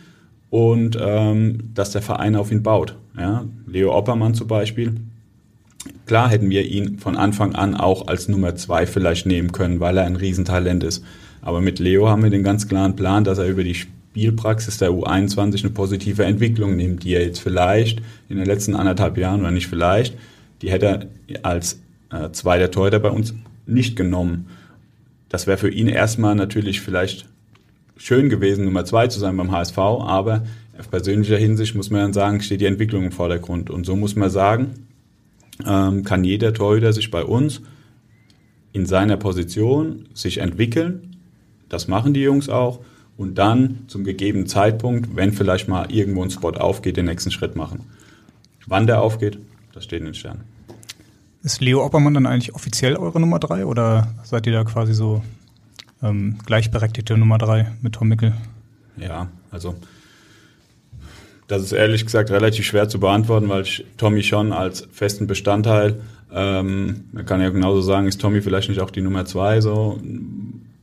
und 0.54 0.96
ähm, 1.02 1.72
dass 1.74 1.90
der 1.94 2.04
Verein 2.04 2.36
auf 2.36 2.52
ihn 2.52 2.62
baut. 2.62 2.96
Ja? 3.18 3.44
Leo 3.66 3.92
Oppermann 3.92 4.36
zum 4.36 4.46
Beispiel. 4.46 4.94
Klar 6.06 6.30
hätten 6.30 6.52
wir 6.52 6.64
ihn 6.64 7.00
von 7.00 7.18
Anfang 7.18 7.56
an 7.56 7.74
auch 7.74 8.08
als 8.08 8.28
Nummer 8.28 8.56
zwei 8.56 8.86
vielleicht 8.86 9.26
nehmen 9.26 9.52
können, 9.52 9.80
weil 9.80 9.98
er 9.98 10.06
ein 10.06 10.16
Riesentalent 10.16 10.84
ist. 10.84 11.04
Aber 11.42 11.60
mit 11.60 11.80
Leo 11.80 12.08
haben 12.08 12.22
wir 12.22 12.30
den 12.30 12.44
ganz 12.44 12.68
klaren 12.68 12.96
Plan, 12.96 13.24
dass 13.24 13.40
er 13.40 13.48
über 13.48 13.64
die 13.64 13.74
Spielpraxis 13.74 14.78
der 14.78 14.92
U21 14.92 15.64
eine 15.64 15.74
positive 15.74 16.24
Entwicklung 16.24 16.76
nimmt, 16.76 17.04
die 17.04 17.16
er 17.16 17.26
jetzt 17.26 17.40
vielleicht 17.40 18.04
in 18.30 18.38
den 18.38 18.46
letzten 18.46 18.76
anderthalb 18.76 19.18
Jahren 19.18 19.42
oder 19.42 19.50
nicht 19.50 19.66
vielleicht, 19.66 20.16
die 20.62 20.70
hätte 20.70 21.08
er 21.26 21.46
als 21.46 21.82
äh, 22.12 22.30
zweiter 22.32 22.70
Torhüter 22.70 23.00
bei 23.00 23.10
uns 23.10 23.34
nicht 23.66 23.96
genommen. 23.96 24.50
Das 25.30 25.48
wäre 25.48 25.58
für 25.58 25.72
ihn 25.72 25.88
erstmal 25.88 26.36
natürlich 26.36 26.80
vielleicht 26.80 27.26
schön 28.04 28.30
gewesen, 28.30 28.66
Nummer 28.66 28.84
zwei 28.84 29.08
zu 29.08 29.20
sein 29.20 29.38
beim 29.38 29.52
HSV, 29.52 29.78
aber 29.78 30.44
auf 30.78 30.90
persönlicher 30.90 31.38
Hinsicht 31.38 31.74
muss 31.74 31.90
man 31.90 32.02
dann 32.02 32.14
sagen, 32.14 32.42
steht 32.42 32.60
die 32.60 32.66
Entwicklung 32.66 33.06
im 33.06 33.12
Vordergrund. 33.14 33.70
Und 33.70 33.86
so 33.86 33.96
muss 33.96 34.16
man 34.18 34.30
sagen, 34.30 34.88
ähm, 35.66 36.04
kann 36.04 36.26
jeder 36.26 36.54
Torhüter 36.54 36.92
sich 36.92 37.12
bei 37.12 37.24
uns 37.24 37.62
in 38.74 38.86
seiner 38.86 39.16
Position 39.16 40.10
sich 40.14 40.40
entwickeln. 40.40 41.16
Das 41.70 41.88
machen 41.88 42.14
die 42.14 42.22
Jungs 42.22 42.50
auch. 42.50 42.82
Und 43.16 43.38
dann 43.38 43.86
zum 43.88 44.04
gegebenen 44.04 44.48
Zeitpunkt, 44.48 45.16
wenn 45.16 45.32
vielleicht 45.32 45.70
mal 45.70 45.90
irgendwo 45.90 46.24
ein 46.24 46.32
Spot 46.32 46.50
aufgeht, 46.50 46.98
den 46.98 47.06
nächsten 47.06 47.32
Schritt 47.32 47.56
machen. 47.56 47.82
Wann 48.66 48.88
der 48.88 49.02
aufgeht, 49.02 49.38
das 49.74 49.86
steht 49.86 50.00
in 50.00 50.06
den 50.06 50.14
Sternen. 50.16 50.42
Ist 51.44 51.62
Leo 51.62 51.86
Oppermann 51.86 52.16
dann 52.16 52.26
eigentlich 52.26 52.54
offiziell 52.56 52.98
eure 52.98 53.20
Nummer 53.20 53.40
drei 53.40 53.66
oder 53.66 54.14
seid 54.24 54.48
ihr 54.48 54.54
da 54.54 54.64
quasi 54.64 54.94
so 54.94 55.22
ähm, 56.04 56.38
gleichberechtigte 56.46 57.18
Nummer 57.18 57.38
drei 57.38 57.72
mit 57.82 57.96
Tom 57.96 58.10
Mickel? 58.10 58.34
Ja, 58.98 59.28
also 59.52 59.76
das 61.48 61.62
ist 61.62 61.72
ehrlich 61.72 62.06
gesagt 62.06 62.32
relativ 62.32 62.66
schwer 62.66 62.88
zu 62.90 63.00
beantworten, 63.00 63.50
weil 63.50 63.64
ich 63.64 63.86
Tommy 63.98 64.24
schon 64.24 64.54
als 64.54 64.88
festen 64.92 65.28
Bestandteil, 65.28 66.02
ähm, 66.34 67.06
man 67.12 67.26
kann 67.26 67.42
ja 67.42 67.50
genauso 67.50 67.82
sagen, 67.82 68.08
ist 68.08 68.20
Tommy 68.20 68.42
vielleicht 68.42 68.70
nicht 68.70 68.82
auch 68.82 68.90
die 68.90 69.02
Nummer 69.02 69.26
zwei 69.26 69.62
so. 69.62 70.00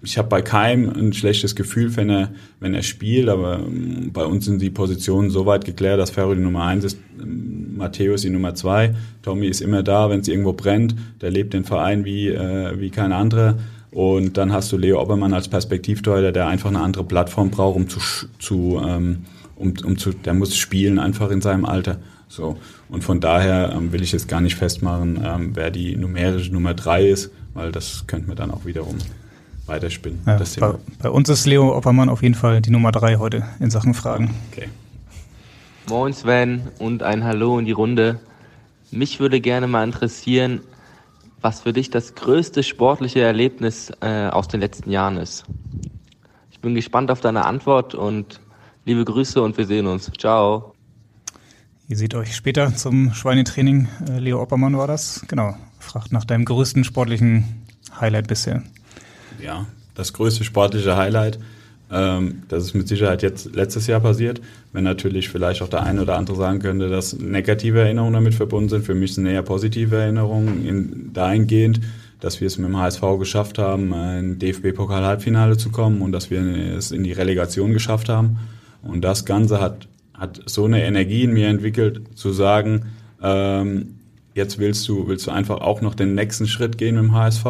Ich 0.03 0.17
habe 0.17 0.29
bei 0.29 0.41
keinem 0.41 0.89
ein 0.89 1.13
schlechtes 1.13 1.55
Gefühl, 1.55 1.95
wenn 1.97 2.09
er, 2.09 2.31
wenn 2.59 2.73
er 2.73 2.83
spielt, 2.83 3.29
aber 3.29 3.59
ähm, 3.59 4.11
bei 4.13 4.25
uns 4.25 4.45
sind 4.45 4.63
die 4.63 4.71
Positionen 4.71 5.31
so 5.31 5.45
weit 5.45 5.65
geklärt, 5.65 5.99
dass 5.99 6.11
Ferro 6.11 6.35
die 6.35 6.41
Nummer 6.41 6.65
eins 6.65 6.85
ist, 6.85 6.99
ähm, 7.21 7.77
Matteo 7.77 8.15
ist 8.15 8.25
die 8.25 8.31
Nummer 8.31 8.55
zwei, 8.55 8.95
Tommy 9.23 9.49
ist 9.49 9.61
immer 9.61 9.83
da, 9.83 10.09
wenn 10.09 10.21
es 10.21 10.29
irgendwo 10.29 10.53
brennt, 10.53 10.95
der 11.21 11.31
lebt 11.31 11.53
den 11.53 11.65
Verein 11.65 12.05
wie, 12.05 12.29
äh, 12.29 12.79
wie 12.79 12.91
kein 12.91 13.13
anderer. 13.13 13.57
Und 13.91 14.37
dann 14.37 14.53
hast 14.53 14.71
du 14.71 14.77
Leo 14.77 15.01
Obermann 15.03 15.35
als 15.35 15.49
Perspektivtorhüter, 15.49 16.33
der 16.33 16.47
einfach 16.47 16.69
eine 16.69 16.81
andere 16.81 17.05
Plattform 17.05 17.51
braucht, 17.51 17.77
um 17.77 17.89
zu, 17.89 17.99
zu 18.39 18.81
ähm, 18.85 19.25
um, 19.57 19.75
um 19.85 19.99
zu, 19.99 20.13
der 20.13 20.35
muss 20.35 20.57
spielen 20.57 20.99
einfach 20.99 21.31
in 21.31 21.41
seinem 21.41 21.65
Alter. 21.65 21.99
So. 22.29 22.57
Und 22.89 23.03
von 23.03 23.21
daher 23.21 23.73
ähm, 23.75 23.93
will 23.93 24.03
ich 24.03 24.13
jetzt 24.13 24.29
gar 24.29 24.41
nicht 24.41 24.55
festmachen, 24.55 25.21
ähm, 25.25 25.51
wer 25.55 25.71
die 25.71 25.97
numerische 25.97 26.53
Nummer 26.53 26.75
drei 26.75 27.09
ist, 27.09 27.31
weil 27.55 27.73
das 27.73 28.05
könnte 28.07 28.29
man 28.29 28.37
dann 28.37 28.51
auch 28.51 28.65
wiederum 28.65 28.97
weiterspinnen. 29.67 30.21
Ja, 30.27 30.41
bei, 30.61 30.75
bei, 31.03 31.11
uns 31.11 31.29
ist 31.29 31.47
Leo 31.47 31.77
Oppermann 31.77 32.09
auf 32.09 32.23
jeden 32.23 32.35
Fall 32.35 32.61
die 32.61 32.71
Nummer 32.71 32.93
drei 32.93 33.17
heute 33.17 33.45
in 33.59 33.71
Sachen 33.71 33.95
Fragen. 33.95 34.35
Okay. 34.53 34.69
Moin 35.89 36.13
Sven 36.13 36.63
und 36.79 37.03
ein 37.03 37.25
Hallo 37.25 37.59
in 37.59 37.65
die 37.65 37.73
Runde. 37.73 38.21
Mich 38.93 39.21
würde 39.21 39.41
gerne 39.41 39.67
mal 39.67 39.85
interessieren, 39.85 40.61
was 41.41 41.61
für 41.61 41.73
dich 41.73 41.91
das 41.91 42.15
größte 42.15 42.63
sportliche 42.63 43.21
Erlebnis 43.21 43.93
äh, 44.01 44.29
aus 44.29 44.49
den 44.49 44.61
letzten 44.61 44.91
Jahren 44.91 45.17
ist. 45.17 45.45
Ich 46.51 46.61
bin 46.61 46.75
gespannt 46.75 47.11
auf 47.11 47.21
deine 47.21 47.45
Antwort 47.47 47.95
und 47.95 48.41
liebe 48.85 49.05
Grüße 49.05 49.41
und 49.41 49.57
wir 49.57 49.67
sehen 49.67 49.87
uns. 49.87 50.11
Ciao. 50.19 50.75
Ihr 51.89 51.97
seht 51.97 52.15
euch 52.15 52.37
später 52.37 52.75
zum 52.75 53.13
Schweinetraining. 53.13 53.89
Äh, 54.09 54.19
Leo 54.19 54.41
Oppermann 54.41 54.77
war 54.77 54.87
das. 54.87 55.25
Genau. 55.27 55.57
Fragt 55.79 56.13
nach 56.13 56.25
deinem 56.25 56.45
größten 56.45 56.85
sportlichen 56.85 57.65
Highlight 57.99 58.29
bisher. 58.29 58.63
Ja, 59.43 59.67
das 59.95 60.13
größte 60.13 60.45
sportliche 60.45 60.97
Highlight. 60.97 61.39
Ähm, 61.93 62.43
das 62.49 62.65
ist 62.65 62.75
mit 62.75 62.89
Sicherheit 62.89 63.23
jetzt 63.23 63.55
letztes 63.55 63.87
Jahr 63.87 64.01
passiert. 64.01 64.41
Wenn 64.73 64.85
natürlich 64.85 65.29
vielleicht 65.29 65.63
auch 65.63 65.69
der 65.69 65.83
eine 65.83 66.03
oder 66.03 66.17
andere 66.17 66.37
sagen 66.37 66.61
könnte, 66.61 66.89
dass 66.89 67.19
negative 67.19 67.81
Erinnerungen 67.81 68.15
damit 68.15 68.35
verbunden 68.35 68.69
sind. 68.69 68.85
Für 68.85 68.95
mich 68.95 69.15
sind 69.15 69.27
eher 69.27 69.43
positive 69.43 69.97
Erinnerungen 69.97 70.67
in, 70.67 71.13
dahingehend, 71.13 71.81
dass 72.21 72.41
wir 72.41 72.47
es 72.47 72.59
mit 72.59 72.69
dem 72.69 72.77
HSV 72.77 73.03
geschafft 73.19 73.59
haben, 73.59 73.93
ein 73.93 74.39
DFB-Pokal-Halbfinale 74.39 75.57
zu 75.57 75.71
kommen 75.71 76.03
und 76.03 76.13
dass 76.13 76.31
wir 76.31 76.41
es 76.41 76.93
in 76.93 77.03
die 77.03 77.13
Relegation 77.13 77.73
geschafft 77.73 78.09
haben. 78.09 78.39
Und 78.83 79.03
das 79.03 79.25
Ganze 79.25 79.61
hat, 79.61 79.89
hat 80.15 80.41
so 80.47 80.65
eine 80.65 80.85
Energie 80.85 81.25
in 81.25 81.33
mir 81.33 81.49
entwickelt, 81.49 82.03
zu 82.15 82.33
sagen, 82.33 82.87
ähm, 83.23 83.97
jetzt 84.35 84.59
willst 84.59 84.89
du, 84.89 85.09
willst 85.09 85.27
du 85.27 85.31
einfach 85.31 85.61
auch 85.61 85.81
noch 85.81 85.95
den 85.95 86.15
nächsten 86.15 86.47
Schritt 86.47 86.79
gehen 86.79 86.95
mit 86.95 87.05
dem 87.05 87.15
HSV. 87.15 87.45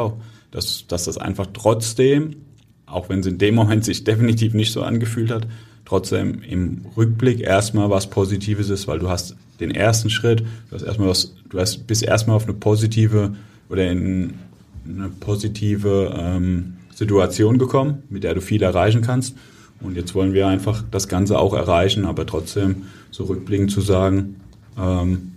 Dass, 0.50 0.86
dass 0.88 1.04
das 1.04 1.16
einfach 1.16 1.46
trotzdem, 1.52 2.34
auch 2.90 3.08
wenn 3.08 3.20
es 3.20 3.26
in 3.26 3.38
dem 3.38 3.54
Moment 3.54 3.84
sich 3.84 4.04
definitiv 4.04 4.54
nicht 4.54 4.72
so 4.72 4.82
angefühlt 4.82 5.30
hat, 5.30 5.46
trotzdem 5.84 6.42
im 6.42 6.86
Rückblick 6.96 7.40
erstmal 7.40 7.90
was 7.90 8.08
Positives 8.08 8.70
ist, 8.70 8.86
weil 8.88 8.98
du 8.98 9.08
hast 9.08 9.36
den 9.60 9.70
ersten 9.70 10.10
Schritt, 10.10 10.40
du 10.40 10.74
hast 10.74 10.82
erstmal 10.82 11.08
was, 11.08 11.34
du 11.48 11.58
hast, 11.58 11.86
bist 11.86 12.02
erstmal 12.02 12.36
auf 12.36 12.44
eine 12.44 12.54
positive 12.54 13.34
oder 13.68 13.90
in 13.90 14.34
eine 14.88 15.08
positive 15.08 16.14
ähm, 16.16 16.74
Situation 16.94 17.58
gekommen, 17.58 18.02
mit 18.08 18.24
der 18.24 18.34
du 18.34 18.40
viel 18.40 18.62
erreichen 18.62 19.02
kannst. 19.02 19.36
Und 19.80 19.96
jetzt 19.96 20.14
wollen 20.14 20.32
wir 20.32 20.46
einfach 20.46 20.84
das 20.90 21.08
Ganze 21.08 21.38
auch 21.38 21.54
erreichen, 21.54 22.04
aber 22.04 22.26
trotzdem 22.26 22.82
so 23.10 23.24
rückblickend 23.24 23.70
zu 23.70 23.80
sagen, 23.80 24.36
ähm, 24.78 25.32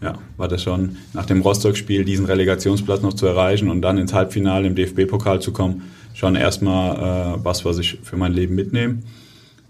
ja, 0.00 0.14
war 0.36 0.48
das 0.48 0.62
schon 0.62 0.96
nach 1.12 1.26
dem 1.26 1.40
Rostock-Spiel 1.40 2.04
diesen 2.04 2.26
Relegationsplatz 2.26 3.02
noch 3.02 3.14
zu 3.14 3.26
erreichen 3.26 3.68
und 3.68 3.82
dann 3.82 3.98
ins 3.98 4.14
Halbfinale 4.14 4.68
im 4.68 4.76
DFB-Pokal 4.76 5.40
zu 5.40 5.52
kommen, 5.52 5.82
schon 6.18 6.34
erstmal 6.34 7.36
äh, 7.36 7.44
was, 7.44 7.64
was 7.64 7.78
ich 7.78 8.00
für 8.02 8.16
mein 8.16 8.32
Leben 8.32 8.56
mitnehme. 8.56 8.98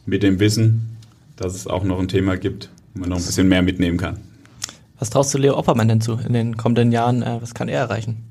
Mit 0.07 0.23
dem 0.23 0.41
Wissen, 0.41 0.97
dass 1.37 1.55
es 1.55 1.67
auch 1.67 1.85
noch 1.85 2.01
ein 2.01 2.09
Thema 2.09 2.39
gibt, 2.39 2.71
wo 2.95 3.01
man 3.01 3.11
noch 3.11 3.19
ein 3.19 3.25
bisschen 3.25 3.49
mehr 3.49 3.61
mitnehmen 3.61 3.99
kann. 3.99 4.17
Was 4.99 5.11
traust 5.11 5.35
du 5.35 5.39
Leo 5.39 5.59
Oppermann 5.59 5.89
denn 5.89 6.01
zu 6.01 6.19
in 6.27 6.33
den 6.33 6.57
kommenden 6.57 6.91
Jahren? 6.91 7.23
Äh, 7.23 7.37
was 7.43 7.53
kann 7.53 7.69
er 7.69 7.81
erreichen? 7.81 8.25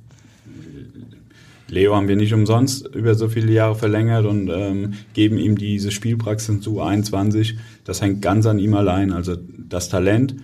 Leo 1.70 1.96
haben 1.96 2.08
wir 2.08 2.16
nicht 2.16 2.34
umsonst 2.34 2.88
über 2.88 3.14
so 3.14 3.30
viele 3.30 3.52
Jahre 3.52 3.76
verlängert 3.76 4.26
und 4.26 4.50
ähm, 4.50 4.94
geben 5.14 5.38
ihm 5.38 5.56
diese 5.56 5.92
Spielpraxis 5.92 6.62
zu 6.62 6.82
21. 6.82 7.58
Das 7.84 8.02
hängt 8.02 8.24
ganz 8.24 8.48
an 8.48 8.58
ihm 8.58 8.74
allein. 8.74 9.12
Also 9.12 9.36
das 9.36 9.90
Talent, 9.90 10.36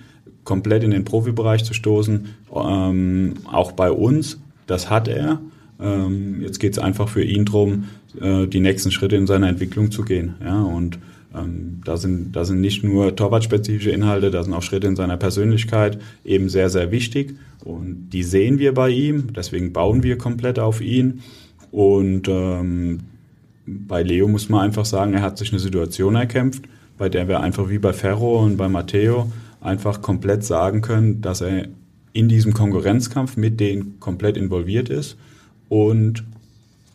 komplett 0.43 0.83
in 0.83 0.91
den 0.91 1.05
Profibereich 1.05 1.63
zu 1.63 1.73
stoßen, 1.73 2.35
ähm, 2.53 3.33
auch 3.51 3.71
bei 3.71 3.89
uns, 3.89 4.39
das 4.67 4.91
hat 4.91 5.07
er. 5.07 5.39
Ähm, 5.83 6.41
jetzt 6.41 6.59
geht 6.59 6.73
es 6.73 6.79
einfach 6.79 7.09
für 7.09 7.23
ihn 7.23 7.45
darum, 7.45 7.85
äh, 8.19 8.47
die 8.47 8.61
nächsten 8.61 8.91
Schritte 8.91 9.15
in 9.15 9.27
seiner 9.27 9.49
Entwicklung 9.49 9.91
zu 9.91 10.03
gehen. 10.03 10.35
Ja, 10.43 10.61
und 10.61 10.97
ähm, 11.35 11.81
da, 11.83 11.97
sind, 11.97 12.35
da 12.35 12.45
sind 12.45 12.61
nicht 12.61 12.83
nur 12.83 13.15
torwartspezifische 13.15 13.91
Inhalte, 13.91 14.31
da 14.31 14.43
sind 14.43 14.53
auch 14.53 14.61
Schritte 14.61 14.87
in 14.87 14.95
seiner 14.95 15.17
Persönlichkeit 15.17 15.99
eben 16.23 16.47
sehr, 16.49 16.69
sehr 16.69 16.91
wichtig. 16.91 17.35
Und 17.63 18.09
die 18.11 18.23
sehen 18.23 18.59
wir 18.59 18.73
bei 18.73 18.89
ihm, 18.89 19.33
deswegen 19.33 19.73
bauen 19.73 20.03
wir 20.03 20.17
komplett 20.17 20.59
auf 20.59 20.81
ihn. 20.81 21.21
Und 21.71 22.27
ähm, 22.27 22.99
bei 23.65 24.03
Leo 24.03 24.27
muss 24.27 24.49
man 24.49 24.61
einfach 24.61 24.85
sagen, 24.85 25.13
er 25.13 25.21
hat 25.21 25.37
sich 25.37 25.51
eine 25.51 25.59
Situation 25.59 26.15
erkämpft, 26.15 26.63
bei 26.97 27.09
der 27.09 27.27
wir 27.27 27.39
einfach 27.39 27.69
wie 27.69 27.79
bei 27.79 27.93
Ferro 27.93 28.43
und 28.43 28.57
bei 28.57 28.69
Matteo 28.69 29.31
einfach 29.59 30.01
komplett 30.01 30.43
sagen 30.43 30.81
können, 30.81 31.21
dass 31.21 31.41
er 31.41 31.67
in 32.11 32.29
diesem 32.29 32.53
Konkurrenzkampf 32.53 33.37
mit 33.37 33.59
denen 33.59 33.99
komplett 33.99 34.37
involviert 34.37 34.89
ist. 34.89 35.17
Und 35.69 36.23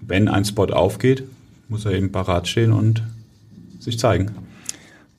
wenn 0.00 0.28
ein 0.28 0.44
Spot 0.44 0.66
aufgeht, 0.66 1.24
muss 1.68 1.84
er 1.84 1.92
eben 1.92 2.12
parat 2.12 2.48
stehen 2.48 2.72
und 2.72 3.02
sich 3.78 3.98
zeigen. 3.98 4.30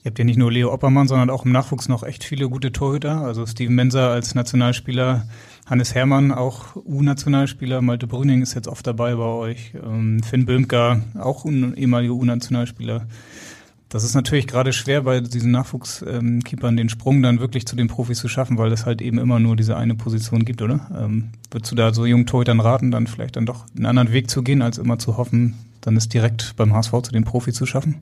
Ihr 0.04 0.12
habt 0.12 0.20
ja 0.20 0.26
nicht 0.26 0.38
nur 0.38 0.52
Leo 0.52 0.72
Oppermann, 0.72 1.08
sondern 1.10 1.30
auch 1.30 1.44
im 1.44 1.52
Nachwuchs 1.52 1.90
noch 1.90 2.04
echt 2.04 2.24
viele 2.24 2.48
gute 2.48 2.72
Torhüter. 2.72 3.22
Also 3.22 3.46
Steven 3.46 3.76
Menser 3.76 4.10
als 4.10 4.34
Nationalspieler, 4.34 5.28
Hannes 5.66 5.94
Hermann 5.94 6.32
auch 6.32 6.78
U-Nationalspieler, 6.78 7.82
Malte 7.82 8.08
Brüning 8.08 8.42
ist 8.42 8.54
jetzt 8.54 8.70
oft 8.70 8.88
dabei 8.88 9.16
bei 9.16 9.24
euch, 9.24 9.74
ähm, 9.76 10.24
Finn 10.24 10.46
Böhmker 10.46 11.02
auch 11.20 11.44
ein 11.44 11.76
ehemaliger 11.76 12.14
U-Nationalspieler. 12.14 13.08
Das 13.90 14.04
ist 14.04 14.14
natürlich 14.14 14.46
gerade 14.46 14.72
schwer 14.72 15.02
bei 15.02 15.20
diesen 15.20 15.50
Nachwuchskeepern 15.50 16.78
den 16.78 16.90
Sprung 16.90 17.24
dann 17.24 17.40
wirklich 17.40 17.66
zu 17.66 17.76
den 17.76 17.88
Profis 17.88 18.20
zu 18.20 18.28
schaffen, 18.28 18.60
weil 18.60 18.72
es 18.72 18.86
halt 18.86 19.02
eben 19.02 19.18
immer 19.18 19.40
nur 19.40 19.56
diese 19.56 19.76
eine 19.76 19.96
Position 19.96 20.46
gibt, 20.46 20.62
oder? 20.62 20.88
Ähm, 20.96 21.30
würdest 21.50 21.72
du 21.72 21.76
da 21.76 21.92
so 21.92 22.06
jungen 22.06 22.28
Torhütern 22.28 22.60
raten, 22.60 22.92
dann 22.92 23.08
vielleicht 23.08 23.36
dann 23.36 23.48
doch 23.48 23.66
einen 23.76 23.88
anderen 23.88 24.14
Weg 24.14 24.30
zu 24.30 24.44
gehen, 24.44 24.62
als 24.62 24.78
immer 24.78 25.00
zu 25.00 25.18
hoffen, 25.18 25.56
dann 25.82 25.98
ist 25.98 26.14
direkt 26.14 26.54
beim 26.56 26.72
HSV 26.74 27.02
zu 27.02 27.12
den 27.12 27.24
Profis 27.24 27.56
zu 27.56 27.66
schaffen? 27.66 27.96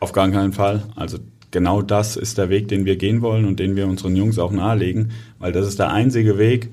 Auf 0.00 0.12
gar 0.12 0.30
keinen 0.30 0.54
Fall. 0.54 0.82
Also 0.96 1.18
genau 1.50 1.82
das 1.82 2.16
ist 2.16 2.38
der 2.38 2.48
Weg, 2.48 2.68
den 2.68 2.86
wir 2.86 2.96
gehen 2.96 3.20
wollen 3.20 3.44
und 3.44 3.60
den 3.60 3.76
wir 3.76 3.86
unseren 3.86 4.16
Jungs 4.16 4.38
auch 4.38 4.50
nahelegen, 4.50 5.10
weil 5.38 5.52
das 5.52 5.68
ist 5.68 5.78
der 5.78 5.92
einzige 5.92 6.38
Weg, 6.38 6.70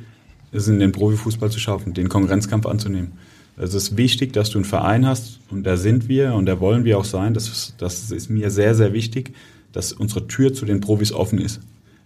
es 0.54 0.70
in 0.70 0.80
den 0.80 0.94
Profifußball 0.94 1.52
zu 1.52 1.60
schaffen, 1.60 1.94
den 1.94 2.08
Konkurrenzkampf 2.08 2.66
anzunehmen. 2.66 3.12
Es 3.62 3.74
ist 3.74 3.98
wichtig, 3.98 4.32
dass 4.32 4.50
du 4.50 4.58
einen 4.60 4.66
Verein 4.66 5.06
hast 5.06 5.40
und 5.52 5.64
da 5.64 5.76
sind 5.76 6.08
wir 6.08 6.34
und 6.34 6.46
da 6.46 6.62
wollen 6.62 6.86
wir 6.86 6.98
auch 6.98 7.06
sein. 7.06 7.34
Das, 7.34 7.50
ist, 7.50 7.76
das 7.78 8.10
ist 8.10 8.30
mir 8.30 8.52
sehr, 8.52 8.74
sehr 8.74 8.94
wichtig, 8.94 9.34
dass 9.74 9.92
unsere 9.92 10.28
Tür 10.28 10.54
zu 10.54 10.66
den 10.66 10.80
Profis 10.80 11.12
offen 11.12 11.40
ist. 11.40 11.60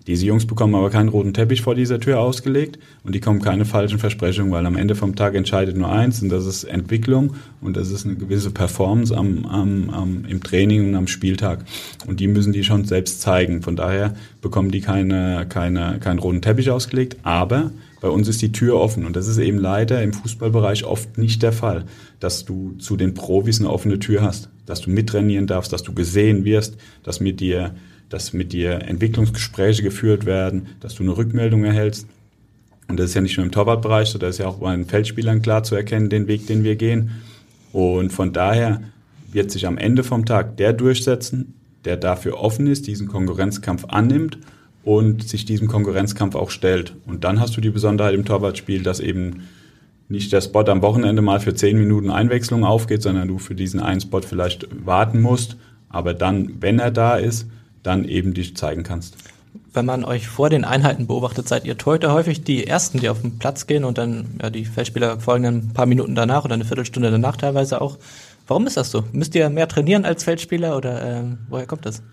Diese 0.08 0.26
Jungs 0.26 0.46
bekommen 0.46 0.76
aber 0.76 0.90
keinen 0.90 1.10
roten 1.10 1.34
Teppich 1.34 1.62
vor 1.62 1.76
dieser 1.76 2.00
Tür 2.00 2.20
ausgelegt 2.20 2.78
und 3.04 3.16
die 3.16 3.22
kommen 3.22 3.40
keine 3.40 3.66
falschen 3.66 4.00
Versprechungen, 4.00 4.52
weil 4.52 4.66
am 4.66 4.76
Ende 4.76 4.96
vom 4.96 5.16
Tag 5.16 5.36
entscheidet 5.36 5.78
nur 5.78 5.90
eins 5.90 6.22
und 6.22 6.30
das 6.30 6.46
ist 6.46 6.66
Entwicklung 6.66 7.36
und 7.62 7.78
das 7.78 7.90
ist 7.90 8.06
eine 8.06 8.16
gewisse 8.16 8.52
Performance 8.52 9.16
am, 9.16 9.46
am, 9.46 9.90
am, 9.92 10.26
im 10.26 10.44
Training 10.44 10.90
und 10.90 10.96
am 10.96 11.08
Spieltag. 11.08 11.64
Und 12.06 12.20
die 12.20 12.28
müssen 12.28 12.52
die 12.52 12.66
schon 12.66 12.84
selbst 12.84 13.22
zeigen. 13.22 13.62
Von 13.62 13.78
daher 13.78 14.16
bekommen 14.42 14.72
die 14.72 14.82
keine, 14.82 15.46
keine, 15.48 16.00
keinen 16.00 16.20
roten 16.20 16.42
Teppich 16.42 16.70
ausgelegt, 16.70 17.18
aber 17.24 17.72
bei 18.04 18.10
uns 18.10 18.28
ist 18.28 18.42
die 18.42 18.52
Tür 18.52 18.76
offen 18.76 19.06
und 19.06 19.16
das 19.16 19.30
ist 19.30 19.38
eben 19.38 19.58
leider 19.58 20.04
im 20.04 20.12
Fußballbereich 20.12 20.84
oft 20.84 21.18
nicht 21.18 21.42
der 21.42 21.54
Fall, 21.54 21.86
dass 22.20 22.44
du 22.44 22.74
zu 22.74 22.98
den 22.98 23.14
Profis 23.14 23.62
eine 23.62 23.70
offene 23.70 23.98
Tür 23.98 24.22
hast, 24.22 24.50
dass 24.66 24.82
du 24.82 24.90
mittrainieren 24.90 25.48
darfst, 25.48 25.72
dass 25.72 25.84
du 25.84 25.94
gesehen 25.94 26.44
wirst, 26.44 26.76
dass 27.04 27.22
mit 27.22 27.40
dir, 27.40 27.76
dass 28.10 28.34
mit 28.34 28.52
dir 28.52 28.82
Entwicklungsgespräche 28.82 29.84
geführt 29.84 30.26
werden, 30.26 30.68
dass 30.82 30.96
du 30.96 31.04
eine 31.04 31.16
Rückmeldung 31.16 31.64
erhältst. 31.64 32.06
Und 32.90 33.00
das 33.00 33.12
ist 33.12 33.14
ja 33.14 33.22
nicht 33.22 33.38
nur 33.38 33.46
im 33.46 33.54
Torwartbereich, 33.54 34.10
sondern 34.10 34.28
das 34.28 34.36
ist 34.36 34.40
ja 34.40 34.48
auch 34.48 34.58
bei 34.58 34.76
den 34.76 34.84
Feldspielern 34.84 35.42
klar 35.42 35.64
zu 35.64 35.76
erkennen, 35.76 36.10
den 36.10 36.28
Weg, 36.28 36.46
den 36.46 36.66
wir 36.66 36.76
gehen. 36.76 37.12
Und 37.72 38.12
von 38.12 38.34
daher 38.34 38.82
wird 39.32 39.50
sich 39.50 39.66
am 39.66 39.78
Ende 39.78 40.04
vom 40.04 40.26
Tag 40.26 40.58
der 40.58 40.74
durchsetzen, 40.74 41.54
der 41.86 41.96
dafür 41.96 42.38
offen 42.38 42.68
ist, 42.68 42.86
diesen 42.86 43.08
Konkurrenzkampf 43.08 43.86
annimmt 43.88 44.40
und 44.84 45.28
sich 45.28 45.46
diesem 45.46 45.68
Konkurrenzkampf 45.68 46.36
auch 46.36 46.50
stellt. 46.50 46.96
Und 47.06 47.24
dann 47.24 47.40
hast 47.40 47.56
du 47.56 47.62
die 47.62 47.70
Besonderheit 47.70 48.14
im 48.14 48.26
Torwartspiel, 48.26 48.84
dass 48.84 49.00
eben 49.00 49.44
nicht 50.10 50.32
der 50.34 50.42
Spot 50.42 50.66
am 50.66 50.82
Wochenende 50.82 51.22
mal 51.22 51.40
für 51.40 51.56
zehn 51.56 51.78
Minuten 51.78 52.10
Einwechslung 52.10 52.66
aufgeht, 52.66 53.02
sondern 53.02 53.28
du 53.28 53.38
für 53.38 53.56
diesen 53.56 53.80
einen 53.80 54.02
Spot 54.02 54.22
vielleicht 54.22 54.68
warten 54.86 55.22
musst, 55.22 55.56
aber 55.90 56.14
dann, 56.14 56.62
wenn 56.62 56.80
er 56.80 56.92
da 56.92 57.16
ist, 57.16 57.48
dann 57.82 58.06
eben 58.06 58.34
dich 58.34 58.56
zeigen 58.58 58.84
kannst. 58.84 59.18
Wenn 59.74 59.86
man 59.86 60.06
euch 60.06 60.28
vor 60.28 60.50
den 60.50 60.66
Einheiten 60.66 61.08
beobachtet, 61.08 61.48
seid 61.48 61.66
ihr 61.66 61.76
heute 61.86 62.12
häufig 62.12 62.44
die 62.44 62.68
Ersten, 62.68 63.00
die 63.00 63.10
auf 63.10 63.22
den 63.22 63.40
Platz 63.40 63.66
gehen 63.66 63.84
und 63.84 63.98
dann 63.98 64.26
ja, 64.42 64.50
die 64.50 64.66
Feldspieler 64.66 65.20
folgen 65.20 65.44
dann 65.44 65.56
ein 65.56 65.74
paar 65.74 65.86
Minuten 65.86 66.16
danach 66.16 66.46
oder 66.46 66.54
eine 66.54 66.66
Viertelstunde 66.66 67.10
danach 67.10 67.38
teilweise 67.38 67.82
auch. 67.82 67.98
Warum 68.48 68.68
ist 68.68 68.78
das 68.78 68.92
so? 68.92 69.04
Müsst 69.14 69.36
ihr 69.36 69.50
mehr 69.50 69.68
trainieren 69.68 70.06
als 70.06 70.24
Feldspieler 70.24 70.78
oder 70.78 71.02
äh, 71.02 71.24
woher 71.50 71.66
kommt 71.66 71.86
das? 71.86 72.04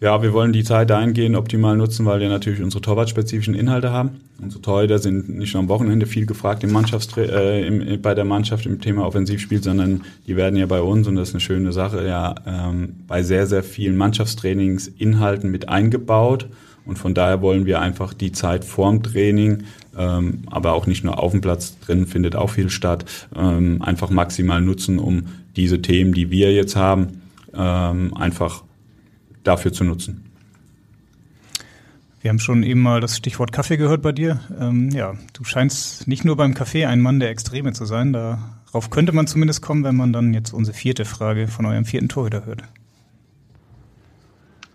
Ja, 0.00 0.22
wir 0.22 0.32
wollen 0.32 0.52
die 0.52 0.62
Zeit 0.62 0.90
dahingehend 0.90 1.34
optimal 1.34 1.76
nutzen, 1.76 2.06
weil 2.06 2.20
wir 2.20 2.28
natürlich 2.28 2.62
unsere 2.62 2.80
torwartspezifischen 2.80 3.54
Inhalte 3.54 3.90
haben. 3.90 4.20
Unsere 4.40 4.62
Torhüter 4.62 5.00
sind 5.00 5.28
nicht 5.28 5.54
nur 5.54 5.64
am 5.64 5.68
Wochenende 5.68 6.06
viel 6.06 6.24
gefragt 6.24 6.62
im 6.62 6.70
Mannschaftstra 6.70 7.22
äh, 7.22 7.66
im, 7.66 8.00
bei 8.00 8.14
der 8.14 8.24
Mannschaft 8.24 8.64
im 8.66 8.80
Thema 8.80 9.04
Offensivspiel, 9.04 9.60
sondern 9.60 10.04
die 10.28 10.36
werden 10.36 10.56
ja 10.56 10.66
bei 10.66 10.80
uns, 10.80 11.08
und 11.08 11.16
das 11.16 11.30
ist 11.30 11.34
eine 11.34 11.40
schöne 11.40 11.72
Sache, 11.72 12.06
ja 12.06 12.36
ähm, 12.46 12.94
bei 13.08 13.24
sehr, 13.24 13.48
sehr 13.48 13.64
vielen 13.64 13.96
Mannschaftstrainingsinhalten 13.96 15.50
mit 15.50 15.68
eingebaut. 15.68 16.46
Und 16.84 16.96
von 16.96 17.12
daher 17.12 17.42
wollen 17.42 17.66
wir 17.66 17.80
einfach 17.80 18.14
die 18.14 18.30
Zeit 18.30 18.64
vorm 18.64 19.02
Training, 19.02 19.64
ähm, 19.98 20.42
aber 20.46 20.74
auch 20.74 20.86
nicht 20.86 21.02
nur 21.02 21.20
auf 21.20 21.32
dem 21.32 21.40
Platz 21.40 21.76
drin 21.80 22.06
findet 22.06 22.36
auch 22.36 22.50
viel 22.50 22.70
statt, 22.70 23.04
ähm, 23.36 23.82
einfach 23.82 24.10
maximal 24.10 24.60
nutzen, 24.60 25.00
um 25.00 25.24
diese 25.56 25.82
Themen, 25.82 26.14
die 26.14 26.30
wir 26.30 26.52
jetzt 26.52 26.76
haben, 26.76 27.20
ähm, 27.52 28.14
einfach 28.16 28.62
dafür 29.44 29.72
zu 29.72 29.84
nutzen. 29.84 30.24
Wir 32.20 32.30
haben 32.30 32.40
schon 32.40 32.62
eben 32.64 32.80
mal 32.80 33.00
das 33.00 33.16
Stichwort 33.16 33.52
Kaffee 33.52 33.76
gehört 33.76 34.02
bei 34.02 34.12
dir. 34.12 34.40
Ähm, 34.60 34.90
ja, 34.90 35.14
du 35.34 35.44
scheinst 35.44 36.08
nicht 36.08 36.24
nur 36.24 36.36
beim 36.36 36.54
Kaffee 36.54 36.84
ein 36.84 37.00
Mann 37.00 37.20
der 37.20 37.30
Extreme 37.30 37.72
zu 37.72 37.84
sein. 37.84 38.12
Darauf 38.12 38.90
könnte 38.90 39.12
man 39.12 39.28
zumindest 39.28 39.62
kommen, 39.62 39.84
wenn 39.84 39.94
man 39.94 40.12
dann 40.12 40.34
jetzt 40.34 40.52
unsere 40.52 40.76
vierte 40.76 41.04
Frage 41.04 41.46
von 41.46 41.64
eurem 41.64 41.84
vierten 41.84 42.08
Torhüter 42.08 42.44
hört. 42.44 42.62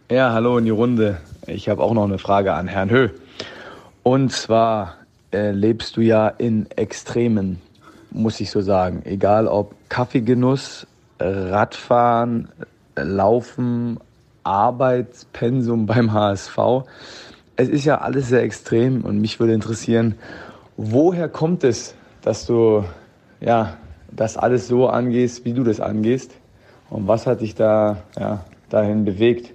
Ja, 0.10 0.32
hallo 0.32 0.58
in 0.58 0.66
die 0.66 0.72
Runde. 0.72 1.18
Ich 1.48 1.68
habe 1.68 1.84
auch 1.84 1.94
noch 1.94 2.06
eine 2.06 2.18
Frage 2.18 2.54
an 2.54 2.68
Herrn 2.68 2.90
Höh. 2.90 3.10
Und 4.04 4.32
zwar 4.32 4.96
äh, 5.34 5.52
lebst 5.52 5.98
du 5.98 6.02
ja 6.02 6.30
in 6.30 6.70
Extremen, 6.72 7.62
muss 8.12 8.40
ich 8.40 8.52
so 8.52 8.62
sagen. 8.62 9.02
Egal 9.06 9.48
ob 9.48 9.76
Kaffeegenuss 9.90 10.88
Radfahren, 11.20 12.50
Laufen, 12.96 14.00
Arbeitspensum 14.44 15.86
beim 15.86 16.14
HSV. 16.14 16.58
Es 17.56 17.70
ist 17.70 17.86
ja 17.86 18.00
alles 18.00 18.30
sehr 18.30 18.44
extrem 18.44 19.04
und 19.04 19.20
mich 19.20 19.40
würde 19.40 19.54
interessieren, 19.54 20.16
woher 20.78 21.30
kommt 21.30 21.64
es, 21.64 21.96
dass 22.22 22.46
du 22.46 22.84
ja, 23.40 23.78
das 24.12 24.38
alles 24.38 24.68
so 24.68 24.88
angehst, 24.88 25.46
wie 25.46 25.54
du 25.54 25.64
das 25.64 25.80
angehst? 25.80 26.32
Und 26.90 27.08
was 27.08 27.28
hat 27.28 27.42
dich 27.42 27.56
da 27.56 28.04
ja, 28.18 28.46
dahin 28.70 29.06
bewegt? 29.06 29.54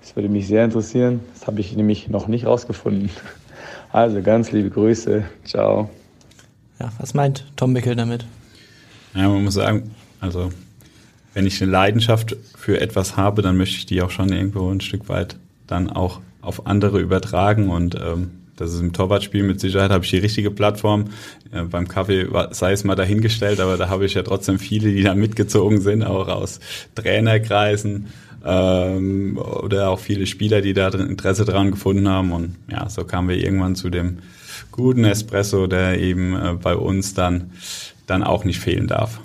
Das 0.00 0.16
würde 0.16 0.28
mich 0.28 0.46
sehr 0.46 0.64
interessieren. 0.64 1.20
Das 1.32 1.46
habe 1.46 1.60
ich 1.60 1.74
nämlich 1.76 2.08
noch 2.08 2.28
nicht 2.28 2.46
rausgefunden. 2.46 3.10
Also 3.92 4.22
ganz 4.22 4.50
liebe 4.50 4.70
Grüße. 4.70 5.22
Ciao. 5.44 5.88
Ja, 6.80 6.90
was 6.98 7.14
meint 7.14 7.46
Tom 7.54 7.72
Mickel 7.72 7.94
damit? 7.94 8.26
Ja, 9.14 9.28
man 9.28 9.44
muss 9.44 9.54
sagen, 9.54 9.94
also 10.20 10.50
wenn 11.34 11.46
ich 11.46 11.60
eine 11.60 11.70
Leidenschaft 11.70 12.36
für 12.56 12.80
etwas 12.80 13.16
habe, 13.16 13.42
dann 13.42 13.56
möchte 13.56 13.76
ich 13.76 13.86
die 13.86 14.00
auch 14.02 14.10
schon 14.10 14.32
irgendwo 14.32 14.70
ein 14.70 14.80
Stück 14.80 15.08
weit 15.08 15.36
dann 15.66 15.90
auch 15.90 16.20
auf 16.40 16.66
andere 16.66 17.00
übertragen 17.00 17.68
und 17.70 17.96
ähm, 17.96 18.30
das 18.56 18.72
ist 18.72 18.80
im 18.80 18.92
Torwartspiel 18.92 19.42
mit 19.42 19.60
Sicherheit, 19.60 19.90
habe 19.90 20.04
ich 20.04 20.10
die 20.10 20.18
richtige 20.18 20.50
Plattform. 20.50 21.06
Äh, 21.52 21.62
beim 21.62 21.88
Kaffee 21.88 22.28
sei 22.52 22.72
es 22.72 22.84
mal 22.84 22.94
dahingestellt, 22.94 23.60
aber 23.60 23.76
da 23.76 23.88
habe 23.88 24.04
ich 24.04 24.14
ja 24.14 24.22
trotzdem 24.22 24.58
viele, 24.58 24.92
die 24.92 25.02
da 25.02 25.14
mitgezogen 25.14 25.80
sind, 25.80 26.04
auch 26.04 26.28
aus 26.28 26.60
Trainerkreisen 26.94 28.06
ähm, 28.44 29.38
oder 29.38 29.90
auch 29.90 29.98
viele 29.98 30.26
Spieler, 30.26 30.60
die 30.60 30.72
da 30.72 30.88
Interesse 30.88 31.44
dran 31.44 31.72
gefunden 31.72 32.08
haben. 32.08 32.32
Und 32.32 32.56
ja, 32.70 32.88
so 32.88 33.04
kamen 33.04 33.28
wir 33.28 33.36
irgendwann 33.36 33.74
zu 33.74 33.90
dem 33.90 34.18
guten 34.70 35.04
Espresso, 35.04 35.66
der 35.66 35.98
eben 36.00 36.34
äh, 36.34 36.54
bei 36.54 36.76
uns 36.76 37.14
dann, 37.14 37.50
dann 38.06 38.22
auch 38.22 38.44
nicht 38.44 38.60
fehlen 38.60 38.86
darf. 38.86 39.20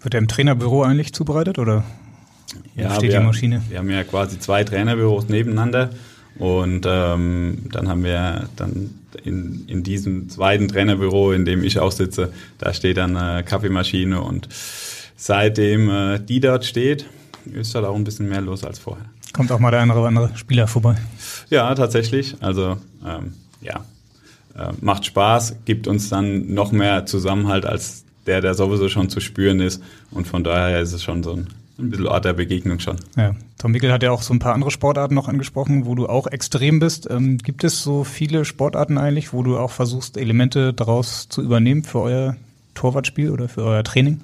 Wird 0.00 0.14
der 0.14 0.20
im 0.20 0.28
Trainerbüro 0.28 0.82
eigentlich 0.82 1.12
zubereitet 1.12 1.58
oder 1.58 1.84
ja, 2.76 2.94
steht 2.94 3.12
wir, 3.12 3.20
die 3.20 3.26
Maschine? 3.26 3.62
Wir 3.68 3.78
haben 3.78 3.90
ja 3.90 4.04
quasi 4.04 4.38
zwei 4.38 4.64
Trainerbüros 4.64 5.28
nebeneinander 5.28 5.90
und 6.38 6.86
ähm, 6.86 7.58
dann 7.72 7.88
haben 7.88 8.04
wir 8.04 8.48
dann 8.56 8.94
in, 9.24 9.64
in 9.66 9.82
diesem 9.82 10.28
zweiten 10.28 10.68
Trainerbüro, 10.68 11.32
in 11.32 11.44
dem 11.44 11.64
ich 11.64 11.80
auch 11.80 11.92
sitze, 11.92 12.32
da 12.58 12.72
steht 12.72 12.96
dann 12.96 13.16
eine 13.16 13.42
Kaffeemaschine 13.42 14.20
und 14.22 14.48
seitdem 15.16 15.90
äh, 15.90 16.18
die 16.20 16.40
dort 16.40 16.64
steht, 16.64 17.06
ist 17.52 17.74
halt 17.74 17.84
auch 17.84 17.96
ein 17.96 18.04
bisschen 18.04 18.28
mehr 18.28 18.40
los 18.40 18.62
als 18.64 18.78
vorher. 18.78 19.06
Kommt 19.32 19.50
auch 19.50 19.58
mal 19.58 19.70
der 19.70 19.80
eine 19.80 19.94
oder 19.94 20.06
andere 20.06 20.30
Spieler 20.36 20.68
vorbei. 20.68 20.94
Ja, 21.50 21.74
tatsächlich. 21.74 22.36
Also 22.40 22.78
ähm, 23.04 23.34
ja, 23.60 23.84
äh, 24.56 24.72
macht 24.80 25.06
Spaß, 25.06 25.56
gibt 25.64 25.86
uns 25.86 26.08
dann 26.08 26.54
noch 26.54 26.72
mehr 26.72 27.06
Zusammenhalt 27.06 27.66
als 27.66 28.04
der, 28.28 28.40
der 28.40 28.54
sowieso 28.54 28.88
schon 28.88 29.08
zu 29.08 29.20
spüren 29.20 29.60
ist. 29.60 29.82
Und 30.10 30.28
von 30.28 30.44
daher 30.44 30.80
ist 30.80 30.92
es 30.92 31.02
schon 31.02 31.22
so 31.22 31.32
ein, 31.32 31.48
ein 31.78 31.90
bisschen 31.90 32.06
Ort 32.06 32.24
der 32.24 32.34
Begegnung 32.34 32.78
schon. 32.78 32.96
Ja, 33.16 33.34
Tom 33.58 33.72
Mickel 33.72 33.90
hat 33.90 34.02
ja 34.02 34.10
auch 34.12 34.22
so 34.22 34.32
ein 34.32 34.38
paar 34.38 34.54
andere 34.54 34.70
Sportarten 34.70 35.14
noch 35.14 35.28
angesprochen, 35.28 35.86
wo 35.86 35.94
du 35.94 36.06
auch 36.06 36.26
extrem 36.26 36.78
bist. 36.78 37.08
Ähm, 37.10 37.38
gibt 37.38 37.64
es 37.64 37.82
so 37.82 38.04
viele 38.04 38.44
Sportarten 38.44 38.98
eigentlich, 38.98 39.32
wo 39.32 39.42
du 39.42 39.58
auch 39.58 39.70
versuchst, 39.70 40.16
Elemente 40.16 40.72
daraus 40.72 41.28
zu 41.28 41.42
übernehmen 41.42 41.82
für 41.82 42.00
euer 42.00 42.36
Torwartspiel 42.74 43.30
oder 43.30 43.48
für 43.48 43.64
euer 43.64 43.82
Training? 43.82 44.20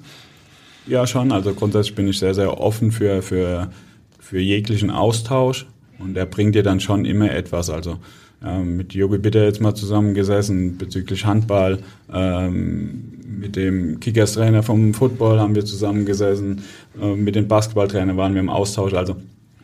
Ja, 0.87 1.07
schon. 1.07 1.31
Also 1.31 1.53
grundsätzlich 1.53 1.95
bin 1.95 2.07
ich 2.07 2.19
sehr, 2.19 2.35
sehr 2.35 2.59
offen 2.61 2.91
für, 2.91 3.21
für, 3.21 3.71
für 4.19 4.39
jeglichen 4.39 4.91
Austausch 4.91 5.65
und 5.97 6.13
der 6.13 6.25
bringt 6.25 6.55
dir 6.55 6.63
dann 6.63 6.79
schon 6.79 7.05
immer 7.05 7.31
etwas. 7.31 7.69
Also 7.69 7.97
ähm, 8.45 8.77
mit 8.77 8.93
Yogi 8.93 9.17
Bitter 9.17 9.43
jetzt 9.43 9.61
mal 9.61 9.73
zusammengesessen 9.73 10.77
bezüglich 10.77 11.25
Handball. 11.25 11.79
Ähm, 12.13 13.14
mit 13.39 13.55
dem 13.55 13.99
Kickers-Trainer 13.99 14.63
vom 14.63 14.93
Football 14.93 15.39
haben 15.39 15.55
wir 15.55 15.65
zusammengesessen. 15.65 16.63
Äh, 17.01 17.15
mit 17.15 17.35
dem 17.35 17.47
Basketballtrainer 17.47 18.17
waren 18.17 18.33
wir 18.33 18.41
im 18.41 18.49
Austausch. 18.49 18.93
Also 18.93 19.15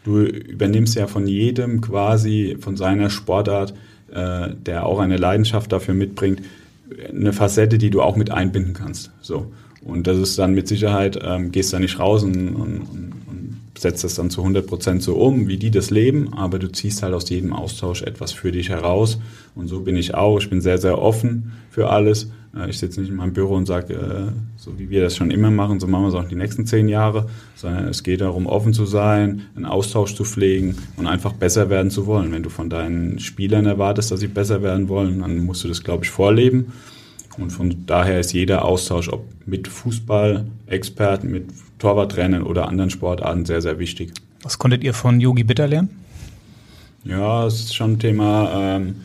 du 0.04 0.24
übernimmst 0.24 0.96
ja 0.96 1.08
von 1.08 1.28
jedem 1.28 1.82
quasi, 1.82 2.58
von 2.60 2.78
seiner 2.78 3.10
Sportart, 3.10 3.74
äh, 4.12 4.50
der 4.54 4.86
auch 4.86 5.00
eine 5.00 5.18
Leidenschaft 5.18 5.72
dafür 5.72 5.94
mitbringt, 5.94 6.42
eine 7.10 7.34
Facette, 7.34 7.78
die 7.78 7.90
du 7.90 8.02
auch 8.02 8.16
mit 8.16 8.32
einbinden 8.32 8.74
kannst. 8.74 9.12
So. 9.22 9.52
Und 9.84 10.08
das 10.08 10.18
ist 10.18 10.38
dann 10.38 10.54
mit 10.54 10.68
Sicherheit, 10.68 11.20
ähm, 11.24 11.52
gehst 11.52 11.74
da 11.74 11.80
nicht 11.80 12.00
raus 12.00 12.24
und, 12.24 12.56
und, 12.56 12.82
und 12.82 13.12
setzt 13.78 14.04
das 14.04 14.16
dann 14.16 14.30
zu 14.30 14.42
100 14.42 14.68
Prozent 14.68 15.02
so 15.02 15.16
um, 15.16 15.48
wie 15.48 15.58
die 15.58 15.72
das 15.72 15.90
leben, 15.90 16.34
aber 16.34 16.60
du 16.60 16.72
ziehst 16.72 17.02
halt 17.02 17.14
aus 17.14 17.30
jedem 17.30 17.54
Austausch 17.54 18.04
etwas 18.04 18.32
für 18.32 18.52
dich 18.52 18.70
heraus. 18.70 19.20
Und 19.56 19.68
so 19.68 19.82
bin 19.82 19.96
ich 19.96 20.14
auch. 20.14 20.40
Ich 20.40 20.50
bin 20.50 20.62
sehr, 20.62 20.78
sehr 20.78 21.00
offen 21.00 21.54
für 21.72 21.90
alles. 21.90 22.32
Äh, 22.56 22.70
ich 22.70 22.80
sitze 22.80 23.00
nicht 23.02 23.10
in 23.10 23.16
meinem 23.16 23.34
Büro 23.34 23.56
und 23.56 23.66
sage, 23.66 23.94
äh, 23.94 24.32
so 24.58 24.78
wie 24.78 24.90
wir 24.90 25.02
das 25.02 25.16
schon 25.16 25.32
immer 25.32 25.52
machen, 25.52 25.80
so 25.80 25.88
machen 25.88 26.04
wir 26.04 26.10
es 26.10 26.16
auch 26.16 26.28
die 26.28 26.36
nächsten 26.36 26.66
zehn 26.66 26.90
Jahre, 26.90 27.28
sondern 27.56 27.88
es 27.88 28.04
geht 28.04 28.22
darum, 28.22 28.46
offen 28.46 28.74
zu 28.74 28.86
sein, 28.86 29.44
einen 29.56 29.66
Austausch 29.66 30.16
zu 30.16 30.24
pflegen 30.24 30.76
und 30.98 31.08
einfach 31.08 31.34
besser 31.34 31.70
werden 31.70 31.92
zu 31.92 32.06
wollen. 32.06 32.32
Wenn 32.32 32.44
du 32.44 32.50
von 32.50 32.70
deinen 32.70 33.20
Spielern 33.20 33.66
erwartest, 33.66 34.12
dass 34.12 34.20
sie 34.20 34.28
besser 34.28 34.62
werden 34.62 34.90
wollen, 34.90 35.20
dann 35.20 35.46
musst 35.46 35.64
du 35.64 35.68
das, 35.68 35.84
glaube 35.84 36.04
ich, 36.04 36.10
vorleben. 36.10 36.74
Und 37.38 37.52
von 37.52 37.86
daher 37.86 38.20
ist 38.20 38.34
jeder 38.34 38.66
Austausch, 38.66 39.08
ob 39.10 39.26
mit 39.46 39.68
Fußball-Experten, 39.68 41.32
mit 41.32 41.46
Torwarttrainern 41.80 42.44
oder 42.44 42.68
anderen 42.68 42.90
Sportarten, 42.90 43.46
sehr, 43.46 43.62
sehr 43.62 43.80
wichtig. 43.80 44.14
Was 44.44 44.60
konntet 44.60 44.84
ihr 44.84 44.94
von 44.94 45.20
Yogi 45.22 45.44
Bitter 45.44 45.68
lernen? 45.68 45.90
Ja, 47.04 47.48
es 47.48 47.56
ist 47.56 47.76
schon 47.76 47.94
ein 47.94 48.00
Thema. 48.00 48.52
Ähm, 48.54 48.96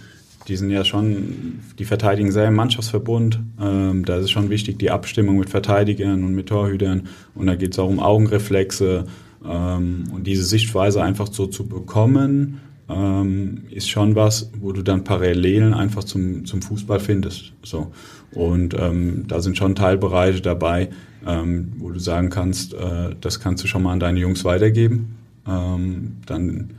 die 0.48 0.56
sind 0.56 0.70
ja 0.70 0.84
schon, 0.84 1.60
die 1.78 1.84
verteidigen 1.84 2.30
sehr 2.30 2.48
im 2.48 2.54
Mannschaftsverbund. 2.54 3.40
Ähm, 3.60 4.04
da 4.04 4.16
ist 4.16 4.24
es 4.24 4.30
schon 4.30 4.50
wichtig, 4.50 4.78
die 4.78 4.90
Abstimmung 4.90 5.38
mit 5.38 5.50
Verteidigern 5.50 6.24
und 6.24 6.34
mit 6.34 6.48
Torhütern. 6.48 7.08
Und 7.34 7.46
da 7.46 7.56
geht 7.56 7.72
es 7.72 7.78
auch 7.78 7.88
um 7.88 8.00
Augenreflexe. 8.00 9.06
Ähm, 9.44 10.04
und 10.12 10.26
diese 10.26 10.44
Sichtweise 10.44 11.02
einfach 11.02 11.28
so 11.32 11.46
zu 11.46 11.66
bekommen, 11.66 12.60
ähm, 12.88 13.64
ist 13.70 13.88
schon 13.88 14.14
was, 14.14 14.50
wo 14.60 14.72
du 14.72 14.82
dann 14.82 15.02
Parallelen 15.02 15.74
einfach 15.74 16.04
zum, 16.04 16.44
zum 16.44 16.62
Fußball 16.62 17.00
findest. 17.00 17.52
So. 17.62 17.92
Und 18.32 18.74
ähm, 18.78 19.24
da 19.26 19.40
sind 19.40 19.56
schon 19.56 19.74
Teilbereiche 19.74 20.40
dabei, 20.40 20.90
ähm, 21.26 21.72
wo 21.78 21.90
du 21.90 21.98
sagen 21.98 22.30
kannst, 22.30 22.74
äh, 22.74 23.10
das 23.20 23.40
kannst 23.40 23.64
du 23.64 23.68
schon 23.68 23.82
mal 23.82 23.92
an 23.92 24.00
deine 24.00 24.20
Jungs 24.20 24.44
weitergeben. 24.44 25.16
Ähm, 25.48 26.18
dann 26.26 26.70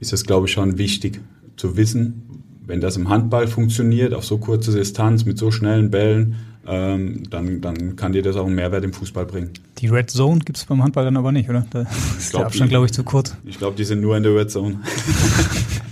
ist 0.00 0.12
es, 0.12 0.24
glaube 0.24 0.46
ich, 0.46 0.52
schon 0.52 0.78
wichtig 0.78 1.20
zu 1.56 1.76
wissen, 1.76 2.43
wenn 2.66 2.80
das 2.80 2.96
im 2.96 3.08
Handball 3.08 3.46
funktioniert, 3.46 4.14
auf 4.14 4.24
so 4.24 4.38
kurze 4.38 4.72
Distanz, 4.72 5.24
mit 5.24 5.38
so 5.38 5.50
schnellen 5.50 5.90
Bällen, 5.90 6.36
ähm, 6.66 7.24
dann, 7.28 7.60
dann 7.60 7.96
kann 7.96 8.12
dir 8.12 8.22
das 8.22 8.36
auch 8.36 8.46
einen 8.46 8.54
Mehrwert 8.54 8.84
im 8.84 8.92
Fußball 8.92 9.26
bringen. 9.26 9.50
Die 9.78 9.88
Red 9.88 10.10
Zone 10.10 10.40
gibt 10.40 10.56
es 10.56 10.64
beim 10.64 10.82
Handball 10.82 11.04
dann 11.04 11.16
aber 11.16 11.30
nicht, 11.30 11.50
oder? 11.50 11.66
Da 11.70 11.82
ist 11.82 12.30
glaub, 12.30 12.40
der 12.40 12.46
Abstand, 12.46 12.70
glaube 12.70 12.86
ich, 12.86 12.92
zu 12.92 13.04
kurz. 13.04 13.36
Ich 13.44 13.58
glaube, 13.58 13.76
die 13.76 13.84
sind 13.84 14.00
nur 14.00 14.16
in 14.16 14.22
der 14.22 14.34
Red 14.34 14.50
Zone. 14.50 14.80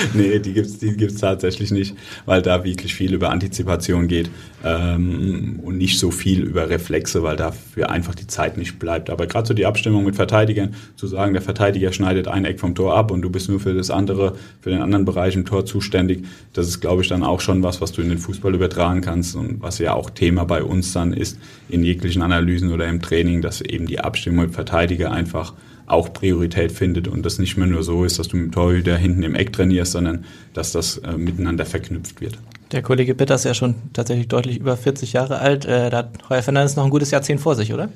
nee, 0.14 0.38
die 0.38 0.52
gibt's, 0.52 0.78
die 0.78 0.96
gibt's 0.96 1.20
tatsächlich 1.20 1.70
nicht, 1.70 1.96
weil 2.26 2.42
da 2.42 2.64
wirklich 2.64 2.94
viel 2.94 3.14
über 3.14 3.30
Antizipation 3.30 4.08
geht 4.08 4.30
ähm, 4.64 5.60
und 5.62 5.78
nicht 5.78 5.98
so 5.98 6.10
viel 6.10 6.42
über 6.42 6.68
Reflexe, 6.68 7.22
weil 7.22 7.36
dafür 7.36 7.90
einfach 7.90 8.14
die 8.14 8.26
Zeit 8.26 8.56
nicht 8.56 8.78
bleibt. 8.78 9.10
Aber 9.10 9.26
gerade 9.26 9.46
so 9.46 9.54
die 9.54 9.66
Abstimmung 9.66 10.04
mit 10.04 10.16
Verteidigern, 10.16 10.74
zu 10.96 11.06
sagen, 11.06 11.32
der 11.32 11.42
Verteidiger 11.42 11.92
schneidet 11.92 12.28
ein 12.28 12.44
Eck 12.44 12.60
vom 12.60 12.74
Tor 12.74 12.96
ab 12.96 13.10
und 13.10 13.22
du 13.22 13.30
bist 13.30 13.48
nur 13.48 13.60
für 13.60 13.74
das 13.74 13.90
andere, 13.90 14.36
für 14.60 14.70
den 14.70 14.82
anderen 14.82 15.04
Bereich 15.04 15.34
im 15.34 15.44
Tor 15.44 15.66
zuständig, 15.66 16.24
das 16.52 16.68
ist, 16.68 16.80
glaube 16.80 17.02
ich, 17.02 17.08
dann 17.08 17.22
auch 17.22 17.40
schon 17.40 17.62
was, 17.62 17.80
was 17.80 17.92
du 17.92 18.02
in 18.02 18.08
den 18.08 18.18
Fußball 18.18 18.54
übertragen 18.54 19.00
kannst 19.00 19.36
und 19.36 19.62
was 19.62 19.78
ja 19.78 19.94
auch 19.94 20.10
Thema 20.10 20.44
bei 20.44 20.62
uns 20.62 20.92
dann 20.92 21.12
ist 21.12 21.38
in 21.68 21.84
jeglichen 21.84 22.22
Analysen 22.22 22.72
oder 22.72 22.88
im 22.88 23.00
Training, 23.00 23.42
dass 23.42 23.60
eben 23.60 23.86
die 23.86 24.00
Abstimmung 24.00 24.46
mit 24.46 24.54
Verteidiger 24.54 25.12
einfach 25.12 25.54
auch 25.90 26.12
Priorität 26.12 26.72
findet 26.72 27.08
und 27.08 27.24
das 27.24 27.38
nicht 27.38 27.56
mehr 27.56 27.66
nur 27.66 27.82
so 27.82 28.04
ist, 28.04 28.18
dass 28.18 28.28
du 28.28 28.36
mit 28.36 28.46
dem 28.46 28.52
Torhüter 28.52 28.96
hinten 28.96 29.22
im 29.22 29.34
Eck 29.34 29.52
trainierst, 29.52 29.92
sondern 29.92 30.24
dass 30.54 30.72
das 30.72 30.98
äh, 30.98 31.12
miteinander 31.12 31.66
verknüpft 31.66 32.20
wird. 32.20 32.38
Der 32.72 32.82
Kollege 32.82 33.14
Bitter 33.14 33.34
ist 33.34 33.44
ja 33.44 33.54
schon 33.54 33.74
tatsächlich 33.92 34.28
deutlich 34.28 34.58
über 34.58 34.76
40 34.76 35.12
Jahre 35.12 35.38
alt. 35.38 35.64
Äh, 35.64 35.90
da 35.90 35.98
hat 35.98 36.28
Heuer 36.28 36.42
Fernandes 36.42 36.76
noch 36.76 36.84
ein 36.84 36.90
gutes 36.90 37.10
Jahrzehnt 37.10 37.40
vor 37.40 37.56
sich, 37.56 37.74
oder? 37.74 37.88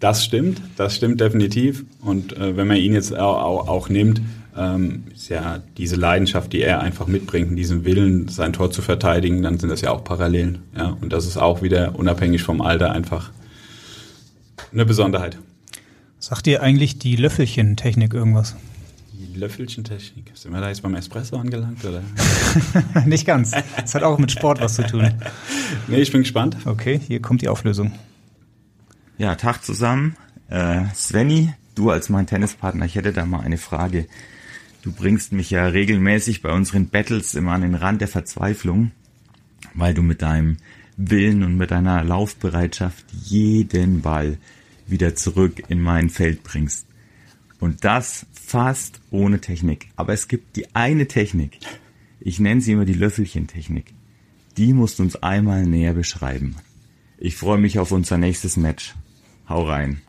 Das 0.00 0.24
stimmt, 0.24 0.60
das 0.76 0.96
stimmt 0.96 1.20
definitiv. 1.20 1.84
Und 2.00 2.36
äh, 2.36 2.56
wenn 2.56 2.66
man 2.66 2.76
ihn 2.76 2.92
jetzt 2.92 3.16
auch, 3.16 3.68
auch, 3.68 3.88
nimmt, 3.88 4.20
ähm, 4.56 5.04
ist 5.14 5.28
ja 5.28 5.62
diese 5.76 5.94
Leidenschaft, 5.94 6.52
die 6.52 6.62
er 6.62 6.80
einfach 6.80 7.06
mitbringt, 7.06 7.56
diesen 7.56 7.84
Willen, 7.84 8.26
sein 8.26 8.52
Tor 8.52 8.72
zu 8.72 8.82
verteidigen, 8.82 9.42
dann 9.42 9.58
sind 9.58 9.68
das 9.68 9.80
ja 9.80 9.92
auch 9.92 10.02
Parallelen. 10.02 10.58
Ja? 10.76 10.96
Und 11.00 11.12
das 11.12 11.26
ist 11.26 11.36
auch 11.36 11.62
wieder 11.62 11.94
unabhängig 11.96 12.42
vom 12.42 12.60
Alter 12.60 12.90
einfach 12.90 13.30
eine 14.72 14.84
Besonderheit. 14.84 15.38
Sagt 16.22 16.44
dir 16.44 16.62
eigentlich 16.62 16.98
die 16.98 17.16
Löffelchen-Technik 17.16 18.12
irgendwas? 18.12 18.54
Die 19.14 19.38
Löffelchen-Technik? 19.38 20.30
Sind 20.34 20.52
wir 20.52 20.60
da 20.60 20.68
jetzt 20.68 20.82
beim 20.82 20.94
Espresso 20.94 21.36
angelangt? 21.36 21.82
Oder? 21.82 22.02
Nicht 23.06 23.26
ganz. 23.26 23.52
Das 23.80 23.94
hat 23.94 24.02
auch 24.02 24.18
mit 24.18 24.30
Sport 24.30 24.60
was 24.60 24.74
zu 24.74 24.86
tun. 24.86 25.14
Nee, 25.86 26.00
ich 26.00 26.10
bin 26.10 26.22
gespannt. 26.22 26.56
Okay, 26.64 27.00
hier 27.06 27.22
kommt 27.22 27.42
die 27.42 27.48
Auflösung. 27.48 27.92
Ja, 29.18 29.36
Tag 29.36 29.64
zusammen. 29.64 30.16
Äh, 30.48 30.82
Svenny, 30.94 31.54
du 31.76 31.90
als 31.90 32.08
mein 32.08 32.26
Tennispartner, 32.26 32.86
ich 32.86 32.96
hätte 32.96 33.12
da 33.12 33.24
mal 33.24 33.40
eine 33.40 33.56
Frage. 33.56 34.06
Du 34.82 34.92
bringst 34.92 35.32
mich 35.32 35.50
ja 35.50 35.66
regelmäßig 35.66 36.42
bei 36.42 36.50
unseren 36.50 36.88
Battles 36.88 37.34
immer 37.34 37.52
an 37.52 37.62
den 37.62 37.76
Rand 37.76 38.00
der 38.00 38.08
Verzweiflung, 38.08 38.90
weil 39.74 39.94
du 39.94 40.02
mit 40.02 40.22
deinem 40.22 40.56
Willen 40.96 41.44
und 41.44 41.56
mit 41.56 41.70
deiner 41.70 42.02
Laufbereitschaft 42.02 43.04
jeden 43.12 44.02
Ball 44.02 44.38
wieder 44.90 45.14
zurück 45.14 45.62
in 45.68 45.80
mein 45.80 46.10
Feld 46.10 46.42
bringst. 46.42 46.86
Und 47.60 47.84
das 47.84 48.26
fast 48.32 49.00
ohne 49.10 49.40
Technik. 49.40 49.88
Aber 49.96 50.12
es 50.12 50.28
gibt 50.28 50.56
die 50.56 50.74
eine 50.74 51.06
Technik. 51.06 51.58
Ich 52.20 52.40
nenne 52.40 52.60
sie 52.60 52.72
immer 52.72 52.84
die 52.84 52.94
Löffelchen-Technik. 52.94 53.94
Die 54.56 54.72
musst 54.72 54.98
du 54.98 55.04
uns 55.04 55.16
einmal 55.22 55.64
näher 55.64 55.94
beschreiben. 55.94 56.56
Ich 57.18 57.36
freue 57.36 57.58
mich 57.58 57.78
auf 57.78 57.92
unser 57.92 58.18
nächstes 58.18 58.56
Match. 58.56 58.94
Hau 59.48 59.66
rein. 59.66 60.00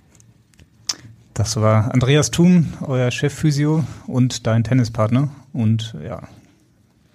Das 1.34 1.56
war 1.56 1.94
Andreas 1.94 2.32
Thum, 2.32 2.74
euer 2.82 3.12
Chefphysio 3.12 3.86
und 4.08 4.48
dein 4.48 4.64
Tennispartner. 4.64 5.30
Und 5.54 5.96
ja, 6.04 6.28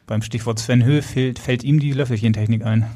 beim 0.06 0.22
Stichwort 0.22 0.58
Sven 0.58 0.84
Höhe 0.84 1.02
fällt, 1.02 1.38
fällt 1.38 1.64
ihm 1.64 1.80
die 1.80 1.92
Löffelchentechnik 1.92 2.64
ein. 2.64 2.86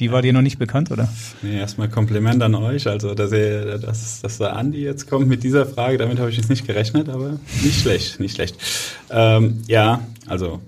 Die 0.00 0.10
war 0.10 0.22
dir 0.22 0.32
noch 0.32 0.42
nicht 0.42 0.58
bekannt, 0.58 0.90
oder? 0.90 1.08
Nee, 1.42 1.58
erstmal 1.58 1.88
Kompliment 1.88 2.42
an 2.42 2.54
euch. 2.54 2.86
Also, 2.86 3.14
dass, 3.14 3.32
ihr, 3.32 3.78
dass, 3.78 4.20
dass 4.20 4.38
der 4.38 4.56
Andi 4.56 4.82
jetzt 4.82 5.08
kommt 5.08 5.28
mit 5.28 5.42
dieser 5.42 5.66
Frage, 5.66 5.98
damit 5.98 6.18
habe 6.18 6.30
ich 6.30 6.36
jetzt 6.36 6.50
nicht 6.50 6.66
gerechnet, 6.66 7.08
aber 7.08 7.38
nicht 7.62 7.80
schlecht, 7.80 8.20
nicht 8.20 8.34
schlecht. 8.34 8.56
Ähm, 9.10 9.62
ja, 9.68 10.06
also 10.26 10.60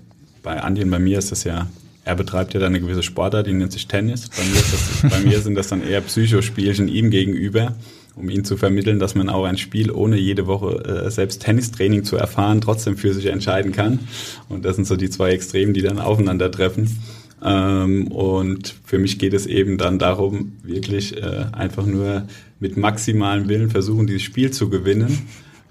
bei 0.43 0.61
Andi 0.61 0.83
und 0.83 0.91
bei 0.91 0.99
mir 0.99 1.19
ist 1.19 1.31
das 1.31 1.43
ja, 1.43 1.67
er 2.03 2.15
betreibt 2.15 2.53
ja 2.53 2.59
dann 2.59 2.73
eine 2.75 2.81
gewisse 2.81 3.03
Sportart, 3.03 3.47
die 3.47 3.53
nennt 3.53 3.71
sich 3.71 3.87
Tennis. 3.87 4.29
Bei 4.29 4.43
mir, 4.43 4.61
das, 4.71 5.11
bei 5.11 5.27
mir 5.27 5.41
sind 5.41 5.55
das 5.55 5.67
dann 5.67 5.81
eher 5.81 6.01
Psychospielchen 6.01 6.87
ihm 6.87 7.09
gegenüber 7.09 7.75
um 8.15 8.29
ihn 8.29 8.45
zu 8.45 8.57
vermitteln, 8.57 8.99
dass 8.99 9.15
man 9.15 9.29
auch 9.29 9.43
ein 9.43 9.57
Spiel 9.57 9.91
ohne 9.91 10.17
jede 10.17 10.47
Woche 10.47 10.83
äh, 10.85 11.11
selbst 11.11 11.41
Tennistraining 11.41 12.03
zu 12.03 12.15
erfahren, 12.15 12.61
trotzdem 12.61 12.97
für 12.97 13.13
sich 13.13 13.25
entscheiden 13.25 13.71
kann. 13.71 13.99
Und 14.47 14.63
das 14.65 14.77
sind 14.77 14.85
so 14.85 14.95
die 14.95 15.09
zwei 15.09 15.31
Extremen, 15.31 15.73
die 15.73 15.81
dann 15.81 15.99
aufeinandertreffen. 15.99 16.97
Ähm, 17.43 18.07
und 18.07 18.75
für 18.85 18.99
mich 18.99 19.19
geht 19.19 19.33
es 19.33 19.45
eben 19.45 19.77
dann 19.77 19.99
darum, 19.99 20.53
wirklich 20.63 21.17
äh, 21.17 21.45
einfach 21.51 21.85
nur 21.85 22.27
mit 22.59 22.77
maximalem 22.77 23.47
Willen 23.49 23.69
versuchen, 23.69 24.07
dieses 24.07 24.23
Spiel 24.23 24.51
zu 24.51 24.69
gewinnen. 24.69 25.27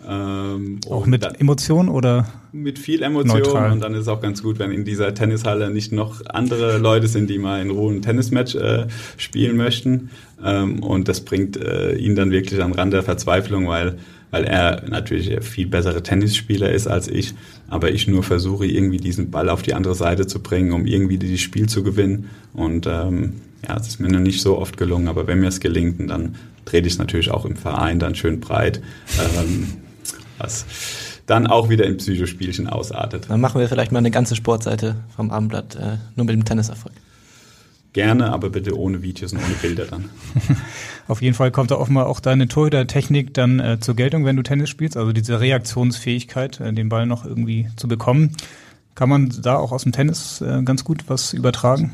Ähm, 0.06 0.80
auch 0.90 1.06
mit 1.06 1.24
dann, 1.24 1.34
Emotion 1.36 1.88
oder? 1.88 2.26
Mit 2.52 2.78
viel 2.78 3.02
Emotion 3.02 3.72
und 3.72 3.80
dann 3.80 3.94
ist 3.94 4.02
es 4.02 4.08
auch 4.08 4.20
ganz 4.20 4.42
gut, 4.42 4.58
wenn 4.58 4.70
in 4.70 4.84
dieser 4.84 5.14
Tennishalle 5.14 5.70
nicht 5.70 5.92
noch 5.92 6.24
andere 6.26 6.76
Leute 6.78 7.08
sind, 7.08 7.30
die 7.30 7.38
mal 7.38 7.62
in 7.62 7.70
Ruhe 7.70 7.94
ein 7.94 8.02
Tennismatch 8.02 8.54
äh, 8.54 8.86
spielen 9.16 9.56
möchten. 9.56 10.10
Ähm, 10.44 10.82
und 10.82 11.08
das 11.08 11.22
bringt 11.22 11.56
äh, 11.56 11.94
ihn 11.94 12.16
dann 12.16 12.30
wirklich 12.30 12.62
an 12.62 12.72
Rand 12.72 12.92
der 12.92 13.02
Verzweiflung, 13.02 13.66
weil 13.66 13.98
weil 14.34 14.46
er 14.46 14.82
natürlich 14.88 15.30
viel 15.44 15.68
bessere 15.68 16.02
Tennisspieler 16.02 16.72
ist 16.72 16.88
als 16.88 17.06
ich, 17.06 17.34
aber 17.68 17.92
ich 17.92 18.08
nur 18.08 18.24
versuche, 18.24 18.66
irgendwie 18.66 18.96
diesen 18.96 19.30
Ball 19.30 19.48
auf 19.48 19.62
die 19.62 19.74
andere 19.74 19.94
Seite 19.94 20.26
zu 20.26 20.42
bringen, 20.42 20.72
um 20.72 20.86
irgendwie 20.86 21.18
dieses 21.18 21.40
Spiel 21.40 21.68
zu 21.68 21.84
gewinnen. 21.84 22.30
Und 22.52 22.88
ähm, 22.88 23.34
ja, 23.64 23.76
es 23.76 23.86
ist 23.86 24.00
mir 24.00 24.08
noch 24.08 24.18
nicht 24.18 24.40
so 24.40 24.58
oft 24.58 24.76
gelungen, 24.76 25.06
aber 25.06 25.28
wenn 25.28 25.38
mir 25.38 25.46
es 25.46 25.60
gelingt, 25.60 26.10
dann 26.10 26.34
trete 26.64 26.88
ich 26.88 26.94
es 26.94 26.98
natürlich 26.98 27.30
auch 27.30 27.44
im 27.44 27.54
Verein 27.54 28.00
dann 28.00 28.16
schön 28.16 28.40
breit, 28.40 28.82
ähm, 29.38 29.68
was 30.38 30.66
dann 31.26 31.46
auch 31.46 31.68
wieder 31.68 31.84
in 31.84 31.98
Psychospielchen 31.98 32.66
ausartet. 32.66 33.26
Dann 33.28 33.40
machen 33.40 33.60
wir 33.60 33.68
vielleicht 33.68 33.92
mal 33.92 34.00
eine 34.00 34.10
ganze 34.10 34.34
Sportseite 34.34 34.96
vom 35.14 35.30
Abendblatt, 35.30 35.76
äh, 35.76 35.98
nur 36.16 36.26
mit 36.26 36.34
dem 36.34 36.44
Tenniserfolg. 36.44 36.96
Gerne, 37.94 38.32
aber 38.32 38.50
bitte 38.50 38.76
ohne 38.76 39.02
Videos 39.02 39.32
und 39.32 39.38
ohne 39.38 39.54
Bilder 39.62 39.86
dann. 39.86 40.10
Auf 41.08 41.22
jeden 41.22 41.34
Fall 41.34 41.52
kommt 41.52 41.70
da 41.70 41.76
offenbar 41.76 42.06
auch 42.06 42.18
deine 42.18 42.48
Torhüter-Technik 42.48 43.32
dann 43.34 43.60
äh, 43.60 43.78
zur 43.78 43.94
Geltung, 43.94 44.24
wenn 44.24 44.34
du 44.34 44.42
Tennis 44.42 44.68
spielst, 44.68 44.96
also 44.96 45.12
diese 45.12 45.40
Reaktionsfähigkeit, 45.40 46.58
äh, 46.58 46.72
den 46.72 46.88
Ball 46.88 47.06
noch 47.06 47.24
irgendwie 47.24 47.68
zu 47.76 47.86
bekommen. 47.86 48.36
Kann 48.96 49.08
man 49.08 49.32
da 49.40 49.56
auch 49.56 49.70
aus 49.70 49.84
dem 49.84 49.92
Tennis 49.92 50.40
äh, 50.40 50.62
ganz 50.64 50.82
gut 50.82 51.04
was 51.06 51.32
übertragen? 51.32 51.92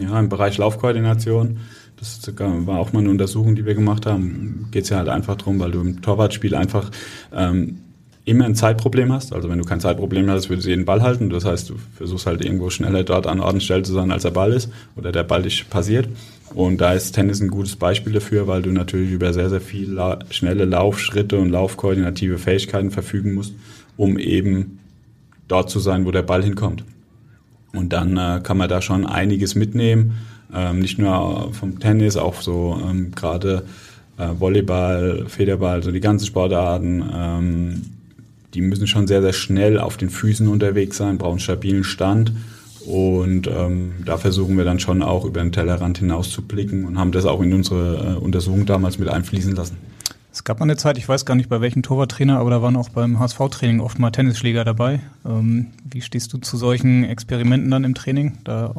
Ja, 0.00 0.18
im 0.18 0.28
Bereich 0.28 0.58
Laufkoordination, 0.58 1.60
das 1.96 2.20
war 2.36 2.80
auch 2.80 2.92
mal 2.92 2.98
eine 2.98 3.10
Untersuchung, 3.10 3.54
die 3.54 3.64
wir 3.64 3.74
gemacht 3.74 4.04
haben, 4.04 4.66
geht 4.72 4.82
es 4.82 4.90
ja 4.90 4.96
halt 4.96 5.08
einfach 5.08 5.36
drum, 5.36 5.60
weil 5.60 5.70
du 5.70 5.80
im 5.80 6.02
Torwartspiel 6.02 6.56
einfach 6.56 6.90
ähm, 7.32 7.78
immer 8.28 8.44
ein 8.44 8.54
Zeitproblem 8.54 9.12
hast. 9.12 9.32
Also 9.32 9.48
wenn 9.48 9.58
du 9.58 9.64
kein 9.64 9.80
Zeitproblem 9.80 10.30
hast, 10.30 10.48
würdest 10.48 10.66
du 10.66 10.70
jeden 10.70 10.84
Ball 10.84 11.02
halten. 11.02 11.30
Das 11.30 11.44
heißt, 11.44 11.70
du 11.70 11.74
versuchst 11.96 12.26
halt 12.26 12.44
irgendwo 12.44 12.70
schneller 12.70 13.02
dort 13.02 13.26
an 13.26 13.40
Ort 13.40 13.54
und 13.54 13.62
Stelle 13.62 13.82
zu 13.82 13.92
sein, 13.92 14.10
als 14.10 14.22
der 14.22 14.30
Ball 14.30 14.52
ist 14.52 14.70
oder 14.96 15.12
der 15.12 15.24
Ball 15.24 15.42
dich 15.42 15.68
passiert. 15.70 16.08
Und 16.54 16.80
da 16.80 16.92
ist 16.92 17.12
Tennis 17.12 17.40
ein 17.40 17.48
gutes 17.48 17.76
Beispiel 17.76 18.12
dafür, 18.12 18.46
weil 18.46 18.62
du 18.62 18.70
natürlich 18.70 19.10
über 19.10 19.32
sehr, 19.32 19.50
sehr 19.50 19.60
viele 19.60 19.94
la 19.94 20.18
schnelle 20.30 20.64
Laufschritte 20.64 21.38
und 21.38 21.50
laufkoordinative 21.50 22.38
Fähigkeiten 22.38 22.90
verfügen 22.90 23.34
musst, 23.34 23.54
um 23.96 24.18
eben 24.18 24.78
dort 25.46 25.70
zu 25.70 25.78
sein, 25.78 26.04
wo 26.04 26.10
der 26.10 26.22
Ball 26.22 26.42
hinkommt. 26.42 26.84
Und 27.74 27.92
dann 27.92 28.16
äh, 28.16 28.40
kann 28.42 28.56
man 28.56 28.68
da 28.68 28.80
schon 28.80 29.06
einiges 29.06 29.54
mitnehmen, 29.54 30.18
ähm, 30.54 30.80
nicht 30.80 30.98
nur 30.98 31.52
vom 31.52 31.78
Tennis, 31.80 32.16
auch 32.16 32.40
so 32.40 32.80
ähm, 32.82 33.12
gerade 33.14 33.64
äh, 34.16 34.28
Volleyball, 34.38 35.26
Federball, 35.28 35.82
so 35.82 35.90
die 35.92 36.00
ganzen 36.00 36.26
Sportarten. 36.26 37.04
Ähm, 37.14 37.82
die 38.54 38.60
müssen 38.60 38.86
schon 38.86 39.06
sehr, 39.06 39.22
sehr 39.22 39.32
schnell 39.32 39.78
auf 39.78 39.96
den 39.96 40.10
Füßen 40.10 40.48
unterwegs 40.48 40.96
sein, 40.96 41.18
brauchen 41.18 41.38
stabilen 41.38 41.84
Stand. 41.84 42.32
Und 42.86 43.46
ähm, 43.48 43.92
da 44.06 44.16
versuchen 44.16 44.56
wir 44.56 44.64
dann 44.64 44.80
schon 44.80 45.02
auch 45.02 45.24
über 45.26 45.40
den 45.40 45.52
Tellerrand 45.52 45.98
hinaus 45.98 46.30
zu 46.30 46.42
blicken 46.42 46.86
und 46.86 46.98
haben 46.98 47.12
das 47.12 47.26
auch 47.26 47.42
in 47.42 47.52
unsere 47.52 48.14
äh, 48.14 48.18
Untersuchung 48.18 48.64
damals 48.64 48.98
mit 48.98 49.08
einfließen 49.08 49.54
lassen. 49.54 49.76
Es 50.32 50.44
gab 50.44 50.60
mal 50.60 50.64
eine 50.64 50.76
Zeit, 50.76 50.96
ich 50.96 51.08
weiß 51.08 51.26
gar 51.26 51.34
nicht 51.34 51.48
bei 51.48 51.60
welchem 51.60 51.82
Torwarttrainer, 51.82 52.38
aber 52.38 52.50
da 52.50 52.62
waren 52.62 52.76
auch 52.76 52.88
beim 52.90 53.18
HSV-Training 53.18 53.80
oft 53.80 53.98
mal 53.98 54.10
Tennisschläger 54.10 54.64
dabei. 54.64 55.00
Ähm, 55.26 55.66
wie 55.84 56.00
stehst 56.00 56.32
du 56.32 56.38
zu 56.38 56.56
solchen 56.56 57.04
Experimenten 57.04 57.70
dann 57.70 57.84
im 57.84 57.94
Training, 57.94 58.38
da 58.44 58.74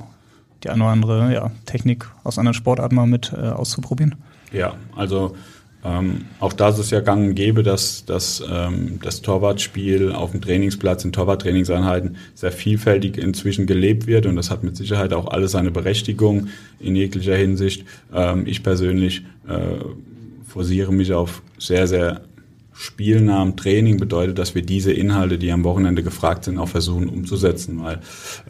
die 0.63 0.69
eine 0.69 0.83
oder 0.83 0.91
andere 0.91 1.33
ja, 1.33 1.51
Technik 1.65 2.09
aus 2.23 2.39
einer 2.39 2.53
Sportart 2.53 2.91
mal 2.91 3.07
mit 3.07 3.33
äh, 3.33 3.41
auszuprobieren? 3.41 4.15
Ja, 4.51 4.75
also 4.95 5.35
ähm, 5.83 6.25
auch 6.41 6.51
da 6.51 6.69
ist 6.69 6.77
es 6.77 6.89
ja 6.89 6.99
gang 6.99 7.29
und 7.29 7.35
gäbe, 7.35 7.63
dass, 7.63 8.03
dass 8.05 8.43
ähm, 8.49 8.99
das 9.01 9.21
Torwartspiel 9.21 10.11
auf 10.11 10.31
dem 10.31 10.41
Trainingsplatz 10.41 11.05
in 11.05 11.13
Torwarttrainingseinheiten 11.13 12.17
sehr 12.35 12.51
vielfältig 12.51 13.17
inzwischen 13.17 13.65
gelebt 13.65 14.05
wird 14.05 14.25
und 14.25 14.35
das 14.35 14.51
hat 14.51 14.63
mit 14.63 14.75
Sicherheit 14.75 15.13
auch 15.13 15.27
alles 15.27 15.53
seine 15.53 15.71
Berechtigung 15.71 16.47
in 16.79 16.95
jeglicher 16.95 17.35
Hinsicht. 17.35 17.85
Ähm, 18.13 18.45
ich 18.45 18.61
persönlich 18.61 19.23
äh, 19.47 19.83
forciere 20.47 20.91
mich 20.91 21.13
auf 21.13 21.41
sehr, 21.57 21.87
sehr 21.87 22.21
spielnahem 22.73 23.55
Training 23.55 23.97
bedeutet, 23.97 24.37
dass 24.37 24.55
wir 24.55 24.61
diese 24.61 24.91
Inhalte, 24.91 25.37
die 25.37 25.51
am 25.51 25.63
Wochenende 25.63 26.03
gefragt 26.03 26.45
sind, 26.45 26.57
auch 26.57 26.69
versuchen 26.69 27.07
umzusetzen, 27.07 27.81
weil 27.83 27.99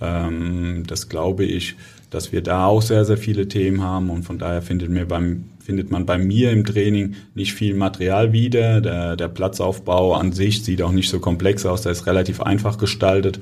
ähm, 0.02 0.84
das 0.88 1.10
glaube 1.10 1.46
ich, 1.46 1.76
dass 2.10 2.32
wir 2.32 2.42
da 2.42 2.66
auch 2.66 2.82
sehr, 2.82 3.06
sehr 3.06 3.18
viele 3.18 3.48
Themen 3.48 3.82
haben 3.82 4.10
und 4.10 4.24
von 4.24 4.38
daher 4.38 4.62
findet 4.62 4.90
mir 4.90 5.06
beim 5.06 5.46
findet 5.70 5.92
man 5.92 6.08
bei 6.08 6.18
mir 6.18 6.50
im 6.50 6.66
Training 6.66 7.14
nicht 7.36 7.54
viel 7.54 7.76
Material 7.76 8.34
wieder. 8.34 8.82
Der, 8.82 9.16
der 9.16 9.28
Platzaufbau 9.28 10.16
an 10.16 10.32
sich 10.32 10.64
sieht 10.64 10.82
auch 10.82 10.92
nicht 10.92 11.12
so 11.12 11.20
komplex 11.20 11.64
aus, 11.64 11.84
der 11.84 11.92
ist 11.92 12.08
relativ 12.08 12.42
einfach 12.42 12.80
gestaltet. 12.80 13.40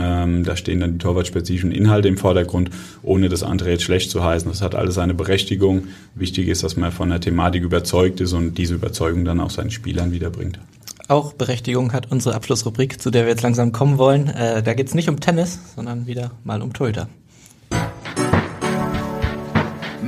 Ähm, 0.00 0.44
da 0.44 0.56
stehen 0.56 0.78
dann 0.78 0.92
die 0.92 0.98
torwartspezifischen 0.98 1.72
Inhalte 1.72 2.06
im 2.06 2.16
Vordergrund, 2.16 2.70
ohne 3.02 3.28
das 3.28 3.42
andere 3.42 3.70
jetzt 3.70 3.82
schlecht 3.82 4.12
zu 4.12 4.22
heißen. 4.22 4.48
Das 4.48 4.62
hat 4.62 4.76
alles 4.76 4.94
seine 4.94 5.14
Berechtigung. 5.14 5.88
Wichtig 6.14 6.46
ist, 6.46 6.62
dass 6.62 6.76
man 6.76 6.92
von 6.92 7.10
der 7.10 7.20
Thematik 7.20 7.64
überzeugt 7.64 8.20
ist 8.20 8.34
und 8.34 8.56
diese 8.56 8.74
Überzeugung 8.74 9.24
dann 9.24 9.40
auch 9.40 9.50
seinen 9.50 9.72
Spielern 9.72 10.12
wiederbringt. 10.12 10.60
Auch 11.08 11.32
Berechtigung 11.32 11.92
hat 11.92 12.10
unsere 12.12 12.36
Abschlussrubrik, 12.36 13.02
zu 13.02 13.10
der 13.10 13.24
wir 13.24 13.30
jetzt 13.30 13.42
langsam 13.42 13.72
kommen 13.72 13.98
wollen. 13.98 14.28
Äh, 14.28 14.62
da 14.62 14.74
geht 14.74 14.86
es 14.86 14.94
nicht 14.94 15.08
um 15.08 15.18
Tennis, 15.18 15.58
sondern 15.74 16.06
wieder 16.06 16.30
mal 16.44 16.62
um 16.62 16.72
Torhüter. 16.72 17.08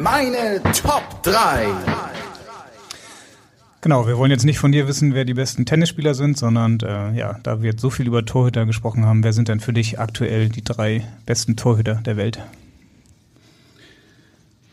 Meine 0.03 0.63
Top 0.83 1.23
3. 1.23 1.67
Genau, 3.81 4.07
wir 4.07 4.19
wollen 4.19 4.31
jetzt 4.31 4.45
nicht 4.45 4.59
von 4.59 4.73
dir 4.73 4.89
wissen, 4.89 5.15
wer 5.15 5.25
die 5.25 5.35
besten 5.35 5.65
Tennisspieler 5.65 6.15
sind, 6.15 6.37
sondern 6.37 6.79
äh, 6.81 7.17
ja, 7.17 7.39
da 7.43 7.63
wir 7.63 7.71
jetzt 7.71 7.81
so 7.81 7.89
viel 7.89 8.07
über 8.07 8.25
Torhüter 8.25 8.67
gesprochen 8.67 9.07
haben, 9.07 9.25
wer 9.25 9.33
sind 9.33 9.49
denn 9.49 9.61
für 9.61 9.73
dich 9.73 9.99
aktuell 9.99 10.49
die 10.49 10.63
drei 10.63 11.07
besten 11.25 11.57
Torhüter 11.57 11.95
der 12.05 12.17
Welt? 12.17 12.41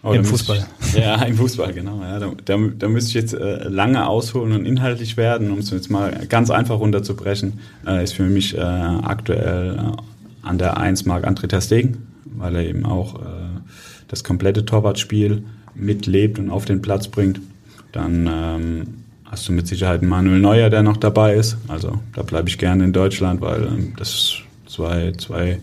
Oh, 0.02 0.12
Im 0.12 0.26
Fußball. 0.26 0.66
Ich, 0.82 0.94
ja, 0.96 1.22
im 1.24 1.38
Fußball, 1.38 1.72
genau. 1.72 2.02
Ja, 2.02 2.20
da, 2.20 2.32
da, 2.44 2.58
da 2.58 2.90
müsste 2.90 3.10
ich 3.10 3.14
jetzt 3.14 3.34
äh, 3.34 3.70
lange 3.70 4.06
ausholen 4.06 4.52
und 4.52 4.66
inhaltlich 4.66 5.16
werden, 5.16 5.52
um 5.52 5.60
es 5.60 5.70
jetzt 5.70 5.90
mal 5.90 6.26
ganz 6.28 6.50
einfach 6.50 6.80
runterzubrechen, 6.80 7.60
äh, 7.88 8.04
ist 8.04 8.14
für 8.14 8.24
mich 8.24 8.58
äh, 8.58 8.62
aktuell 8.62 9.78
äh, 9.78 10.46
an 10.46 10.58
der 10.58 10.76
1 10.78 11.06
Mark 11.06 11.26
André 11.26 11.48
Ter 11.48 11.62
Stegen, 11.62 12.08
weil 12.26 12.56
er 12.58 12.66
eben 12.66 12.86
auch 12.86 13.22
äh, 13.22 13.44
das 14.14 14.24
komplette 14.24 14.64
Torwartspiel 14.64 15.44
mitlebt 15.74 16.38
und 16.38 16.52
auf 16.52 16.66
den 16.66 16.84
Platz 16.84 17.08
bringt. 17.08 17.42
Dann 17.92 18.30
ähm, 18.32 18.88
hast 19.26 19.48
du 19.48 19.54
mit 19.54 19.66
Sicherheit 19.66 20.04
Manuel 20.04 20.40
Neuer, 20.40 20.70
der 20.70 20.84
noch 20.84 20.98
dabei 20.98 21.34
ist. 21.34 21.58
Also 21.68 22.00
da 22.14 22.22
bleibe 22.22 22.48
ich 22.48 22.60
gerne 22.60 22.84
in 22.84 22.94
Deutschland, 22.94 23.42
weil 23.42 23.64
ähm, 23.64 23.94
das 23.98 24.36
zwei, 24.68 25.14
zwei, 25.14 25.58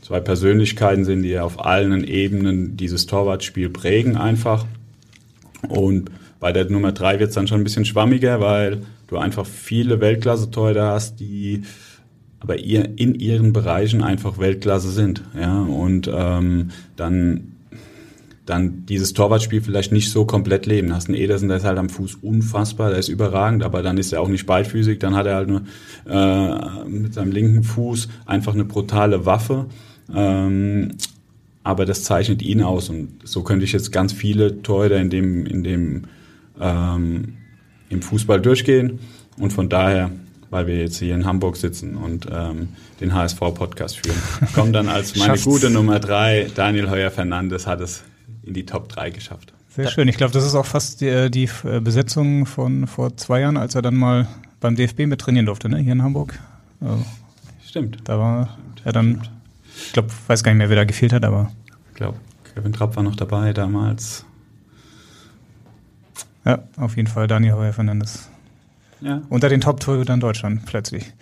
zwei 0.00 0.18
Persönlichkeiten 0.18 1.04
sind, 1.04 1.22
die 1.24 1.38
auf 1.38 1.62
allen 1.62 2.02
Ebenen 2.04 2.78
dieses 2.78 3.04
Torwartspiel 3.04 3.68
prägen 3.68 4.16
einfach. 4.16 4.64
Und 5.68 6.10
bei 6.38 6.52
der 6.52 6.70
Nummer 6.70 6.92
drei 6.92 7.18
wird 7.18 7.28
es 7.28 7.34
dann 7.34 7.48
schon 7.48 7.60
ein 7.60 7.64
bisschen 7.64 7.84
schwammiger, 7.84 8.40
weil 8.40 8.80
du 9.08 9.18
einfach 9.18 9.44
viele 9.44 10.00
Weltklasse-Torhüter 10.00 10.86
hast, 10.90 11.20
die 11.20 11.64
aber 12.42 12.58
ihr 12.58 12.98
in 12.98 13.14
ihren 13.14 13.52
Bereichen 13.52 14.02
einfach 14.02 14.38
Weltklasse 14.38 14.90
sind. 14.90 15.22
Ja, 15.38 15.60
und 15.60 16.10
ähm, 16.10 16.70
dann 16.96 17.59
dann 18.50 18.84
dieses 18.86 19.12
Torwartspiel 19.14 19.62
vielleicht 19.62 19.92
nicht 19.92 20.10
so 20.10 20.24
komplett 20.24 20.66
leben. 20.66 20.92
Hast 20.94 21.08
einen 21.08 21.16
Ederson, 21.16 21.48
der 21.48 21.58
ist 21.58 21.64
halt 21.64 21.78
am 21.78 21.88
Fuß 21.88 22.16
unfassbar, 22.22 22.90
der 22.90 22.98
ist 22.98 23.08
überragend, 23.08 23.62
aber 23.62 23.82
dann 23.82 23.96
ist 23.96 24.12
er 24.12 24.20
auch 24.20 24.28
nicht 24.28 24.46
beidfüßig, 24.46 24.98
dann 24.98 25.14
hat 25.14 25.26
er 25.26 25.36
halt 25.36 25.48
nur 25.48 25.62
äh, 26.08 26.84
mit 26.88 27.14
seinem 27.14 27.32
linken 27.32 27.62
Fuß 27.62 28.08
einfach 28.26 28.54
eine 28.54 28.64
brutale 28.64 29.24
Waffe. 29.24 29.66
Ähm, 30.14 30.92
aber 31.62 31.84
das 31.86 32.04
zeichnet 32.04 32.42
ihn 32.42 32.62
aus 32.62 32.88
und 32.88 33.20
so 33.24 33.42
könnte 33.42 33.64
ich 33.64 33.72
jetzt 33.72 33.92
ganz 33.92 34.12
viele 34.12 34.62
Torhüter 34.62 34.96
in 34.96 35.10
dem, 35.10 35.46
in 35.46 35.62
dem 35.62 36.02
ähm, 36.60 37.36
im 37.88 38.02
Fußball 38.02 38.40
durchgehen 38.40 38.98
und 39.38 39.52
von 39.52 39.68
daher 39.68 40.10
weil 40.50 40.66
wir 40.66 40.78
jetzt 40.78 40.98
hier 40.98 41.14
in 41.14 41.26
Hamburg 41.26 41.56
sitzen 41.56 41.94
und 41.94 42.26
ähm, 42.30 42.70
den 43.00 43.14
HSV-Podcast 43.14 43.98
führen. 44.04 44.20
Kommt 44.52 44.74
dann 44.74 44.88
als 44.88 45.14
meine 45.16 45.38
gute 45.38 45.70
Nummer 45.70 46.00
drei, 46.00 46.50
Daniel 46.54 46.90
Heuer-Fernandes 46.90 47.68
hat 47.68 47.80
es 47.80 48.02
in 48.42 48.54
die 48.54 48.66
Top 48.66 48.88
3 48.88 49.10
geschafft. 49.10 49.52
Sehr 49.68 49.88
schön. 49.88 50.08
Ich 50.08 50.16
glaube, 50.16 50.32
das 50.32 50.44
ist 50.44 50.54
auch 50.54 50.66
fast 50.66 51.00
die, 51.00 51.30
die 51.30 51.48
Besetzung 51.80 52.44
von 52.44 52.86
vor 52.86 53.16
zwei 53.16 53.40
Jahren, 53.40 53.56
als 53.56 53.76
er 53.76 53.82
dann 53.82 53.94
mal 53.94 54.26
beim 54.58 54.74
DFB 54.74 55.06
mit 55.06 55.20
trainieren 55.20 55.46
durfte, 55.46 55.68
ne? 55.68 55.78
hier 55.78 55.92
in 55.92 56.02
Hamburg. 56.02 56.38
Also, 56.80 57.04
stimmt. 57.64 57.98
Da 58.04 58.18
war 58.18 58.58
stimmt, 58.58 58.82
er 58.84 58.92
dann, 58.92 59.10
stimmt. 59.22 59.30
ich 59.86 59.92
glaube, 59.92 60.08
weiß 60.26 60.42
gar 60.42 60.52
nicht 60.52 60.58
mehr, 60.58 60.68
wer 60.68 60.76
da 60.76 60.84
gefehlt 60.84 61.12
hat, 61.12 61.24
aber. 61.24 61.52
Ich 61.90 61.94
glaube, 61.94 62.18
Kevin 62.54 62.72
Trapp 62.72 62.96
war 62.96 63.02
noch 63.02 63.16
dabei 63.16 63.52
damals. 63.52 64.24
Ja, 66.44 66.64
auf 66.76 66.96
jeden 66.96 67.08
Fall 67.08 67.26
Daniel 67.26 67.54
Heuer 67.54 67.72
Fernandes. 67.72 68.28
Ja. 69.00 69.22
Unter 69.28 69.48
den 69.48 69.60
Top-Torhütern 69.60 70.20
Deutschland 70.20 70.66
plötzlich. 70.66 71.12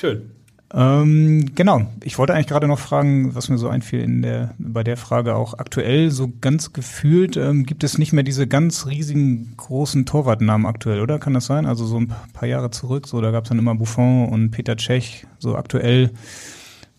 Schön. 0.00 0.30
Ähm, 0.74 1.54
genau. 1.54 1.86
Ich 2.02 2.18
wollte 2.18 2.32
eigentlich 2.32 2.46
gerade 2.46 2.66
noch 2.66 2.78
fragen, 2.78 3.34
was 3.34 3.48
mir 3.48 3.58
so 3.58 3.68
einfiel 3.68 4.00
in 4.00 4.22
der, 4.22 4.54
bei 4.58 4.82
der 4.82 4.96
Frage 4.96 5.34
auch 5.34 5.58
aktuell, 5.58 6.10
so 6.10 6.32
ganz 6.40 6.72
gefühlt, 6.72 7.36
ähm, 7.36 7.66
gibt 7.66 7.84
es 7.84 7.98
nicht 7.98 8.12
mehr 8.12 8.22
diese 8.22 8.46
ganz 8.46 8.86
riesigen 8.86 9.54
großen 9.58 10.06
Torwartnamen 10.06 10.66
aktuell, 10.66 11.00
oder? 11.00 11.18
Kann 11.18 11.34
das 11.34 11.46
sein? 11.46 11.66
Also 11.66 11.84
so 11.84 11.98
ein 11.98 12.14
paar 12.32 12.48
Jahre 12.48 12.70
zurück, 12.70 13.06
so 13.06 13.20
da 13.20 13.30
gab 13.30 13.44
es 13.44 13.48
dann 13.50 13.58
immer 13.58 13.74
Buffon 13.74 14.28
und 14.28 14.50
Peter 14.50 14.76
Cech, 14.78 15.26
so 15.38 15.56
aktuell 15.56 16.10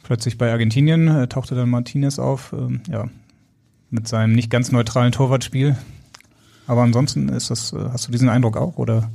plötzlich 0.03 0.37
bei 0.37 0.51
Argentinien 0.51 1.07
äh, 1.07 1.27
tauchte 1.27 1.55
dann 1.55 1.69
Martinez 1.69 2.19
auf, 2.19 2.53
ähm, 2.53 2.81
ja, 2.89 3.07
mit 3.89 4.07
seinem 4.07 4.33
nicht 4.33 4.51
ganz 4.51 4.71
neutralen 4.71 5.11
Torwartspiel. 5.11 5.77
Aber 6.67 6.83
ansonsten 6.83 7.29
ist 7.29 7.49
das, 7.49 7.73
äh, 7.73 7.89
hast 7.91 8.07
du 8.07 8.11
diesen 8.11 8.29
Eindruck 8.29 8.57
auch, 8.57 8.77
oder? 8.77 9.09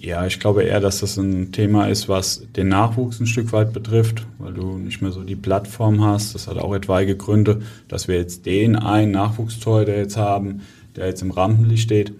Ja, 0.00 0.26
ich 0.26 0.40
glaube 0.40 0.64
eher, 0.64 0.80
dass 0.80 1.00
das 1.00 1.16
ein 1.16 1.52
Thema 1.52 1.88
ist, 1.88 2.08
was 2.08 2.46
den 2.56 2.68
Nachwuchs 2.68 3.20
ein 3.20 3.26
Stück 3.26 3.52
weit 3.52 3.72
betrifft, 3.72 4.26
weil 4.38 4.52
du 4.52 4.78
nicht 4.78 5.02
mehr 5.02 5.12
so 5.12 5.22
die 5.22 5.36
Plattform 5.36 6.04
hast. 6.04 6.34
Das 6.34 6.48
hat 6.48 6.58
auch 6.58 6.74
etwaige 6.74 7.16
Gründe, 7.16 7.62
dass 7.88 8.08
wir 8.08 8.16
jetzt 8.16 8.46
den 8.46 8.76
einen 8.76 9.12
Nachwuchstor, 9.12 9.84
der 9.84 9.98
jetzt 9.98 10.16
haben, 10.16 10.62
der 10.96 11.06
jetzt 11.06 11.22
im 11.22 11.30
Rampenlicht 11.30 11.84
steht. 11.84 12.12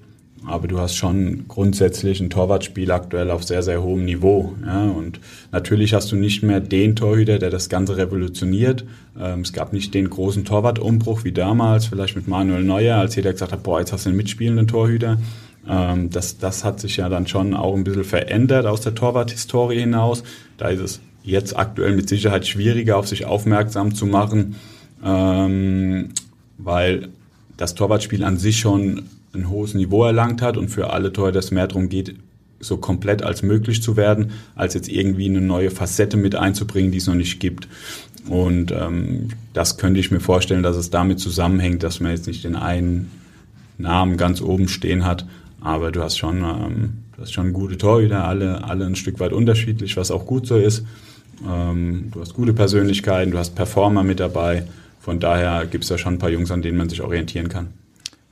Aber 0.46 0.68
du 0.68 0.78
hast 0.78 0.94
schon 0.94 1.46
grundsätzlich 1.48 2.20
ein 2.20 2.28
Torwartspiel 2.28 2.90
aktuell 2.90 3.30
auf 3.30 3.44
sehr, 3.44 3.62
sehr 3.62 3.82
hohem 3.82 4.04
Niveau. 4.04 4.54
Ja? 4.64 4.84
Und 4.84 5.18
natürlich 5.52 5.94
hast 5.94 6.12
du 6.12 6.16
nicht 6.16 6.42
mehr 6.42 6.60
den 6.60 6.96
Torhüter, 6.96 7.38
der 7.38 7.50
das 7.50 7.70
Ganze 7.70 7.96
revolutioniert. 7.96 8.84
Ähm, 9.18 9.40
es 9.40 9.54
gab 9.54 9.72
nicht 9.72 9.94
den 9.94 10.10
großen 10.10 10.44
Torwartumbruch 10.44 11.24
wie 11.24 11.32
damals, 11.32 11.86
vielleicht 11.86 12.16
mit 12.16 12.28
Manuel 12.28 12.62
Neuer, 12.62 12.96
als 12.96 13.16
jeder 13.16 13.32
gesagt 13.32 13.52
hat, 13.52 13.62
boah, 13.62 13.80
jetzt 13.80 13.92
hast 13.92 14.04
du 14.04 14.10
einen 14.10 14.18
mitspielenden 14.18 14.66
Torhüter. 14.66 15.18
Ähm, 15.68 16.10
das, 16.10 16.38
das 16.38 16.64
hat 16.64 16.80
sich 16.80 16.96
ja 16.96 17.08
dann 17.08 17.26
schon 17.26 17.54
auch 17.54 17.74
ein 17.74 17.84
bisschen 17.84 18.04
verändert 18.04 18.66
aus 18.66 18.80
der 18.80 18.94
Torwart-Historie 18.94 19.80
hinaus. 19.80 20.22
Da 20.58 20.68
ist 20.68 20.80
es 20.80 21.00
jetzt 21.22 21.56
aktuell 21.56 21.94
mit 21.94 22.08
Sicherheit 22.08 22.46
schwieriger, 22.46 22.96
auf 22.96 23.08
sich 23.08 23.24
aufmerksam 23.24 23.94
zu 23.94 24.06
machen, 24.06 24.56
ähm, 25.02 26.10
weil 26.58 27.08
das 27.56 27.74
Torwartspiel 27.74 28.24
an 28.24 28.36
sich 28.36 28.58
schon 28.58 29.04
ein 29.32 29.48
hohes 29.48 29.74
Niveau 29.74 30.04
erlangt 30.04 30.42
hat 30.42 30.56
und 30.56 30.68
für 30.68 30.92
alle 30.92 31.12
Torhüter 31.12 31.38
es 31.38 31.50
mehr 31.50 31.66
darum 31.66 31.88
geht, 31.88 32.14
so 32.60 32.76
komplett 32.76 33.22
als 33.22 33.42
möglich 33.42 33.82
zu 33.82 33.96
werden, 33.96 34.32
als 34.54 34.74
jetzt 34.74 34.88
irgendwie 34.88 35.28
eine 35.28 35.40
neue 35.40 35.70
Facette 35.70 36.16
mit 36.16 36.34
einzubringen, 36.34 36.92
die 36.92 36.98
es 36.98 37.06
noch 37.06 37.14
nicht 37.14 37.40
gibt. 37.40 37.68
Und 38.28 38.72
ähm, 38.72 39.30
das 39.52 39.76
könnte 39.76 40.00
ich 40.00 40.10
mir 40.10 40.20
vorstellen, 40.20 40.62
dass 40.62 40.76
es 40.76 40.90
damit 40.90 41.20
zusammenhängt, 41.20 41.82
dass 41.82 42.00
man 42.00 42.12
jetzt 42.12 42.26
nicht 42.26 42.44
den 42.44 42.56
einen 42.56 43.10
Namen 43.76 44.16
ganz 44.16 44.40
oben 44.40 44.68
stehen 44.68 45.04
hat, 45.04 45.26
aber 45.64 45.90
du 45.90 46.02
hast 46.02 46.18
schon, 46.18 46.44
ähm, 46.44 46.92
du 47.16 47.22
hast 47.22 47.32
schon 47.32 47.52
gute 47.52 47.76
Torhüter, 47.78 48.24
alle, 48.28 48.62
alle 48.62 48.86
ein 48.86 48.96
Stück 48.96 49.18
weit 49.18 49.32
unterschiedlich, 49.32 49.96
was 49.96 50.10
auch 50.10 50.26
gut 50.26 50.46
so 50.46 50.56
ist. 50.56 50.84
Ähm, 51.48 52.10
du 52.12 52.20
hast 52.20 52.34
gute 52.34 52.52
Persönlichkeiten, 52.52 53.32
du 53.32 53.38
hast 53.38 53.54
Performer 53.56 54.04
mit 54.04 54.20
dabei. 54.20 54.64
Von 55.00 55.20
daher 55.20 55.66
gibt 55.66 55.84
es 55.84 55.88
da 55.88 55.98
schon 55.98 56.14
ein 56.14 56.18
paar 56.18 56.30
Jungs, 56.30 56.50
an 56.50 56.62
denen 56.62 56.78
man 56.78 56.88
sich 56.88 57.02
orientieren 57.02 57.48
kann. 57.48 57.68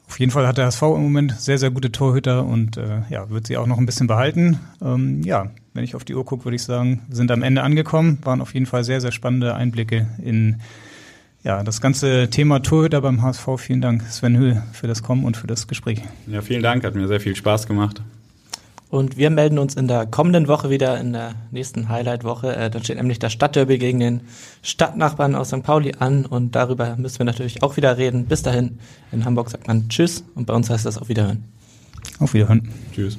Auf 0.09 0.21
jeden 0.21 0.31
Fall 0.31 0.47
hat 0.47 0.59
der 0.59 0.67
HSV 0.67 0.83
im 0.83 1.03
Moment 1.03 1.41
sehr, 1.41 1.57
sehr 1.57 1.71
gute 1.71 1.91
Torhüter 1.91 2.45
und 2.45 2.77
äh, 2.77 3.01
ja, 3.09 3.31
wird 3.31 3.47
sie 3.47 3.57
auch 3.57 3.67
noch 3.67 3.79
ein 3.79 3.87
bisschen 3.87 4.09
behalten. 4.09 4.61
Ähm, 4.83 5.23
ja, 5.23 5.51
wenn 5.73 5.85
ich 5.85 5.95
auf 5.95 6.05
die 6.05 6.15
Uhr 6.15 6.27
gucke, 6.27 6.45
würde 6.45 6.57
ich 6.57 6.63
sagen, 6.63 7.01
sind 7.11 7.31
am 7.31 7.43
Ende 7.43 7.63
angekommen. 7.63 8.19
Waren 8.23 8.43
auf 8.43 8.53
jeden 8.53 8.67
Fall 8.67 8.85
sehr, 8.85 9.01
sehr 9.01 9.11
spannende 9.11 9.55
Einblicke 9.55 10.07
in 10.23 10.61
ja, 11.45 11.63
das 11.63 11.81
ganze 11.81 12.29
Thema 12.31 12.61
Torhüter 12.63 13.01
beim 13.01 13.23
HSV. 13.23 13.47
Vielen 13.57 13.81
Dank, 13.81 14.03
Sven 14.11 14.37
Höhl, 14.37 14.63
für 14.73 14.87
das 14.87 15.03
Kommen 15.03 15.25
und 15.25 15.37
für 15.37 15.47
das 15.47 15.67
Gespräch. 15.67 16.03
Ja, 16.27 16.41
vielen 16.41 16.63
Dank, 16.63 16.85
hat 16.85 16.95
mir 16.95 17.09
sehr 17.09 17.21
viel 17.21 17.35
Spaß 17.35 17.67
gemacht. 17.67 18.03
Und 18.93 19.17
wir 19.17 19.31
melden 19.31 19.59
uns 19.59 19.75
in 19.75 19.89
der 19.89 20.05
kommenden 20.05 20.49
Woche 20.49 20.69
wieder, 20.69 21.01
in 21.01 21.15
der 21.15 21.35
nächsten 21.51 21.89
Highlight-Woche. 21.89 22.55
Äh, 22.55 22.69
dann 22.69 22.85
steht 22.85 22.99
nämlich 22.99 23.19
das 23.19 23.33
Stadtderby 23.33 23.79
gegen 23.79 24.01
den 24.01 24.21
Stadtnachbarn 24.61 25.35
aus 25.35 25.49
St. 25.49 25.63
Pauli 25.63 25.95
an 25.99 26.27
und 26.27 26.55
darüber 26.55 26.97
müssen 26.97 27.19
wir 27.19 27.25
natürlich 27.25 27.63
auch 27.63 27.79
wieder 27.79 27.97
reden. 27.97 28.27
Bis 28.27 28.43
dahin, 28.43 28.79
in 29.11 29.25
Hamburg 29.25 29.49
sagt 29.49 29.67
man 29.67 29.89
Tschüss 29.89 30.25
und 30.35 30.47
bei 30.47 30.53
uns 30.53 30.69
heißt 30.69 30.85
das 30.85 30.99
auf 30.99 31.09
Wiederhören. 31.09 31.43
Auf 32.19 32.35
Wiederhören. 32.35 32.69
Tschüss. 32.95 33.19